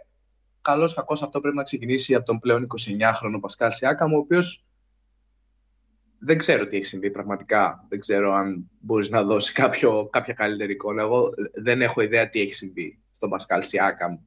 καλώς 0.64 0.94
κακός 0.94 1.24
αυτό 1.24 1.40
πρέπει 1.40 1.56
να 1.56 1.64
ξεκινήσει 1.64 2.16
από 2.16 2.26
τον 2.26 2.40
πλέον 2.40 2.68
29χρονο 2.68 3.40
Πασκάλ 3.42 3.72
Σιάκαμ, 3.72 4.14
ο 4.14 4.18
οποίος 4.18 4.68
δεν 6.20 6.38
ξέρω 6.38 6.68
τι 6.68 6.76
έχει 6.76 6.86
συμβεί 6.86 7.12
πραγματικά. 7.12 7.86
Δεν 7.90 8.00
ξέρω 8.00 8.34
αν 8.34 8.70
μπορείς 8.80 9.10
να 9.10 9.24
δώσεις 9.24 9.52
κάποιο, 9.52 10.10
κάποια 10.12 10.34
καλύτερη 10.34 10.72
εικόνα. 10.72 11.02
Εγώ 11.02 11.30
δεν 11.54 11.82
έχω 11.82 12.02
ιδέα 12.02 12.30
τι 12.30 12.42
έχει 12.42 12.54
συμβεί 12.54 13.00
στον 13.12 13.30
Πασκάλ 13.30 13.64
Σιάκαμ 13.64 14.18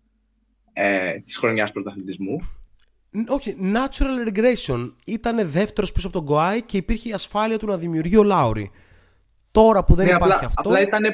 ε, 0.72 1.18
της 1.18 1.36
χρονιάς 1.36 1.72
πρωταθλητισμού. 1.72 2.36
Όχι, 3.28 3.56
natural 3.60 4.28
regression. 4.28 4.92
Ήταν 5.04 5.50
δεύτερος 5.50 5.92
πίσω 5.92 6.06
από 6.06 6.16
τον 6.16 6.26
Γκοάι 6.26 6.62
και 6.62 6.76
υπήρχε 6.76 7.08
η 7.08 7.12
ασφάλεια 7.12 7.58
του 7.58 7.66
να 7.66 7.76
δημιουργεί 7.76 8.16
ο 8.16 8.22
Λάουρι. 8.22 8.70
Τώρα 9.50 9.84
που 9.84 9.94
δεν 9.94 10.06
ναι, 10.06 10.12
υπάρχει 10.12 10.34
απλά, 10.34 10.46
αυτό. 10.46 10.60
Απλά 10.60 10.80
ήταν 10.80 11.04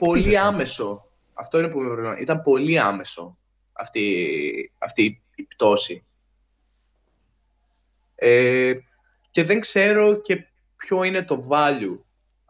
πολύ 0.00 0.38
άμεσο. 0.38 1.04
Αυτό 1.32 1.58
είναι 1.58 1.68
που 1.68 1.78
με 1.78 1.84
προβλήμα. 1.84 2.18
Ήταν 2.18 2.42
πολύ 2.42 2.78
άμεσο 2.78 3.38
αυτή, 3.72 4.72
αυτή 4.78 5.22
η 5.34 5.42
πτώση. 5.42 6.04
Ε, 8.14 8.74
και 9.30 9.44
δεν 9.44 9.60
ξέρω 9.60 10.20
και 10.20 10.46
ποιο 10.76 11.02
είναι 11.02 11.22
το 11.22 11.46
value, 11.50 11.98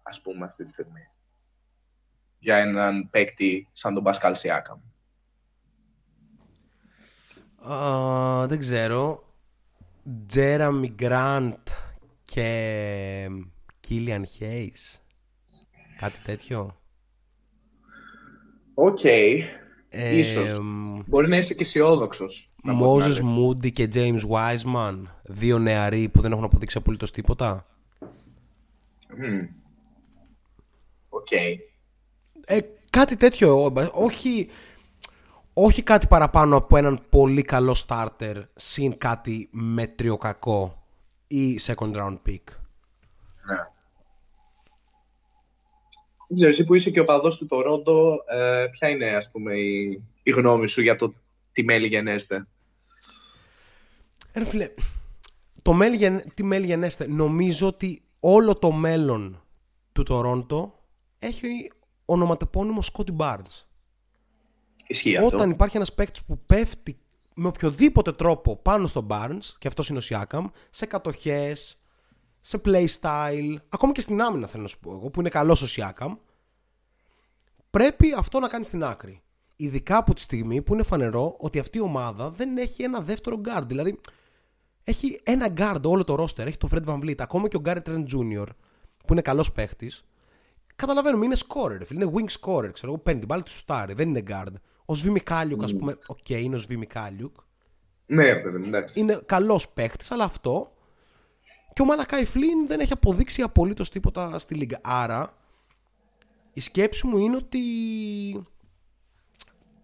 ας 0.03 0.21
πούμε, 0.21 0.45
αυτή 0.45 0.65
τη 0.65 0.71
στιγμή 0.71 1.11
για 2.41 2.57
έναν 2.57 3.09
παίκτη 3.11 3.69
σαν 3.73 3.95
τον 3.95 4.03
Πασκάλ 4.03 4.35
Σιάκαμ. 4.35 4.81
Uh, 7.69 8.45
δεν 8.49 8.59
ξέρω. 8.59 9.25
Τζέραμι 10.27 10.89
Γκραντ 10.89 11.69
και 12.23 13.29
Κίλιαν 13.81 14.27
Χέις. 14.27 15.03
Κάτι 15.99 16.19
τέτοιο. 16.25 16.81
ΟΚ. 18.75 18.99
Okay. 19.03 19.43
Ε, 19.93 20.17
Ίσως. 20.17 20.59
Μπορεί 21.07 21.29
να 21.29 21.37
είσαι 21.37 21.55
και 21.55 21.63
αισιόδοξος. 21.63 22.53
Moses 22.83 23.17
Moody 23.17 23.73
και 23.73 23.89
James 23.95 24.21
Wiseman. 24.31 25.03
Δύο 25.23 25.59
νεαροί 25.59 26.09
που 26.09 26.21
δεν 26.21 26.33
έχουν 26.33 26.45
αποδείξει 26.45 26.79
απολύτως 26.79 27.11
τίποτα. 27.11 27.67
ΟΚ. 31.09 31.31
Ε, 32.45 32.59
κάτι 32.91 33.17
τέτοιο. 33.17 33.73
Όχι, 33.93 34.49
όχι 35.53 35.83
κάτι 35.83 36.07
παραπάνω 36.07 36.57
από 36.57 36.77
έναν 36.77 37.01
πολύ 37.09 37.43
καλό 37.43 37.77
starter 37.87 38.41
συν 38.55 38.99
κάτι 38.99 39.49
μέτριο 39.53 40.17
κακό 40.17 40.83
ή 41.27 41.61
second 41.67 41.93
round 41.95 42.19
pick. 42.27 42.45
Ναι. 43.47 43.80
Δεν 46.33 46.39
ξέρω, 46.39 46.51
εσύ 46.51 46.65
που 46.65 46.75
είσαι 46.75 46.91
και 46.91 47.01
ο 47.01 47.05
παδός 47.05 47.37
του 47.37 47.47
Τορόντο, 47.47 48.25
ε, 48.27 48.67
ποια 48.71 48.89
είναι 48.89 49.07
ας 49.07 49.31
πούμε 49.31 49.55
η, 49.55 50.03
η 50.23 50.31
γνώμη 50.31 50.67
σου 50.67 50.83
για 50.83 50.97
το 50.97 51.15
τι 51.53 51.65
μέλη 51.65 51.87
γενέστε; 51.87 52.47
Ρε 54.35 54.45
φίλε, 54.45 54.71
το 55.63 55.73
μέλη, 55.73 56.23
τι 56.35 56.43
μέλη 56.43 56.67
γενέστε. 56.67 57.07
Νομίζω 57.09 57.67
ότι 57.67 58.03
όλο 58.21 58.57
το 58.57 58.73
μέλλον 58.73 59.43
του 59.93 60.03
Τορόντο 60.03 60.79
έχει 61.19 61.73
ονοματεπώνυμο 62.05 62.83
Σκότι 62.83 63.17
Barnes. 63.19 63.65
Ισχύει 64.87 65.17
αυτό. 65.17 65.37
Όταν 65.37 65.51
υπάρχει 65.51 65.77
ένας 65.77 65.95
παίκτης 65.95 66.23
που 66.23 66.39
πέφτει 66.47 66.99
με 67.35 67.49
οποιοδήποτε 67.49 68.13
τρόπο 68.13 68.57
πάνω 68.57 68.87
στο 68.87 69.07
Barnes, 69.11 69.55
και 69.59 69.69
αυτός 69.69 69.89
είναι 69.89 69.99
ο 69.99 70.01
Σιάκαμ, 70.01 70.47
σε 70.71 70.87
κατοχές, 70.87 71.80
σε 72.41 72.61
playstyle, 72.65 73.55
ακόμα 73.69 73.93
και 73.93 74.01
στην 74.01 74.23
άμυνα 74.23 74.47
θέλω 74.47 74.63
να 74.63 74.69
σου 74.69 74.79
πω 74.79 74.91
εγώ, 74.91 75.11
που 75.11 75.21
είναι 75.21 75.29
καλός 75.29 75.63
ο 75.63 75.67
Σιάκαμ, 75.67 76.15
πρέπει 77.71 78.15
αυτό 78.17 78.41
να 78.41 78.49
κάνει 78.49 78.65
στην 78.65 78.85
άκρη. 78.85 79.23
Ειδικά 79.57 79.97
από 79.97 80.15
τη 80.15 80.21
στιγμή 80.21 80.63
που 80.63 80.75
είναι 80.75 80.83
φανερό 80.83 81.37
ότι 81.39 81.59
αυτή 81.59 81.79
η 81.79 81.81
ομάδα 81.81 82.31
δεν 82.31 82.59
έχει 82.59 82.83
ένα 82.83 83.01
δεύτερο 83.01 83.41
guard. 83.45 83.63
Δηλαδή, 83.67 84.01
έχει 84.85 85.21
ένα 85.23 85.53
guard 85.57 85.83
όλο 85.85 86.05
το 86.05 86.23
roster. 86.23 86.47
Έχει 86.47 86.57
τον 86.57 86.71
Fred 86.73 86.85
Van 86.85 86.99
Vliet, 86.99 87.21
ακόμα 87.21 87.49
και 87.49 87.57
ο 87.57 87.63
Gary 87.65 87.83
Trent 87.87 88.05
Jr., 88.15 88.47
που 89.07 89.13
είναι 89.13 89.21
καλός 89.21 89.53
παίχτης. 89.53 90.05
Καταλαβαίνουμε, 90.77 91.25
είναι 91.25 91.37
scorer, 91.49 91.81
φίλε. 91.85 92.05
Είναι 92.05 92.13
wing 92.15 92.41
scorer. 92.41 92.73
Ξέρω 92.73 92.93
εγώ, 92.93 92.99
παίρνει 92.99 93.19
την 93.19 93.29
μπάλα 93.29 93.43
του 93.43 93.51
στάρι, 93.51 93.93
δεν 93.93 94.09
είναι 94.09 94.23
guard. 94.27 94.53
Ο 94.85 94.95
Σβή 94.95 95.11
Μικάλιουκ, 95.11 95.63
ας 95.63 95.73
mm. 95.73 95.79
πούμε, 95.79 95.99
οκ, 96.07 96.19
okay, 96.29 96.41
είναι 96.41 96.57
ο 96.57 96.59
Σβή 96.59 96.77
Μικάλιουκ. 96.77 97.37
Ναι, 98.07 98.35
παιδί, 98.35 98.69
εντάξει. 98.69 99.01
Είναι 99.01 99.21
καλός 99.27 99.69
παίχτης, 99.69 100.11
αλλά 100.11 100.25
αυτό 100.25 100.73
και 101.73 101.83
ο 101.83 101.85
Μαλακάι 101.85 102.25
Φλίν 102.25 102.67
δεν 102.67 102.81
έχει 102.81 102.93
αποδείξει 102.93 103.43
απολύτως 103.43 103.91
τίποτα 103.91 104.39
στη 104.39 104.55
Λίγκα. 104.55 104.79
Άρα, 104.83 105.35
η 106.53 106.61
σκέψη 106.61 107.07
μου 107.07 107.19
είναι 107.19 107.37
ότι 107.37 107.61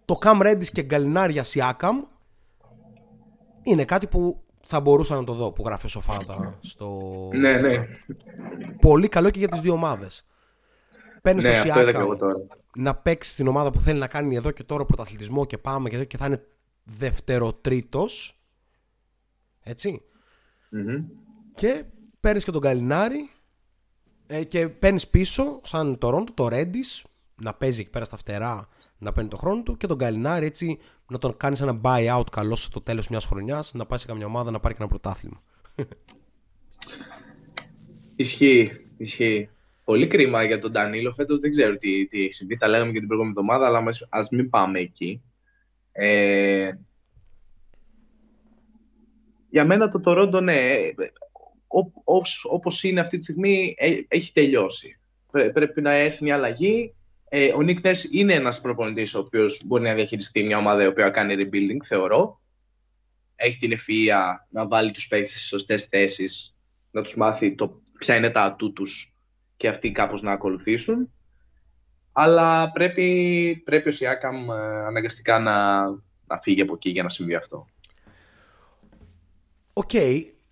το 0.05 0.15
Cam 0.21 0.41
Redis 0.41 0.65
και 0.65 0.81
Γκαλινάρια 0.81 1.43
Σιάκαμ 1.43 2.03
είναι 3.63 3.85
κάτι 3.85 4.07
που 4.07 4.43
θα 4.63 4.79
μπορούσα 4.79 5.15
να 5.15 5.23
το 5.23 5.33
δω 5.33 5.51
που 5.51 5.63
γράφει 5.65 5.87
σοφάτα 5.87 6.59
στο. 6.61 6.99
Ναι, 7.33 7.53
ναι. 7.53 7.87
Πολύ 8.81 9.07
καλό 9.07 9.29
και 9.29 9.39
για 9.39 9.47
τις 9.47 9.61
δύο 9.61 9.73
ομάδες. 9.73 10.25
Παίρνεις 11.21 11.43
ναι, 11.43 11.49
το 11.49 11.55
Σιάκαμ 11.55 12.09
να 12.75 12.95
παίξει 12.95 13.31
στην 13.31 13.47
ομάδα 13.47 13.71
που 13.71 13.79
θέλει 13.81 13.99
να 13.99 14.07
κάνει 14.07 14.35
εδώ 14.35 14.51
και 14.51 14.63
τώρα 14.63 14.85
πρωταθλητισμό 14.85 15.45
και 15.45 15.57
πάμε 15.57 15.89
και, 15.89 16.05
και 16.05 16.17
θα 16.17 16.25
είναι 16.25 16.45
δευτεροτρίτο. 16.83 18.05
Έτσι. 19.61 20.01
Και 21.57 21.83
παίρνεις 22.19 22.43
και 22.43 22.51
τον 22.51 22.61
Καλινάρη 22.61 23.29
ε, 24.27 24.43
και 24.43 24.69
παίρνεις 24.69 25.07
πίσω, 25.07 25.61
σαν 25.63 25.97
το 25.97 26.09
Ρόντο, 26.09 26.33
το 26.33 26.47
Ρέντις, 26.47 27.03
να 27.35 27.53
παίζει 27.53 27.79
εκεί 27.79 27.89
πέρα 27.89 28.05
στα 28.05 28.17
φτερά, 28.17 28.67
να 28.97 29.11
παίρνει 29.11 29.29
το 29.29 29.37
χρόνο 29.37 29.63
του 29.63 29.77
και 29.77 29.87
τον 29.87 29.97
Καλινάρη 29.97 30.45
έτσι 30.45 30.79
να 31.07 31.17
τον 31.17 31.37
κάνεις 31.37 31.61
ένα 31.61 31.79
buyout 31.83 32.23
καλός 32.31 32.63
στο 32.63 32.81
τέλος 32.81 33.07
μιας 33.07 33.25
χρονιάς, 33.25 33.73
να 33.73 33.85
πάει 33.85 33.99
σε 33.99 34.05
καμιά 34.05 34.25
ομάδα 34.25 34.51
να 34.51 34.59
πάρει 34.59 34.73
και 34.73 34.79
ένα 34.81 34.89
πρωτάθλημα. 34.89 35.43
Ισχύει, 38.15 38.71
ισχύει. 38.97 39.49
Πολύ 39.83 40.07
κρίμα 40.07 40.43
για 40.43 40.59
τον 40.59 40.71
Ντανίλο. 40.71 41.11
Φέτος 41.11 41.39
δεν 41.39 41.51
ξέρω 41.51 41.77
τι, 41.77 42.07
τι 42.07 42.23
έχει 42.23 42.33
συμβεί. 42.33 42.57
Τα 42.57 42.67
λέγαμε 42.67 42.91
και 42.91 42.99
την 42.99 43.07
προηγούμενη 43.07 43.35
εβδομάδα, 43.39 43.67
αλλά 43.67 43.91
ας 44.09 44.29
μην 44.29 44.49
πάμε 44.49 44.79
εκεί. 44.79 45.21
Ε, 45.91 46.71
για 49.49 49.65
μένα 49.65 49.89
το 49.89 50.01
Toronto, 50.05 50.41
ναι, 50.43 50.53
όπως 52.43 52.83
είναι 52.83 52.99
αυτή 52.99 53.17
τη 53.17 53.23
στιγμή, 53.23 53.75
ε, 53.77 53.97
έχει 54.07 54.33
τελειώσει. 54.33 54.99
πρέπει 55.53 55.81
να 55.81 55.91
έρθει 55.91 56.23
μια 56.23 56.35
αλλαγή 56.35 56.95
Ε, 57.29 57.53
ο 57.53 57.57
Nick 57.59 57.81
Nurse 57.81 58.03
είναι 58.11 58.33
ένας 58.33 58.61
προπονητής 58.61 59.13
ο 59.13 59.19
οποίος 59.19 59.61
μπορεί 59.65 59.83
να 59.83 59.93
διαχειριστεί 59.93 60.43
μια 60.43 60.57
ομάδα 60.57 60.83
η 60.83 60.87
οποία 60.87 61.09
κάνει 61.09 61.35
rebuilding, 61.37 61.85
θεωρώ. 61.85 62.41
Έχει 63.35 63.57
την 63.57 63.71
ευφυΐα 63.71 64.21
να 64.49 64.67
βάλει 64.67 64.91
τους 64.91 65.07
παίκτες 65.07 65.29
στις 65.31 65.47
σωστές 65.47 65.83
θέσεις, 65.83 66.55
να 66.91 67.01
τους 67.01 67.15
μάθει 67.15 67.55
το, 67.55 67.81
ποια 67.99 68.15
είναι 68.15 68.29
τα 68.29 68.41
ατού 68.41 68.73
τους 68.73 69.15
και 69.57 69.67
αυτοί 69.67 69.91
κάπως 69.91 70.21
να 70.21 70.31
ακολουθήσουν. 70.31 71.11
Αλλά 72.11 72.71
πρέπει, 72.71 73.61
πρέπει 73.65 73.87
ο 73.87 73.91
Σιάκαμ 73.91 74.51
ε, 74.51 74.85
αναγκαστικά 74.85 75.39
να, 75.39 75.87
να 76.27 76.37
φύγει 76.41 76.61
από 76.61 76.73
εκεί 76.73 76.89
για 76.89 77.03
να 77.03 77.09
συμβεί 77.09 77.35
αυτό. 77.35 77.67
ΟΚ. 79.73 79.91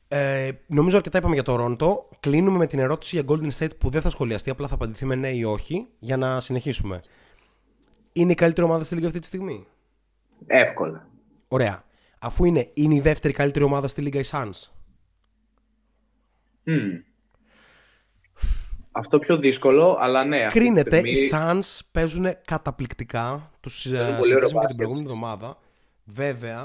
Ε, 0.07 0.51
νομίζω 0.67 0.97
αρκετά 0.97 1.17
είπαμε 1.17 1.33
για 1.33 1.43
το 1.43 1.55
Τορόντο. 1.55 2.09
Κλείνουμε 2.19 2.57
με 2.57 2.67
την 2.67 2.79
ερώτηση 2.79 3.15
για 3.15 3.25
Golden 3.27 3.49
State 3.59 3.77
που 3.77 3.89
δεν 3.89 4.01
θα 4.01 4.09
σχολιαστεί, 4.09 4.49
απλά 4.49 4.67
θα 4.67 4.73
απαντηθεί 4.73 5.05
με 5.05 5.15
ναι 5.15 5.29
ή 5.31 5.43
όχι, 5.43 5.87
για 5.99 6.17
να 6.17 6.39
συνεχίσουμε. 6.39 6.99
Είναι 8.13 8.31
η 8.31 8.35
καλύτερη 8.35 8.67
ομάδα 8.67 8.83
στη 8.83 8.95
Λίγα 8.95 9.07
αυτή 9.07 9.19
τη 9.19 9.25
στιγμή; 9.25 9.67
Εύκολα. 10.47 11.07
Ωραία. 11.47 11.83
Αφού 12.19 12.45
είναι, 12.45 12.69
είναι 12.73 12.95
η 12.95 12.99
δεύτερη 12.99 13.33
καλύτερη 13.33 13.65
ομάδα 13.65 13.87
στη 13.87 14.01
Λίγα 14.01 14.19
η 14.19 14.23
Suns; 14.31 14.69
Μμμ. 16.63 17.01
Αυτό 18.91 19.19
πιο 19.19 19.37
δύσκολο, 19.37 19.97
αλλά 19.99 20.25
ναι. 20.25 20.37
αυτή 20.45 20.59
τη 20.59 20.65
Κρίνεται, 20.65 20.97
στιγμή- 20.99 21.17
οι 21.17 21.29
Suns 21.33 21.79
παίζουν 21.91 22.27
καταπληκτικά. 22.45 23.51
Τους 23.59 23.81
πολύ 23.83 23.97
ωραίο 23.97 24.21
συζητήσαμε 24.23 24.41
και 24.41 24.45
την 24.47 24.55
μπάσκετ. 24.55 24.75
προηγούμενη 24.75 25.05
εβδομάδα. 25.05 25.57
Βέβαια, 26.03 26.61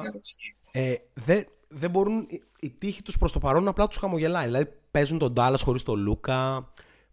Ναι, 0.72 0.82
ε, 0.82 0.94
δεν 1.14 1.46
δεν 1.70 1.90
μπορούν 1.90 2.26
η- 2.28 2.42
η 2.60 2.70
τύχη 2.70 3.02
τους 3.02 3.18
προς 3.18 3.32
το 3.32 3.38
παρόν 3.38 3.68
απλά 3.68 3.86
τους 3.86 3.96
χαμογελάει. 3.96 4.44
Δηλαδή 4.46 4.72
παίζουν 4.90 5.18
τον 5.18 5.32
Dallas 5.36 5.58
χωρίς 5.64 5.82
τον 5.82 5.98
Λούκα. 6.00 6.72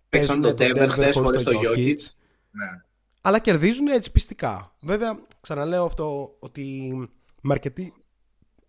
Παίξαν 0.10 0.42
τον 0.42 0.56
Denver 0.58 0.88
χθες 0.90 1.16
χωρίς 1.16 1.42
τον 1.44 1.54
Jokic, 1.56 1.78
Jokic. 1.78 1.96
Ναι. 2.52 2.66
Αλλά 3.22 3.40
κερδίζουν 3.40 3.88
έτσι 3.88 4.12
πιστικά. 4.12 4.76
Βέβαια, 4.82 5.20
ξαναλέω 5.42 5.86
αυτό 5.86 6.36
ότι 6.40 6.94
με 7.42 7.54
αρκετή, 7.54 7.94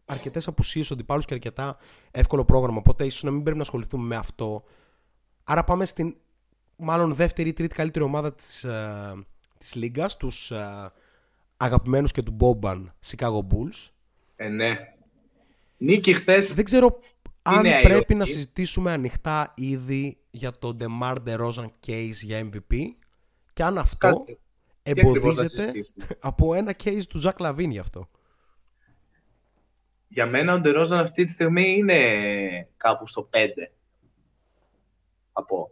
αρκετές 0.05 0.47
απουσίες 0.47 0.91
αντιπάλους 0.91 1.25
και 1.25 1.35
αρκετά 1.35 1.77
εύκολο 2.11 2.45
πρόγραμμα. 2.45 2.79
Οπότε 2.79 3.05
ίσως 3.05 3.23
να 3.23 3.31
μην 3.31 3.43
πρέπει 3.43 3.57
να 3.57 3.63
ασχοληθούμε 3.63 4.07
με 4.07 4.17
αυτό. 4.17 4.65
Άρα 5.45 5.65
πάμε 5.65 5.85
στην 5.85 6.17
μάλλον 6.77 7.15
δεύτερη 7.15 7.49
ή 7.49 7.53
τρίτη 7.53 7.75
καλύτερη 7.75 8.05
ομάδα 8.05 8.35
της, 8.35 8.65
ε, 8.65 9.15
της 9.59 9.75
Λίγκας, 9.75 10.17
τους 10.17 10.51
ε, 10.51 10.93
αγαπημένους 11.57 12.13
και 12.13 12.23
του 12.23 12.33
Μπόμπαν 12.33 12.95
Chicago 13.07 13.39
Bulls. 13.39 13.91
Ε, 14.37 14.49
ναι. 14.49 14.77
Νίκη 15.79 16.13
χθες. 16.15 16.55
Δεν 16.55 16.65
ξέρω 16.65 16.99
αν 17.43 17.65
Είναι 17.65 17.81
πρέπει 17.83 17.93
αειόχη. 17.93 18.15
να 18.15 18.25
συζητήσουμε 18.25 18.93
ανοιχτά 18.93 19.53
ήδη 19.57 20.19
για 20.31 20.53
το 20.59 20.77
DeMar 20.81 21.17
DeRozan 21.27 21.71
case 21.87 22.13
για 22.23 22.49
MVP 22.53 22.75
και 23.53 23.63
αν 23.63 23.79
αυτό 23.79 23.97
Κάτι. 24.09 24.39
Τι 24.83 24.91
ακριβώς 24.91 25.13
να 25.13 25.19
εμποδίζεται 25.31 25.71
συζητήσουμε; 25.73 26.07
από 26.21 26.55
ένα 26.55 26.75
case 26.85 27.03
του 27.09 27.19
Ζακ 27.19 27.41
Λαβίν 27.41 27.71
γι' 27.71 27.79
αυτό. 27.79 28.09
Για 30.11 30.27
μένα 30.27 30.55
ο 30.55 30.59
Ντερόζαν 30.59 30.99
αυτή 30.99 31.25
τη 31.25 31.31
στιγμή 31.31 31.71
είναι 31.71 31.99
κάπου 32.77 33.07
στο 33.07 33.29
5. 33.33 33.37
Από 35.33 35.71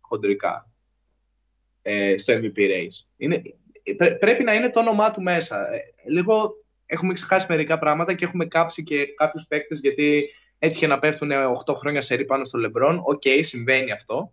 χοντρικά. 0.00 0.68
Ε, 1.82 2.16
στο 2.18 2.32
MVP 2.34 2.56
race. 2.58 3.04
Είναι, 3.16 3.42
πρέ- 3.96 4.18
πρέπει 4.18 4.42
να 4.44 4.54
είναι 4.54 4.70
το 4.70 4.80
όνομά 4.80 5.10
του 5.10 5.22
μέσα. 5.22 5.56
Ε, 5.74 5.78
λίγο 6.08 6.56
έχουμε 6.86 7.12
ξεχάσει 7.12 7.46
μερικά 7.48 7.78
πράγματα 7.78 8.14
και 8.14 8.24
έχουμε 8.24 8.46
κάψει 8.46 8.82
και 8.82 9.06
κάποιους 9.16 9.46
παίκτες 9.46 9.80
γιατί 9.80 10.30
έτυχε 10.58 10.86
να 10.86 10.98
πέφτουν 10.98 11.30
8 11.66 11.74
χρόνια 11.74 12.00
πάνω 12.00 12.44
στο 12.44 12.58
Λεμπρόν. 12.58 13.00
ΟΚ, 13.04 13.22
συμβαίνει 13.40 13.92
αυτό. 13.92 14.32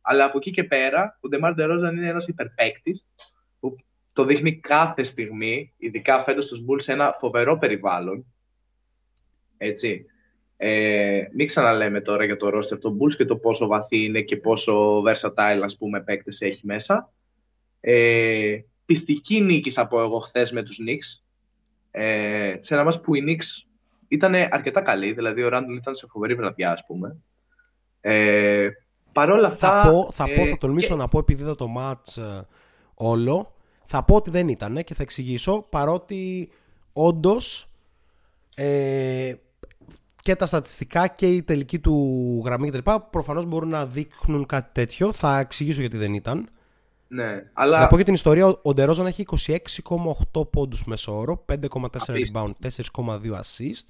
Αλλά 0.00 0.24
από 0.24 0.38
εκεί 0.38 0.50
και 0.50 0.64
πέρα, 0.64 1.18
ο 1.20 1.28
Ντεμάρ 1.28 1.54
Ντερόζαν 1.54 1.96
είναι 1.96 2.08
ένας 2.08 2.28
υπερπαίκτης 2.28 3.08
που 3.60 3.76
το 4.12 4.24
δείχνει 4.24 4.60
κάθε 4.60 5.02
στιγμή, 5.02 5.72
ειδικά 5.76 6.18
φέτος 6.18 6.44
στους 6.44 6.64
Bulls, 6.68 6.82
σε 6.82 6.92
ένα 6.92 7.12
φοβερό 7.12 7.56
περιβάλλον. 7.56 8.26
Έτσι. 9.56 10.06
Ε, 10.56 11.22
μην 11.32 11.46
ξαναλέμε 11.46 12.00
τώρα 12.00 12.24
για 12.24 12.36
το 12.36 12.58
roster 12.58 12.80
των 12.80 12.98
Bulls 12.98 13.14
και 13.16 13.24
το 13.24 13.36
πόσο 13.36 13.66
βαθύ 13.66 14.04
είναι 14.04 14.22
και 14.22 14.36
πόσο 14.36 15.02
versatile, 15.02 15.60
ας 15.62 15.76
πούμε, 15.76 16.02
παίκτες 16.02 16.40
έχει 16.40 16.66
μέσα. 16.66 17.12
Ε, 17.80 18.58
πιστική 18.84 19.40
νίκη 19.40 19.70
θα 19.70 19.86
πω 19.86 20.00
εγώ 20.00 20.18
χθες 20.18 20.52
με 20.52 20.62
τους 20.62 20.78
Knicks. 20.86 21.23
Ε, 21.96 22.58
σε 22.62 22.74
ένα 22.74 22.84
μας 22.84 23.00
που 23.00 23.14
οι 23.14 23.22
Knicks 23.26 23.68
ήταν 24.08 24.34
αρκετά 24.34 24.80
καλοί, 24.80 25.12
δηλαδή 25.12 25.42
ο 25.42 25.48
Randall 25.52 25.76
ήταν 25.76 25.94
σε 25.94 26.06
φοβερή 26.06 26.34
βραδιά, 26.34 26.72
ας 26.72 26.86
πούμε. 26.86 27.16
Ε, 28.00 28.68
Παρ' 29.12 29.30
όλα 29.30 29.46
αυτά... 29.46 29.82
Θα 29.82 29.90
πω, 29.90 30.08
θα, 30.12 30.24
πω, 30.24 30.42
ε, 30.42 30.46
θα 30.46 30.58
τολμήσω 30.58 30.88
και- 30.88 30.94
να 31.00 31.08
πω 31.08 31.18
επειδή 31.18 31.42
είδα 31.42 31.54
το 31.54 31.66
match 31.78 32.22
ε, 32.22 32.40
όλο, 32.94 33.54
θα 33.86 34.02
πω 34.04 34.14
ότι 34.14 34.30
δεν 34.30 34.48
ήταν 34.48 34.84
και 34.84 34.94
θα 34.94 35.02
εξηγήσω 35.02 35.66
παρότι 35.70 36.50
όντως 36.92 37.68
ε, 38.56 39.34
και 40.22 40.36
τα 40.36 40.46
στατιστικά 40.46 41.06
και 41.08 41.26
η 41.26 41.42
τελική 41.42 41.78
του 41.78 42.42
γραμμή 42.44 42.70
κτλ. 42.70 42.90
Προφανώς 43.10 43.44
μπορούν 43.44 43.68
να 43.68 43.86
δείχνουν 43.86 44.46
κάτι 44.46 44.70
τέτοιο. 44.72 45.12
Θα 45.12 45.38
εξηγήσω 45.38 45.80
γιατί 45.80 45.96
δεν 45.96 46.14
ήταν. 46.14 46.48
Ναι, 47.14 47.50
αλλά... 47.52 47.80
Να 47.80 47.86
πω 47.86 47.96
για 47.96 48.04
την 48.04 48.14
ιστορία, 48.14 48.46
ο- 48.46 48.60
ο 48.62 48.72
Ντερόζαν 48.72 49.06
έχει 49.06 49.24
26,8 50.32 50.50
πόντους 50.50 50.84
μέσω 50.84 51.18
όρο, 51.18 51.44
5,4 51.52 51.56
Απίστευτο. 51.82 52.12
rebound, 52.32 52.52
4,2 52.62 53.32
assist. 53.34 53.86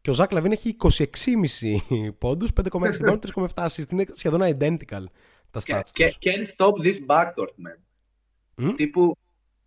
Και 0.00 0.10
ο 0.10 0.14
Ζακ 0.14 0.32
Λαβίν 0.32 0.52
έχει 0.52 0.76
26,5 0.78 2.12
πόντους, 2.18 2.50
5,6 2.52 2.98
rebound, 3.00 3.18
3,7 3.34 3.46
assist. 3.66 3.90
Είναι 3.92 4.04
σχεδόν 4.12 4.40
identical 4.42 5.04
τα 5.50 5.60
Και- 5.64 5.76
stats 5.76 5.90
και- 5.92 6.04
τους. 6.06 6.18
Can't 6.20 6.46
stop 6.56 6.72
this 6.84 6.96
backcourt, 7.06 7.54
man. 7.66 7.78
Μμ; 8.54 8.74
Τύπου, 8.74 9.16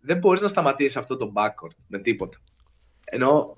δεν 0.00 0.18
μπορείς 0.18 0.40
να 0.40 0.48
σταματήσεις 0.48 0.96
αυτό 0.96 1.16
το 1.16 1.32
backcourt 1.36 1.76
με 1.86 1.98
τίποτα. 1.98 2.38
Ενώ 3.04 3.56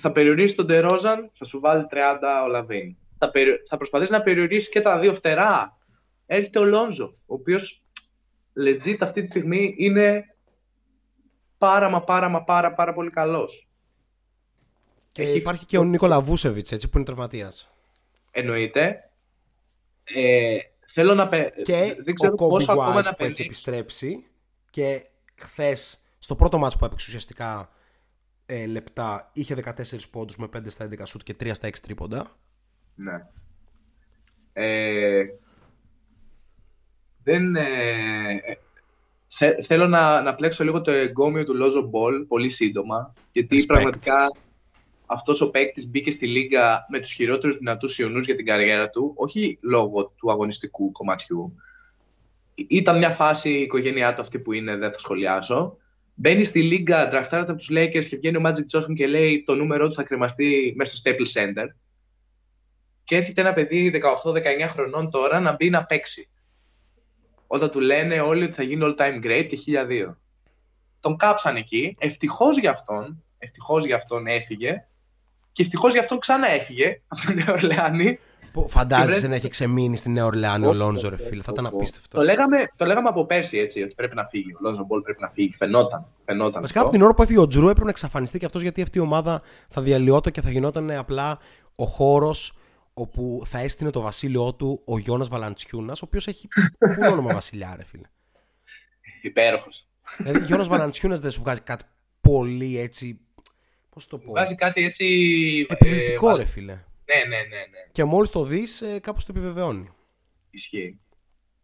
θα 0.00 0.12
περιορίσει 0.12 0.54
τον 0.54 0.66
Τερόζαν, 0.66 1.30
θα 1.32 1.44
σου 1.44 1.60
βάλει 1.60 1.86
30 1.90 2.44
ο 2.44 2.48
Λαβίν. 2.48 2.96
Θα, 3.18 3.30
περι... 3.30 3.50
θα 3.68 3.76
προσπαθήσει 3.76 4.12
να 4.12 4.22
περιορίσει 4.22 4.70
και 4.70 4.80
τα 4.80 4.98
δύο 4.98 5.14
φτερά. 5.14 5.78
Έρχεται 6.26 6.58
ο 6.58 6.64
Λόνζο, 6.64 7.04
ο 7.26 7.34
οποίος 7.34 7.82
legit 8.66 8.96
αυτή 9.00 9.20
τη 9.22 9.26
στιγμή 9.28 9.74
είναι 9.78 10.24
πάρα 11.58 11.88
μα 11.88 12.02
πάρα 12.02 12.28
μα 12.28 12.42
πάρα 12.44 12.72
πάρα 12.74 12.92
πολύ 12.94 13.10
καλός. 13.10 13.68
Και 15.12 15.22
έχει- 15.22 15.36
υπάρχει 15.36 15.66
και 15.66 15.78
ο 15.78 15.84
Νίκολα 15.84 16.20
Βούσεβιτς, 16.20 16.72
έτσι, 16.72 16.88
που 16.88 16.96
είναι 16.96 17.06
τραυματίας. 17.06 17.70
Εννοείται. 18.30 19.10
Ε, 20.04 20.58
θέλω 20.92 21.14
να 21.14 21.28
πε... 21.28 21.52
Και 21.64 21.96
δεν 22.04 22.14
ξέρω 22.14 22.32
ο 22.32 22.36
Κόμπι 22.36 22.50
πόσο 22.52 22.72
ακόμα 22.72 22.90
White 22.90 22.94
να 22.94 23.02
που 23.02 23.06
έχει 23.08 23.16
πενδύξει. 23.16 23.42
επιστρέψει 23.42 24.24
και 24.70 25.06
χθες 25.36 26.00
στο 26.18 26.36
πρώτο 26.36 26.58
μάτσο 26.58 26.78
που 26.78 26.84
έπαιξε 26.84 27.06
ουσιαστικά 27.08 27.70
ε, 28.46 28.66
λεπτά 28.66 29.30
είχε 29.32 29.54
14 29.64 29.82
πόντους 30.10 30.36
με 30.36 30.48
5 30.56 30.60
στα 30.66 30.88
11 30.90 31.02
σουτ 31.04 31.22
και 31.22 31.36
3 31.40 31.50
στα 31.54 31.68
6 31.68 31.72
τρίποντα. 31.82 32.36
Ναι. 32.94 33.26
Ε, 34.52 35.24
δεν, 37.24 37.56
ε, 37.56 37.64
θε- 39.38 39.62
θέλω 39.64 39.86
να, 39.86 40.22
να 40.22 40.34
πλέξω 40.34 40.64
λίγο 40.64 40.80
το 40.80 40.90
εγκόμιο 40.90 41.44
του 41.44 41.54
Λόνζο 41.54 41.82
Μπολ 41.82 42.20
πολύ 42.26 42.48
σύντομα, 42.48 43.12
γιατί 43.32 43.56
Respect. 43.60 43.66
πραγματικά 43.66 44.14
αυτός 45.06 45.40
ο 45.40 45.50
παίκτης 45.50 45.86
μπήκε 45.90 46.10
στη 46.10 46.26
λίγκα 46.26 46.86
με 46.88 47.00
τους 47.00 47.12
χειρότερους 47.12 47.56
δυνατούς 47.56 47.98
οιωνούς 47.98 48.26
για 48.26 48.34
την 48.34 48.44
καριέρα 48.46 48.90
του, 48.90 49.12
όχι 49.16 49.58
λόγω 49.62 50.12
του 50.16 50.30
αγωνιστικού 50.30 50.92
κομματιού. 50.92 51.54
Ή- 52.54 52.66
Ήταν 52.68 52.98
μια 52.98 53.10
φάση 53.10 53.50
η 53.50 53.60
οικογένειά 53.62 54.12
του 54.14 54.20
αυτή 54.20 54.38
που 54.38 54.52
είναι, 54.52 54.76
δεν 54.76 54.92
θα 54.92 54.98
σχολιάσω. 54.98 55.76
Μπαίνει 56.14 56.44
στη 56.44 56.62
λίγκα, 56.62 57.08
ντραφτάρεται 57.08 57.50
από 57.50 57.60
τους 57.60 57.70
Lakers 57.72 58.04
και 58.06 58.16
βγαίνει 58.16 58.36
ο 58.36 58.42
Magic 58.44 58.78
Johnson 58.78 58.94
και 58.94 59.06
λέει 59.06 59.42
το 59.46 59.54
νούμερό 59.54 59.88
του 59.88 59.94
θα 59.94 60.02
κρεμαστεί 60.02 60.74
μέσα 60.76 60.96
στο 60.96 61.10
Staples 61.10 61.32
Center 61.40 61.66
και 63.04 63.16
έρχεται 63.16 63.40
ένα 63.40 63.52
παιδί 63.52 63.90
18-19 63.90 64.68
χρονών 64.68 65.10
τώρα 65.10 65.40
να 65.40 65.52
μπει 65.54 65.70
να 65.70 65.84
παίξει. 65.84 66.28
Όταν 67.52 67.70
του 67.70 67.80
λένε 67.80 68.20
όλοι 68.20 68.44
ότι 68.44 68.52
θα 68.52 68.62
γίνει 68.62 68.82
all 68.84 69.00
time 69.00 69.24
great 69.26 69.46
και 69.48 69.58
1002. 70.08 70.14
Τον 71.00 71.16
κάψαν 71.16 71.56
εκεί. 71.56 71.96
Ευτυχώς 71.98 72.58
για 72.58 72.70
αυτόν, 72.70 73.22
ευτυχώς 73.38 73.84
για 73.84 73.96
αυτόν 73.96 74.26
έφυγε 74.26 74.84
και 75.52 75.62
ευτυχώς 75.62 75.92
για 75.92 76.00
αυτόν 76.00 76.18
ξανά 76.18 76.50
έφυγε 76.50 77.00
από 77.08 77.26
τον 77.26 77.34
Νέο 77.34 77.46
Ορλεάνη. 77.52 78.18
Που 78.52 78.68
Φαντάζεσαι 78.68 79.06
βρέθηκε- 79.08 79.28
να 79.28 79.34
έχει 79.34 79.48
ξεμείνει 79.48 79.96
στη 79.96 80.10
Νέα 80.10 80.24
Ορλεάνη 80.24 80.66
ο 80.66 80.72
Λόνζο, 80.72 81.08
ρε 81.08 81.16
φίλε. 81.16 81.42
Θα 81.42 81.50
ήταν 81.52 81.66
απίστευτο. 81.66 82.16
Το 82.18 82.22
λέγαμε, 82.24 82.68
το 82.76 82.84
λέγαμε 82.84 83.08
από 83.08 83.24
πέρσι 83.26 83.58
έτσι, 83.58 83.82
ότι 83.82 83.94
πρέπει 83.94 84.14
να 84.14 84.24
φύγει. 84.26 84.52
Ο 84.52 84.58
Λόνζο 84.60 84.84
Μπολ 84.84 85.00
πρέπει 85.02 85.20
να 85.20 85.28
φύγει. 85.28 85.52
Φαινόταν. 85.56 86.06
φαινόταν 86.24 86.60
Βασικά 86.60 86.78
αυτό. 86.78 86.80
από 86.80 86.90
την 86.90 87.02
ώρα 87.02 87.14
που 87.14 87.22
έφυγε 87.22 87.38
ο 87.38 87.46
Τζρου 87.46 87.62
έπρεπε 87.64 87.84
να 87.84 87.90
εξαφανιστεί 87.90 88.38
και 88.38 88.44
αυτός 88.44 88.62
γιατί 88.62 88.82
αυτή 88.82 88.98
η 88.98 89.00
ομάδα 89.00 89.42
θα 89.68 89.82
διαλυόταν 89.82 90.32
και 90.32 90.40
θα 90.40 90.50
γινόταν 90.50 90.90
απλά 90.90 91.38
ο 91.74 91.84
χώρος 91.84 92.52
όπου 92.94 93.42
θα 93.46 93.58
έστεινε 93.58 93.90
το 93.90 94.00
βασίλειό 94.00 94.54
του 94.54 94.82
ο 94.86 94.98
Γιώνας 94.98 95.28
Βαλαντσιούνας, 95.28 96.02
ο 96.02 96.04
οποίος 96.06 96.26
έχει 96.26 96.48
φουλ 96.94 97.06
όνομα 97.12 97.32
βασιλιά, 97.34 97.74
ρε 97.76 97.84
φίλε. 97.84 98.08
Υπέροχος. 99.22 99.88
δηλαδή, 100.18 100.44
Γιώνας 100.44 100.68
Βαλαντσιούνας 100.68 101.20
δεν 101.20 101.30
σου 101.30 101.40
βγάζει 101.40 101.60
κάτι 101.60 101.84
πολύ 102.20 102.78
έτσι. 102.78 103.20
Πώς 103.90 104.06
το 104.06 104.18
πω. 104.18 104.32
Βάζει 104.32 104.54
κάτι 104.54 104.84
έτσι... 104.84 105.04
ε, 105.68 105.72
Επιβλητικό, 105.72 106.26
βα- 106.26 106.36
ρε 106.36 106.44
φίλε. 106.44 106.72
Ναι, 106.72 107.24
ναι, 107.28 107.36
ναι, 107.36 107.42
ναι. 107.42 107.88
Και 107.92 108.04
μόλις 108.04 108.30
το 108.30 108.44
δεις, 108.44 108.82
ε, 108.82 108.98
κάπως 108.98 109.24
το 109.24 109.32
επιβεβαιώνει. 109.36 109.88
Ισχύει. 110.50 111.00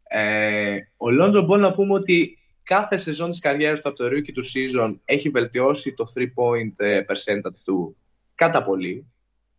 Ε, 0.02 0.76
ο 0.96 1.10
Λόντζο 1.10 1.42
μπορεί 1.42 1.60
να 1.60 1.72
πούμε 1.74 1.92
ότι 1.92 2.38
κάθε 2.62 2.96
σεζόν 2.96 3.30
της 3.30 3.38
καριέρας 3.40 3.80
του 3.80 3.88
από 3.88 3.96
το 3.98 4.04
rookie 4.06 4.32
του 4.32 4.44
season 4.44 4.98
έχει 5.04 5.28
βελτιώσει 5.28 5.94
το 5.94 6.04
3-point 6.16 6.72
ε, 6.76 7.00
percentage 7.08 7.58
του 7.64 7.96
κατά 8.34 8.62
πολύ. 8.62 9.06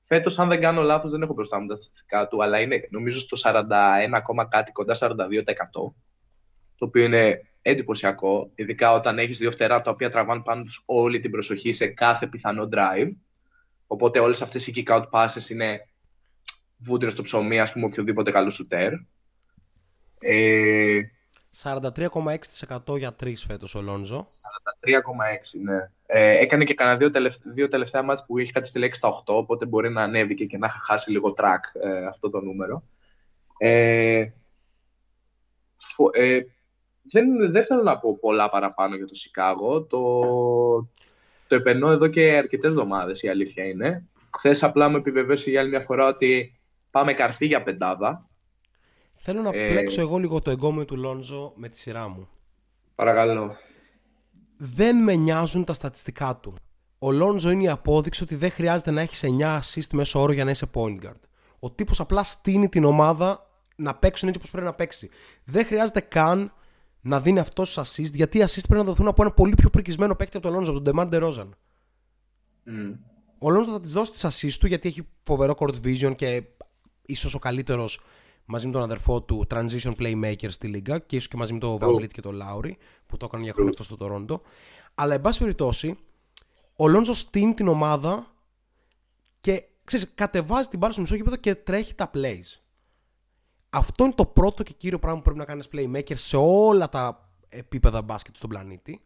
Φέτος, 0.08 0.40
αν 0.40 0.50
δεν 0.50 0.60
κάνω 0.60 0.82
λάθος, 0.82 1.12
δεν 1.12 1.22
έχω 1.22 1.34
μπροστά 1.34 1.60
μου 1.60 1.68
τα 1.68 1.76
στατιστικά 1.76 2.28
του, 2.28 2.44
αλλά 2.44 2.60
είναι 2.60 2.88
νομίζω 2.90 3.20
στο 3.20 3.38
41, 3.38 4.48
κάτι 4.50 4.72
κοντά 4.72 4.96
42%. 4.96 5.96
Το 6.76 6.86
οποίο 6.86 7.04
είναι 7.04 7.42
εντυπωσιακό, 7.62 8.52
ειδικά 8.56 8.92
όταν 8.92 9.20
έχεις 9.20 9.38
δύο 9.38 9.52
φτερά 9.52 9.82
τα 9.82 9.92
οποία 9.92 10.10
τραβάνε 10.10 10.42
πάνω 10.42 10.64
τους 10.64 10.84
όλη 10.86 11.20
την 11.20 11.32
προσοχή 11.32 11.72
σε 11.72 11.88
κάθε 11.88 12.28
πιθανό 12.28 12.68
drive. 12.72 13.10
Οπότε 13.88 14.20
όλες 14.20 14.42
αυτές 14.42 14.68
οι 14.68 14.74
kick-out 14.76 15.04
passes 15.12 15.50
είναι 15.50 15.88
βούτυρο 16.78 17.12
στο 17.12 17.22
ψωμί, 17.22 17.60
ας 17.60 17.72
πούμε, 17.72 17.86
οποιοδήποτε 17.86 18.32
καλός 18.32 18.54
σουτέρ. 18.54 18.94
Ε, 20.20 21.02
43,6% 21.64 22.98
για 22.98 23.14
τρεις 23.14 23.44
φέτος 23.44 23.76
ο 23.76 23.82
Λόνζο. 23.82 24.26
43,6, 24.26 25.60
ναι. 25.64 25.92
Ε, 26.06 26.38
έκανε 26.38 26.64
και 26.64 26.74
κανένα 26.74 26.98
δύο, 26.98 27.10
τελευταία, 27.10 27.52
δύο 27.52 27.68
τελευταία 27.68 28.04
μάτς 28.04 28.26
που 28.26 28.38
είχε 28.38 28.52
κάτι 28.52 28.68
στη 28.68 28.80
λέξη 28.80 29.00
στα 29.00 29.10
8, 29.10 29.24
οπότε 29.26 29.66
μπορεί 29.66 29.90
να 29.90 30.04
ανέβηκε 30.04 30.46
και 30.46 30.58
να 30.58 30.66
έχει 30.66 30.78
χάσει 30.80 31.12
λίγο 31.12 31.34
track 31.38 31.82
ε, 31.82 32.06
αυτό 32.06 32.30
το 32.30 32.42
νούμερο. 32.42 32.84
Ε, 33.58 34.32
ε, 36.12 36.42
δεν, 37.12 37.52
δεν 37.52 37.66
θέλω 37.66 37.84
να 37.84 37.98
πω 37.98 38.18
πολλά 38.18 38.50
παραπάνω 38.50 38.96
για 38.96 39.08
το 39.08 39.16
Σικάγο. 39.16 39.84
Το, 39.84 40.22
το 41.48 41.56
επενώ 41.56 41.92
εδώ 41.92 42.08
και 42.08 42.38
αρκετές 42.38 42.70
εβδομάδες, 42.70 43.22
η 43.22 43.30
αλήθεια 43.30 43.64
είναι. 43.64 44.08
Χθες 44.38 44.64
απλά 44.64 44.90
μου 44.90 44.96
επιβεβαίωσε 44.96 45.50
για 45.50 45.60
άλλη 45.60 45.70
μια 45.70 45.82
φορά 45.82 46.08
ότι 46.08 46.60
πάμε 46.92 47.14
καρφί 47.14 47.46
για 47.46 47.64
πεντάδα. 47.64 48.27
Θέλω 49.18 49.42
να 49.42 49.50
Ε, 49.54 49.70
πλέξω 49.70 50.02
εγώ 50.02 50.18
λίγο 50.18 50.42
το 50.42 50.52
εγκόμιο 50.52 50.86
του 50.86 50.98
Λόνζο 50.98 51.54
με 51.56 51.70
τη 51.70 51.80
σειρά 51.80 52.08
μου. 52.08 52.28
Παρακαλώ. 52.96 53.56
Δεν 54.58 55.04
με 55.04 55.14
νοιάζουν 55.14 55.64
τα 55.64 55.74
στατιστικά 55.74 56.36
του. 56.36 56.56
Ο 57.00 57.12
Λόνζο 57.12 57.50
είναι 57.50 57.64
η 57.64 57.68
απόδειξη 57.68 58.24
ότι 58.24 58.36
δεν 58.36 58.52
χρειάζεται 58.52 58.92
να 58.92 59.02
έχεις 59.02 59.24
9 59.40 59.60
assist 59.60 59.88
μέσω 59.92 60.22
όρο 60.22 60.32
για 60.32 60.44
να 60.44 60.52
είσαι 60.52 60.66
point 60.74 61.00
guard. 61.06 61.20
Ο 61.60 61.72
τύπος 61.72 62.00
απλά 62.00 62.24
στείνει 62.24 62.70
την 62.70 62.84
ομάδα 62.84 63.50
να 63.76 63.96
παίξουν 63.96 64.28
έτσι 64.28 64.40
όπως 64.40 64.52
πρέπει 64.52 64.68
να 64.68 64.74
παίξει. 64.74 65.10
Δεν 65.44 65.66
χρειάζεται 65.66 66.00
καν 66.00 66.54
να 67.02 67.22
δίνει 67.22 67.40
αυτός 67.40 67.74
του 67.74 67.82
assist, 67.82 68.14
γιατί 68.14 68.38
οι 68.38 68.42
assist 68.42 68.64
πρέπει 68.68 68.82
να 68.82 68.84
δοθούν 68.84 69.08
από 69.08 69.22
ένα 69.22 69.32
πολύ 69.32 69.54
πιο 69.54 69.70
πρικισμένο 69.70 70.16
παίκτη 70.16 70.38
από 70.38 70.46
τον 70.46 70.56
Λόνζο, 70.56 70.72
από 70.72 70.82
τον 70.82 70.94
Demar 70.96 71.14
DeRozan. 71.14 71.50
Μμ. 72.64 72.94
Ο 73.40 73.50
Λόνζο 73.50 73.72
θα 73.72 73.82
της 73.82 73.94
δώσει 73.94 74.12
τις 74.12 74.26
assist 74.26 74.58
του 74.60 74.68
γιατί 74.68 74.88
έχει 74.88 75.08
φοβερό 75.24 75.56
court 75.58 75.76
vision 75.84 76.16
και 76.16 76.44
ίσως 77.06 77.34
ο 77.34 77.40
καλύτερος 77.40 78.02
μαζί 78.50 78.66
με 78.66 78.72
τον 78.74 78.82
αδερφό 78.82 79.22
του 79.22 79.46
transition 79.50 79.96
playmaker 80.00 80.48
στη 80.48 80.68
λίγα 80.68 81.00
και 81.00 81.16
ίσως 81.16 81.28
και 81.28 81.38
μαζί 81.38 81.54
με 81.54 81.60
τον 81.60 81.78
Van 81.82 81.88
Vliet 81.88 82.08
και 82.08 82.22
τον 82.22 82.42
Lowry 82.42 82.72
που 83.06 83.18
το 83.18 83.26
έκαναν 83.26 83.46
για 83.46 83.54
χρόνια 83.54 83.72
αυτό 83.80 83.84
στο 83.84 83.98
Toronto. 84.00 84.40
Αλλά 84.96 85.14
εν 85.14 85.22
πάση 85.22 85.40
περιπτώσει, 85.40 85.98
ο 86.76 86.88
Λόνζο 86.88 87.14
στείνει 87.14 87.54
την 87.54 87.68
ομάδα 87.68 88.36
και 89.42 89.64
ξέρεις, 89.84 90.12
κατεβάζει 90.16 90.68
την 90.68 90.80
μπάλα 90.80 90.94
στο 90.94 91.02
μισό 91.02 91.16
γήπεδο 91.16 91.36
και 91.36 91.56
τρέχει 91.56 91.94
τα 91.94 92.10
plays. 92.14 92.62
Αυτό 93.70 94.04
είναι 94.04 94.14
το 94.14 94.26
πρώτο 94.26 94.64
και 94.64 94.74
κύριο 94.74 95.00
πράγμα 95.00 95.18
που 95.22 95.24
πρέπει 95.24 95.40
να 95.40 95.46
κάνει 95.46 95.64
playmaker 95.72 96.16
σε 96.16 96.38
όλα 96.38 96.90
τα 96.90 97.32
επίπεδα 97.50 98.02
μπάσκετ 98.02 98.36
στον 98.36 98.50
πλανήτη. 98.50 99.02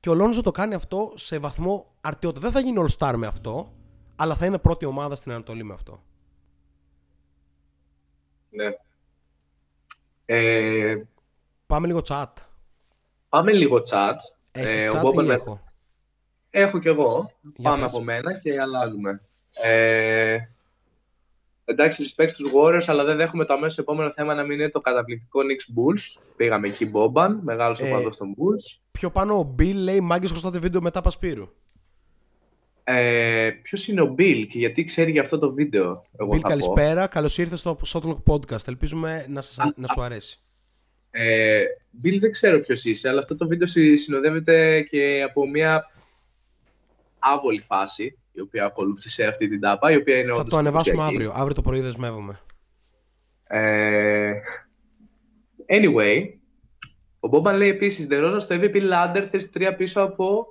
Και 0.00 0.10
ο 0.10 0.14
Λόνζο 0.14 0.42
το 0.42 0.50
κάνει 0.50 0.74
αυτό 0.74 1.12
σε 1.14 1.38
βαθμό 1.38 1.84
αρτιότητα. 2.00 2.40
Δεν 2.40 2.50
θα 2.50 2.60
γίνει 2.60 2.84
all-star 2.86 3.14
με 3.16 3.26
αυτό, 3.26 3.72
αλλά 4.16 4.34
θα 4.34 4.46
είναι 4.46 4.58
πρώτη 4.58 4.84
ομάδα 4.84 5.16
στην 5.16 5.32
Ανατολή 5.32 5.64
με 5.64 5.72
αυτό. 5.72 6.02
Ναι. 8.50 8.68
Ε, 10.24 10.96
Πάμε 11.66 11.86
λίγο 11.86 12.00
chat. 12.08 12.26
πάμε 13.28 13.52
λίγο 13.52 13.82
chat. 13.90 14.14
Έχεις 14.52 14.84
Ε, 14.84 14.88
ο 14.88 14.92
chat 14.98 15.02
Μπόμπαν 15.02 15.24
ή 15.24 15.28
με- 15.28 15.34
έχω; 15.34 15.60
Έχω 16.50 16.78
κι 16.78 16.88
εγώ. 16.88 17.32
Για 17.56 17.70
Πάμε 17.70 17.82
πες. 17.84 17.92
από 17.94 18.02
μένα 18.02 18.38
και 18.38 18.60
αλλάζουμε. 18.60 19.20
Ε, 19.62 20.38
εντάξει, 21.64 22.02
respect 22.16 22.28
στους 22.32 22.50
Warriors, 22.54 22.84
αλλά 22.86 23.04
δεν 23.04 23.16
δέχομαι 23.16 23.44
το 23.44 23.52
αμέσως 23.52 23.78
επόμενο 23.78 24.12
θέμα 24.12 24.34
να 24.34 24.42
μην 24.42 24.60
είναι 24.60 24.68
το 24.70 24.80
καταπληκτικό 24.80 25.40
Knicks 25.40 25.78
Bulls. 25.78 26.22
Πήγαμε 26.36 26.66
εκεί 26.68 26.86
Μπόμπαν, 26.86 27.40
μεγάλος 27.44 27.80
Ε, 27.80 27.88
οπαδός 27.90 28.16
των 28.16 28.34
Bulls. 28.34 28.80
Πιο 28.90 29.10
πάνω 29.10 29.38
ο 29.38 29.54
Bill 29.58 29.74
λέει 29.74 30.00
μάγκε 30.00 30.26
χρωστάτε 30.26 30.58
βίντεο 30.58 30.80
μετά 30.80 31.00
Πασπύρου. 31.00 31.48
Ε, 32.92 33.50
ποιος 33.62 33.88
είναι 33.88 34.00
ο 34.00 34.14
Bill 34.18 34.44
και 34.48 34.58
γιατί 34.58 34.84
ξέρει 34.84 35.10
για 35.10 35.20
αυτό 35.20 35.38
το 35.38 35.52
βίντεο, 35.52 36.04
εγώ 36.18 36.30
Bill, 36.30 36.34
θα 36.34 36.40
πω. 36.40 36.48
καλησπέρα. 36.48 37.06
Καλώς 37.06 37.38
ήρθες 37.38 37.60
στο 37.60 37.78
Shotlock 37.86 38.22
Podcast. 38.26 38.68
Ελπίζουμε 38.68 39.26
να, 39.28 39.40
σας, 39.40 39.72
να 39.76 39.86
σου 39.88 40.02
αρέσει. 40.02 40.40
Ε, 41.10 41.62
Bill, 42.04 42.16
δεν 42.20 42.30
ξέρω 42.30 42.58
ποιος 42.60 42.84
είσαι, 42.84 43.08
αλλά 43.08 43.18
αυτό 43.18 43.36
το 43.36 43.46
βίντεο 43.46 43.66
συ- 43.66 43.98
συνοδεύεται 43.98 44.82
και 44.82 45.22
από 45.28 45.48
μια 45.48 45.90
άβολη 47.18 47.60
φάση, 47.60 48.16
η 48.32 48.40
οποία 48.40 48.64
ακολούθησε 48.64 49.24
αυτή 49.24 49.48
την 49.48 49.60
τάπα, 49.60 49.92
η 49.92 49.96
οποία 49.96 50.16
είναι 50.18 50.26
Θα 50.28 50.34
όντως 50.34 50.50
το 50.50 50.56
ανεβάσουμε 50.56 50.92
εντυπωσιακή. 51.02 51.24
αύριο. 51.24 51.40
Αύριο 51.40 51.54
το 51.54 51.62
πρωί 51.62 51.80
δεσμεύομαι. 51.80 52.40
Ε, 53.44 54.32
anyway, 55.68 56.18
ο 57.20 57.28
Μπόμπαν 57.28 57.56
λέει 57.56 57.68
επίσης 57.68 58.06
DeRozan 58.10 58.36
στο 58.38 58.56
MVP 58.60 58.74
ladder 58.92 59.26
θέση 59.30 59.48
τρία 59.48 59.74
πίσω 59.76 60.00
από 60.02 60.46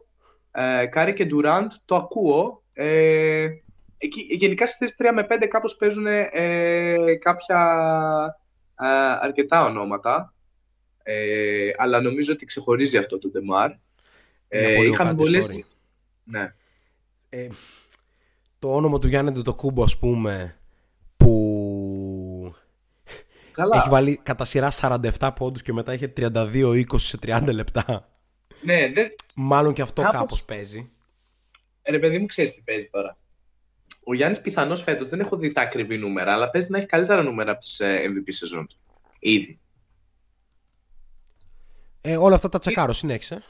ε, 0.51 0.85
Κάρι 0.85 1.13
και 1.13 1.27
Durant. 1.31 1.67
Το 1.85 1.95
ακούω. 1.95 2.63
Ε, 2.73 3.47
εκεί, 3.97 4.27
γενικά 4.29 4.65
στις 4.65 4.77
θέσεις 4.77 4.95
3 4.99 5.11
με 5.13 5.27
5 5.29 5.47
κάπως 5.49 5.75
παίζουν 5.75 6.05
ε, 6.07 7.15
κάποια 7.19 7.57
ε, 8.79 8.87
αρκετά 9.21 9.65
ονόματα. 9.65 10.33
Ε, 11.03 11.71
αλλά 11.77 12.01
νομίζω 12.01 12.33
ότι 12.33 12.45
ξεχωρίζει 12.45 12.97
αυτό 12.97 13.19
το 13.19 13.31
Demar. 13.33 13.71
Είναι 14.49 14.75
πολύ 14.75 14.89
ο 14.89 14.91
είχαμε 14.93 15.09
Κάντης, 15.09 15.23
πολλές... 15.23 15.47
sorry. 15.51 15.63
Ναι. 16.23 16.53
Ε, 17.29 17.47
το 18.59 18.75
όνομα 18.75 18.99
του 18.99 19.07
Γιάννη 19.07 19.41
Αντετοκούνμπο, 19.41 19.83
ας 19.83 19.97
πούμε, 19.97 20.55
που 21.17 22.55
Καλά. 23.51 23.77
έχει 23.77 23.89
βάλει 23.89 24.19
κατά 24.23 24.45
σειρά 24.45 24.71
47 25.19 25.29
πόντους 25.35 25.61
και 25.61 25.73
μετά 25.73 25.93
είχε 25.93 26.13
32-20 26.17 26.83
σε 26.95 27.17
30 27.21 27.41
λεπτά. 27.51 28.09
Ναι, 28.61 28.91
δεν, 28.93 29.09
Μάλλον 29.35 29.73
και 29.73 29.81
αυτό 29.81 30.01
Κάπως- 30.01 30.19
κάπως 30.19 30.43
παίζει. 30.43 30.89
Ε, 31.81 31.91
Ρε 31.91 31.99
παιδί 31.99 32.17
μου, 32.19 32.25
ξέρεις 32.25 32.53
τι 32.53 32.61
παίζει 32.61 32.89
τώρα. 32.91 33.17
Ο 34.03 34.13
Γιάννης 34.13 34.41
πιθανώς 34.41 34.81
φέτος 34.83 35.07
δεν 35.09 35.19
έχω 35.19 35.37
δει 35.37 35.51
τα 35.51 35.61
ακριβή 35.61 35.97
νούμερα, 35.97 36.33
αλλά 36.33 36.49
παίζει 36.49 36.71
να 36.71 36.77
έχει 36.77 36.87
καλύτερα 36.87 37.23
νούμερα 37.23 37.51
από 37.51 37.59
τις 37.59 37.81
MVP 37.81 38.23
σεζόν 38.27 38.67
του. 38.67 38.77
Ήδη. 39.19 39.59
Ε, 42.01 42.17
όλα 42.17 42.35
αυτά 42.35 42.49
τα 42.49 42.59
τσεκάρω, 42.59 42.93
συνέχισε. 42.93 43.43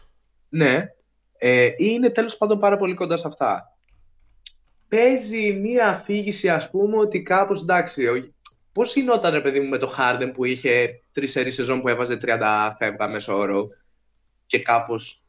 Ναι. 0.50 0.86
Ε, 1.38 1.66
ή 1.66 1.74
είναι 1.78 2.10
τέλος 2.10 2.38
πάντων 2.38 2.60
πάρα 2.60 2.78
πολύ 2.78 2.94
κοντά 2.94 3.18
σε 3.18 3.28
αυτά. 3.28 3.78
Παίζει 4.88 5.54
μία 5.54 5.88
αφήγηση, 5.88 6.50
ας 6.50 6.70
πούμε, 6.70 6.98
ότι 6.98 7.22
κάπως 7.22 7.62
εντάξει. 7.62 8.06
Πώς 8.72 8.94
γινόταν, 8.96 9.34
ρε 9.34 9.42
παιδί 9.42 9.60
μου, 9.60 9.70
με 9.70 9.78
το 9.78 9.94
Harden 9.98 10.32
που 10.34 10.46
είχε 10.46 11.02
τρεις 11.14 11.32
σερή 11.32 11.52
σεζόν 11.52 11.82
που 11.82 11.88
έβαζε 11.88 12.18
30 12.18 12.76
φεύγα 12.78 13.08
μέσω 13.08 13.38
όρο 13.38 13.68
και 14.50 14.60
κάπως 14.60 15.22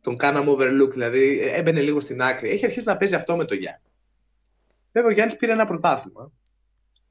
τον 0.00 0.16
κάναμε 0.16 0.50
overlook, 0.50 0.90
δηλαδή 0.90 1.40
έμπαινε 1.40 1.80
λίγο 1.80 2.00
στην 2.00 2.22
άκρη. 2.22 2.50
Έχει 2.50 2.64
αρχίσει 2.64 2.86
να 2.86 2.96
παίζει 2.96 3.14
αυτό 3.14 3.36
με 3.36 3.44
το 3.44 3.54
Γιάννη. 3.54 3.80
Βέβαια, 4.92 5.10
ο 5.10 5.12
Γιάννης 5.12 5.36
πήρε 5.36 5.52
ένα 5.52 5.66
πρωτάθλημα 5.66 6.30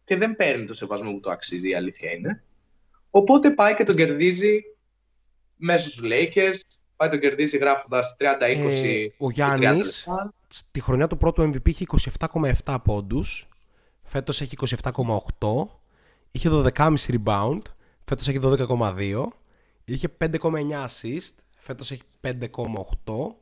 και 0.03 0.17
δεν 0.17 0.35
παίρνει 0.35 0.65
το 0.65 0.73
σεβασμό 0.73 1.11
που 1.13 1.19
το 1.19 1.31
αξίζει, 1.31 1.69
η 1.69 1.75
αλήθεια 1.75 2.11
είναι. 2.11 2.43
Οπότε 3.09 3.51
πάει 3.51 3.73
και 3.73 3.83
τον 3.83 3.95
κερδίζει 3.95 4.63
μέσα 5.55 5.89
στους 5.89 6.01
Lakers, 6.03 6.59
πάει 6.95 7.09
τον 7.09 7.19
κερδίζει 7.19 7.57
γράφοντας 7.57 8.15
30-20 8.19 8.23
Ε, 8.39 9.07
ο 9.17 9.31
και 9.31 9.43
30 9.43 9.57
Γιάννης 9.57 10.05
λεπτά. 10.07 10.33
Τη 10.71 10.79
χρονιά 10.79 11.07
του 11.07 11.17
πρώτου 11.17 11.41
MVP 11.41 11.69
είχε 11.69 11.85
27,7 12.63 12.77
πόντους. 12.83 13.47
Φέτος 14.03 14.41
έχει 14.41 14.55
27,8. 14.83 15.67
Είχε 16.31 16.49
12,5 16.49 16.95
rebound. 17.07 17.61
Φέτος 18.05 18.27
έχει 18.27 18.39
12,2. 18.41 19.25
Είχε 19.85 20.07
5,9 20.17 20.85
assist. 20.85 21.44
Φέτος 21.65 21.91
έχει 21.91 22.01
5,8. 22.21 23.35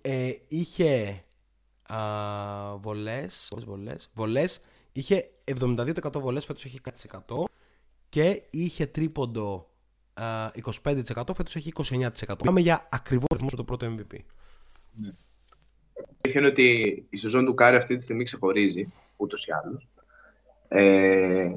Ε, 0.00 0.32
είχε 0.48 1.24
α, 1.82 2.76
βολές, 2.76 3.52
βολές, 3.64 4.10
βολές. 4.14 4.60
Είχε 4.92 5.30
72% 5.44 6.20
βολές, 6.20 6.44
φέτος 6.44 6.64
έχει 6.64 6.80
100%. 6.80 7.44
Και 8.08 8.42
είχε 8.50 8.86
τρίποντο 8.86 9.70
α, 10.14 10.50
25%, 10.82 11.34
φέτος 11.34 11.56
έχει 11.56 11.72
29%. 11.74 12.10
Πάμε 12.44 12.60
για 12.60 12.88
ακριβώς 12.90 13.26
αριθμούς 13.30 13.52
με 13.52 13.58
το 13.58 13.64
πρώτο 13.64 13.86
MVP. 13.86 14.14
Η 14.14 14.22
αλήθεια 16.22 16.40
είναι 16.40 16.46
ότι 16.46 17.06
η 17.10 17.16
σεζόν 17.16 17.44
του 17.44 17.54
Κάρι 17.54 17.76
αυτή 17.76 17.94
τη 17.94 18.02
στιγμή 18.02 18.24
ξεχωρίζει, 18.24 18.92
ούτως 19.16 19.46
ή 19.46 19.52
άλλως. 19.52 19.88
Ε, 20.68 21.54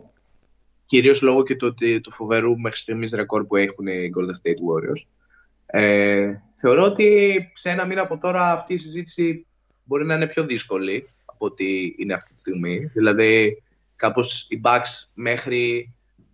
κυρίως 0.91 1.21
λόγω 1.21 1.43
και 1.43 1.55
το, 1.55 1.73
του 2.01 2.11
φοβερού 2.11 2.59
μέχρι 2.59 2.79
στιγμής 2.79 3.11
ρεκόρ 3.11 3.45
που 3.45 3.55
έχουν 3.55 3.87
οι 3.87 4.11
Golden 4.15 4.47
State 4.47 4.61
Warriors. 4.67 5.05
Ε, 5.65 6.33
θεωρώ 6.55 6.83
ότι 6.83 7.35
σε 7.53 7.69
ένα 7.69 7.85
μήνα 7.85 8.01
από 8.01 8.17
τώρα 8.17 8.51
αυτή 8.51 8.73
η 8.73 8.77
συζήτηση 8.77 9.45
μπορεί 9.83 10.05
να 10.05 10.15
είναι 10.15 10.27
πιο 10.27 10.45
δύσκολη 10.45 11.09
από 11.25 11.45
ό,τι 11.45 11.65
είναι 11.97 12.13
αυτή 12.13 12.33
τη 12.33 12.39
στιγμή. 12.39 12.89
Δηλαδή, 12.93 13.63
κάπως 13.95 14.47
οι 14.49 14.61
Bucks 14.63 15.09
μέχρι 15.13 15.93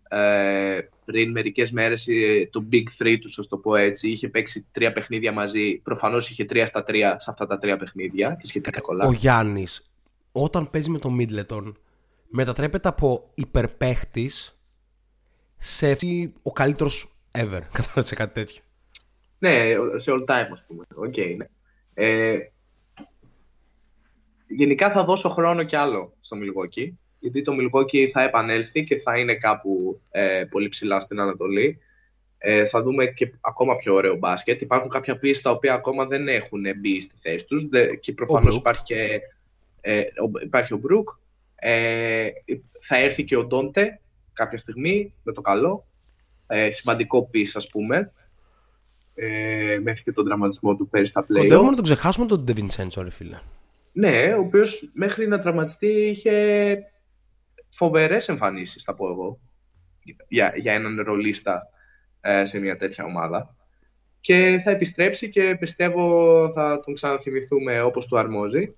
ε, 0.10 0.80
πριν 1.06 1.32
μερικές 1.32 1.72
μέρες 1.72 2.08
ε, 2.08 2.50
το 2.52 2.68
Big 2.72 2.84
Three 3.00 3.18
τους, 3.22 3.40
ας 3.40 3.48
το 3.48 3.58
πω 3.58 3.76
έτσι, 3.76 4.10
είχε 4.10 4.30
παίξει 4.30 4.68
τρία 4.72 4.94
παιχνίδια 4.94 5.32
μαζί. 5.32 5.78
Προφανώς 5.78 6.30
είχε 6.30 6.46
τρία 6.46 6.66
στα 6.66 6.84
τρία 6.84 7.20
σε 7.20 7.30
αυτά 7.30 7.48
τα 7.48 7.58
τρία 7.58 7.78
παιχνίδια 7.78 8.38
και 8.42 8.48
σχετικά 8.48 8.82
κολλά. 8.82 9.08
Ο 9.08 9.12
Γιάννης, 9.12 9.90
όταν 10.32 10.70
παίζει 10.70 10.90
με 10.90 11.00
τον 11.00 11.14
Μίτλετον, 11.14 11.78
μετατρέπεται 12.30 12.88
από 12.88 13.32
υπερπαίχτης 13.34 14.60
σε 15.58 15.92
αυτή 15.92 16.34
ο 16.42 16.52
καλύτερος 16.52 17.12
ever. 17.32 17.62
Κατάλαβες 17.78 18.14
κάτι 18.16 18.34
τέτοιο. 18.34 18.62
Ναι, 19.40 19.74
σε 19.96 20.12
all 20.12 20.26
time, 20.26 20.50
ας 20.52 20.64
πούμε. 20.68 20.84
Okay, 21.08 21.36
ναι. 21.38 21.46
Ε, 21.94 22.38
γενικά 24.48 24.92
θα 24.92 25.04
δώσω 25.04 25.30
χρόνο 25.30 25.64
κι 25.64 25.76
άλλο 25.76 26.14
στο 26.20 26.38
Milwaukee, 26.38 26.92
γιατί 27.20 27.42
το 27.42 27.54
Milwaukee 27.60 28.10
θα 28.14 28.22
επανέλθει 28.22 28.84
και 28.84 28.96
θα 28.96 29.18
είναι 29.18 29.36
κάπου 29.36 30.02
ε, 30.12 30.46
πολύ 30.50 30.70
ψηλά 30.70 31.00
στην 31.00 31.20
Ανατολή. 31.20 31.80
Ε, 32.38 32.66
θα 32.66 32.82
δούμε 32.82 33.06
και 33.06 33.34
ακόμα 33.42 33.76
πιο 33.76 33.94
ωραίο 33.94 34.16
μπάσκετ. 34.16 34.62
Υπάρχουν 34.62 34.90
κάποια 34.90 35.18
πίστα 35.18 35.50
τα 35.50 35.56
οποία 35.56 35.74
ακόμα 35.74 36.06
δεν 36.06 36.28
έχουν 36.28 36.64
μπει 36.80 37.02
στη 37.02 37.16
θέση 37.22 37.46
τους 37.46 37.68
και 38.00 38.14
προφανώς 38.14 38.56
υπάρχει 38.56 38.84
και 38.84 39.22
ε, 39.82 40.04
υπάρχει 40.44 40.74
ο 40.74 40.78
Μπρουκ. 40.78 41.10
Ε, 41.60 42.28
θα 42.80 42.98
έρθει 42.98 43.24
και 43.24 43.36
ο 43.36 43.46
Ντόντε 43.46 44.00
κάποια 44.34 44.58
στιγμή 44.58 45.14
με 45.24 45.32
το 45.32 45.42
καλό. 45.42 45.88
Ε, 46.48 46.72
σημαντικό 46.72 47.28
πίστα, 47.28 47.58
ας 47.58 47.68
πούμε. 47.68 48.12
Ε, 49.16 49.80
μέχρι 49.84 50.04
και 50.04 50.12
τον 50.12 50.26
τραυματισμό 50.26 50.76
του 50.76 50.88
πέρυσι 50.90 51.12
στα 51.12 51.22
play. 51.22 51.38
Κοντεύουμε 51.38 51.70
να 51.70 51.76
τον 51.76 51.84
ξεχάσουμε 51.84 52.26
τον 52.26 52.44
Ντεβινσέντσο, 52.44 53.02
ρε 53.02 53.10
φίλε. 53.10 53.40
Ναι, 53.92 54.34
ο 54.34 54.40
οποίος 54.40 54.90
μέχρι 54.94 55.28
να 55.28 55.40
τραυματιστεί 55.40 55.88
είχε 55.88 56.78
φοβερές 57.70 58.30
εμφανίσεις, 58.30 58.84
θα 58.84 58.94
πω 58.94 59.10
εγώ, 59.10 59.40
για, 60.28 60.54
για 60.56 60.74
έναν 60.74 61.02
ρολίστα 61.02 61.70
ε, 62.22 62.46
σε 62.46 62.60
μια 62.60 62.78
τέτοια 62.78 63.06
ομάδα. 63.06 63.56
Και 64.20 64.62
θα 64.64 64.72
επιστρέψει 64.72 65.30
και 65.30 65.56
πιστεύω 65.60 66.52
θα 66.56 66.80
τον 66.80 66.94
ξαναθυμηθούμε 66.94 67.82
όπως 67.82 68.06
του 68.06 68.18
αρμόζει. 68.18 68.76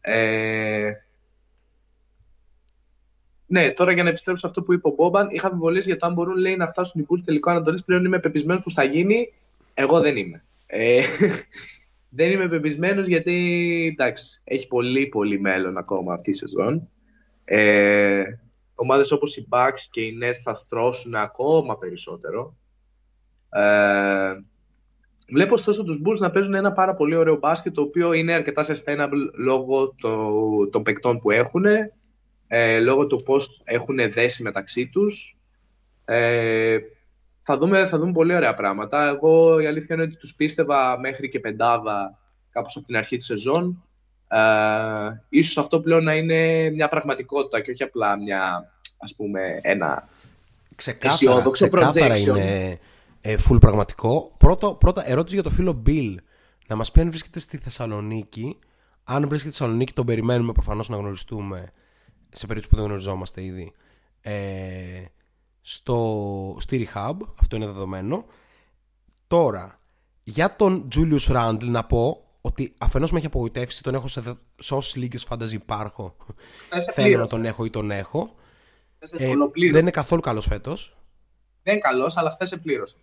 Ε, 0.00 0.90
ναι, 3.50 3.70
τώρα 3.70 3.92
για 3.92 4.02
να 4.02 4.08
επιστρέψω 4.08 4.40
σε 4.40 4.46
αυτό 4.46 4.62
που 4.62 4.72
είπε 4.72 4.88
ο 4.88 4.94
Μπόμπαν, 4.96 5.28
είχα 5.30 5.46
αμφιβολίες 5.46 5.86
για 5.86 5.96
το 5.96 6.06
αν 6.06 6.12
μπορούν 6.12 6.36
λέει, 6.36 6.56
να 6.56 6.66
φτάσουν 6.66 7.00
οι 7.00 7.06
Bulls 7.10 7.22
τελικό 7.24 7.50
Ανατολής. 7.50 7.84
Πλέον 7.84 8.04
είμαι 8.04 8.18
πεπισμένος 8.18 8.62
που 8.62 8.70
θα 8.70 8.84
γίνει. 8.84 9.32
Εγώ 9.74 10.00
δεν 10.00 10.16
είμαι. 10.16 10.44
Ε, 10.66 11.02
δεν 12.18 12.30
είμαι 12.30 12.48
πεπισμένος 12.48 13.06
γιατί 13.06 13.34
εντάξει, 13.92 14.40
έχει 14.44 14.66
πολύ 14.66 15.06
πολύ 15.06 15.40
μέλλον 15.40 15.76
ακόμα 15.76 16.14
αυτή 16.14 16.30
η 16.30 16.34
σεζόν. 16.34 16.88
Ε, 17.44 18.22
ομάδες 18.74 19.12
όπως 19.12 19.36
οι 19.36 19.46
Bucks 19.50 19.86
και 19.90 20.00
οι 20.00 20.18
Nets 20.22 20.40
θα 20.42 20.54
στρώσουν 20.54 21.14
ακόμα 21.14 21.76
περισσότερο. 21.76 22.56
Ε, 23.48 24.32
βλέπω 25.28 25.54
ωστόσο 25.54 25.84
τους 25.84 26.00
Bulls 26.04 26.18
να 26.18 26.30
παίζουν 26.30 26.54
ένα 26.54 26.72
πάρα 26.72 26.94
πολύ 26.94 27.14
ωραίο 27.16 27.36
μπάσκετ 27.36 27.74
το 27.74 27.80
οποίο 27.80 28.12
είναι 28.12 28.32
αρκετά 28.32 28.64
sustainable 28.64 29.30
λόγω 29.34 29.94
το, 30.00 30.68
των 30.68 30.82
παικτών 30.82 31.18
που 31.18 31.30
έχουν 31.30 31.64
ε, 32.48 32.78
λόγω 32.78 33.06
του 33.06 33.22
πώς 33.22 33.60
έχουν 33.64 33.96
δέσει 34.12 34.42
μεταξύ 34.42 34.88
τους. 34.88 35.36
Ε, 36.04 36.78
θα, 37.40 37.56
δούμε, 37.56 37.86
θα 37.86 37.98
δούμε 37.98 38.12
πολύ 38.12 38.34
ωραία 38.34 38.54
πράγματα. 38.54 39.08
Εγώ 39.08 39.60
η 39.60 39.66
αλήθεια 39.66 39.94
είναι 39.94 40.04
ότι 40.04 40.16
τους 40.16 40.34
πίστευα 40.34 40.98
μέχρι 40.98 41.28
και 41.28 41.40
πεντάδα 41.40 42.18
κάπως 42.50 42.76
από 42.76 42.86
την 42.86 42.96
αρχή 42.96 43.16
της 43.16 43.26
σεζόν. 43.26 43.82
Ε, 44.28 44.38
ίσως 45.28 45.58
αυτό 45.58 45.80
πλέον 45.80 46.04
να 46.04 46.14
είναι 46.14 46.70
μια 46.70 46.88
πραγματικότητα 46.88 47.60
και 47.60 47.70
όχι 47.70 47.82
απλά 47.82 48.16
μια, 48.16 48.72
ας 48.98 49.14
πούμε, 49.14 49.58
ένα 49.62 50.08
ξεκάθαρα, 50.74 51.50
ξεκάθαρα 51.50 52.18
είναι 52.18 52.78
ε, 53.20 53.36
full 53.48 53.60
πραγματικό. 53.60 54.34
Πρώτο, 54.38 54.74
πρώτα 54.74 55.10
ερώτηση 55.10 55.34
για 55.34 55.44
το 55.44 55.50
φίλο 55.50 55.82
Bill. 55.86 56.14
Να 56.66 56.76
μας 56.76 56.92
πει 56.92 57.00
αν 57.00 57.10
βρίσκεται 57.10 57.38
στη 57.38 57.56
Θεσσαλονίκη. 57.56 58.58
Αν 59.04 59.28
βρίσκεται 59.28 59.38
στη 59.38 59.58
Θεσσαλονίκη 59.58 59.92
τον 59.92 60.06
περιμένουμε 60.06 60.52
προφανώς 60.52 60.88
να 60.88 60.96
γνωριστούμε 60.96 61.72
σε 62.30 62.46
περίπτωση 62.46 62.68
που 62.68 62.76
δεν 62.76 62.84
γνωριζόμαστε 62.84 63.42
ήδη. 63.42 63.72
Ε, 64.20 65.04
στο, 65.60 66.56
στη 66.60 66.88
Rehab, 66.88 67.14
αυτό 67.40 67.56
είναι 67.56 67.66
δεδομένο. 67.66 68.24
Τώρα, 69.26 69.80
για 70.22 70.56
τον 70.56 70.88
Julius 70.94 71.26
Randle 71.28 71.64
να 71.64 71.84
πω 71.84 72.22
ότι 72.40 72.74
αφενός 72.78 73.12
με 73.12 73.18
έχει 73.18 73.26
απογοητεύσει, 73.26 73.82
τον 73.82 73.94
έχω 73.94 74.08
σε, 74.08 74.22
σε 74.58 74.74
όσες 74.74 74.96
λίγες 74.96 75.24
φάνταζι 75.24 75.54
υπάρχω. 75.54 76.16
Θέλω 76.92 77.18
να 77.18 77.26
τον 77.26 77.44
έχω 77.44 77.64
ή 77.64 77.70
τον 77.70 77.90
έχω. 77.90 78.34
Ε, 79.10 79.32
δεν 79.70 79.80
είναι 79.80 79.90
καθόλου 79.90 80.20
καλός 80.20 80.46
φέτος. 80.46 80.96
Δεν 81.62 81.72
είναι 81.72 81.82
καλός, 81.82 82.16
αλλά 82.16 82.30
χθες 82.30 82.48
σε 82.48 82.56
πλήρωσε. 82.56 82.96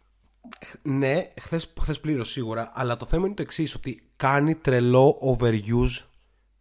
Ναι, 0.82 1.28
χθες, 1.41 1.73
χθες 1.82 1.99
πλήρωσε 1.99 2.32
σίγουρα, 2.32 2.71
αλλά 2.73 2.97
το 2.97 3.05
θέμα 3.05 3.26
είναι 3.26 3.36
το 3.36 3.41
εξής 3.41 3.76
ότι 3.76 4.09
κάνει 4.15 4.55
τρελό 4.55 5.17
overuse 5.21 6.05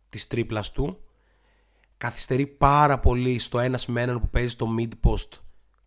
της 0.09 0.27
τρίπλας 0.27 0.71
του 0.71 1.04
καθυστερεί 2.05 2.47
πάρα 2.47 2.99
πολύ 2.99 3.39
στο 3.39 3.59
ένα 3.59 3.79
με 3.87 4.01
έναν 4.01 4.21
που 4.21 4.29
παίζει 4.29 4.49
στο 4.49 4.69
mid 4.79 4.89
post 5.03 5.29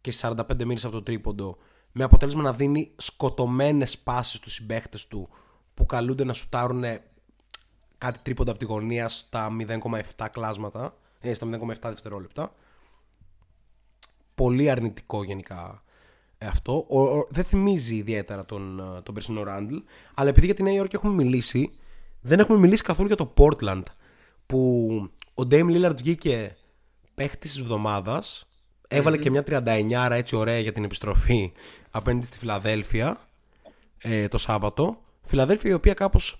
και 0.01 0.13
45 0.22 0.36
μήνες 0.57 0.86
από 0.86 0.93
το 0.93 1.03
τρίποντο 1.03 1.57
με 1.91 2.03
αποτέλεσμα 2.03 2.41
να 2.41 2.53
δίνει 2.53 2.91
σκοτωμένες 2.95 3.97
πάσεις 3.97 4.38
στους 4.38 4.53
συμπαίχτες 4.53 5.07
του 5.07 5.30
που 5.74 5.86
καλούνται 5.86 6.24
να 6.24 6.34
σουτάρουν 6.34 6.84
κάτι 7.97 8.20
τρίποντα 8.22 8.51
από 8.51 8.59
τη 8.59 8.65
γωνία 8.65 9.09
στα 9.09 9.49
0,7 9.68 10.28
κλάσματα, 10.32 10.97
ε, 11.20 11.34
στα 11.34 11.47
0,7 11.47 11.89
δευτερόλεπτα. 11.89 12.51
Πολύ 14.36 14.70
αρνητικό 14.70 15.24
γενικά 15.24 15.84
ε, 16.38 16.45
αυτό. 16.45 16.78
Ο, 16.78 17.28
δεν 17.30 17.43
θυμίζει 17.43 17.95
ιδιαίτερα 17.95 18.45
τον, 18.45 18.80
ε, 18.80 19.01
τον 19.01 19.13
περσινό 19.13 19.43
Ράντλ, 19.43 19.76
αλλά 20.13 20.30
επειδή 20.30 20.45
για 20.45 20.55
τη 20.55 20.63
Νέα 20.63 20.74
Υόρκη 20.74 20.95
έχουμε 20.95 21.13
μιλήσει, 21.13 21.80
δεν 22.22 22.39
έχουμε 22.39 22.57
μιλήσει 22.57 22.84
καθόλου 22.84 23.07
για 23.07 23.18
το 23.18 23.34
Portland, 23.38 23.84
που 24.45 25.11
ο 25.39 25.47
Dame 25.51 25.65
Lillard 25.65 25.95
βγήκε 25.95 26.55
παίχτης 27.15 27.51
της 27.51 27.61
εβδομάδας. 27.61 28.47
και 29.21 29.29
μια 29.29 29.43
39 29.47 30.11
έτσι 30.11 30.35
ωραία 30.35 30.59
για 30.59 30.71
την 30.71 30.83
επιστροφή 30.83 31.51
απέναντι 31.91 32.25
στη 32.25 32.38
Φιλαδέλφια 32.38 33.17
ε, 33.97 34.27
το 34.27 34.38
Σάββατο. 34.38 35.01
Φιλαδέλφια 35.21 35.71
η 35.71 35.73
οποία 35.73 35.93
κάπως 35.93 36.39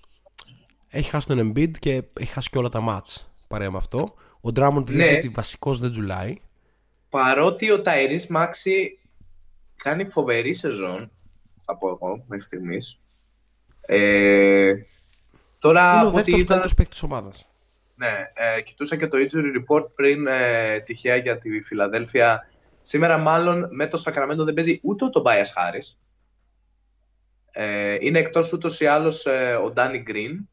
έχει 0.88 1.10
χάσει 1.10 1.26
τον 1.26 1.38
Embiid 1.38 1.78
και 1.78 2.02
έχει 2.20 2.32
χάσει 2.32 2.48
και 2.50 2.58
όλα 2.58 2.68
τα 2.68 2.80
μάτς 2.80 3.30
παρέα 3.48 3.70
με 3.70 3.76
αυτό. 3.76 4.14
Ο 4.40 4.48
Drummond 4.54 4.84
δείχνει 4.86 5.10
ναι. 5.10 5.16
ότι 5.16 5.28
βασικός 5.28 5.78
δεν 5.78 5.90
τζουλάει. 5.90 6.34
Παρότι 7.08 7.70
ο 7.70 7.82
Ταϊρή 7.82 8.24
Μάξι 8.28 8.98
κάνει 9.76 10.04
φοβερή 10.04 10.54
σεζόν, 10.54 11.10
θα 11.60 11.76
πω 11.76 11.88
εγώ 11.88 12.24
μέχρι 12.26 12.44
στιγμής. 12.44 13.00
Ε, 13.80 14.72
τώρα, 15.58 15.94
είναι 15.94 16.06
ο 16.06 16.10
δεύτερος 16.10 16.44
καλύτερος 16.44 16.74
παίκτη 16.74 16.90
της 16.90 17.02
ομάδας. 17.02 17.47
Ναι, 17.98 18.30
ε, 18.34 18.60
κοιτούσα 18.60 18.96
και 18.96 19.08
το 19.08 19.18
injury 19.18 19.52
report 19.58 19.94
πριν 19.94 20.26
ε, 20.26 20.80
τυχαία 20.80 21.16
για 21.16 21.38
τη 21.38 21.62
Φιλαδέλφια. 21.62 22.50
Σήμερα 22.80 23.18
μάλλον 23.18 23.68
με 23.70 23.86
το 23.86 23.96
Σακραμέντο 23.96 24.44
δεν 24.44 24.54
παίζει 24.54 24.80
ούτε 24.82 25.04
ο 25.04 25.10
Τομπάιας 25.10 25.52
Χάρης. 25.52 25.98
Ε, 27.50 27.96
είναι 28.00 28.18
εκτός 28.18 28.52
ούτως 28.52 28.80
ή 28.80 28.86
άλλως 28.86 29.26
ε, 29.26 29.54
ο 29.54 29.70
Ντάνι 29.70 29.98
Γκριν. 29.98 30.48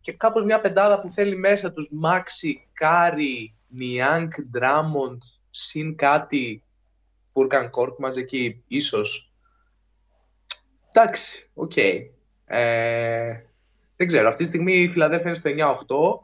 Και 0.00 0.12
κάπως 0.12 0.44
μια 0.44 0.60
πεντάδα 0.60 0.98
που 0.98 1.08
θέλει 1.08 1.36
μέσα 1.36 1.72
τους 1.72 1.88
Μάξι, 1.92 2.68
Κάρι, 2.72 3.54
Νιάνγκ, 3.68 4.42
Ντράμοντ, 4.42 5.22
συν 5.50 5.96
κάτι 5.96 6.64
Φουρκάν 7.24 7.70
Κορκμάζ 7.70 8.20
εκεί, 8.20 8.62
ίσως. 8.66 9.32
Εντάξει, 10.92 11.50
ok. 11.54 11.72
Okay. 11.74 12.00
Ε, 12.44 13.40
δεν 13.96 14.06
ξέρω, 14.06 14.28
αυτή 14.28 14.42
τη 14.42 14.48
στιγμή 14.48 14.72
η 14.72 14.88
Φιλαδέλφια 14.88 15.30
είναι 15.30 15.38
στο 15.38 16.23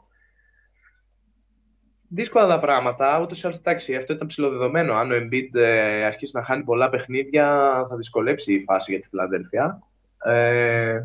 δύσκολα 2.13 2.47
τα 2.47 2.59
πράγματα. 2.59 3.21
Ούτως 3.21 3.41
ή 3.41 3.47
άλλως, 3.47 3.57
εντάξει, 3.59 3.95
αυτό 3.95 4.13
ήταν 4.13 4.27
ψηλοδεδομένο. 4.27 4.93
Αν 4.93 5.11
ο 5.11 5.15
Embiid 5.15 5.55
ε, 5.55 6.03
αρχίσει 6.03 6.35
να 6.35 6.43
χάνει 6.43 6.63
πολλά 6.63 6.89
παιχνίδια, 6.89 7.45
θα 7.89 7.95
δυσκολέψει 7.95 8.53
η 8.53 8.63
φάση 8.63 8.91
για 8.91 9.01
τη 9.01 9.07
Φιλαδέλφια. 9.07 9.81
Ε, 10.23 10.99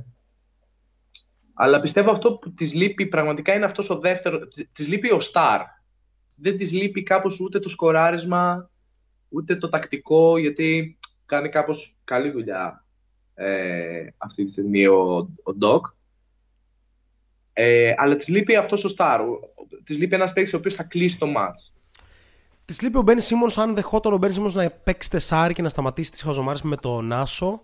αλλά 1.55 1.81
πιστεύω 1.81 2.11
αυτό 2.11 2.33
που 2.33 2.55
της 2.55 2.73
λείπει 2.73 3.07
πραγματικά 3.07 3.55
είναι 3.55 3.65
αυτός 3.65 3.91
ο 3.91 3.99
δεύτερο. 3.99 4.39
Της 4.73 4.89
λείπει 4.89 5.13
ο 5.13 5.19
Star. 5.33 5.61
Δεν 6.37 6.57
της 6.57 6.73
λείπει 6.73 7.03
κάπως 7.03 7.41
ούτε 7.41 7.59
το 7.59 7.69
σκοράρισμα, 7.69 8.71
ούτε 9.29 9.57
το 9.57 9.69
τακτικό, 9.69 10.39
γιατί 10.39 10.99
κάνει 11.27 11.49
κάπως 11.49 11.97
καλή 12.05 12.31
δουλειά 12.31 12.85
ε, 13.35 14.07
αυτή 14.17 14.43
τη 14.43 14.51
στιγμή 14.51 14.87
ο, 14.87 15.17
ο 15.19 15.53
Doc. 15.63 15.81
Ε, 17.59 17.95
αλλά 17.97 18.17
τη 18.17 18.31
λείπει 18.31 18.57
αυτός 18.57 18.85
ο 18.85 18.89
Star. 18.99 19.19
Τη 19.85 19.95
λείπει 19.95 20.15
ένας 20.15 20.33
παίκτης 20.33 20.55
ο 20.55 20.57
οποίος 20.57 20.75
θα 20.75 20.83
κλείσει 20.83 21.19
το 21.19 21.27
match. 21.37 21.71
Της 22.65 22.81
λείπει 22.81 22.99
ο 22.99 23.03
Μπένι 23.03 23.21
Σίμονς, 23.21 23.59
αν 23.59 23.75
δεχόταν 23.75 24.13
ο 24.13 24.17
Μπένι 24.17 24.33
Σίμονς 24.33 24.55
να 24.55 24.71
παίξει 24.71 25.11
τεσάρι 25.11 25.55
και 25.55 25.63
να 25.63 25.69
σταματήσει 25.69 26.11
τις 26.11 26.23
χαζομάρε 26.23 26.59
με 26.63 26.77
τον 26.77 27.07
Νάσο. 27.07 27.63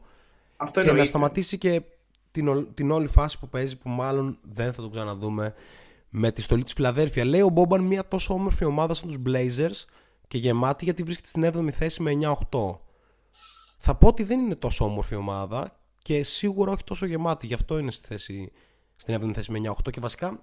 Αυτό 0.57 0.83
και 0.83 0.93
να 0.93 1.05
σταματήσει 1.05 1.59
και 1.59 1.83
την, 2.31 2.75
την 2.75 2.91
όλη 2.91 3.07
φάση 3.07 3.39
που 3.39 3.49
παίζει 3.49 3.77
που 3.77 3.89
μάλλον 3.89 4.39
δεν 4.43 4.73
θα 4.73 4.83
το 4.83 4.89
ξαναδούμε 4.89 5.55
με 6.09 6.33
τη 6.33 6.43
στολή 6.43 6.63
της 6.65 6.73
Φιλαδέρφια. 6.73 7.25
Λέει 7.25 7.41
ο 7.41 7.49
Μπόμπαν 7.49 7.81
μια 7.81 8.09
τόσο 8.09 8.35
όμορφη 8.35 8.65
ομάδα 8.65 8.95
σαν 8.95 9.09
τους 9.09 9.19
Blazers 9.27 9.85
και 10.29 10.39
γεμάτη 10.39 10.85
γιατί 10.85 11.03
βρίσκεται 11.03 11.29
στην 11.29 11.67
7η 11.67 11.71
θέση 11.71 12.03
με 12.03 12.13
9-8. 12.51 12.79
Θα 13.79 13.95
πω 13.95 14.09
ότι 14.09 14.23
δεν 14.23 14.41
είναι 14.41 14.55
τόσο 14.55 14.85
όμορφη 14.85 15.15
ομάδα 15.15 15.79
και 15.99 16.23
σίγουρα 16.23 16.73
όχι 16.73 16.85
τόσο 16.85 17.07
γεμάτη. 17.07 17.47
Γι' 17.47 17.55
αυτό 17.55 17.79
είναι 17.79 17.91
στη 17.91 18.07
θέση, 18.07 18.53
στην 19.03 19.21
7η 19.21 19.35
θέση 19.35 19.53
με 19.53 19.59
9-8 19.85 19.91
και 19.91 20.01
βασικά 20.01 20.41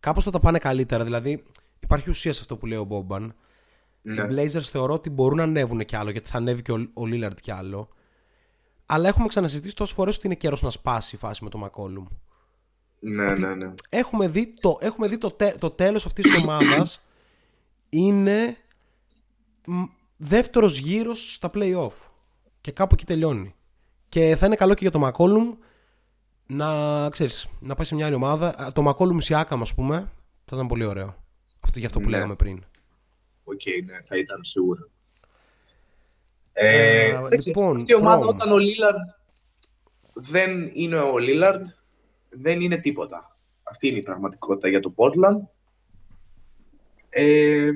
κάπως 0.00 0.24
θα 0.24 0.30
τα 0.30 0.40
πάνε 0.40 0.58
καλύτερα. 0.58 1.04
Δηλαδή 1.04 1.44
υπάρχει 1.80 2.10
ουσία 2.10 2.32
σε 2.32 2.40
αυτό 2.40 2.56
που 2.56 2.66
λέει 2.66 2.78
ο 2.78 2.84
Μπόμπαν. 2.84 3.34
Ναι. 4.02 4.22
Οι 4.22 4.26
Blazers 4.30 4.60
θεωρώ 4.60 4.92
ότι 4.92 5.10
μπορούν 5.10 5.36
να 5.36 5.42
ανέβουν 5.42 5.84
κι 5.84 5.96
άλλο 5.96 6.10
γιατί 6.10 6.30
θα 6.30 6.36
ανέβει 6.36 6.62
και 6.62 6.72
ο, 6.72 6.76
ο 6.94 7.02
Lillard 7.02 7.40
κι 7.40 7.50
άλλο. 7.50 7.88
Αλλά 8.86 9.08
έχουμε 9.08 9.26
ξανασυζητήσει 9.26 9.74
τόσες 9.74 9.94
φορές 9.94 10.16
ότι 10.16 10.26
είναι 10.26 10.34
καιρός 10.34 10.62
να 10.62 10.70
σπάσει 10.70 11.14
η 11.14 11.18
φάση 11.18 11.44
με 11.44 11.50
τον 11.50 11.64
McCollum. 11.64 12.06
Ναι, 13.00 13.32
ναι, 13.32 13.54
ναι. 13.54 13.74
Έχουμε 13.88 14.28
δει 14.28 14.54
το, 14.60 14.78
έχουμε 14.80 15.08
δει 15.08 15.18
το, 15.18 15.30
τε- 15.30 15.58
το 15.58 15.70
τέλος 15.70 16.06
αυτής 16.06 16.24
της 16.24 16.40
ομάδας 16.42 17.02
είναι 17.88 18.56
μ, 19.64 19.82
δεύτερος 20.16 20.78
γύρος 20.78 21.34
στα 21.34 21.50
play-off 21.54 21.92
και 22.60 22.70
κάπου 22.72 22.94
εκεί 22.94 23.04
τελειώνει 23.04 23.54
και 24.08 24.36
θα 24.36 24.46
είναι 24.46 24.54
καλό 24.54 24.74
και 24.74 24.88
για 24.88 24.90
το 24.90 25.06
McCollum 25.06 25.56
να, 26.50 27.08
ξέρεις, 27.10 27.48
να 27.60 27.74
πάει 27.74 27.86
σε 27.86 27.94
μια 27.94 28.06
άλλη 28.06 28.14
ομάδα 28.14 28.58
Α, 28.60 28.72
το 28.72 28.88
McCollum 28.88 29.18
Siakam 29.28 29.58
ας 29.60 29.74
πούμε 29.74 29.96
θα 30.44 30.56
ήταν 30.56 30.66
πολύ 30.66 30.84
ωραίο 30.84 31.16
αυτό 31.60 31.78
για 31.78 31.88
αυτό 31.88 32.00
που 32.00 32.04
Ναι. 32.04 32.10
λέγαμε 32.10 32.34
πριν 32.34 32.62
Οκ, 33.44 33.60
ναι, 33.84 34.00
θα 34.02 34.16
ήταν 34.16 34.44
σίγουρα. 34.44 34.88
Ε, 36.52 37.04
Ε, 37.08 37.10
δεν 37.28 37.38
ξέρω, 37.38 37.56
λοιπόν, 37.56 37.76
αυτή 37.80 37.92
η 37.92 37.94
ομάδα 37.94 38.24
Prom. 38.24 38.28
όταν 38.28 38.52
ο 38.52 38.58
Λίλαρντ 38.58 39.08
δεν 40.14 40.70
είναι 40.72 40.98
ο 40.98 41.18
Λίλαρντ, 41.18 41.66
δεν 42.30 42.60
είναι 42.60 42.76
τίποτα. 42.76 43.36
Αυτή 43.62 43.88
είναι 43.88 43.98
η 43.98 44.02
πραγματικότητα 44.02 44.68
για 44.68 44.80
το 44.80 44.94
Portland. 44.96 45.46
Ε, 47.10 47.70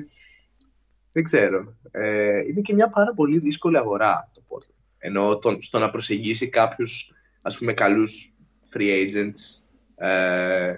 δεν 1.11 1.23
ξέρω. 1.23 1.73
Ε, 1.91 2.37
είναι 2.39 2.61
και 2.61 2.73
μια 2.73 2.89
πάρα 2.89 3.13
πολύ 3.13 3.39
δύσκολη 3.39 3.77
αγορά 3.77 4.29
το 4.33 4.41
Portland. 4.47 4.73
Ενώ 4.97 5.37
το, 5.37 5.57
στο 5.61 5.79
να 5.79 5.89
προσεγγίσει 5.89 6.49
κάποιους, 6.49 7.11
ας 7.41 7.57
πούμε, 7.57 7.73
καλούς 7.73 8.34
free 8.75 9.09
agents 9.11 9.63
ε, 9.95 10.75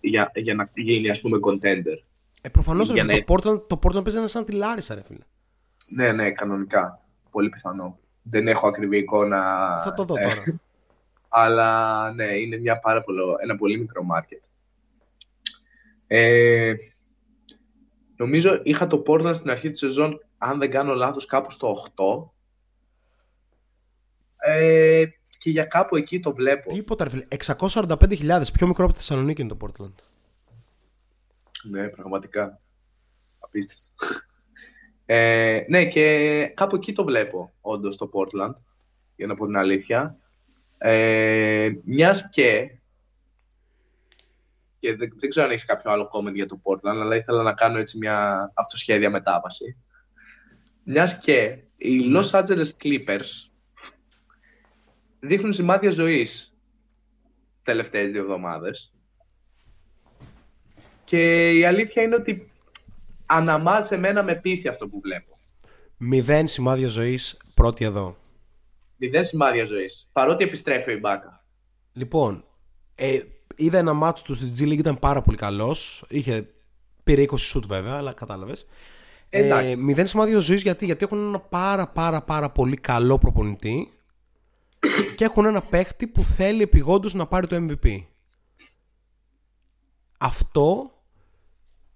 για, 0.00 0.30
για 0.34 0.54
να 0.54 0.70
γίνει, 0.74 1.10
ας 1.10 1.20
πούμε, 1.20 1.38
contender. 1.46 2.02
ε, 2.42 2.48
προφανώς 2.48 2.90
Για 2.90 3.02
ρε, 3.02 3.14
να 3.14 3.22
το, 3.22 3.34
Portland, 3.34 3.68
το 3.68 3.78
Portland 3.82 4.04
παίζει 4.04 4.18
ένα 4.18 4.26
σαν 4.26 4.44
τη 4.44 4.52
Λάρισα 4.52 4.94
ρε 4.94 5.02
φίλε 5.02 5.24
Ναι, 5.88 6.12
ναι, 6.12 6.30
κανονικά. 6.30 7.00
Πολύ 7.30 7.48
πιθανό. 7.48 7.98
Δεν 8.22 8.48
έχω 8.48 8.68
ακριβή 8.68 8.98
εικόνα. 8.98 9.40
θα 9.84 9.94
το 9.94 10.04
δω 10.04 10.14
ε, 10.18 10.22
τώρα 10.22 10.44
αλλά 11.34 12.12
ναι, 12.12 12.24
είναι 12.24 12.56
μια 12.56 12.78
πάρα 12.78 13.00
πολύ, 13.02 13.20
ένα 13.42 13.56
πολύ 13.56 13.78
μικρό 13.78 14.02
market. 14.14 14.40
Ε, 16.06 16.74
νομίζω 18.16 18.60
είχα 18.62 18.86
το 18.86 19.02
Portland 19.06 19.34
στην 19.34 19.50
αρχή 19.50 19.70
της 19.70 19.78
σεζόν, 19.78 20.24
αν 20.38 20.58
δεν 20.58 20.70
κάνω 20.70 20.94
λάθος, 20.94 21.26
κάπου 21.26 21.50
στο 21.50 21.74
8. 21.96 22.30
Ε, 24.36 25.04
και 25.42 25.50
για 25.50 25.64
κάπου 25.64 25.96
εκεί 25.96 26.20
το 26.20 26.34
βλέπω. 26.34 26.72
τίποτα 26.72 27.04
ρε 27.04 27.10
φίλε 27.10 27.26
645.000 27.44 28.42
πιο 28.52 28.66
μικρό 28.66 28.84
από 28.84 28.92
τη 28.92 28.98
Θεσσαλονίκη 28.98 29.42
είναι 29.42 29.54
το 29.56 29.66
Portland 29.66 29.92
Ναι, 31.62 31.88
πραγματικά. 31.88 32.60
Απίστευτο. 33.38 33.86
Ε, 35.06 35.60
ναι, 35.68 35.84
και 35.84 36.44
κάπου 36.56 36.76
εκεί 36.76 36.92
το 36.92 37.04
βλέπω, 37.04 37.52
όντως 37.60 37.96
το 37.96 38.10
Portland, 38.12 38.52
για 39.16 39.26
να 39.26 39.34
πω 39.34 39.46
την 39.46 39.56
αλήθεια. 39.56 40.16
Ε, 40.78 41.70
μιας 41.84 42.30
και, 42.30 42.78
και 44.78 44.96
δεν, 44.96 45.12
δεν 45.16 45.30
ξέρω 45.30 45.46
αν 45.46 45.52
έχεις 45.52 45.64
κάποιο 45.64 45.90
άλλο 45.90 46.10
comment 46.12 46.34
για 46.34 46.46
το 46.46 46.60
Portland, 46.62 47.00
αλλά 47.00 47.16
ήθελα 47.16 47.42
να 47.42 47.52
κάνω 47.52 47.78
έτσι 47.78 47.98
μια 47.98 48.50
αυτοσχέδια 48.54 49.10
μετάβαση. 49.10 49.84
Μιας 50.84 51.18
και 51.18 51.58
οι 51.76 52.00
Los 52.14 52.30
Angeles 52.30 52.70
Clippers 52.82 53.51
δείχνουν 55.24 55.52
σημάδια 55.52 55.90
ζωής 55.90 56.54
τις 57.54 57.62
τελευταίες 57.62 58.10
δύο 58.10 58.20
εβδομάδες 58.22 58.92
και 61.04 61.50
η 61.50 61.64
αλήθεια 61.64 62.02
είναι 62.02 62.14
ότι 62.14 62.50
αναμάτσε 63.26 63.94
εμένα 63.94 64.22
με 64.22 64.34
πείθει 64.34 64.68
αυτό 64.68 64.88
που 64.88 65.00
βλέπω. 65.00 65.38
Μηδέν 65.96 66.46
σημάδια 66.46 66.88
ζωής 66.88 67.36
πρώτη 67.54 67.84
εδώ 67.84 68.16
Μηδέν 68.96 69.26
σημάδια 69.26 69.64
ζωής. 69.64 70.08
Παρότι 70.12 70.44
επιστρέφει 70.44 70.90
ο 70.90 70.92
Ιμπάκα. 70.92 71.44
Λοιπόν, 71.92 72.44
ε, 72.94 73.18
είδα 73.56 73.78
ένα 73.78 73.92
μάτσο 73.92 74.24
του 74.24 74.34
στη 74.34 74.52
G 74.58 74.68
League, 74.68 74.78
ήταν 74.78 74.98
πάρα 74.98 75.22
πολύ 75.22 75.36
καλός. 75.36 76.04
Είχε, 76.08 76.46
πήρε 77.04 77.22
20 77.22 77.36
σουτ 77.36 77.64
βέβαια, 77.66 77.94
αλλά 77.94 78.12
κατάλαβες. 78.12 78.66
Ε, 79.28 79.44
Εντάξει. 79.44 79.76
μηδέν 79.76 80.06
σημάδια 80.06 80.38
ζωής 80.38 80.62
γιατί, 80.62 80.84
γιατί 80.84 81.04
έχουν 81.04 81.18
ένα 81.18 81.40
πάρα 81.40 81.88
πάρα 81.88 82.22
πάρα 82.22 82.50
πολύ 82.50 82.76
καλό 82.76 83.18
προπονητή 83.18 83.92
και 85.16 85.24
έχουν 85.24 85.44
ένα 85.46 85.62
παίχτη 85.62 86.06
που 86.06 86.24
θέλει 86.24 86.62
επιγόντως 86.62 87.14
να 87.14 87.26
πάρει 87.26 87.46
το 87.46 87.56
MVP. 87.56 88.06
Αυτό 90.18 90.96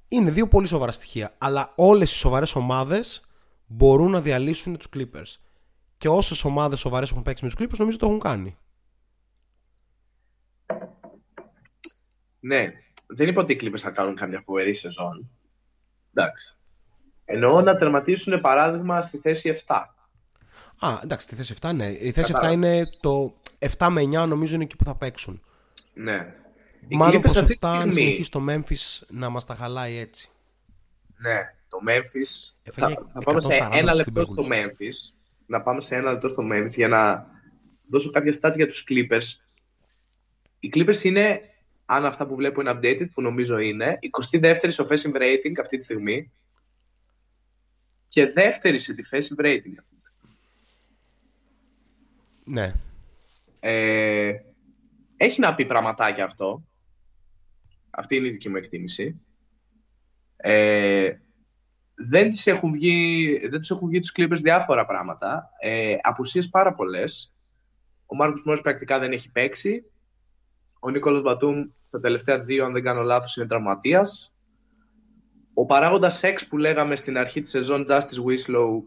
είναι 0.08 0.30
δύο 0.30 0.48
πολύ 0.48 0.66
σοβαρά 0.66 0.92
στοιχεία. 0.92 1.34
Αλλά 1.38 1.72
όλες 1.76 2.10
οι 2.12 2.14
σοβαρές 2.14 2.54
ομάδες 2.54 3.20
μπορούν 3.66 4.10
να 4.10 4.20
διαλύσουν 4.20 4.76
τους 4.76 4.88
Clippers. 4.96 5.36
Και 5.98 6.08
όσες 6.08 6.44
ομάδες 6.44 6.78
σοβαρές 6.78 7.10
έχουν 7.10 7.22
παίξει 7.22 7.44
με 7.44 7.50
τους 7.50 7.64
Clippers 7.64 7.78
νομίζω 7.78 7.98
το 7.98 8.06
έχουν 8.06 8.20
κάνει. 8.20 8.56
Ναι, 12.40 12.72
δεν 13.06 13.28
είπα 13.28 13.42
ότι 13.42 13.52
οι 13.52 13.58
Clippers 13.62 13.78
θα 13.78 13.90
κάνουν 13.90 14.14
καμιά 14.14 14.40
φοβερή 14.40 14.76
σεζόν. 14.76 15.30
Εντάξει. 16.14 16.56
Εννοώ 17.24 17.60
να 17.60 17.76
τερματίσουν 17.76 18.40
παράδειγμα 18.40 19.02
στη 19.02 19.18
θέση 19.18 19.60
7. 19.66 19.95
Α, 20.78 21.00
εντάξει, 21.02 21.28
τη 21.28 21.34
θέση 21.34 21.54
7 21.60 21.70
ναι. 21.74 21.86
Η 21.86 22.10
θέση 22.12 22.32
7 22.32 22.34
Κατάλαβα. 22.34 22.52
είναι 22.52 22.86
το 23.00 23.34
7 23.78 23.88
με 23.90 24.02
9 24.02 24.26
νομίζω 24.28 24.54
είναι 24.54 24.64
εκεί 24.64 24.76
που 24.76 24.84
θα 24.84 24.94
παίξουν. 24.96 25.42
Ναι. 25.94 26.34
Οι 26.88 26.96
Μάλλον 26.96 27.16
Clippers 27.18 27.22
προς 27.22 27.36
αυτή 27.36 27.52
7 27.54 27.58
τη 27.60 27.66
αν 27.66 27.76
στιγμή- 27.80 27.92
συνεχίσει 27.92 28.30
το 28.30 28.44
Memphis 28.48 29.06
να 29.08 29.28
μας 29.28 29.44
τα 29.44 29.54
χαλάει 29.54 29.96
έτσι. 29.96 30.28
Ναι, 31.16 31.40
το 31.68 31.78
Memphis. 31.88 32.54
Έφαγε 32.62 32.94
Θα, 32.94 33.06
θα 33.12 33.20
πάμε 33.20 33.40
σε 33.40 33.46
140 33.62 33.76
ένα 33.76 33.94
στους 33.94 34.06
λεπτό 34.06 34.32
στο 34.32 34.42
Timberwolves. 34.48 34.52
Memphis. 34.52 35.14
Να 35.46 35.62
πάμε 35.62 35.80
σε 35.80 35.94
ένα 35.96 36.12
λεπτό 36.12 36.28
στο 36.28 36.42
Memphis 36.52 36.70
για 36.74 36.88
να 36.88 37.26
δώσω 37.86 38.10
κάποια 38.10 38.38
stats 38.40 38.54
για 38.56 38.66
τους 38.66 38.86
Clippers. 38.88 39.44
Οι 40.60 40.70
Clippers 40.74 41.02
είναι, 41.02 41.40
αν 41.86 42.04
αυτά 42.04 42.26
που 42.26 42.34
βλέπω 42.34 42.60
είναι 42.60 42.70
updated, 42.74 43.10
που 43.14 43.22
νομίζω 43.22 43.58
είναι, 43.58 43.98
22η 44.00 44.70
σε 44.70 44.82
offensive 44.88 45.16
rating 45.16 45.52
αυτή 45.60 45.76
τη 45.76 45.84
στιγμή 45.84 46.30
και 48.08 48.26
δεύτερη 48.26 48.78
σε 48.78 48.94
defensive 48.98 49.44
rating 49.44 49.74
αυτή 49.80 49.94
τη 49.94 50.00
στιγμή. 50.00 50.15
Ναι. 52.46 52.74
Ε, 53.60 54.32
έχει 55.16 55.40
να 55.40 55.54
πει 55.54 55.66
πραγματάκια 55.66 56.24
αυτό. 56.24 56.64
Αυτή 57.90 58.16
είναι 58.16 58.26
η 58.26 58.30
δική 58.30 58.48
μου 58.48 58.56
εκτίμηση. 58.56 59.20
Ε, 60.36 61.12
δεν, 61.94 62.28
τις 62.28 62.46
έχουν 62.46 62.72
βγει, 62.72 63.38
δεν 63.48 63.58
τους 63.60 63.70
έχουν 63.70 63.88
βγει 63.88 64.00
τους 64.00 64.12
Clippers 64.16 64.40
διάφορα 64.42 64.86
πράγματα. 64.86 65.50
Ε, 65.60 65.96
απουσίες 66.02 66.48
πάρα 66.48 66.74
πολλές. 66.74 67.34
Ο 68.06 68.16
Μάρκος 68.16 68.42
Μόρις 68.44 68.60
πρακτικά 68.60 68.98
δεν 68.98 69.12
έχει 69.12 69.30
παίξει. 69.30 69.84
Ο 70.80 70.90
Νίκολος 70.90 71.22
Μπατούμ 71.22 71.68
τα 71.90 72.00
τελευταία 72.00 72.38
δύο, 72.38 72.64
αν 72.64 72.72
δεν 72.72 72.82
κάνω 72.82 73.02
λάθος, 73.02 73.36
είναι 73.36 73.46
τραυματίας. 73.46 74.34
Ο 75.54 75.66
παράγοντας 75.66 76.20
X 76.22 76.34
που 76.48 76.56
λέγαμε 76.56 76.96
στην 76.96 77.18
αρχή 77.18 77.40
της 77.40 77.50
σεζόν 77.50 77.84
Justice 77.88 78.24
Winslow 78.26 78.82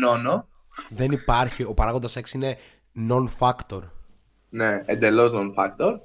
νόνο. 0.00 0.48
Δεν 0.88 1.12
υπάρχει. 1.12 1.62
Ο 1.64 1.74
παράγοντας 1.74 2.16
6 2.16 2.34
είναι 2.34 2.56
non-factor. 3.10 3.82
Ναι, 4.48 4.82
εντελώς 4.86 5.32
non-factor. 5.34 5.98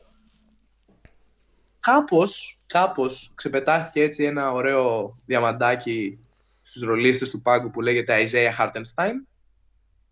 Κάπως, 1.80 2.60
κάπως 2.66 3.32
ξεπετάχθηκε 3.36 4.02
έτσι 4.02 4.24
ένα 4.24 4.52
ωραίο 4.52 5.16
διαμαντάκι 5.26 6.20
στους 6.62 6.82
ρολίστες 6.84 7.30
του 7.30 7.42
πάγκου 7.42 7.72
που 7.72 7.82
λέγεται 7.82 8.28
Isaiah 8.32 8.60
Hartenstein. 8.60 9.14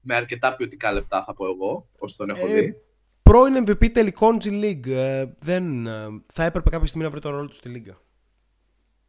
Με 0.01 0.15
αρκετά 0.15 0.55
ποιοτικά 0.55 0.91
λεπτά 0.91 1.23
θα 1.23 1.33
πω 1.33 1.45
εγώ, 1.45 1.89
όσο 1.97 2.15
τον 2.17 2.29
έχω 2.29 2.47
Ε, 2.47 2.53
δει. 2.53 2.75
Πρώην 3.23 3.63
MVP 3.65 3.91
τελικών 3.91 4.37
G 4.43 4.45
League. 4.45 4.87
Ε, 4.87 5.25
δεν, 5.39 5.87
ε, 5.87 6.07
θα 6.33 6.43
έπρεπε 6.43 6.69
κάποια 6.69 6.87
στιγμή 6.87 7.05
να 7.05 7.11
βρει 7.11 7.19
το 7.19 7.29
ρόλο 7.29 7.47
του 7.47 7.55
στη 7.55 7.69
Λίγκα. 7.69 7.97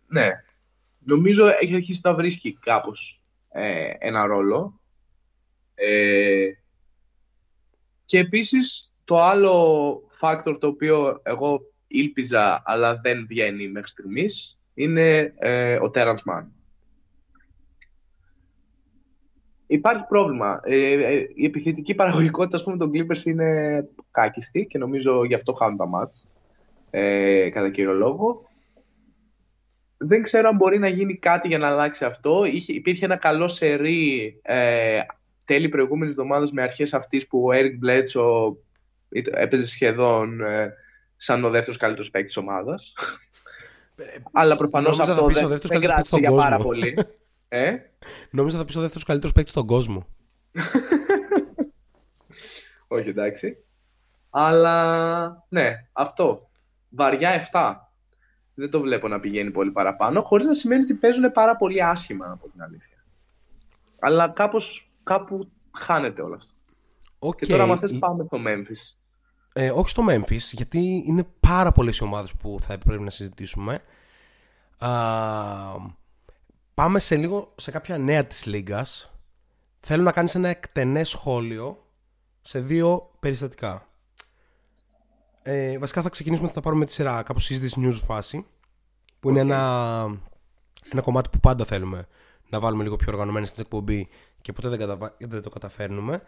Ναι. 0.06 0.28
Νομίζω 0.98 1.46
έχει 1.46 1.74
αρχίσει 1.74 2.00
να 2.04 2.14
βρίσκει 2.14 2.58
κάπως 2.60 3.22
ε, 3.48 3.92
ένα 3.98 4.26
ρόλο. 4.26 4.79
Ε, 5.80 6.46
και 8.04 8.18
επίσης 8.18 8.96
το 9.04 9.20
άλλο 9.22 10.02
factor 10.20 10.54
το 10.60 10.66
οποίο 10.66 11.20
εγώ 11.22 11.60
ήλπιζα 11.86 12.62
αλλά 12.64 12.94
δεν 12.94 13.26
βγαίνει 13.28 13.68
μέχρι 13.68 13.88
στιγμής 13.88 14.60
είναι 14.74 15.34
ε, 15.38 15.76
ο 15.76 15.90
Terrence 15.94 16.22
Mann. 16.30 16.46
Υπάρχει 19.66 20.04
πρόβλημα. 20.08 20.60
Ε, 20.64 20.92
ε, 20.92 21.28
η 21.34 21.44
επιθετική 21.44 21.94
παραγωγικότητα 21.94 22.56
ας 22.56 22.62
πούμε, 22.62 22.76
των 22.76 22.90
Clippers 22.94 23.24
είναι 23.24 23.88
κάκιστη 24.10 24.66
και 24.66 24.78
νομίζω 24.78 25.24
γι' 25.24 25.34
αυτό 25.34 25.52
χάνουν 25.52 25.76
τα 25.76 25.86
μάτς 25.86 26.30
ε, 26.90 27.48
κατά 27.50 27.70
κύριο 27.70 27.92
λόγο. 27.92 28.42
δεν 29.96 30.22
ξέρω 30.22 30.48
αν 30.48 30.56
μπορεί 30.56 30.78
να 30.78 30.88
γίνει 30.88 31.16
κάτι 31.16 31.48
για 31.48 31.58
να 31.58 31.68
αλλάξει 31.68 32.04
αυτό. 32.04 32.44
Είχε, 32.44 32.72
υπήρχε 32.72 33.04
ένα 33.04 33.16
καλό 33.16 33.48
σερί 33.48 34.38
ε, 34.42 35.00
τέλη 35.50 35.68
προηγούμενης 35.68 36.14
εβδομάδας 36.14 36.52
με 36.52 36.62
αρχές 36.62 36.94
αυτής 36.94 37.26
που 37.26 37.44
ο 37.44 37.48
Eric 37.52 37.78
Bledsoe 37.84 38.56
έπαιζε 39.30 39.66
σχεδόν 39.66 40.40
ε, 40.40 40.72
σαν 41.16 41.44
ο 41.44 41.50
δεύτερος 41.50 41.76
καλύτερος 41.76 42.10
παίκτης 42.10 42.34
της 42.34 42.42
ομάδας. 42.42 42.92
Αλλά 44.32 44.56
προφανώς 44.56 44.98
Νόμιζα 44.98 45.14
θα 45.14 45.20
αυτό 45.20 45.26
πεις 45.26 45.36
ο 45.36 45.40
δεν, 45.40 45.48
δεύτερος 45.48 45.80
δεν 45.80 45.80
καλύτερος 45.80 45.94
κράτησε 45.94 46.16
παίκτης 46.16 46.28
για 46.28 46.40
στον 46.40 46.50
πάρα 46.50 46.56
κόσμο. 46.56 46.70
πολύ. 46.70 46.98
ε; 47.68 47.76
Νόμιζα 48.30 48.58
θα 48.58 48.64
πεις 48.64 48.76
ο 48.76 48.80
δεύτερος 48.80 49.04
καλύτερος 49.04 49.34
παίκτης 49.34 49.52
στον 49.52 49.66
κόσμο. 49.66 50.06
Όχι, 52.96 53.08
εντάξει. 53.08 53.56
Αλλά 54.30 55.46
ναι, 55.48 55.70
αυτό. 55.92 56.50
Βαριά 56.88 57.48
7. 57.52 57.74
Δεν 58.54 58.70
το 58.70 58.80
βλέπω 58.80 59.08
να 59.08 59.20
πηγαίνει 59.20 59.50
πολύ 59.50 59.70
παραπάνω, 59.70 60.22
χωρίς 60.22 60.46
να 60.46 60.52
σημαίνει 60.52 60.82
ότι 60.82 60.94
παίζουν 60.94 61.32
πάρα 61.32 61.56
πολύ 61.56 61.82
άσχημα, 61.82 62.30
από 62.32 62.48
την 62.48 62.62
αλήθεια. 62.62 63.04
Αλλά 64.00 64.28
κάπως, 64.28 64.89
κάπου 65.02 65.50
χάνεται 65.78 66.22
όλο 66.22 66.34
αυτό. 66.34 66.52
Οκ. 67.18 67.36
Και 67.36 67.46
τώρα, 67.46 67.62
αν 67.62 67.78
θες, 67.78 67.98
πάμε 67.98 68.24
στο 68.24 68.38
Memphis. 68.46 68.96
Ε, 69.52 69.70
όχι 69.70 69.88
στο 69.88 70.04
Memphis, 70.08 70.50
γιατί 70.52 71.04
είναι 71.06 71.26
πάρα 71.40 71.72
πολλές 71.72 71.98
οι 71.98 72.04
ομάδες 72.04 72.32
που 72.32 72.56
θα 72.60 72.78
πρέπει 72.78 73.02
να 73.02 73.10
συζητήσουμε. 73.10 73.80
Α, 74.78 74.90
πάμε 76.74 76.98
σε 76.98 77.16
λίγο 77.16 77.52
σε 77.56 77.70
κάποια 77.70 77.98
νέα 77.98 78.26
της 78.26 78.46
Λίγκας. 78.46 79.10
Θέλω 79.78 80.02
να 80.02 80.12
κάνεις 80.12 80.34
ένα 80.34 80.48
εκτενές 80.48 81.08
σχόλιο 81.08 81.86
σε 82.42 82.60
δύο 82.60 83.10
περιστατικά. 83.20 83.88
Ε, 85.42 85.78
βασικά 85.78 86.02
θα 86.02 86.08
ξεκινήσουμε, 86.08 86.48
θα 86.48 86.60
πάρουμε 86.60 86.84
τη 86.84 86.92
σειρά 86.92 87.22
κάπως 87.22 87.44
συζήτηση 87.44 87.80
news 87.84 88.00
φάση, 88.04 88.46
που 89.20 89.30
είναι 89.30 89.40
ένα, 89.40 89.60
ένα 90.92 91.02
κομμάτι 91.02 91.28
που 91.28 91.40
πάντα 91.40 91.64
θέλουμε 91.64 92.06
να 92.48 92.60
βάλουμε 92.60 92.82
λίγο 92.82 92.96
πιο 92.96 93.12
οργανωμένα 93.12 93.46
στην 93.46 93.62
εκπομπή 93.62 94.08
και 94.40 94.52
ποτέ 94.52 94.68
δεν, 94.68 94.78
καταβα- 94.78 95.14
δεν 95.18 95.42
το 95.42 95.50
καταφέρνουμε. 95.50 96.22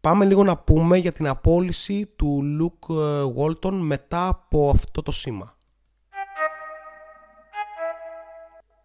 Πάμε 0.00 0.24
λίγο 0.24 0.44
να 0.44 0.56
πούμε 0.56 0.96
για 0.96 1.12
την 1.12 1.26
απόλυση 1.28 2.06
του 2.16 2.42
Luke 2.60 2.94
ε, 2.94 3.24
Walton 3.36 3.72
μετά 3.72 4.26
από 4.26 4.70
αυτό 4.70 5.02
το 5.02 5.10
σήμα. 5.10 5.54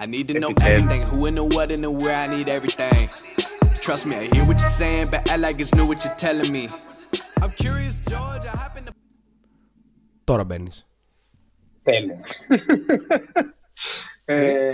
I 0.03 0.05
need 0.07 0.27
to 0.31 0.33
know 0.41 0.49
Everything. 0.49 0.71
everything. 0.71 1.01
Who 1.11 1.19
in 1.29 1.35
the 1.35 1.43
what 1.55 1.69
and 1.75 1.83
the 1.85 1.91
where 2.01 2.17
I 2.25 2.27
need 2.35 2.47
everything. 2.57 3.01
Trust 3.85 4.03
me, 4.07 4.13
I 4.23 4.25
hear 4.33 4.43
what 4.49 4.57
you're 4.63 4.77
saying, 4.83 5.07
but 5.13 5.21
I 5.33 5.35
like 5.45 5.57
it's 5.63 5.73
new 5.77 5.85
what 5.91 5.99
you're 6.03 6.19
telling 6.27 6.51
me. 6.57 6.63
I'm 7.41 7.51
curious, 7.63 7.95
George. 8.11 8.45
I 8.53 8.55
happen 8.63 8.83
to. 8.85 8.91
Τώρα 10.23 10.43
μπαίνεις. 10.43 10.87
Τέλεια. 11.83 12.19
ε, 14.25 14.71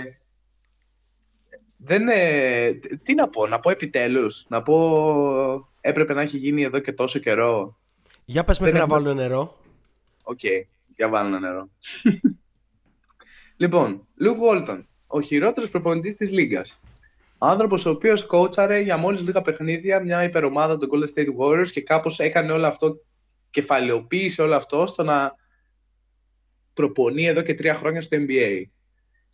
δεν, 1.80 2.08
ε, 2.08 2.70
τι- 2.72 2.98
τι 2.98 3.14
να 3.14 3.28
πω, 3.28 3.46
να 3.46 3.60
πω 3.60 3.70
επιτέλους, 3.70 4.44
να 4.48 4.62
πω 4.62 5.68
έπρεπε 5.80 6.12
να 6.14 6.20
έχει 6.22 6.36
γίνει 6.36 6.62
εδώ 6.62 6.78
και 6.78 6.92
τόσο 6.92 7.18
καιρό. 7.18 7.78
Για 8.24 8.44
πες 8.44 8.58
μέχρι 8.58 8.76
να 8.76 8.82
έχουμε- 8.82 9.00
βάλω 9.00 9.14
νερό. 9.14 9.58
Οκ, 10.22 10.40
για 10.96 11.08
βάλω 11.08 11.26
ένα 11.28 11.38
νερό. 11.40 11.68
λοιπόν, 13.56 14.06
Λουκ 14.14 14.36
Βόλτον, 14.36 14.88
ο 15.06 15.20
χειρότερος 15.20 15.70
προπονητής 15.70 16.14
της 16.16 16.30
Λίγκας. 16.30 16.80
Άνθρωπος 17.38 17.86
ο 17.86 17.90
οποίος 17.90 18.26
κότσαρε 18.26 18.78
για 18.80 18.96
μόλις 18.96 19.20
λίγα 19.22 19.42
παιχνίδια 19.42 20.00
μια 20.00 20.22
υπερομάδα 20.24 20.76
των 20.76 20.88
Golden 20.92 21.18
State 21.18 21.36
Warriors 21.38 21.70
και 21.70 21.82
κάπως 21.82 22.18
έκανε 22.18 22.52
όλο 22.52 22.66
αυτό, 22.66 23.00
κεφαλαιοποίησε 23.50 24.42
όλο 24.42 24.54
αυτό 24.56 24.86
στο 24.86 25.02
να 25.02 25.34
προπονεί 26.72 27.26
εδώ 27.26 27.42
και 27.42 27.54
τρία 27.54 27.74
χρόνια 27.74 28.00
στο 28.00 28.16
NBA. 28.20 28.62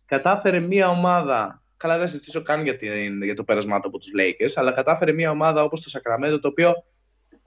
Κατάφερε 0.05 0.59
μια 0.59 0.89
ομάδα, 0.89 1.63
καλά 1.77 1.93
δεν 1.97 2.05
θα 2.05 2.11
συζητήσω 2.11 2.41
καν 2.41 2.63
για, 2.63 2.75
την, 2.75 3.23
για 3.23 3.35
το 3.35 3.43
πέρασμά 3.43 3.79
του 3.79 3.87
από 3.87 3.97
τους 3.99 4.11
Lakers, 4.19 4.51
αλλά 4.55 4.71
κατάφερε 4.71 5.11
μια 5.11 5.31
ομάδα 5.31 5.63
όπως 5.63 5.81
το 5.81 5.99
Sacramento, 5.99 6.41
το 6.41 6.47
οποίο, 6.47 6.73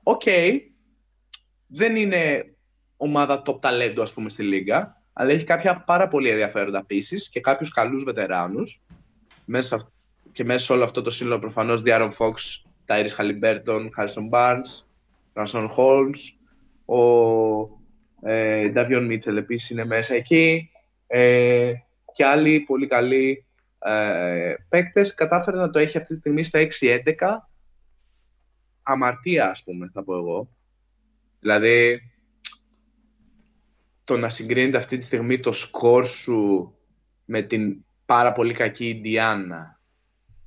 οκ, 0.03 0.23
δεν 1.67 1.97
είναι 1.97 2.45
ομάδα 2.97 3.43
top 3.47 3.61
ταλέντου, 3.61 4.03
ας 4.03 4.13
πούμε, 4.13 4.31
στη 4.31 4.43
Λίγκα, 4.43 5.03
αλλά 5.13 5.31
έχει 5.31 5.45
κάποια 5.45 5.83
πάρα 5.87 6.09
πολύ 6.09 6.29
ενδιαφέροντα 6.29 6.85
pieces 6.85 7.29
και 7.29 7.41
κάποιους 7.41 7.73
καλούς 7.73 8.03
βετεράνους. 8.05 8.83
Μέσα, 9.45 9.69
σε 9.69 9.75
αυ- 9.75 9.89
και 10.33 10.45
μέσα 10.45 10.65
σε 10.65 10.73
όλο 10.73 10.85
αυτό 10.85 11.03
το 11.03 11.11
σύνολο 11.11 11.39
προφανώς 11.39 11.83
De'Aaron 11.85 12.11
Fox, 12.19 12.35
Tyrese 12.87 13.17
Haliburton, 13.17 13.89
Harrison 13.99 14.29
Barnes, 14.31 14.85
Richaun 15.35 15.69
Holmes, 15.77 16.19
ο 16.85 17.01
ε, 18.23 18.73
Davion 18.75 19.11
Mitchell 19.11 19.37
επίσης 19.37 19.71
είναι 19.71 19.85
μέσα 19.85 20.15
εκεί 20.15 20.71
ε, 21.07 21.73
και 22.15 22.25
άλλοι 22.25 22.61
πολύ 22.61 22.87
καλοί 22.87 23.47
ε, 23.79 24.55
παίκτες. 24.69 25.15
Κατάφερε 25.15 25.57
να 25.57 25.71
το 25.71 25.79
έχει 25.79 25.97
αυτή 25.97 26.13
τη 26.13 26.19
στιγμή 26.19 26.43
στο 26.43 26.59
6-11 26.81 27.03
αμαρτία, 28.83 29.51
ας 29.51 29.63
πούμε, 29.63 29.91
θα 29.93 30.05
πω 30.05 30.17
εγώ. 30.17 30.49
Δηλαδή, 31.41 32.01
το 34.05 34.17
να 34.17 34.29
συγκρίνεται 34.29 34.77
αυτή 34.77 34.99
τη 34.99 35.05
στιγμή 35.05 35.41
το 35.41 35.53
σκορ 35.53 36.07
σου 36.07 36.73
με 37.25 37.43
την 37.43 37.85
πάρα 38.05 38.33
πολύ 38.33 38.53
κακή 38.53 38.89
Ιντιάνα, 38.89 39.81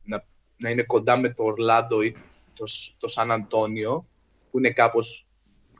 να, 0.03 0.25
να 0.57 0.69
είναι 0.69 0.83
κοντά 0.83 1.17
με 1.17 1.33
το 1.33 1.43
Ορλάντο 1.43 2.01
ή 2.01 2.15
το, 2.53 2.65
Σ- 2.65 2.93
το 2.97 3.07
Σαν 3.07 3.31
Αντώνιο, 3.31 4.07
που 4.51 4.57
είναι 4.57 4.71
κάπως 4.73 5.27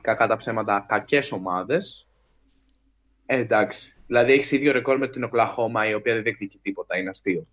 κακά 0.02 0.28
τα 0.28 0.36
ψέματα 0.36 0.86
κακές 0.88 1.32
ομάδες, 1.32 2.08
ε, 3.26 3.38
εντάξει. 3.38 3.96
Δηλαδή 4.12 4.34
έχεις 4.34 4.52
ίδιο 4.52 4.72
ρεκόρ 4.72 4.98
με 4.98 5.08
την 5.08 5.24
Οκλαχώμα, 5.24 5.90
η 5.90 5.94
οποία 5.94 6.14
δεν 6.14 6.24
διεκδικεί 6.24 6.60
τίποτα, 6.62 6.98
είναι 6.98 7.10
αστείο. 7.10 7.48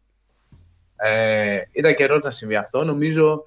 Ε, 0.97 1.61
ήταν 1.73 1.95
καιρός 1.95 2.21
να 2.21 2.31
συμβεί 2.31 2.57
αυτό. 2.57 2.85
Νομίζω 2.85 3.47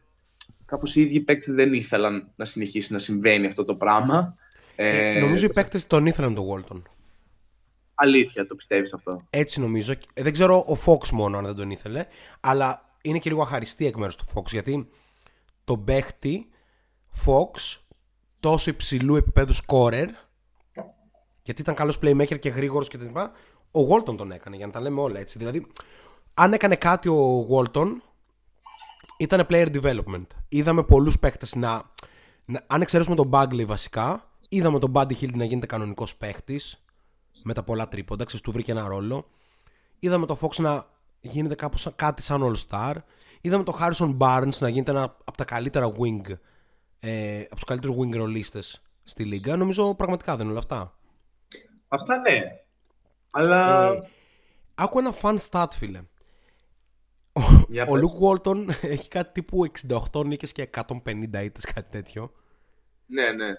κάπως 0.66 0.96
οι 0.96 1.02
ίδιοι 1.02 1.20
παίκτες 1.20 1.56
δεν 1.56 1.74
ήθελαν 1.74 2.32
να 2.36 2.46
συνεχίσει 2.46 2.94
να 2.94 3.00
συμβαίνει 3.00 3.46
αυτό 3.46 3.66
το 3.66 3.76
πράγμα. 3.76 4.36
Ε, 4.76 5.16
Ε, 5.16 5.20
νομίζω 5.20 5.46
οι 5.46 5.54
παίκτες 5.54 5.88
τον 5.88 6.06
ήθελαν 6.06 6.36
τον 6.36 6.46
Walton. 6.50 6.82
Αλήθεια, 7.96 8.46
το 8.46 8.56
πιστεύεις 8.56 8.94
αυτό; 8.94 9.26
Έτσι 9.30 9.60
νομίζω. 9.60 9.92
Ε, 10.14 10.24
Δεν 10.24 10.34
ξέρω 10.34 10.58
ο 10.58 10.78
Fox 10.86 11.10
μόνο 11.10 11.38
αν 11.38 11.46
δεν 11.46 11.56
τον 11.56 11.72
ήθελε. 11.72 12.06
Αλλά 12.40 12.96
είναι 13.02 13.20
και 13.20 13.30
λίγο 13.30 13.42
αχαριστή 13.42 13.86
εκ 13.86 13.96
μέρους 13.96 14.16
του 14.16 14.26
Fox. 14.34 14.46
Γιατί 14.46 14.90
τον 15.64 15.84
παίχτη 15.84 16.50
Fox 17.26 17.80
τόσο 18.40 18.70
υψηλού 18.70 19.16
επίπεδου 19.16 19.54
scorer 19.68 20.08
γιατί 21.44 21.62
ήταν 21.62 21.76
καλός 21.76 22.00
playmaker 22.02 22.40
και 22.40 22.50
γρήγορος 22.50 22.88
και 22.88 22.98
τα 22.98 23.04
λοιπά, 23.04 23.32
ο 23.72 23.80
Walton 23.90 24.18
τον 24.18 24.32
έκανε 24.32 24.56
για 24.56 24.66
να 24.66 24.72
τα 24.72 24.82
λέμε 24.82 25.02
όλα 25.02 25.20
έτσι. 25.20 25.38
Δηλαδή, 25.38 25.68
αν 26.34 26.54
έκανε 26.54 26.76
κάτι 26.76 27.10
ο 27.10 27.48
Walton, 27.50 27.88
ήταν 29.18 29.48
player 29.50 29.82
development. 29.82 30.26
Είδαμε 30.50 30.84
πολλούς 30.84 31.20
παίχτες 31.20 31.56
να, 31.56 31.92
να 32.46 32.64
αν 32.68 32.82
εξαιρέσουμε 32.82 33.16
τον 33.16 33.30
Bagley 33.34 33.66
βασικά, 33.66 34.30
είδαμε 34.50 34.80
τον 34.80 34.92
Buddy 34.96 35.14
Hill 35.22 35.34
να 35.34 35.44
γίνεται 35.46 35.66
κανονικός 35.66 36.16
παίχτης 36.16 36.84
με 37.44 37.54
τα 37.54 37.64
πολλά 37.64 37.88
τρίποντα, 37.88 38.24
ξέρεις, 38.24 38.46
του 38.46 38.52
βρήκε 38.52 38.72
ένα 38.72 38.88
ρόλο. 38.88 39.28
Είδαμε 40.00 40.26
τον 40.26 40.38
Fox 40.42 40.56
να 40.56 40.86
γίνεται 41.22 41.56
κάπως 41.56 41.82
σαν- 41.82 41.96
κάτι 41.96 42.22
σαν 42.22 42.56
all-star. 42.70 42.94
Είδαμε 43.42 43.64
τον 43.64 43.76
Harrison 43.80 44.18
Barnes 44.18 44.58
να 44.60 44.70
γίνεται 44.70 44.92
ένα 44.92 45.04
από 45.04 45.38
τα 45.38 45.44
καλύτερα 45.44 45.92
wing, 46.00 46.22
ε, 47.00 47.40
από 47.42 47.56
τους 47.56 47.64
καλύτερους 47.64 47.96
wing 47.96 48.16
ρολίστες 48.16 48.82
στη 49.04 49.24
λίγα. 49.24 49.56
Νομίζω 49.56 49.96
πραγματικά 49.96 50.32
δεν 50.32 50.42
είναι 50.42 50.50
όλα 50.52 50.60
αυτά. 50.60 50.96
Αυτά 51.94 52.18
ναι. 52.18 52.42
Αλλά. 53.32 53.92
Ε, 53.92 54.10
άκου 54.76 55.00
ένα 55.00 55.14
fun 55.22 55.38
stat, 55.50 55.68
φίλε. 55.78 56.02
Για 57.68 57.86
Ο 57.88 57.94
πες. 57.94 58.04
Luke 58.04 58.28
Walton 58.28 58.68
έχει 58.96 59.08
κάτι 59.08 59.32
τύπου 59.32 59.66
68 60.12 60.26
νίκες 60.26 60.52
και 60.52 60.70
150 60.88 61.44
ήττες, 61.44 61.66
κάτι 61.74 61.92
τέτοιο. 61.92 62.32
Ναι, 63.06 63.32
ναι. 63.32 63.54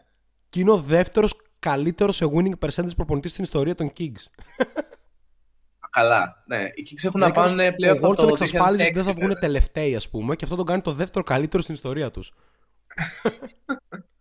Και 0.48 0.60
είναι 0.60 0.70
ο 0.70 0.80
δεύτερος 0.80 1.36
καλύτερος 1.58 2.16
σε 2.16 2.26
winning 2.34 2.58
percentage 2.66 2.96
προπονητής 2.96 3.30
στην 3.30 3.44
ιστορία 3.44 3.74
των 3.74 3.90
Kings. 3.98 4.44
Καλά. 5.90 6.42
Ναι. 6.46 6.62
Οι 6.74 6.86
Kings 6.90 7.04
έχουν 7.04 7.20
να 7.20 7.30
Δηλαδή, 7.30 7.48
πάνε 7.48 7.72
πλέον 7.72 7.94
ο 7.94 7.98
από 7.98 8.08
Walton 8.08 8.16
το 8.16 8.28
εξασφάλιζε 8.28 8.82
ότι 8.82 8.92
δεν 8.92 9.04
θα 9.04 9.10
2006, 9.10 9.14
βγουν 9.14 9.26
βέβαια. 9.26 9.40
τελευταίοι, 9.40 9.96
ας 9.96 10.08
πούμε, 10.08 10.36
και 10.36 10.44
αυτό 10.44 10.56
τον 10.56 10.66
κάνει 10.66 10.82
το 10.82 10.92
δεύτερο 10.92 11.24
καλύτερο 11.24 11.62
στην 11.62 11.74
ιστορία 11.74 12.10
τους. 12.10 12.32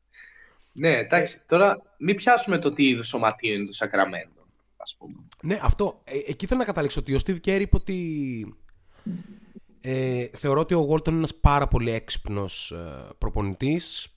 Ναι, 0.71 0.97
εντάξει. 0.97 1.41
Τώρα 1.47 1.81
μην 1.97 2.15
πιάσουμε 2.15 2.57
το 2.57 2.71
τι 2.71 2.87
είδους 2.87 3.07
σωματείο 3.07 3.53
είναι 3.53 3.65
το 3.65 3.73
Σακραμέντο, 3.73 4.45
ας 4.77 4.95
πούμε. 4.97 5.15
Ναι, 5.41 5.59
αυτό. 5.61 6.01
Ε, 6.03 6.17
εκεί 6.27 6.45
θέλω 6.45 6.59
να 6.59 6.65
καταλήξω 6.65 6.99
ότι 6.99 7.15
ο 7.15 7.19
Steve 7.25 7.39
Kerr 7.45 7.59
είπε 7.61 7.75
ότι. 7.75 8.55
Ε, 9.81 10.25
θεωρώ 10.33 10.59
ότι 10.59 10.73
ο 10.73 10.87
Walton 10.89 11.07
είναι 11.07 11.17
ένας 11.17 11.35
πάρα 11.35 11.67
πολύ 11.67 11.91
έξυπνος 11.91 12.71
ε, 12.71 13.09
προπονητής 13.17 14.07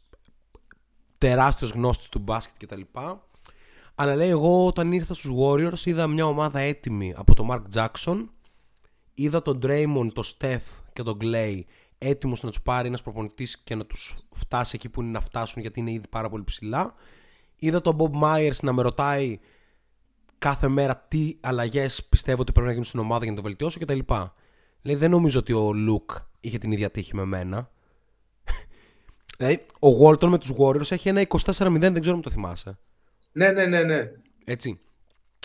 τεράστιος 1.19 1.71
γνώστης 1.71 2.09
του 2.09 2.19
μπάσκετ 2.19 2.65
κτλ. 2.65 2.81
Αλλά 3.95 4.17
λέει 4.17 4.29
εγώ 4.29 4.67
όταν 4.67 4.93
ήρθα 4.93 5.15
στους 5.15 5.33
Warriors 5.41 5.87
είδα 5.87 6.07
μια 6.07 6.27
ομάδα 6.27 6.59
έτοιμη 6.59 7.15
από 7.17 7.35
τον 7.35 7.49
Mark 7.51 7.63
Jackson 7.75 8.27
είδα 9.15 9.43
τον 9.43 9.59
Draymond, 9.63 10.13
τον 10.13 10.25
Steph 10.25 10.83
και 10.93 11.03
τον 11.03 11.19
Clay 11.21 11.61
έτοιμους 12.09 12.43
να 12.43 12.49
τους 12.49 12.63
πάρει 12.63 12.89
ένας 12.89 13.03
προπονητής 13.03 13.59
και 13.59 13.75
να 13.75 13.87
τους 13.87 14.17
φτάσει 14.31 14.73
εκεί 14.75 14.89
που 14.89 15.03
είναι 15.03 15.11
να 15.11 15.21
φτάσουν 15.21 15.63
γιατί 15.63 15.81
είναι 15.81 15.93
ήδη 15.93 16.09
πάρα 16.09 16.29
πολύ 16.29 16.45
ψηλά 16.45 16.95
είδα 17.57 17.81
τον 17.81 17.97
Bob 17.99 18.23
Myers 18.23 18.59
να 18.63 18.73
με 18.73 18.83
ρωτάει 18.83 19.39
κάθε 20.39 20.69
μέρα 20.69 21.05
τι 21.09 21.37
αλλαγές 21.41 22.05
πιστεύω 22.05 22.41
ότι 22.41 22.53
πρέπει 22.53 22.67
να 22.67 22.73
γίνουν 22.73 22.87
στην 22.87 23.01
ομάδα 23.01 23.23
για 23.23 23.31
να 23.31 23.37
το 23.37 23.43
βελτιώσω 23.43 23.81
κτλ. 23.81 23.99
Δηλαδή 24.83 25.01
δεν 25.01 25.11
νομίζω 25.11 25.39
ότι 25.39 25.53
ο 25.53 25.73
Λουκ 25.73 26.11
είχε 26.41 26.59
την 26.59 26.73
ίδια 26.73 26.91
τύχη 26.91 27.17
με 27.17 27.25
μένα. 27.25 27.71
δηλαδή 29.39 29.63
ο 29.81 29.89
Walton 30.03 30.25
με 30.27 30.39
τους 30.39 30.53
Warriors 30.59 30.91
έχει 30.91 31.09
ένα 31.09 31.27
24-0, 31.29 31.77
δεν 31.79 32.01
ξέρω 32.01 32.17
αν 32.17 32.23
το 32.23 32.31
θυμάσαι. 32.31 32.79
Ναι, 33.33 33.53
ναι, 33.53 33.67
ναι, 33.67 33.83
ναι. 33.83 34.11
Έτσι. 34.45 34.79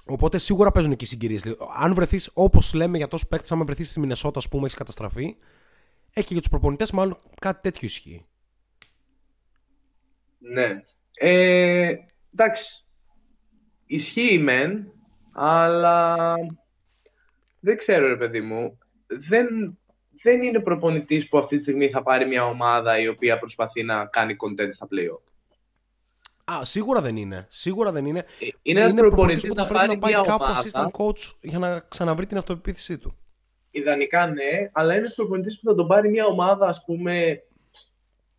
Οπότε 0.06 0.38
σίγουρα 0.38 0.72
παίζουν 0.72 0.92
εκεί 0.92 1.06
συγκυρίες. 1.06 1.44
Αν 1.76 1.94
βρεθείς, 1.94 2.30
όπως 2.34 2.74
λέμε 2.74 2.98
για 2.98 3.08
τόσο 3.08 3.28
παίκτη, 3.28 3.54
άμα 3.54 3.66
βρεθείς 3.66 3.90
στη 3.90 4.00
Μινεσότα, 4.00 4.40
ας 4.40 4.50
πούμε, 4.50 4.64
έχεις 4.64 4.76
καταστραφεί. 4.78 5.36
Έχει 6.14 6.28
και 6.28 6.34
για 6.34 6.42
τους 6.42 6.50
προπονητές, 6.50 6.92
μάλλον 6.92 7.20
κάτι 7.42 7.62
τέτοιο 7.62 7.88
ισχύει. 7.88 8.26
Ναι. 10.40 10.84
Ε, 11.14 11.96
εντάξει. 12.34 12.86
Ισχύει 13.86 14.40
μεν, 14.40 14.92
αλλά 15.32 16.16
δεν 17.60 17.78
ξέρω 17.78 18.08
ρε 18.08 18.18
παιδί 18.18 18.42
μου. 18.42 18.78
Δεν, 19.08 19.78
δεν 20.24 20.44
είναι 20.44 20.60
προπονητής 20.60 21.28
που 21.28 21.38
αυτή 21.38 21.58
τη 21.58 21.62
στιγμή 21.62 21.90
θα 21.90 22.04
πάρει 22.04 22.28
μια 22.28 22.46
ομάδα 22.46 23.00
η 23.00 23.08
οποία 23.08 23.38
προσπαθεί 23.38 23.84
να 23.84 24.06
κάνει 24.06 24.36
content 24.40 24.74
στα 24.74 24.88
play 24.92 25.18
Α, 26.52 26.66
σίγουρα 26.66 27.02
δεν 27.02 27.16
είναι. 27.16 27.48
Σίγουρα 27.50 27.92
δεν 27.92 28.06
είναι. 28.06 28.20
Ε, 28.20 28.48
είναι 28.62 28.80
ένας 28.80 28.94
προπονητής 28.94 29.48
που 29.48 29.54
θα 29.54 29.68
πρέπει 29.68 29.80
πάρει 29.80 29.94
να 29.94 29.98
πάει 29.98 30.14
μια 30.14 30.22
κάπου 30.22 30.44
ομάδα. 30.44 30.62
assistant 30.64 31.02
coach 31.02 31.34
για 31.42 31.60
να 31.60 31.80
ξαναβρει 31.80 32.26
την 32.26 32.38
αυτοπεποίθησή 32.38 32.98
του. 32.98 33.18
Ιδανικά 33.72 34.28
ναι, 34.28 34.70
αλλά 34.72 34.92
είναι 34.92 35.02
ένας 35.02 35.14
προπονητής 35.16 35.60
που 35.60 35.70
θα 35.70 35.76
τον 35.76 35.88
πάρει 35.88 36.10
μια 36.10 36.26
ομάδα 36.26 36.68
ας 36.68 36.84
πούμε 36.86 37.44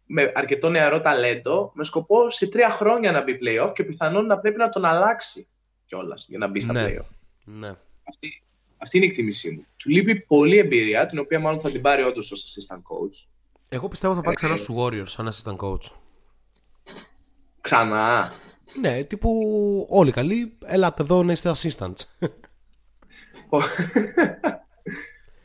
με 0.06 0.32
αρκετό 0.34 0.68
νεαρό 0.70 1.00
ταλέντο 1.00 1.70
με 1.74 1.84
σκοπό 1.84 2.30
σε 2.30 2.46
τρία 2.48 2.70
χρόνια 2.70 3.12
να 3.12 3.22
μπει 3.22 3.38
playoff 3.42 3.72
και 3.74 3.84
πιθανόν 3.84 4.26
να 4.26 4.38
πρέπει 4.38 4.56
να 4.58 4.68
τον 4.68 4.84
αλλάξει 4.84 5.48
κιόλας 5.86 6.26
για 6.28 6.38
να 6.38 6.46
μπει 6.48 6.60
στα 6.60 6.72
Ναι. 6.72 6.84
playoff. 6.88 7.06
Ναι. 7.44 7.74
Αυτή, 8.08 8.42
αυτή 8.76 8.96
είναι 8.96 9.06
η 9.06 9.08
εκτίμησή 9.08 9.50
μου. 9.50 9.66
Του 9.76 9.88
λείπει 9.90 10.20
πολλή 10.20 10.58
εμπειρία, 10.58 11.06
την 11.06 11.18
οποία 11.18 11.40
μάλλον 11.40 11.60
θα 11.60 11.70
την 11.70 11.80
πάρει 11.80 12.02
όντως 12.02 12.32
ως 12.32 12.44
assistant 12.44 12.76
coach. 12.76 13.26
Εγώ 13.68 13.88
πιστεύω 13.88 14.14
θα 14.14 14.20
πάει 14.20 14.32
Ε, 14.32 14.36
ξανά 14.36 14.54
ε. 14.54 14.56
στους 14.56 14.74
Warriors 14.78 15.06
σαν 15.08 15.32
assistant 15.32 15.56
coach. 15.56 15.90
Ξανά. 17.60 18.32
Ναι, 18.80 19.02
τύπου 19.02 19.30
όλοι 19.90 20.10
καλοί, 20.10 20.58
ελάτε 20.64 21.02
εδώ 21.02 21.22
να 21.22 21.32
είστε 21.32 21.52
assistants. 21.56 22.00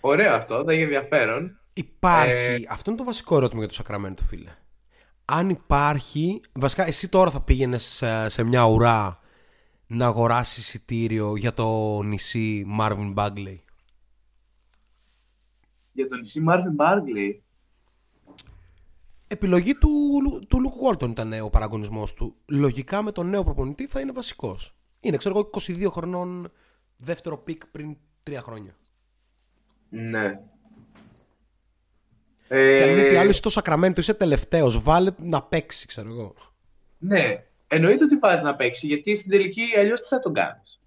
Ωραίο 0.08 0.34
αυτό, 0.34 0.64
θα 0.66 0.72
έχει 0.74 0.82
ενδιαφέρον. 0.82 1.60
Υπάρχει, 1.74 2.64
Ε, 2.64 2.66
αυτό 2.70 2.90
είναι 2.90 3.00
το 3.00 3.06
βασικό 3.06 3.36
ερώτημα 3.36 3.66
για 3.66 3.74
το 3.74 3.84
Sacramento, 3.84 4.24
φίλε. 4.28 4.56
Αν 5.26 5.50
υπάρχει, 5.50 6.42
βασικά 6.54 6.86
εσύ 6.88 7.10
τώρα 7.10 7.32
θα 7.32 7.42
πήγαινες 7.42 7.84
σε, 7.84 8.30
σε 8.30 8.44
μια 8.44 8.66
ουρά 8.66 9.20
να 9.88 10.06
αγοράσεις 10.06 10.58
εισιτήριο 10.58 11.36
για 11.36 11.54
το 11.54 12.02
νησί 12.02 12.66
Marvin 12.80 13.14
Bagley; 13.14 13.58
Για 15.92 16.08
τον 16.08 16.20
νησί 16.20 16.40
Μάρτιν 16.40 16.74
Μπάργκλι. 16.74 17.44
Επιλογή 19.28 19.74
του, 19.74 19.90
του 20.48 20.58
Luke 20.64 20.92
Walton 20.92 21.10
ήταν 21.10 21.34
ο 21.42 21.50
παραγωνισμός 21.50 22.14
του. 22.14 22.36
Λογικά 22.46 23.02
με 23.02 23.12
τον 23.12 23.30
νέο 23.30 23.44
προπονητή 23.44 23.88
θα 23.88 24.00
είναι 24.00 24.12
βασικός. 24.12 24.76
Είναι, 25.00 25.18
ξέρω 25.18 25.38
εγώ, 25.38 25.50
22 25.62 25.92
χρονών 25.92 26.52
δεύτερο 26.98 27.38
pick 27.38 27.66
πριν 27.68 27.98
3 28.28 28.38
χρόνια. 28.42 28.76
Ναι. 29.96 30.40
Και 32.48 32.84
αν 32.84 32.90
είναι 32.90 33.02
Ε, 33.02 33.10
τι 33.10 33.16
άλλο, 33.16 33.30
είσαι 33.30 33.42
στο 33.48 33.62
Sacramento, 33.62 33.98
είσαι 33.98 34.14
τελευταίος, 34.14 34.82
βάλε 34.82 35.12
να 35.18 35.42
παίξει, 35.42 35.88
ξέρω 35.88 36.10
εγώ. 36.10 36.34
Ναι, 36.98 37.24
εννοείται 37.68 38.04
ότι 38.04 38.18
βάζεις 38.18 38.42
να 38.42 38.56
παίξει, 38.56 38.88
γιατί 38.88 39.16
στην 39.16 39.32
τελική 39.32 39.64
αλλιώς 39.78 40.02
τι 40.02 40.08
θα 40.08 40.20
τον 40.20 40.34
κάνεις; 40.34 40.80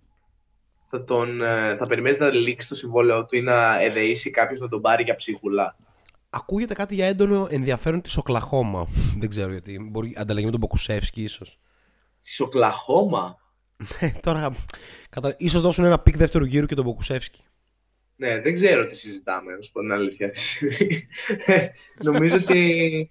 Θα, 0.87 1.05
τον, 1.05 1.43
ε, 1.43 1.77
θα 1.77 1.87
περιμένεις 1.87 2.19
να 2.19 2.29
λήξει 2.29 2.69
το 2.69 2.75
συμβόλαιο 2.75 3.25
του 3.25 3.37
ή 3.37 3.41
να 3.41 3.81
εδεήσει 3.81 4.31
κάποιος 4.31 4.61
να 4.61 4.69
τον 4.69 4.81
πάρει 4.81 5.03
για 5.03 5.15
ψίχουλα; 5.15 5.77
Ακούγεται 6.31 6.75
κάτι 6.75 6.95
για 6.95 7.07
έντονο 7.07 7.47
ενδιαφέρον 7.51 8.01
της 8.01 8.17
Οκλαχώμα. 8.17 8.87
Δεν 9.21 9.29
ξέρω 9.29 9.51
γιατί. 9.51 9.89
Μπορεί 9.91 10.15
ανταλλαγή 10.19 10.45
με 10.45 10.51
τον 10.51 10.61
Ποκουσέφσκι, 10.61 11.23
ίσως. 11.23 11.59
Της 12.23 12.41
Οκλαχώμα; 12.41 13.39
Τώρα, 14.23 14.53
κατα... 15.11 15.35
ίσως 15.39 15.63
δώσουν 15.63 15.85
ένα 15.85 15.99
pick 15.99 16.17
δεύτερου 16.17 16.45
γύρου 16.45 16.67
και 16.67 16.75
τον 16.75 16.85
Ποκουσέφσκι. 16.85 17.43
Ναι, 18.21 18.41
δεν 18.41 18.55
ξέρω 18.55 18.87
τι 18.87 18.97
συζητάμε, 18.97 19.55
να 19.55 19.63
σου 19.63 19.73
πω 19.73 19.81
την 19.81 19.93
αλήθεια 19.93 20.27
αυτή 20.27 20.41
τη 20.41 20.75
στιγμή. 20.75 21.07
Νομίζω 22.03 22.37
ότι 22.37 23.11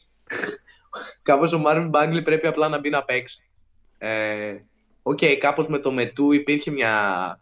κάπως 1.21 1.53
ο 1.53 1.63
Marvin 1.65 1.91
Bagley 1.91 2.23
πρέπει 2.23 2.47
απλά 2.47 2.67
να 2.67 2.79
μπει 2.79 2.89
να 2.89 3.03
παίξει. 3.03 3.49
Ε, 3.97 4.55
Οκ, 5.01 5.19
κάπως 5.39 5.67
με 5.67 5.79
το 5.79 5.91
Μετού 5.91 6.31
υπήρχε 6.31 6.71
μια, 6.71 7.41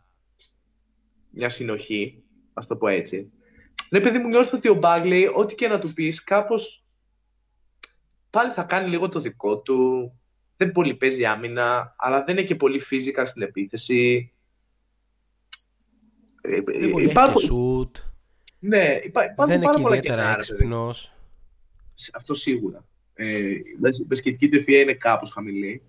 μια 1.29 1.49
συνοχή, 1.49 2.23
ας 2.53 2.67
το 2.67 2.75
πω 2.75 2.87
έτσι. 2.87 3.31
Ναι, 3.89 3.99
παιδί 3.99 4.17
μου, 4.17 4.27
νιώθω 4.27 4.57
ότι 4.57 4.69
ο 4.69 4.79
Bagley, 4.81 5.31
ό,τι 5.35 5.55
και 5.55 5.67
να 5.67 5.79
του 5.79 5.93
πεις, 5.93 6.23
κάπως 6.23 6.85
πάλι 8.29 8.51
θα 8.51 8.63
κάνει 8.63 8.89
λίγο 8.89 9.09
το 9.09 9.19
δικό 9.19 9.57
του. 9.57 10.11
Δεν 10.57 10.71
πολύ 10.71 10.95
παίζει 10.95 11.25
άμυνα, 11.25 11.95
αλλά 11.97 12.23
δεν 12.23 12.37
είναι 12.37 12.45
και 12.45 12.55
πολύ 12.55 12.81
physical 12.89 13.23
στην 13.25 13.41
επίθεση. 13.41 14.33
Ε, 16.47 16.61
Δεν 16.61 16.89
μπορεί 16.89 17.05
να 17.05 17.11
υπάρχουν- 17.11 17.35
έχει 17.37 17.47
και 17.47 17.53
σουτ. 17.53 17.95
ναι, 18.59 18.99
υπά, 19.03 19.23
υπάρχουν 19.23 19.45
Δεν 19.47 19.55
είναι 19.55 19.65
πάρα 19.65 19.75
και 19.77 19.81
πολλά 19.83 19.95
ιδιαίτερα 19.95 20.21
κενά, 20.21 20.35
ρε 20.35 20.41
παιδί. 20.43 20.51
έξυπνος. 20.53 21.13
Αυτό 22.13 22.33
σίγουρα. 22.33 22.85
Ε, 23.13 23.37
η 23.47 23.63
μπασκετική 24.07 24.49
του 24.49 24.57
ευφυΐα 24.61 24.81
είναι 24.81 24.93
κάπως 24.93 25.29
χαμηλή. 25.31 25.81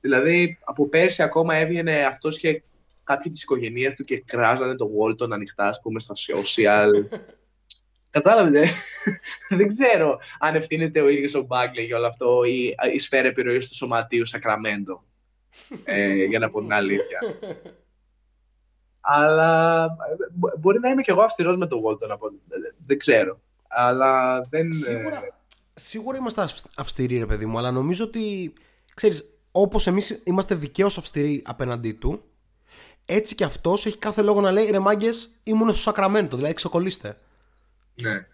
Δηλαδή, 0.00 0.58
από 0.64 0.88
πέρσι 0.88 1.22
ακόμα 1.22 1.54
έβγαινε 1.54 2.04
αυτός 2.04 2.38
και 2.38 2.62
κάποιοι 3.04 3.32
της 3.32 3.42
οικογένειας 3.42 3.94
του 3.94 4.02
και 4.04 4.20
κράζανε 4.26 4.74
το 4.76 4.90
Walton 4.98 5.30
ανοιχτά, 5.30 5.64
ας 5.68 5.80
πούμε, 5.80 6.00
στα 6.00 6.14
social. 6.14 6.90
Κατάλαβες, 8.10 8.70
δεν 9.58 9.68
ξέρω 9.68 10.18
αν 10.38 10.54
ευθύνεται 10.54 11.00
ο 11.00 11.08
ίδιος 11.08 11.34
ο 11.34 11.42
Μπάγκλε 11.42 11.82
για 11.82 11.96
όλο 11.96 12.06
αυτό 12.06 12.44
ή 12.44 12.74
η 12.94 12.98
σφαίρα 12.98 13.28
επιρροής 13.28 13.68
του 13.68 13.74
σωματείου 13.74 14.26
Σακραμέντο. 14.26 15.04
Ε, 15.84 16.24
για 16.24 16.38
να 16.38 16.50
πω 16.50 16.60
την 16.60 16.72
αλήθεια. 16.72 17.18
Αλλά 19.04 19.84
ε, 19.84 20.28
μπο- 20.32 20.52
μπορεί 20.58 20.78
να 20.80 20.88
είμαι 20.88 21.02
κι 21.02 21.10
εγώ 21.10 21.22
αυστηρός 21.22 21.56
με 21.56 21.66
το 21.66 21.82
Walton, 21.86 22.08
από- 22.10 22.32
δεν 22.86 22.98
ξέρω. 22.98 23.40
Αλλά 23.68 24.40
δεν... 24.50 24.72
Σίγουρα, 24.74 25.16
ε, 25.16 25.28
σίγουρα 25.74 26.16
είμαστε 26.16 26.42
αυ- 26.42 26.66
αυστηροί, 26.76 27.18
ρε 27.18 27.26
παιδί 27.26 27.46
μου, 27.46 27.58
αλλά 27.58 27.70
νομίζω 27.70 28.04
ότι, 28.04 28.52
ξέρεις, 28.94 29.28
όπως 29.52 29.86
εμείς 29.86 30.20
είμαστε 30.24 30.54
δικαίως 30.54 30.98
αυστηροί 30.98 31.42
απέναντί 31.46 31.92
του, 31.92 32.22
έτσι 33.06 33.34
και 33.34 33.44
αυτός 33.44 33.86
έχει 33.86 33.98
κάθε 33.98 34.22
λόγο 34.22 34.40
να 34.40 34.50
λέει 34.50 34.70
ρε 34.70 34.78
μάγκες, 34.78 35.32
ήμουν 35.42 35.68
στο 35.70 35.78
Σακραμέντο, 35.80 36.36
δηλαδή 36.36 36.54
ξεκολλήστε. 36.54 37.16
Ναι. 37.94 38.26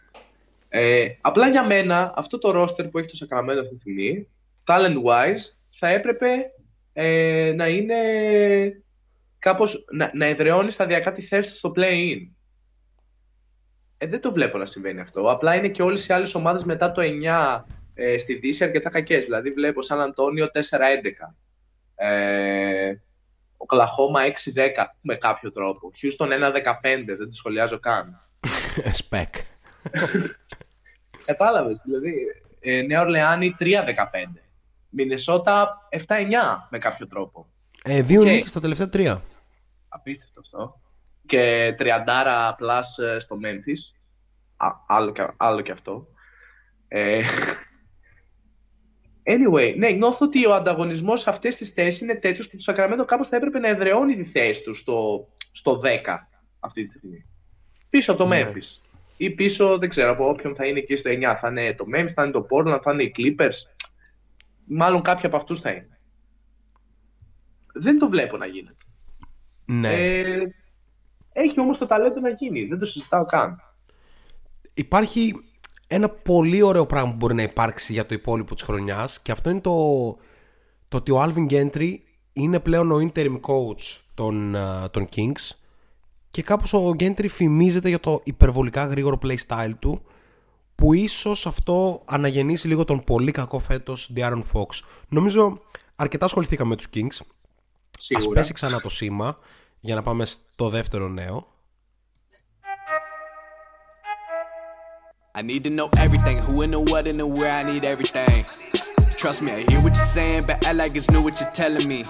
Ε, 0.69 1.07
απλά 1.21 1.49
για 1.49 1.67
μένα, 1.67 2.13
αυτό 2.17 2.39
το 2.39 2.63
roster 2.63 2.91
που 2.91 2.99
έχει 2.99 3.19
το 3.19 3.27
Sacramento 3.27 3.57
αυτή 3.63 3.75
τη 3.75 3.81
στιγμή, 3.81 4.29
talent-wise, 4.65 5.53
θα 5.69 5.89
έπρεπε 5.89 6.27
ε, 6.93 7.53
να 7.57 7.67
είναι 7.69 7.95
κάπως, 9.39 9.85
να, 9.93 10.11
να 10.15 10.25
εδραιώνεις 10.25 10.75
σταδιακά 10.75 11.13
τη 11.13 11.23
θέση 11.23 11.49
τους 11.49 11.59
στο 11.59 11.73
play-in. 11.77 12.29
Ε, 13.99 14.07
δεν 14.07 14.21
το 14.21 14.33
βλέπω 14.33 14.59
να 14.59 14.67
συμβαίνει 14.67 15.01
αυτό. 15.01 15.31
Απλά 15.31 15.55
είναι 15.55 15.69
και 15.69 15.83
όλες 15.83 16.07
οι 16.07 16.13
άλλες 16.13 16.35
ομάδες 16.35 16.65
μετά 16.65 16.93
το 16.93 17.03
9 17.05 17.63
ε, 17.95 18.19
στη 18.19 18.35
Δύση 18.35 18.65
αρκετά 18.65 18.91
κακές. 18.91 19.25
Δηλαδή 19.25 19.51
βλέπω 19.51 19.83
Σαν 19.83 20.01
Αντώνιο 20.01 20.47
4-11. 20.47 20.51
Ε, 21.95 22.93
Οκλαχώμα 23.57 24.21
6-10 24.25 24.31
με 25.01 25.17
κάποιο 25.17 25.51
τρόπο. 25.51 25.91
Houston 26.03 26.27
1-15, 26.27 26.63
δεν 27.07 27.19
το 27.19 27.33
σχολιάζω 27.33 27.79
καν. 27.79 28.21
Spec. 29.01 29.35
Κατάλαβες. 31.27 31.83
Δηλαδή, 31.85 32.15
ε, 32.61 32.83
Νέα 32.83 33.01
Ορλεάνη 33.01 33.55
3-15. 33.61 33.65
Μινεσότα 34.89 35.89
7-9 36.07 36.27
με 36.71 36.79
κάποιο 36.79 37.07
τρόπο. 37.07 37.49
Ε, 37.85 38.03
δύο 38.03 38.21
Οκ. 38.21 38.27
νίκες 38.27 38.51
στα 38.51 38.61
τελευταία 38.61 38.89
τρία. 38.89 39.23
Απίστευτο 39.89 40.41
αυτό. 40.41 40.81
Και 41.27 41.75
30 41.79 41.85
plus 42.59 43.05
ε, 43.05 43.19
στο 43.19 43.37
Memphis. 43.45 43.97
Α, 44.57 44.69
άλλο, 44.87 45.13
και, 45.13 45.27
άλλο 45.37 45.61
και 45.61 45.73
αυτό. 45.73 46.07
Ε, 46.89 47.23
anyway, 49.35 49.75
ναι, 49.77 49.91
νιώθω 49.91 50.27
ότι 50.27 50.47
ο 50.47 50.55
ανταγωνισμός 50.55 51.21
σε 51.21 51.31
αυτές 51.31 51.57
τις 51.57 51.71
θέσεις 51.71 52.01
είναι 52.01 52.15
τέτοιος 52.15 52.49
που 52.49 52.57
το 52.57 52.63
Σακραμέντο 52.63 53.05
κάπως 53.05 53.29
θα 53.29 53.37
έπρεπε 53.37 53.59
να 53.59 53.69
εδραιώνει 53.69 54.17
τη 54.17 54.25
θέση 54.25 54.63
του 54.63 54.75
στο, 54.75 55.29
στο 55.51 55.81
10 55.85 55.87
αυτή 56.61 56.83
τη 56.83 56.89
στιγμή. 56.89 57.25
Πίσω 57.91 58.13
από 58.13 58.23
το 58.23 58.29
Ναι. 58.29 58.47
Memphis. 58.47 58.81
Ή 59.17 59.31
πίσω, 59.31 59.79
δεν 59.79 59.89
ξέρω 59.89 60.11
από 60.11 60.29
όποιον 60.29 60.55
θα 60.55 60.67
είναι 60.67 60.79
εκεί 60.79 60.97
στο 60.97 61.11
9. 61.11 61.35
Θα 61.37 61.49
είναι 61.49 61.75
το 61.75 61.85
Memphis, 61.97 62.09
θα 62.15 62.23
είναι 62.23 62.33
το 62.33 62.47
Portland, 62.51 62.81
θα 62.83 62.93
είναι 62.93 63.03
οι 63.03 63.15
Clippers. 63.19 63.87
Μάλλον 64.65 65.03
κάποιοι 65.03 65.27
από 65.27 65.37
αυτούς 65.37 65.61
θα 65.61 65.71
είναι. 65.71 65.98
Δεν 67.79 67.99
το 67.99 68.09
βλέπω 68.09 68.37
να 68.37 68.47
γίνεται. 68.47 68.85
Ναι. 69.65 69.93
Ε, 69.95 70.55
έχει 71.33 71.61
όμως 71.61 71.79
το 71.79 71.87
ταλέντο 71.87 72.21
να 72.21 72.29
γίνει. 72.29 72.65
Δεν 72.65 72.79
το 72.79 72.87
συζητάω 72.87 73.25
καν. 73.25 73.63
Υπάρχει 74.75 75.35
ένα 75.89 76.09
πολύ 76.09 76.63
ωραίο 76.63 76.87
πράγμα 76.87 77.11
που 77.11 77.17
μπορεί 77.17 77.35
να 77.35 77.43
υπάρξει 77.43 77.93
για 77.93 78.07
το 78.07 78.15
υπόλοιπο 78.15 78.55
της 78.55 78.63
χρονιάς 78.63 79.23
και 79.23 79.33
αυτό 79.33 79.51
είναι 79.51 79.61
το, 79.61 79.77
το 80.89 80.97
ότι 80.97 81.11
ο 81.11 81.23
Alvin 81.23 81.53
Gentry 81.53 81.95
είναι 82.33 82.61
πλέον 82.61 82.93
ο 82.93 82.97
interim 82.97 83.41
coach 83.41 84.01
των, 84.15 84.55
ε, 84.55 84.89
των 84.91 85.09
Kings 85.17 85.57
και 86.31 86.43
κάπως 86.43 86.73
ο 86.73 86.91
Gentry 86.99 87.29
φημίζεται 87.29 87.89
για 87.89 88.01
το 88.01 88.21
υπερβολικά 88.25 88.85
γρήγορο 88.85 89.19
play 89.23 89.37
style 89.47 89.73
του 89.79 90.03
που 90.75 90.93
ίσως 90.93 91.47
αυτό 91.47 92.03
αναγεννήσει 92.05 92.69
λίγο 92.69 92.85
τον 92.85 93.05
πολύ 93.05 93.31
κακό 93.31 93.59
φέτος 93.59 94.13
De'Aaron 94.17 94.43
Fox. 94.53 94.83
Νομίζω 95.09 95.61
αρκετά 95.97 96.25
ασχοληθήκαμε 96.25 96.69
με 96.69 96.77
τους 96.77 96.89
Kings. 96.95 97.27
Ας 97.99 98.05
Σίγουρα. 98.05 98.41
πέσει 98.41 98.53
ξανά 98.53 98.81
το 98.81 98.89
σήμα 98.89 99.39
για 99.81 99.95
να 99.95 100.03
πάμε 100.03 100.25
στο 100.25 100.69
δεύτερο 100.69 101.09
νέο. 101.09 101.47
I 105.39 105.43
need 105.43 105.63
to 105.67 105.71
know 105.79 105.89
everything. 106.05 106.37
Who 106.47 106.55
and 106.65 106.73
the 106.77 106.81
what 106.91 107.05
and 107.11 107.19
the 107.23 107.27
where. 107.39 107.55
I 107.61 107.65
need 107.73 107.85
everything. 107.95 108.39
Trust 109.23 109.41
me, 109.45 109.51
I 109.59 109.61
hear 109.71 109.81
what 109.85 109.95
you're 109.99 110.13
saying, 110.19 110.43
but 110.49 110.59
I 110.69 110.73
like 110.81 110.93
it's 110.99 111.09
new 111.13 111.23
what 111.27 111.35
you're 111.41 111.55
telling 111.63 111.87
me. 111.93 112.01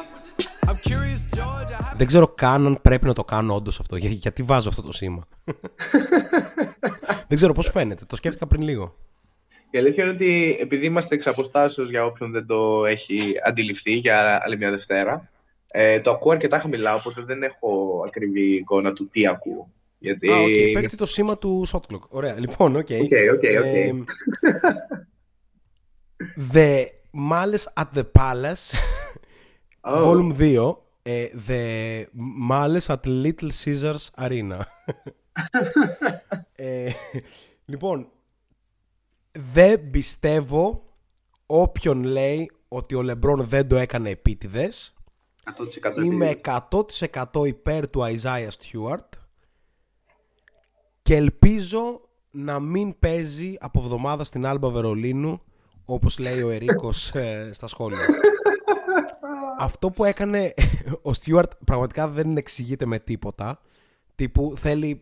I'm 0.69 0.79
curious, 0.91 1.21
George. 1.37 1.71
I 1.73 1.83
have 1.83 1.97
Δεν 1.97 2.07
ξέρω 2.07 2.29
καν 2.29 2.67
αν 2.67 2.79
πρέπει 2.83 3.07
να 3.07 3.13
το 3.13 3.25
κάνω 3.25 3.55
όντως 3.55 3.81
αυτό. 3.81 3.97
Για- 3.97 4.11
γιατί 4.11 4.43
βάζω 4.43 4.69
αυτό 4.69 4.83
το 4.83 4.93
σήμα. 4.93 5.23
Δεν 7.29 7.37
ξέρω 7.37 7.53
πώς 7.53 7.71
φαίνεται. 7.71 8.05
Το 8.05 8.17
σκέφτηκα 8.17 8.47
πριν 8.47 8.63
λίγο. 8.63 8.95
Η 9.71 9.79
αλήθεια 9.79 10.05
είναι 10.05 10.13
ότι 10.13 10.57
επειδή 10.61 10.87
είμαστε 10.87 11.15
εξ 11.15 11.27
αποστάσεως 11.27 11.91
για 11.91 12.05
όποιον 12.05 12.33
δεν 12.33 12.47
το 12.47 12.85
έχει 12.87 13.33
αντιληφθεί 13.47 13.93
για 13.93 14.41
άλλη 14.45 14.57
μια 14.57 14.71
Δευτέρα, 14.71 15.31
ε, 15.81 16.01
το 16.01 16.11
ακούω 16.11 16.33
αρκετά 16.33 16.59
χαμηλά, 16.59 16.95
οπότε 16.95 17.23
δεν 17.23 17.43
έχω 17.43 18.03
ακριβή 18.07 18.55
εικόνα 18.55 18.93
του 18.93 19.09
τι 19.09 19.27
ακούω. 19.27 19.71
Γιατί... 19.99 20.31
Α, 20.31 20.37
οκ, 20.41 20.73
πέφτει 20.73 20.97
το 20.97 21.07
σήμα 21.07 21.39
του 21.39 21.67
shot 21.73 21.81
clock. 21.93 22.09
Ωραία, 22.09 22.39
λοιπόν, 22.39 22.77
OK. 22.77 22.89
OK, 22.91 23.11
OK, 23.33 23.43
OK. 23.59 23.65
Ε, 23.65 23.93
the 26.53 26.85
Malice 27.31 27.83
at 27.83 27.99
the 27.99 28.05
Palace, 28.19 28.75
Oh. 29.81 30.03
Volume 30.05 30.33
2. 30.39 30.77
ε, 31.03 31.27
the 31.49 32.05
Malice 32.51 32.87
at 32.87 33.05
Little 33.05 33.51
Caesars 33.65 34.25
Arena. 34.25 34.59
Ε, 36.53 36.91
λοιπόν, 37.65 38.09
δεν 39.53 39.91
πιστεύω 39.91 40.85
όποιον 41.47 42.03
λέει 42.03 42.51
ότι 42.69 42.95
ο 42.95 43.03
Λεμπρόν 43.03 43.45
δεν 43.45 43.69
το 43.69 43.77
έκανε 43.77 44.11
επίτηδες. 44.11 44.93
100% 45.99 46.05
Είμαι 46.05 46.41
100% 47.35 47.47
υπέρ 47.47 47.91
του 47.91 48.01
Isaiah 48.01 48.49
Stewart 48.49 49.09
και 51.03 51.17
ελπίζω 51.17 52.09
να 52.31 52.61
μην 52.61 52.99
παίζει 52.99 53.57
από 53.61 53.81
εβδομάδα 53.81 54.25
στην 54.25 54.47
Άλμπα 54.47 54.69
Βερολίνου 54.69 55.43
όπως 55.85 56.19
λέει 56.19 56.43
ο 56.43 56.51
Ερίκος 56.51 57.15
ε, 57.15 57.51
στα 57.53 57.67
σχόλια. 57.67 58.07
Αυτό 59.59 59.91
που 59.91 60.05
έκανε 60.05 60.55
ο 61.03 61.11
Stewart 61.11 61.51
πραγματικά 61.65 62.09
δεν 62.09 62.37
εξηγείται 62.37 62.87
με 62.87 62.99
τίποτα. 62.99 63.61
Τύπου 64.15 64.53
θέλει, 64.57 65.01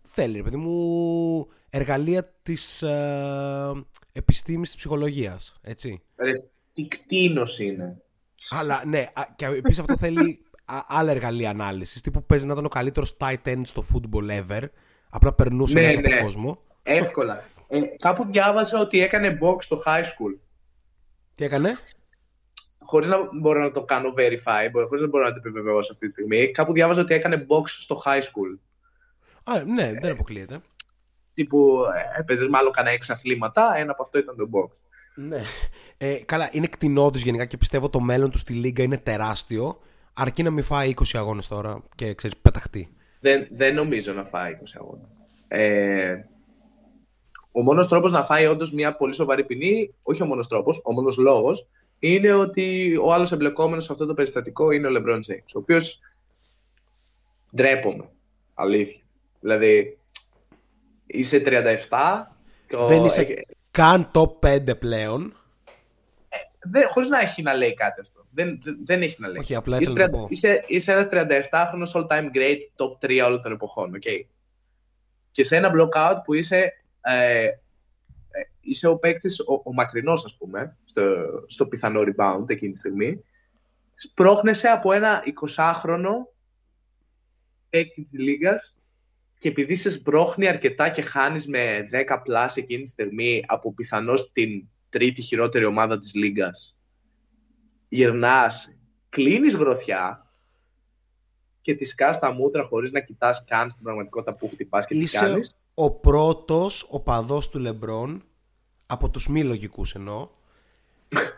θέλει 0.00 0.36
ρε 0.36 0.42
παιδί 0.42 0.56
μου, 0.56 1.48
εργαλεία 1.70 2.34
της 2.42 2.82
ε, 2.82 3.84
επιστήμης 4.12 4.68
της 4.68 4.76
ψυχολογίας, 4.76 5.58
έτσι. 5.62 6.02
Ρε, 6.16 6.32
τι 6.72 6.88
κτίνος 6.88 7.58
είναι. 7.58 8.02
Αλλά 8.48 8.82
ναι, 8.86 8.98
α, 9.14 9.22
και 9.36 9.46
επίσης 9.46 9.78
αυτό 9.78 9.96
θέλει 9.96 10.44
α- 10.64 10.84
άλλα 10.88 11.10
εργαλεία 11.10 11.50
ανάλυσης. 11.50 12.00
Τύπου 12.00 12.24
παίζει 12.24 12.46
να 12.46 12.52
ήταν 12.52 12.64
ο 12.64 12.68
καλύτερος 12.68 13.16
tight 13.20 13.36
end 13.44 13.60
στο 13.64 13.84
football 13.94 14.40
ever. 14.46 14.62
Απλά 15.10 15.32
περνούσε 15.32 15.74
Ναι, 15.74 15.80
μέσα 15.86 15.98
από 15.98 16.08
ναι. 16.08 16.14
τον 16.14 16.24
κόσμο. 16.24 16.62
Εύκολα. 16.82 17.44
Ε, 17.68 17.80
κάπου 17.80 18.24
διάβαζα 18.24 18.80
ότι 18.80 19.00
έκανε 19.00 19.38
box 19.42 19.56
στο 19.62 19.82
high 19.86 20.00
school. 20.02 20.38
Τι 21.34 21.44
έκανε; 21.44 21.76
Χωρίς 22.84 23.08
να 23.08 23.16
μπορώ 23.40 23.60
να 23.62 23.70
το 23.70 23.84
κάνω 23.84 24.08
verify, 24.16 24.68
μπορώ- 24.72 24.86
χωρίς 24.88 25.02
να 25.02 25.08
μπορώ 25.08 25.24
να 25.24 25.30
το 25.32 25.36
επιβεβαιώσω 25.38 25.92
αυτή 25.92 26.06
τη 26.06 26.12
στιγμή. 26.12 26.50
Κάπου 26.50 26.72
διάβαζα 26.72 27.00
ότι 27.00 27.14
έκανε 27.14 27.46
box 27.48 27.64
στο 27.66 28.02
high 28.04 28.20
school. 28.20 28.58
Α, 29.44 29.62
ναι, 29.64 29.92
δεν 30.00 30.12
αποκλείεται. 30.12 30.60
Τύπου 31.34 31.82
ε, 32.16 32.20
έπαιζε 32.20 32.48
μάλλον 32.48 32.72
κανένα 32.72 32.94
έξι 32.94 33.12
αθλήματα, 33.12 33.72
ένα 33.76 33.92
από 33.92 34.02
αυτό 34.02 34.18
ήταν 34.18 34.36
το 34.36 34.48
box. 34.52 34.70
Ναι. 35.14 35.42
Ε, 35.98 36.14
καλά, 36.24 36.48
είναι 36.52 36.66
κτηνόδη 36.66 37.18
γενικά 37.18 37.44
και 37.44 37.56
πιστεύω 37.56 37.90
το 37.90 38.00
μέλλον 38.00 38.30
τους 38.30 38.40
στη 38.40 38.52
Λίγκα 38.52 38.82
είναι 38.82 38.98
τεράστιο. 38.98 39.80
Αρκεί 40.14 40.42
να 40.42 40.50
μην 40.50 40.64
φάει 40.64 40.94
20 41.00 41.02
αγώνες 41.12 41.48
τώρα 41.48 41.82
και 41.94 42.14
ξέρεις, 42.14 42.36
πεταχτεί. 42.36 42.94
Δεν, 43.20 43.48
δεν 43.50 43.74
νομίζω 43.74 44.12
να 44.12 44.24
φάει 44.24 44.52
20 44.52 44.76
αγώνες. 44.80 45.22
Ε, 45.48 46.24
ο 47.52 47.62
μόνος 47.62 47.88
τρόπος 47.88 48.12
να 48.12 48.24
φάει 48.24 48.46
όντως 48.46 48.72
μια 48.72 48.96
πολύ 48.96 49.14
σοβαρή 49.14 49.44
ποινή, 49.44 49.90
όχι 50.02 50.22
ο 50.22 50.26
μόνος 50.26 50.48
τρόπος, 50.48 50.80
ο 50.84 50.92
μόνος 50.92 51.16
λόγος, 51.16 51.66
είναι 51.98 52.32
ότι 52.32 52.96
ο 53.02 53.12
άλλος 53.12 53.32
εμπλεκόμενος 53.32 53.84
σε 53.84 53.92
αυτό 53.92 54.06
το 54.06 54.14
περιστατικό 54.14 54.70
είναι 54.70 54.86
ο 54.88 54.90
LeBron 54.96 55.16
James, 55.16 55.50
ο 55.54 55.58
οποίος 55.58 56.00
ντρέπομαι, 57.56 58.08
αλήθεια. 58.54 59.02
Δηλαδή, 59.40 59.98
είσαι 61.06 61.40
37 61.40 62.36
και 62.68 62.76
ο- 62.76 62.86
Δεν 62.86 63.04
είσαι 63.04 63.20
έχει- 63.20 63.44
καν 63.80 64.10
top 64.14 64.38
5 64.46 64.78
πλέον. 64.78 65.34
δεν, 66.62 66.88
χωρίς 66.88 67.08
να 67.08 67.20
έχει 67.20 67.42
να 67.42 67.54
λέει 67.54 67.74
κάτι 67.74 68.00
αυτό. 68.00 68.24
Δεν, 68.30 68.58
δεν, 68.62 68.80
δεν 68.84 69.02
έχει 69.02 69.20
να 69.20 69.28
λέει. 69.28 69.38
Όχι, 69.38 69.54
απλά 69.54 69.80
είσαι, 69.80 69.90
ήθελα 69.90 70.06
να 70.06 70.18
30 70.18 70.20
πω. 70.20 70.26
είσαι, 70.30 70.64
είσαι 70.66 70.92
ένας 70.92 71.08
37χρονος 71.10 72.00
all-time 72.00 72.30
great, 72.34 72.58
top 72.76 73.06
3 73.06 73.22
όλων 73.26 73.40
των 73.42 73.52
εποχών, 73.52 73.92
okay. 73.94 74.24
Και 75.30 75.44
σε 75.44 75.56
ένα 75.56 75.70
blockout 75.74 76.16
που 76.24 76.34
είσαι, 76.34 76.72
ε, 77.00 77.44
ε, 77.44 77.52
είσαι 78.60 78.86
ο 78.86 78.96
παίκτης, 78.96 79.40
ο, 79.40 79.60
ο 79.64 79.72
μακρινός 79.72 80.24
ας 80.24 80.36
πούμε, 80.38 80.76
στο, 80.84 81.02
στο 81.46 81.66
πιθανό 81.66 82.00
rebound 82.00 82.44
εκείνη 82.50 82.72
τη 82.72 82.78
στιγμή, 82.78 83.24
σπρώχνεσαι 83.94 84.68
από 84.68 84.92
ένα 84.92 85.22
20χρονο 85.56 86.12
παίκτη 87.70 88.08
της 88.10 88.20
λίγας 88.20 88.69
και 89.40 89.48
επειδή 89.48 89.74
σε 89.76 89.88
σμπρώχνει 89.90 90.48
αρκετά 90.48 90.88
και 90.88 91.02
χάνεις 91.02 91.46
με 91.46 91.88
10 92.08 92.20
πλάς 92.24 92.56
εκείνη 92.56 92.82
τη 92.82 92.88
στιγμή 92.88 93.44
από 93.46 93.72
πιθανώς 93.74 94.30
την 94.32 94.68
τρίτη 94.88 95.22
χειρότερη 95.22 95.64
ομάδα 95.64 95.98
της 95.98 96.14
λίγας, 96.14 96.78
γυρνάς, 97.88 98.78
κλείνεις 99.08 99.54
γροθιά 99.54 100.32
και 101.60 101.74
τη 101.74 101.84
σκάς 101.84 102.18
τα 102.18 102.32
μούτρα 102.32 102.64
χωρίς 102.64 102.90
να 102.92 103.00
κοιτάς 103.00 103.44
καν 103.44 103.70
στην 103.70 103.82
πραγματικότητα 103.84 104.34
που 104.34 104.48
χτυπάς 104.48 104.86
και 104.86 104.94
τι 104.94 105.00
Είσαι 105.00 105.18
κάνεις. 105.18 105.54
ο 105.74 105.90
πρώτος 105.90 106.86
οπαδός 106.90 107.48
του 107.48 107.58
Λεμπρόν, 107.58 108.22
από 108.86 109.10
τους 109.10 109.28
μη 109.28 109.44
λογικούς 109.44 109.94
εννοώ, 109.94 110.28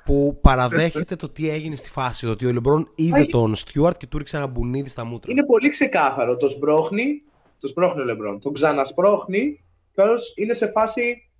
που 0.04 0.38
παραδέχεται 0.42 1.16
το 1.16 1.28
τι 1.28 1.48
έγινε 1.48 1.76
στη 1.76 1.88
φάση. 1.88 2.26
Ότι 2.26 2.46
ο 2.46 2.52
Λεμπρόν 2.52 2.90
είδε 2.94 3.16
Άγι- 3.16 3.30
τον 3.30 3.54
Στιούαρτ 3.54 3.96
και 3.96 4.06
του 4.06 4.18
'ριξε 4.18 4.36
ένα 4.36 4.46
μπουνίδι 4.46 4.88
στα 4.88 5.04
μούτρα. 5.04 5.32
Είναι 5.32 5.44
πολύ 5.44 5.70
ξεκάθαρο. 5.70 6.36
Το 6.36 6.48
σπρώχνει, 6.48 7.22
το 7.62 7.68
σπρώχνει 7.68 8.00
ο 8.00 8.04
Λεμπρόν. 8.04 8.40
Τον 8.40 8.52
ξανασπρώχνει 8.52 9.64
και 9.92 10.00
όλος 10.00 10.32
είναι 10.36 10.54
σε 10.54 10.66
φάση 10.70 11.30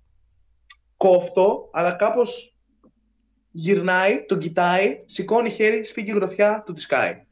κόφτο, 0.97 1.69
αλλά 1.73 1.91
κάπως 1.91 2.55
γυρνάει, 3.51 4.25
τον 4.25 4.39
κοιτάει, 4.39 5.03
σηκώνει 5.05 5.49
χέρι, 5.49 5.83
σφίγγει 5.83 6.11
γροθιά, 6.11 6.63
του 6.65 6.73
τη 6.73 6.81
σκάει. 6.81 7.25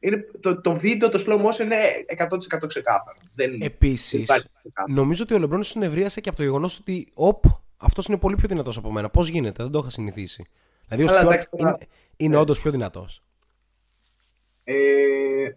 Είναι, 0.00 0.24
το, 0.40 0.60
το 0.60 0.74
βίντεο, 0.74 1.08
το 1.08 1.24
slow 1.26 1.44
motion 1.46 1.58
είναι 1.64 1.76
100% 2.18 2.66
ξεκάθαρο. 2.66 3.16
Δεν, 3.34 3.50
δεν 3.50 3.62
Επίσης, 3.62 4.22
υπάρχει 4.22 4.48
ξεκάθαρο. 4.58 4.94
νομίζω 4.96 5.22
ότι 5.22 5.34
ο 5.34 5.38
Λεμπρόν 5.38 5.62
συνευρίασε 5.62 6.20
και 6.20 6.28
από 6.28 6.38
το 6.38 6.44
γεγονός 6.44 6.78
ότι 6.78 7.08
οπ, 7.14 7.44
αυτός 7.76 8.06
είναι 8.06 8.18
πολύ 8.18 8.36
πιο 8.36 8.48
δυνατός 8.48 8.76
από 8.76 8.92
μένα. 8.92 9.10
Πώς 9.10 9.28
γίνεται, 9.28 9.62
δεν 9.62 9.72
το 9.72 9.78
είχα 9.78 9.90
συνηθίσει. 9.90 10.46
Δηλαδή 10.88 11.04
ο 11.04 11.06
Αλλά 11.08 11.18
Στιούαρτ 11.18 11.40
εντάξει, 11.40 11.48
τώρα- 11.56 11.76
είναι, 11.80 11.88
είναι 12.16 12.36
όντως 12.36 12.60
πιο 12.60 12.70
δυνατός. 12.70 13.22
Ε, 14.64 14.74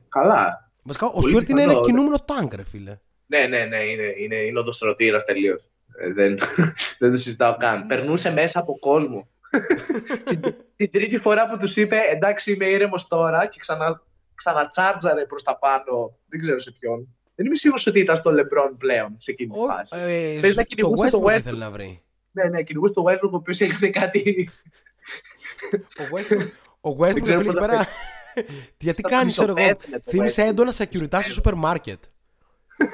καλά. 0.09 0.66
Βασικά, 0.87 1.05
ο 1.05 1.11
Πολύ 1.11 1.23
Στιούαρτ 1.23 1.49
είναι 1.49 1.61
ένα 1.61 1.69
πιθανό, 1.69 1.85
κινούμενο 1.87 2.19
τάγκ, 2.25 2.53
ρε 2.53 2.63
φίλε. 2.63 2.97
Ναι, 3.25 3.39
ναι, 3.47 3.65
ναι, 3.65 3.77
είναι, 3.77 4.13
είναι, 4.17 4.35
είναι 4.35 4.59
οδοστρωτήρας 4.59 5.25
τελείως. 5.25 5.69
Ε, 5.99 6.13
δεν, 6.13 6.37
δεν 6.99 7.11
το 7.11 7.17
συζητάω 7.17 7.57
καν. 7.57 7.87
Περνούσε 7.87 8.31
μέσα 8.31 8.59
από 8.59 8.79
κόσμο. 8.79 9.27
την, 10.29 10.39
την 10.75 10.91
τρίτη 10.91 11.17
φορά 11.17 11.47
που 11.49 11.57
τους 11.57 11.75
είπε 11.75 11.97
εντάξει 12.09 12.51
είμαι 12.51 12.65
ήρεμος 12.65 13.07
τώρα 13.07 13.45
και 13.45 13.59
ξανα, 13.59 14.03
ξανατσάρτζαρε 14.35 15.25
προς 15.25 15.43
τα 15.43 15.57
πάνω, 15.57 16.17
δεν 16.27 16.39
ξέρω 16.39 16.57
σε 16.57 16.71
ποιον. 16.79 17.15
Δεν 17.35 17.45
είμαι 17.45 17.55
σίγουρος 17.55 17.85
ότι 17.87 17.99
ήταν 17.99 18.15
στο 18.15 18.31
Λεμπρόν 18.31 18.77
πλέον 18.77 19.15
σε 19.17 19.31
εκείνη 19.31 19.51
τη 19.53 19.59
Ο- 19.59 19.65
φάση. 19.65 19.95
ε, 19.97 20.37
Παίζει 20.41 20.55
να 20.57 20.63
το 20.63 20.63
κυνηγούσε 20.63 21.09
το 21.09 21.23
Westbrook 21.23 21.33
Westbrook. 21.35 21.39
θέλει 21.41 21.57
να 21.57 21.71
βρει. 21.71 22.01
Ναι, 22.31 22.43
ναι, 22.43 22.61
κυνηγούσε 22.63 22.93
το 22.93 23.03
Westbrook 23.07 23.31
ο 23.31 23.35
οποίος 23.35 23.59
έκανε 23.59 23.89
κάτι... 23.89 24.49
Ο 25.99 26.03
Westbrook, 26.17 26.47
ο 26.81 26.95
Westbrook 26.99 27.83
ξέρω 28.43 28.53
φίλε, 28.53 28.73
πώς 28.73 28.73
εκεί 28.73 28.77
να 28.77 28.77
πέρα. 28.77 28.77
Γιατί 28.79 29.01
Θα 29.01 29.09
κάνεις, 29.09 29.33
τον 29.35 29.45
ξέρω 29.45 29.53
εγώ. 29.57 29.69
ισοπαίδωνε 29.69 29.99
το 29.99 30.11
Θύμισε 30.11 30.43
Westbrook. 30.43 30.47
έντονα 30.49 30.73
security 30.77 31.19
στο 31.21 31.31
σούπερ 31.31 31.53
μάρκετ. 31.55 32.03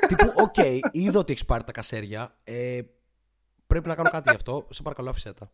Τύπου, 0.08 0.34
οκ, 0.36 0.56
είδα 0.92 1.20
ότι 1.20 1.32
έχεις 1.32 1.46
πάρει 1.46 1.64
τα 1.64 1.72
κασέρια. 1.72 2.36
Ε, 2.44 2.82
πρέπει 3.68 3.88
να 3.88 3.96
κάνω 3.96 4.10
κάτι 4.10 4.30
γι' 4.30 4.36
αυτό. 4.36 4.68
Σε 4.70 4.82
παρακαλώ, 4.82 5.10
άφησέ 5.10 5.34
τα. 5.34 5.52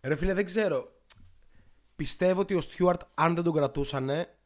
Ρε 0.00 0.16
φίλε, 0.16 0.34
δεν 0.34 0.44
ξέρω. 0.44 0.92
Πιστεύω 1.96 2.40
ότι 2.40 2.54
ο 2.54 2.60
Στιούαρτ, 2.60 3.00
αν 3.14 3.34
δεν 3.34 3.44
τον 3.44 3.52
κρατούσανε, 3.52 4.36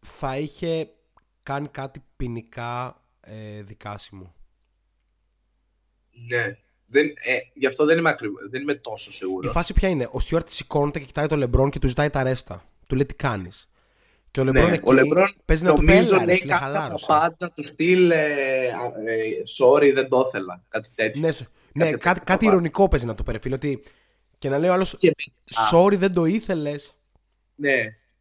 θα 0.00 0.38
είχε 0.38 0.90
κάνει 1.42 1.68
κάτι 1.68 2.04
ποινικά 2.16 3.02
ε, 3.20 3.62
δικάσιμο. 3.62 4.34
Ναι. 6.28 6.58
Δεν, 6.86 7.06
ε, 7.06 7.36
γι' 7.54 7.66
αυτό 7.66 7.84
δεν 7.84 7.98
είμαι, 7.98 8.08
ακριβ... 8.10 8.32
δεν 8.50 8.62
είμαι 8.62 8.74
τόσο 8.74 9.10
Η 9.10 9.14
σίγουρο. 9.14 9.50
φάση 9.50 9.72
ποια 9.72 9.88
είναι; 9.88 10.08
Ο 10.10 10.20
Στιούαρτ 10.20 10.48
σηκώνεται 10.48 10.98
και 10.98 11.04
κοιτάει 11.04 11.26
τον 11.26 11.38
Λεμπρόν 11.38 11.70
και 11.70 11.78
του 11.78 11.88
ζητάει 11.88 12.10
τα 12.10 12.22
ρέστα. 12.22 12.64
Του 12.86 12.94
λέει 12.94 13.06
τι 13.06 13.14
κάνεις; 13.14 13.68
Και 14.30 14.40
ο 14.40 14.44
Λεμπρόν 14.44 14.66
Ναι, 14.68 14.72
εκεί 14.74 14.82
ο 14.88 14.92
Λεμπρόν 14.92 15.34
παίζει 15.44 15.64
να 15.64 15.72
του 15.74 15.80
πει 15.80 15.86
νομίζω 15.92 16.14
έλα, 16.14 16.18
ρε, 16.18 16.24
λέει 16.26 16.36
φίλε, 16.38 16.52
κάποια 16.52 16.66
χαλάρωσε. 16.66 17.04
πάντα 17.08 17.50
του 17.54 17.66
στυλ 17.66 18.10
ε, 18.10 18.16
α, 18.68 18.84
ε, 19.10 19.42
sorry 19.58 19.90
δεν 19.94 20.08
το 20.08 20.24
ήθελα. 20.28 20.62
Κάτι 20.68 20.88
τέτοιο. 20.94 21.20
Ναι, 21.20 21.30
σ- 21.32 21.42
ναι, 21.72 21.84
τέτοιο 21.84 21.98
κάτι, 21.98 22.18
θα 22.18 22.24
κάτι 22.24 22.44
πάρει. 22.44 22.56
ηρωνικό 22.56 22.88
παίζει 22.88 23.06
να 23.06 23.14
το 23.14 23.22
πει, 23.22 23.38
φίλε, 23.40 23.54
ότι 23.54 23.82
και 24.38 24.48
να 24.48 24.58
λέει 24.58 24.70
ο 24.70 24.72
άλλος. 24.72 24.96
Και, 24.98 25.14
Sorry, 25.72 25.94
δεν 25.96 26.12
το 26.12 26.24
ήθελες. 26.24 26.94
ναι. 27.54 27.74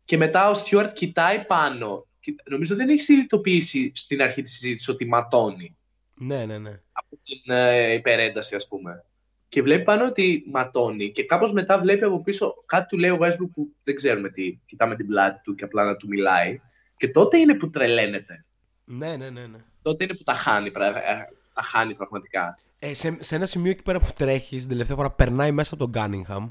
και 0.06 0.18
μετά 0.18 0.50
ο 0.50 0.54
Στιούαρτ 0.54 0.94
κοιτάει 0.94 1.46
πάνω. 1.46 2.06
Και 2.20 2.36
Νομίζω 2.50 2.76
δεν 2.76 2.90
έχει 2.90 3.02
συνειδητοποιήσει 3.02 3.92
στην 3.96 4.22
αρχή 4.22 4.42
της 4.42 4.52
συζήτησης 4.54 4.88
ότι 4.88 5.06
ματώνει 5.06 5.76
Ναι, 6.14 6.46
ναι, 6.46 6.58
ναι. 6.58 6.80
Από 7.28 7.42
την 7.44 7.54
ε, 7.56 7.94
υπερένταση, 7.94 8.56
ας 8.56 8.68
πούμε. 8.68 9.04
Και 9.50 9.62
βλέπει 9.62 9.84
πάνω 9.84 10.06
ότι 10.06 10.44
ματώνει 10.52 11.12
και 11.12 11.26
κάπως 11.26 11.54
μετά 11.54 11.80
βλέπει 11.80 12.04
από 12.04 12.22
πίσω 12.22 12.54
κάτι 12.66 12.88
του 12.88 12.98
λέει 12.98 13.10
ο 13.10 13.18
Westbrook 13.22 13.50
που 13.54 13.68
δεν 13.84 13.96
ξέρουμε 13.96 14.30
τι. 14.30 14.58
Κοιτάμε 14.66 14.96
την 14.96 15.08
πλάτη 15.08 15.42
του 15.44 15.56
και 15.56 15.64
απλά 15.64 15.84
να 15.84 15.96
του 15.96 16.08
μιλάει. 16.08 16.62
Και 16.98 17.08
τότε 17.08 17.38
είναι 17.38 17.54
που 17.54 17.70
τρελαίνεται. 17.70 18.46
Ναι, 18.86 19.16
ναι, 19.16 19.30
ναι. 19.30 19.42
ναι. 19.46 19.58
Τότε 19.82 20.04
είναι 20.04 20.14
που 20.14 20.24
τα 20.24 20.34
χάνει, 20.34 20.72
πρα- 20.72 20.98
ε, 20.98 21.28
τα 21.54 21.62
χάνει 21.62 21.96
πραγματικά. 21.96 22.60
Ε, 22.80 22.94
σε, 22.94 23.18
σε 23.20 23.36
ένα 23.36 23.46
σημείο 23.46 23.72
εκεί 23.72 23.84
πέρα 23.84 24.00
που 24.00 24.08
τρέχεις, 24.16 24.60
την 24.62 24.70
τελευταία 24.70 24.96
φορά 24.96 25.12
περνάει 25.12 25.52
μέσα 25.52 25.74
από 25.74 25.84
τον 25.84 25.92
Γκάνιγχαμ 25.92 26.48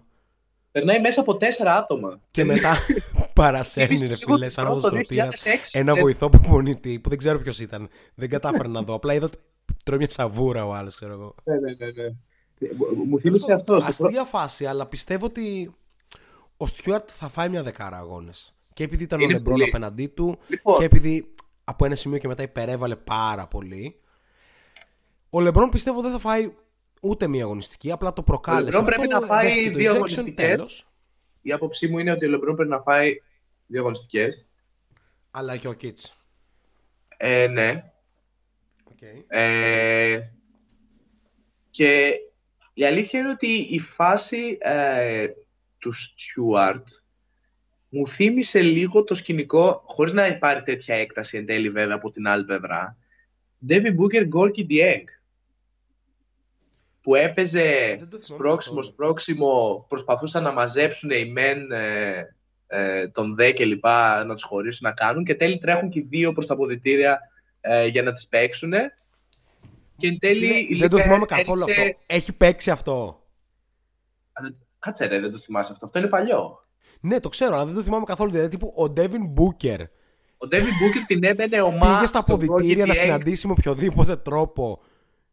Περνάει 0.73 1.01
μέσα 1.01 1.21
από 1.21 1.37
τέσσερα 1.37 1.77
άτομα. 1.77 2.21
και 2.31 2.45
μετά 2.45 2.77
παρασέρνει, 3.35 3.87
Θυμίζει 3.97 4.07
ρε 4.09 4.15
λίγο 4.19 4.33
φίλε, 4.35 4.45
το 4.47 4.51
σαν 4.53 4.65
πρώτο 4.65 4.79
οδοστρωτήρα. 4.79 5.29
2006, 5.31 5.35
Ένα 5.73 5.95
ναι. 5.95 6.01
βοηθό 6.01 6.29
προπονητή 6.29 6.99
που 7.01 7.09
δεν 7.09 7.19
ξέρω 7.19 7.39
ποιος 7.39 7.61
ήταν. 7.61 7.89
Δεν 8.15 8.29
κατάφερα 8.29 8.69
να 8.69 8.83
δω. 8.83 8.95
Απλά 8.95 9.15
είδα 9.15 9.27
ότι 9.27 9.39
τρώει 9.83 9.99
μια 9.99 10.11
σαβούρα 10.11 10.67
ο 10.67 10.75
άλλος, 10.75 10.95
ξέρω 10.95 11.13
εγώ. 11.13 11.35
Ναι, 11.45 11.55
ναι, 11.55 11.71
ναι, 11.75 11.87
ναι. 12.03 12.09
Μου- 12.77 13.05
Μου 13.07 13.19
θύμισε 13.19 13.53
αυτός. 13.53 13.83
στο 13.83 13.87
πρώτο- 13.87 14.05
Αστεία 14.07 14.25
φάση, 14.25 14.67
αλλά 14.67 14.87
πιστεύω 14.87 15.27
ότι 15.27 15.75
ο 16.57 16.67
Στιούαρτ 16.67 17.09
θα 17.13 17.29
φάει 17.29 17.49
μια 17.49 17.63
δεκάρα 17.63 17.97
αγώνες. 17.99 18.55
Και 18.75 18.85
επειδή 18.85 19.03
ήταν 19.03 19.21
ο 19.21 19.23
Είναι 19.23 19.33
Λεμπρόν 19.33 19.55
πολύ. 19.55 19.69
απέναντί 19.69 20.07
του, 20.07 20.39
Λοιπόν. 20.49 20.79
και 20.79 20.85
επειδή 20.85 21.35
από 21.65 21.85
ένα 21.85 21.95
σημείο 21.95 22.19
και 22.19 22.29
μετά 22.29 22.43
υπερέβαλε 22.43 22.97
πάρα 22.97 23.47
πολύ. 23.47 24.01
Ο 25.31 25.41
Λεμπρόν 25.41 25.69
πιστεύω 25.69 26.01
δεν 26.03 26.13
θα 26.13 26.19
φάει 26.19 26.53
ούτε 27.03 27.27
μία 27.27 27.45
αγωνιστική, 27.45 27.91
απλά 27.93 28.13
το 28.13 28.23
προκάλεσε. 28.23 28.65
Λεμπρόν 28.65 28.85
πρέπει 28.85 29.13
αυτό, 29.13 29.27
να 29.27 29.27
φάει 29.27 29.47
δέχτηκε 29.47 29.71
το 29.71 29.79
δύο 29.79 29.91
ejection, 29.91 29.95
αγωνιστικές. 29.95 30.47
τέλος. 30.49 30.87
Η 31.43 31.53
άποψή 31.53 31.89
μου 31.89 31.99
είναι 31.99 32.11
ότι 32.13 32.25
ο 32.27 32.29
Λεμπρόν 32.29 32.55
πρέπει 32.55 32.71
να 32.71 32.81
φάει 32.81 33.23
δύο 33.67 33.81
αγωνιστικές. 33.81 34.47
Αλλά 35.31 35.57
και 35.57 35.69
ο 35.69 35.73
Κίτς. 35.73 36.17
Ε, 37.17 37.47
ναι. 37.47 37.92
Okay. 39.03 39.25
Ε, 39.27 40.21
και 41.71 42.15
η 42.75 42.85
αλήθεια 42.85 43.21
είναι 43.21 43.31
ότι 43.31 43.67
η 43.71 43.79
φάση 43.79 44.59
ε, 44.61 45.29
του 45.79 45.93
Στιούαρτ 45.93 46.89
μου 47.89 48.07
θύμισε 48.07 48.61
λίγο 48.61 49.05
το 49.05 49.15
σκηνικό, 49.15 49.83
χωρίς 49.87 50.13
να 50.13 50.39
πάρει 50.39 50.63
τέτοια 50.63 50.95
έκταση 50.95 51.37
εν 51.37 51.47
τέλει 51.47 51.71
βέβαια 51.71 51.95
από 51.95 52.11
την 52.11 52.27
άλλη 52.27 52.45
πλευρά, 52.45 52.97
David 53.69 53.95
Booker, 53.95 54.29
Gorky 54.35 54.67
Dieng, 54.71 55.05
που 57.01 57.15
έπαιζε 57.15 57.97
Δεν 57.99 58.09
το 58.09 58.19
θυμάμαι 58.19 58.23
σπρόξιμο, 58.23 58.77
καθόλου. 58.77 58.83
σπρόξιμο, 58.85 59.85
προσπαθούσαν 59.89 60.43
να 60.43 60.53
μαζέψουν 60.53 61.11
οι 61.11 61.25
μεν 61.25 61.73
ε, 61.73 62.37
ε, 62.67 63.09
τον 63.09 63.35
δε 63.35 63.51
και 63.51 63.65
λοιπά, 63.65 64.25
να 64.25 64.35
τους 64.35 64.43
χωρίσουν 64.43 64.89
να 64.89 64.95
κάνουν 64.95 65.25
και 65.25 65.35
τέλει 65.35 65.59
τρέχουν 65.59 65.91
και 65.91 65.99
οι 65.99 66.07
δύο 66.09 66.33
προς 66.33 66.47
τα 66.47 66.55
αποδητήρια 66.55 67.21
ε, 67.65 67.87
για 67.87 68.03
να 68.03 68.13
τις 68.13 68.29
παίξουν. 68.29 68.73
Και 69.97 70.07
εν 70.09 70.19
τέλει 70.19 70.39
Φίλε, 70.47 70.59
η 70.59 70.67
δεν 70.79 70.89
το 70.89 70.97
Λίγκα 70.97 71.03
θυμάμαι 71.03 71.25
καθόλου 71.25 71.63
έριξε- 71.63 71.87
αυτό. 71.89 72.01
Έχει 72.07 72.33
παίξει 72.33 72.71
αυτό. 72.71 73.23
Α, 74.33 74.41
δεν- 74.43 74.57
Κάτσε 74.79 75.07
ρε, 75.07 75.21
δεν 75.21 75.31
το 75.31 75.39
θυμάσαι 75.39 75.73
αυτό. 75.73 75.85
Αυτό 75.85 75.99
είναι 75.99 76.09
παλιό. 76.09 76.67
Ναι, 77.01 77.21
το 77.21 77.29
ξέρω, 77.29 77.55
αλλά 77.55 77.65
δεν 77.65 77.75
το 77.75 77.83
θυμάμαι 77.83 78.05
καθόλου. 78.05 78.31
Δηλαδή, 78.31 78.49
τύπου 78.49 78.73
ο 78.77 78.89
Ντέβιν 78.91 79.27
Μπούκερ 79.27 79.81
Ο 79.81 80.49
David 80.53 80.55
Booker 80.57 81.03
την 81.07 81.25
έμπαινε 81.25 81.61
ομά 81.61 81.79
πήγε 81.95 82.07
στα 82.07 82.21
στον 82.21 82.21
αποδητήρια 82.35 82.85
Gorky 82.85 82.89
να 82.89 82.95
Dieng. 82.95 82.99
συναντήσει 82.99 83.47
με 83.47 83.53
οποιοδήποτε 83.59 84.17
τρόπο. 84.17 84.83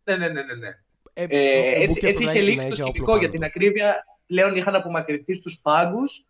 Ναι, 0.04 0.16
ναι, 0.18 0.28
ναι, 0.28 0.42
ναι. 0.42 0.54
ναι. 0.56 0.68
Ε, 1.14 1.24
Ε, 1.30 1.78
ο 1.80 1.82
έτσι 1.82 2.00
Booker 2.02 2.08
έτσι 2.08 2.24
πρέπει 2.24 2.24
να 2.24 2.32
είχε 2.32 2.40
έχει- 2.40 2.50
λήξει 2.50 2.68
να 2.70 2.76
το 2.76 2.82
έχει 2.82 2.82
όπλο 2.82 2.90
σκηνικό 2.92 3.06
πάνω 3.06 3.20
για 3.20 3.28
του. 3.28 3.34
την 3.34 3.44
ακρίβεια. 3.44 4.06
Πλέον 4.28 4.56
είχαν 4.56 4.76
απομακρυνθεί 4.76 5.34
στους 5.34 5.60
πάγκους 5.62 6.26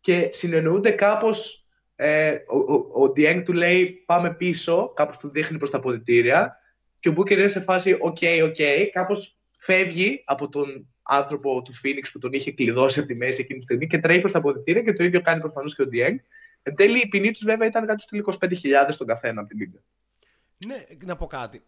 και 0.00 0.28
συνεννοούνται 0.32 0.90
κάπως 0.90 1.61
ε, 2.02 2.44
ο, 2.46 2.58
ο, 2.58 3.04
ο 3.04 3.12
Dieng 3.16 3.42
του 3.44 3.52
λέει 3.52 4.02
πάμε 4.06 4.34
πίσω, 4.34 4.92
κάπως 4.96 5.16
του 5.16 5.28
δείχνει 5.28 5.58
προς 5.58 5.70
τα 5.70 5.76
αποδητήρια 5.76 6.56
και 6.98 7.08
ο 7.08 7.14
Booker 7.16 7.30
είναι 7.30 7.48
σε 7.48 7.60
φάση 7.60 7.96
οκ, 8.00 8.18
οκ, 8.44 8.56
κάπως 8.92 9.38
φεύγει 9.56 10.22
από 10.24 10.48
τον 10.48 10.88
άνθρωπο 11.02 11.62
του 11.62 11.72
Phoenix 11.72 12.02
που 12.12 12.18
τον 12.18 12.32
είχε 12.32 12.52
κλειδώσει 12.52 12.98
από 12.98 13.08
τη 13.08 13.14
μέση 13.14 13.40
εκείνη 13.40 13.58
τη 13.58 13.64
στιγμή 13.64 13.86
και 13.86 13.98
τρέχει 13.98 14.20
προς 14.20 14.32
τα 14.32 14.38
αποδητήρια 14.38 14.82
και 14.82 14.92
το 14.92 15.04
ίδιο 15.04 15.20
κάνει 15.20 15.40
προφανώς 15.40 15.74
και 15.76 15.82
ο 15.82 15.86
Dieng. 15.92 16.16
Εν 16.62 16.74
τέλει 16.74 17.00
η 17.00 17.08
ποινή 17.08 17.30
τους 17.30 17.44
βέβαια 17.44 17.66
ήταν 17.66 17.86
κάτω 17.86 18.02
στο 18.02 18.18
25.000 18.48 18.94
τον 18.96 19.06
καθένα 19.06 19.40
από 19.40 19.48
την 19.48 19.58
Λίγκα. 19.58 19.78
Ναι, 20.66 20.84
να 21.04 21.16
πω 21.16 21.26
κάτι. 21.26 21.62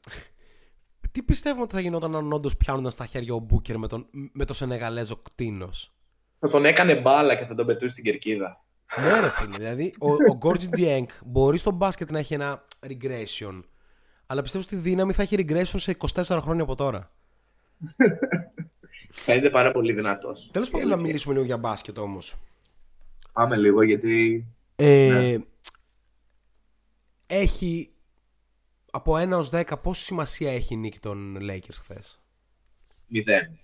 Τι 1.13 1.23
πιστεύω 1.23 1.63
ότι 1.63 1.75
θα 1.75 1.81
γινόταν 1.81 2.17
αν 2.17 2.33
όντως 2.33 2.57
πιάνονταν 2.57 2.91
στα 2.91 3.07
χέρια 3.07 3.35
ο 3.35 3.39
Μπούκερ 3.39 3.79
με 3.79 3.89
τον, 3.89 4.07
με 4.33 4.45
το 4.45 4.55
Σενεγαλέζο 4.55 5.17
κτίνος; 5.17 5.95
Θα 6.39 6.49
τον 6.49 6.65
έκανε 6.65 6.95
μπάλα 6.95 7.37
και 7.37 7.45
θα 7.45 7.55
τον 7.55 7.67
πετούσε 7.67 7.93
στην 7.93 8.05
κερκίδα. 8.05 8.64
Ναι, 9.01 9.21
ρε 9.21 9.31
φίλε. 9.31 9.57
Δηλαδή, 9.57 9.95
ο, 9.99 10.11
ο 10.13 10.37
Γκόρτζι 10.37 10.69
Διέγκ 10.73 11.09
μπορεί 11.25 11.59
στο 11.59 11.71
μπάσκετ 11.71 12.11
να 12.11 12.19
έχει 12.19 12.35
ένα 12.35 12.65
regression. 12.81 13.63
Αλλά 14.27 14.43
πιστεύω 14.43 14.65
στη 14.65 14.77
δύναμη 14.77 15.13
θα 15.13 15.23
έχει 15.23 15.37
regression 15.39 15.65
σε 15.77 15.97
24 16.15 16.39
χρόνια 16.41 16.63
από 16.63 16.75
τώρα. 16.75 17.13
Φαίνεται 19.11 19.51
πάρα 19.51 19.71
πολύ 19.73 19.93
δυνατός. 19.93 20.51
Τέλος 20.53 20.71
πάντων, 20.71 20.89
να 20.89 20.97
μιλήσουμε 20.97 21.35
λίγο 21.35 21.47
για 21.47 21.57
μπάσκετ 21.57 21.99
όμως. 21.99 22.37
Πάμε 23.33 23.57
λίγο 23.57 23.83
γιατί. 23.83 24.47
Ε, 24.77 25.39
Έχει 27.27 27.93
από 28.91 29.15
1 29.17 29.31
ως 29.31 29.51
10 29.53 29.73
πόση 29.83 30.05
σημασία 30.05 30.53
έχει 30.53 30.75
η 30.75 30.77
νίκη 30.77 30.99
των 30.99 31.39
Lakers 31.41 31.79
χθες; 31.81 32.23
Μηδέν. 33.07 33.59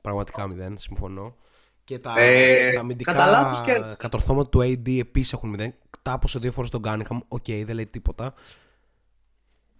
Πραγματικά 0.00 0.46
0, 0.46 0.74
συμφωνώ. 0.76 1.36
Και 1.84 1.98
τα, 1.98 2.14
Ε, 2.18 2.72
τα 2.72 2.80
αμυντικά 2.80 3.12
κατά 3.12 3.26
λάθος 3.26 3.60
κέρδισε. 3.60 3.96
κατορθώματα 4.00 4.48
του 4.48 4.60
AD 4.60 4.98
επίσης 4.98 5.32
έχουν 5.32 5.56
0. 5.58 5.68
Τάπωσε 6.02 6.38
δύο 6.38 6.52
φορές 6.52 6.70
τον 6.70 6.80
Κάνιγχαμ. 6.80 7.20
Οκ, 7.28 7.44
δεν 7.44 7.74
λέει 7.74 7.86
τίποτα. 7.86 8.34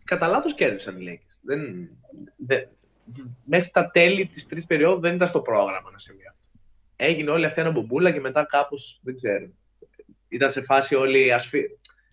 Κατά 0.05 0.27
λάθος 0.27 0.55
κέρδισαν 0.55 1.01
οι 1.01 1.05
Lakers. 1.09 1.37
Δεν, 1.41 1.89
δεν, 2.37 2.67
μέχρι 3.45 3.71
τα 3.71 3.91
τέλη 3.91 4.27
της 4.27 4.47
τρίτη 4.47 4.67
περίοδου 4.67 5.01
δεν 5.01 5.15
ήταν 5.15 5.29
στο 5.29 5.41
πρόγραμμα 5.41 5.91
να 5.91 5.99
συμβεί 5.99 6.23
αυτό. 6.31 6.47
Έγινε 6.97 7.31
όλη 7.31 7.45
αυτή 7.45 7.61
ένα 7.61 7.71
μπομπούλα 7.71 8.11
και 8.11 8.21
μετά 8.21 8.45
κάπως. 8.45 9.01
Δεν 9.03 9.17
ξέρω. 9.17 9.47
Ήταν 10.29 10.51
σε 10.51 10.61
φάση 10.61 10.95
όλοι 10.95 11.33
ασφί... 11.33 11.61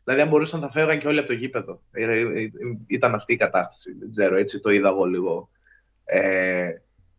Δηλαδή, 0.03 0.21
αν 0.21 0.29
μπορούσαν 0.29 0.59
θα 0.59 0.69
φεύγαν 0.71 0.99
και 0.99 1.07
όλοι 1.07 1.19
από 1.19 1.27
το 1.27 1.33
γήπεδο. 1.33 1.81
Ε, 1.91 2.03
ε, 2.03 2.19
ε, 2.19 2.47
Ήταν 2.87 3.15
αυτή 3.15 3.33
η 3.33 3.37
κατάσταση. 3.37 3.93
Δεν 3.99 4.11
ξέρω, 4.11 4.35
έτσι 4.35 4.59
το 4.59 4.69
είδα 4.69 4.87
εγώ 4.89 5.05
λίγο 5.05 5.49
ε, 6.03 6.69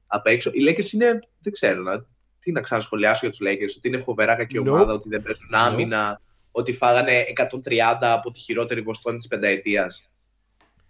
απ' 0.06 0.26
έξω. 0.26 0.51
Οι 0.55 0.60
Lakers 0.68 0.92
είναι, 0.92 1.18
δεν 1.40 1.52
ξέρω, 1.52 1.82
να, 1.82 2.06
τι 2.40 2.52
να 2.52 2.60
ξανασχολιάσω 2.60 3.18
για 3.22 3.30
τους 3.30 3.40
Lakers, 3.42 3.74
ότι 3.76 3.88
είναι 3.88 3.98
φοβερά 3.98 4.34
κακή 4.36 4.56
Nope. 4.60 4.66
ομάδα, 4.68 4.92
ότι 4.92 5.08
δεν 5.08 5.22
παίζουν 5.22 5.54
άμυνα, 5.54 6.20
ότι 6.52 6.72
φάγανε 6.72 7.24
130 7.36 8.12
από 8.12 8.30
τη 8.30 8.38
χειρότερη 8.38 8.80
Βοστόνη 8.80 9.16
της 9.16 9.28
πενταετίας. 9.28 10.10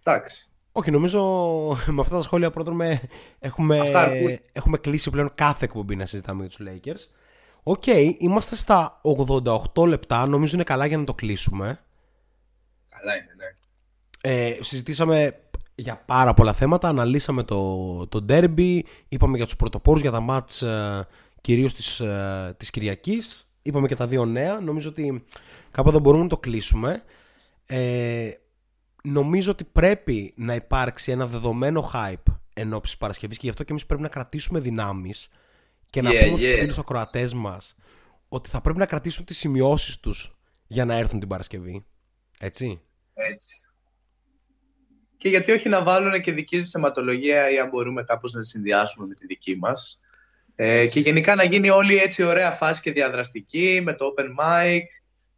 Εντάξει. 0.03 0.49
Όχι, 0.73 0.91
νομίζω 0.91 1.21
με 1.87 2.01
αυτά 2.01 2.17
τα 2.17 2.23
σχόλια 2.23 2.51
Πρόδρομε 2.51 3.01
έχουμε, 3.39 3.79
Αυτά 3.79 4.01
αρκούν. 4.01 4.39
έχουμε 4.53 4.79
κλείσει 4.79 5.11
πλέον 5.11 5.31
κάθε 5.35 5.65
εκπομπή 5.65 5.97
να 5.97 6.07
συζητάμε 6.07 6.47
για 6.47 6.57
τους 6.57 6.67
Lakers. 6.69 7.09
OK, 7.63 7.87
είμαστε 8.19 8.57
στα 8.57 9.01
88 9.75 9.87
λεπτά. 9.87 10.27
Νομίζω 10.27 10.55
είναι 10.55 10.65
καλά 10.65 10.87
για 10.87 10.99
να 10.99 11.05
το 11.05 11.15
κλείσουμε. 11.15 11.81
Καλά 12.89 13.13
είναι, 13.17 13.35
ναι. 13.37 13.49
Ε, 14.23 14.59
συζητήσαμε 14.63 15.35
για 15.75 16.03
πάρα 16.07 16.35
πολλά 16.35 16.53
θέματα, 16.53 16.89
αναλύσαμε 16.89 17.43
το, 17.43 18.07
το 18.07 18.25
derby, 18.29 18.81
είπαμε 19.09 19.37
για 19.37 19.47
τους 19.47 19.57
πρωτοπόρους, 19.57 20.01
για 20.01 20.11
τα 20.11 20.21
μάτς 20.21 20.63
ε, 20.63 21.07
κυρίως 21.41 21.75
της, 21.75 22.01
ε, 22.01 22.55
της 22.57 22.71
Κυριακής, 22.71 23.49
είπαμε 23.63 23.89
και 23.89 23.97
τα 23.97 24.07
δύο 24.07 24.25
νέα, 24.25 24.61
νομίζω 24.61 24.89
ότι 24.89 25.25
κάπου 25.71 25.89
εδώ 25.89 25.99
μπορούμε 25.99 26.23
να 26.23 26.29
το 26.29 26.39
κλείσουμε. 26.39 27.03
Ε, 27.67 28.31
νομίζω 29.03 29.51
ότι 29.51 29.65
πρέπει 29.65 30.33
να 30.37 30.55
υπάρξει 30.55 31.11
ένα 31.13 31.27
δεδομένο 31.27 31.91
hype 31.95 32.35
εν 32.55 32.73
ώψης 32.73 32.97
Παρασκευής 32.97 33.37
και 33.37 33.43
γι' 33.45 33.51
αυτό 33.51 33.63
και 33.63 33.71
εμείς 33.71 33.87
πρέπει 33.87 34.03
να 34.03 34.09
κρατήσουμε 34.09 34.61
δυνάμεις 34.61 35.29
και 35.91 36.03
να 36.03 36.11
Yeah, 36.11 36.25
πούμε 36.25 36.39
στους 36.39 36.53
yeah. 36.53 36.59
φίλους 36.59 36.79
ακροατές 36.79 37.35
μας 37.35 37.75
ότι 38.29 38.49
θα 38.49 38.61
πρέπει 38.61 38.79
να 38.79 38.87
κρατήσουν 38.87 39.25
τις 39.25 39.39
σημειώσεις 39.39 40.01
τους 40.01 40.39
για 40.67 40.85
να 40.85 40.95
έρθουν 40.95 41.19
την 41.19 41.29
Παρασκευή. 41.29 41.87
Έτσι. 42.39 42.81
Έτσι. 43.15 43.55
Και 45.17 45.29
γιατί 45.29 45.53
όχι 45.53 45.69
να 45.69 45.83
βάλουν 45.83 46.21
και 46.21 46.33
δική 46.33 46.61
τους 46.61 46.71
θεματολογία 46.71 47.51
ή 47.51 47.59
αν 47.59 47.69
μπορούμε 47.69 48.03
κάπως 48.03 48.33
να 48.33 48.41
τη 48.41 48.47
συνδυάσουμε 48.47 49.07
με 49.07 49.15
τη 49.15 49.27
δική 49.27 49.57
μας. 49.57 50.01
Ε, 50.63 50.87
και 50.87 51.01
γενικά 51.01 51.35
να 51.35 51.45
γίνει 51.45 51.71
όλη 51.71 51.97
έτσι 51.97 52.23
ωραία 52.23 52.51
φάση 52.51 52.81
και 52.81 52.93
διαδραστική 52.93 53.81
με 53.85 53.95
το 53.95 54.15
open 54.15 54.25
mic, 54.25 54.81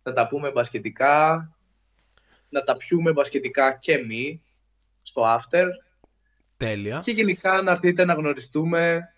να 0.02 0.12
τα 0.12 0.26
πούμε 0.26 0.50
μπασκετικά, 0.50 1.50
να 2.48 2.62
τα 2.62 2.76
πιούμε 2.76 3.12
μπασκετικά 3.12 3.72
και 3.72 3.92
εμεί 3.92 4.42
στο 5.02 5.22
after. 5.36 5.64
Τέλεια. 6.56 7.00
Και 7.04 7.10
γενικά 7.10 7.62
να 7.62 7.70
έρθετε 7.70 8.04
να 8.04 8.14
γνωριστούμε, 8.14 9.08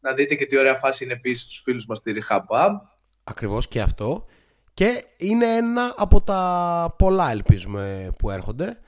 να 0.00 0.12
δείτε 0.12 0.34
και 0.34 0.46
τι 0.46 0.58
ωραία 0.58 0.74
φάση 0.74 1.04
είναι 1.04 1.12
επίσης 1.12 1.42
στους 1.42 1.60
φίλους 1.60 1.86
μας 1.86 1.98
στη 1.98 2.12
Rehab 2.16 2.40
Pub. 2.48 2.70
Ακριβώς 3.24 3.68
και 3.68 3.80
αυτό. 3.80 4.26
Και 4.74 5.04
είναι 5.16 5.56
ένα 5.56 5.94
από 5.96 6.22
τα 6.22 6.94
πολλά 6.98 7.30
ελπίζουμε 7.30 8.10
που 8.18 8.30
έρχονται. 8.30 8.78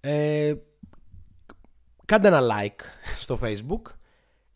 Ε, 0.00 0.54
κάντε 2.04 2.28
ένα 2.28 2.40
like 2.40 2.82
στο 3.18 3.38
facebook, 3.42 3.97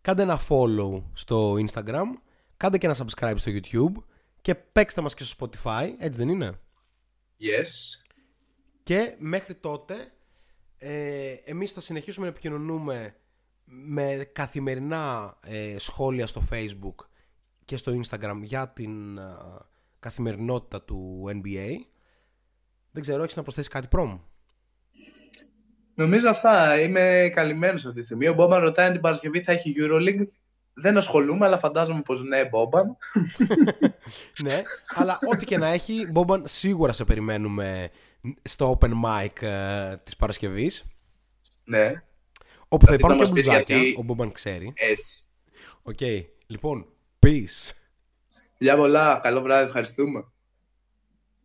κάντε 0.02 0.22
ένα 0.22 0.40
follow 0.48 1.02
στο 1.12 1.54
instagram, 1.54 2.06
κάντε 2.56 2.78
και 2.78 2.86
ένα 2.86 2.96
subscribe 2.96 3.34
στο 3.36 3.52
youtube 3.54 4.02
και 4.40 4.54
παίξτε 4.54 5.00
μας 5.00 5.14
και 5.14 5.24
στο 5.24 5.46
spotify, 5.46 5.88
έτσι 5.98 6.18
δεν 6.18 6.28
είναι; 6.28 6.60
Yes. 7.40 8.02
Και 8.82 9.14
μέχρι 9.18 9.54
τότε 9.54 10.12
ε, 10.78 11.32
εμείς 11.44 11.72
θα 11.72 11.80
συνεχίσουμε 11.80 12.26
να 12.26 12.32
επικοινωνούμε 12.32 13.16
με 13.64 14.28
καθημερινά 14.32 15.36
ε, 15.42 15.78
σχόλια 15.78 16.26
στο 16.26 16.42
facebook 16.50 16.94
και 17.64 17.76
στο 17.76 18.00
instagram 18.00 18.40
για 18.42 18.68
την 18.68 19.18
ε, 19.18 19.36
καθημερινότητα 20.00 20.82
του 20.82 21.24
NBA. 21.26 21.76
Δεν 22.90 23.02
ξέρω, 23.02 23.22
έχεις 23.22 23.36
να 23.36 23.42
προσθέσεις 23.42 23.70
κάτι 23.70 23.88
πρόμ. 23.88 24.20
Νομίζω 25.94 26.28
αυτά. 26.28 26.80
Είμαι 26.80 27.30
καλυμμένος 27.34 27.84
αυτή 27.86 27.98
τη 27.98 28.04
στιγμή. 28.04 28.28
Ο 28.28 28.32
Μπόμπαν 28.34 28.60
ρωτάει 28.60 28.86
αν 28.86 28.92
την 28.92 29.00
Παρασκευή 29.00 29.42
θα 29.42 29.52
έχει 29.52 29.74
Euroleague. 29.78 30.26
Δεν 30.74 30.96
ασχολούμαι, 30.96 31.46
αλλά 31.46 31.58
φαντάζομαι 31.58 32.00
πως 32.02 32.22
ναι, 32.22 32.44
Μπόμπαν. 32.44 32.96
ναι, 34.44 34.62
αλλά 34.94 35.18
ό,τι 35.32 35.44
και 35.44 35.58
να 35.58 35.66
έχει, 35.68 36.06
Μπόμπαν, 36.10 36.42
σίγουρα 36.46 36.92
σε 36.92 37.04
περιμένουμε 37.04 37.90
στο 38.42 38.78
open 38.80 38.90
mic 39.04 39.42
ε, 39.42 39.96
της 39.96 40.16
Παρασκευής. 40.16 40.84
ναι, 41.64 41.92
Όπου 42.68 42.86
θα 42.86 42.92
Δηλαδή, 42.92 42.94
υπάρχουν 42.96 43.10
θα 43.10 43.14
και 43.14 43.18
μας 43.18 43.32
πεις 43.32 43.44
μπλουζάκια, 43.44 43.76
γιατί- 43.76 43.96
ο 43.98 44.02
Μπόμπαν 44.02 44.32
ξέρει. 44.32 44.72
έτσι. 44.76 45.22
Οκ, 45.82 46.00
λοιπόν, 46.46 46.86
peace. 47.26 47.70
Γεια 48.58 48.76
πολλά. 48.76 49.20
Καλό 49.22 49.40
βράδυ. 49.42 49.66
Ευχαριστούμε. 49.66 50.24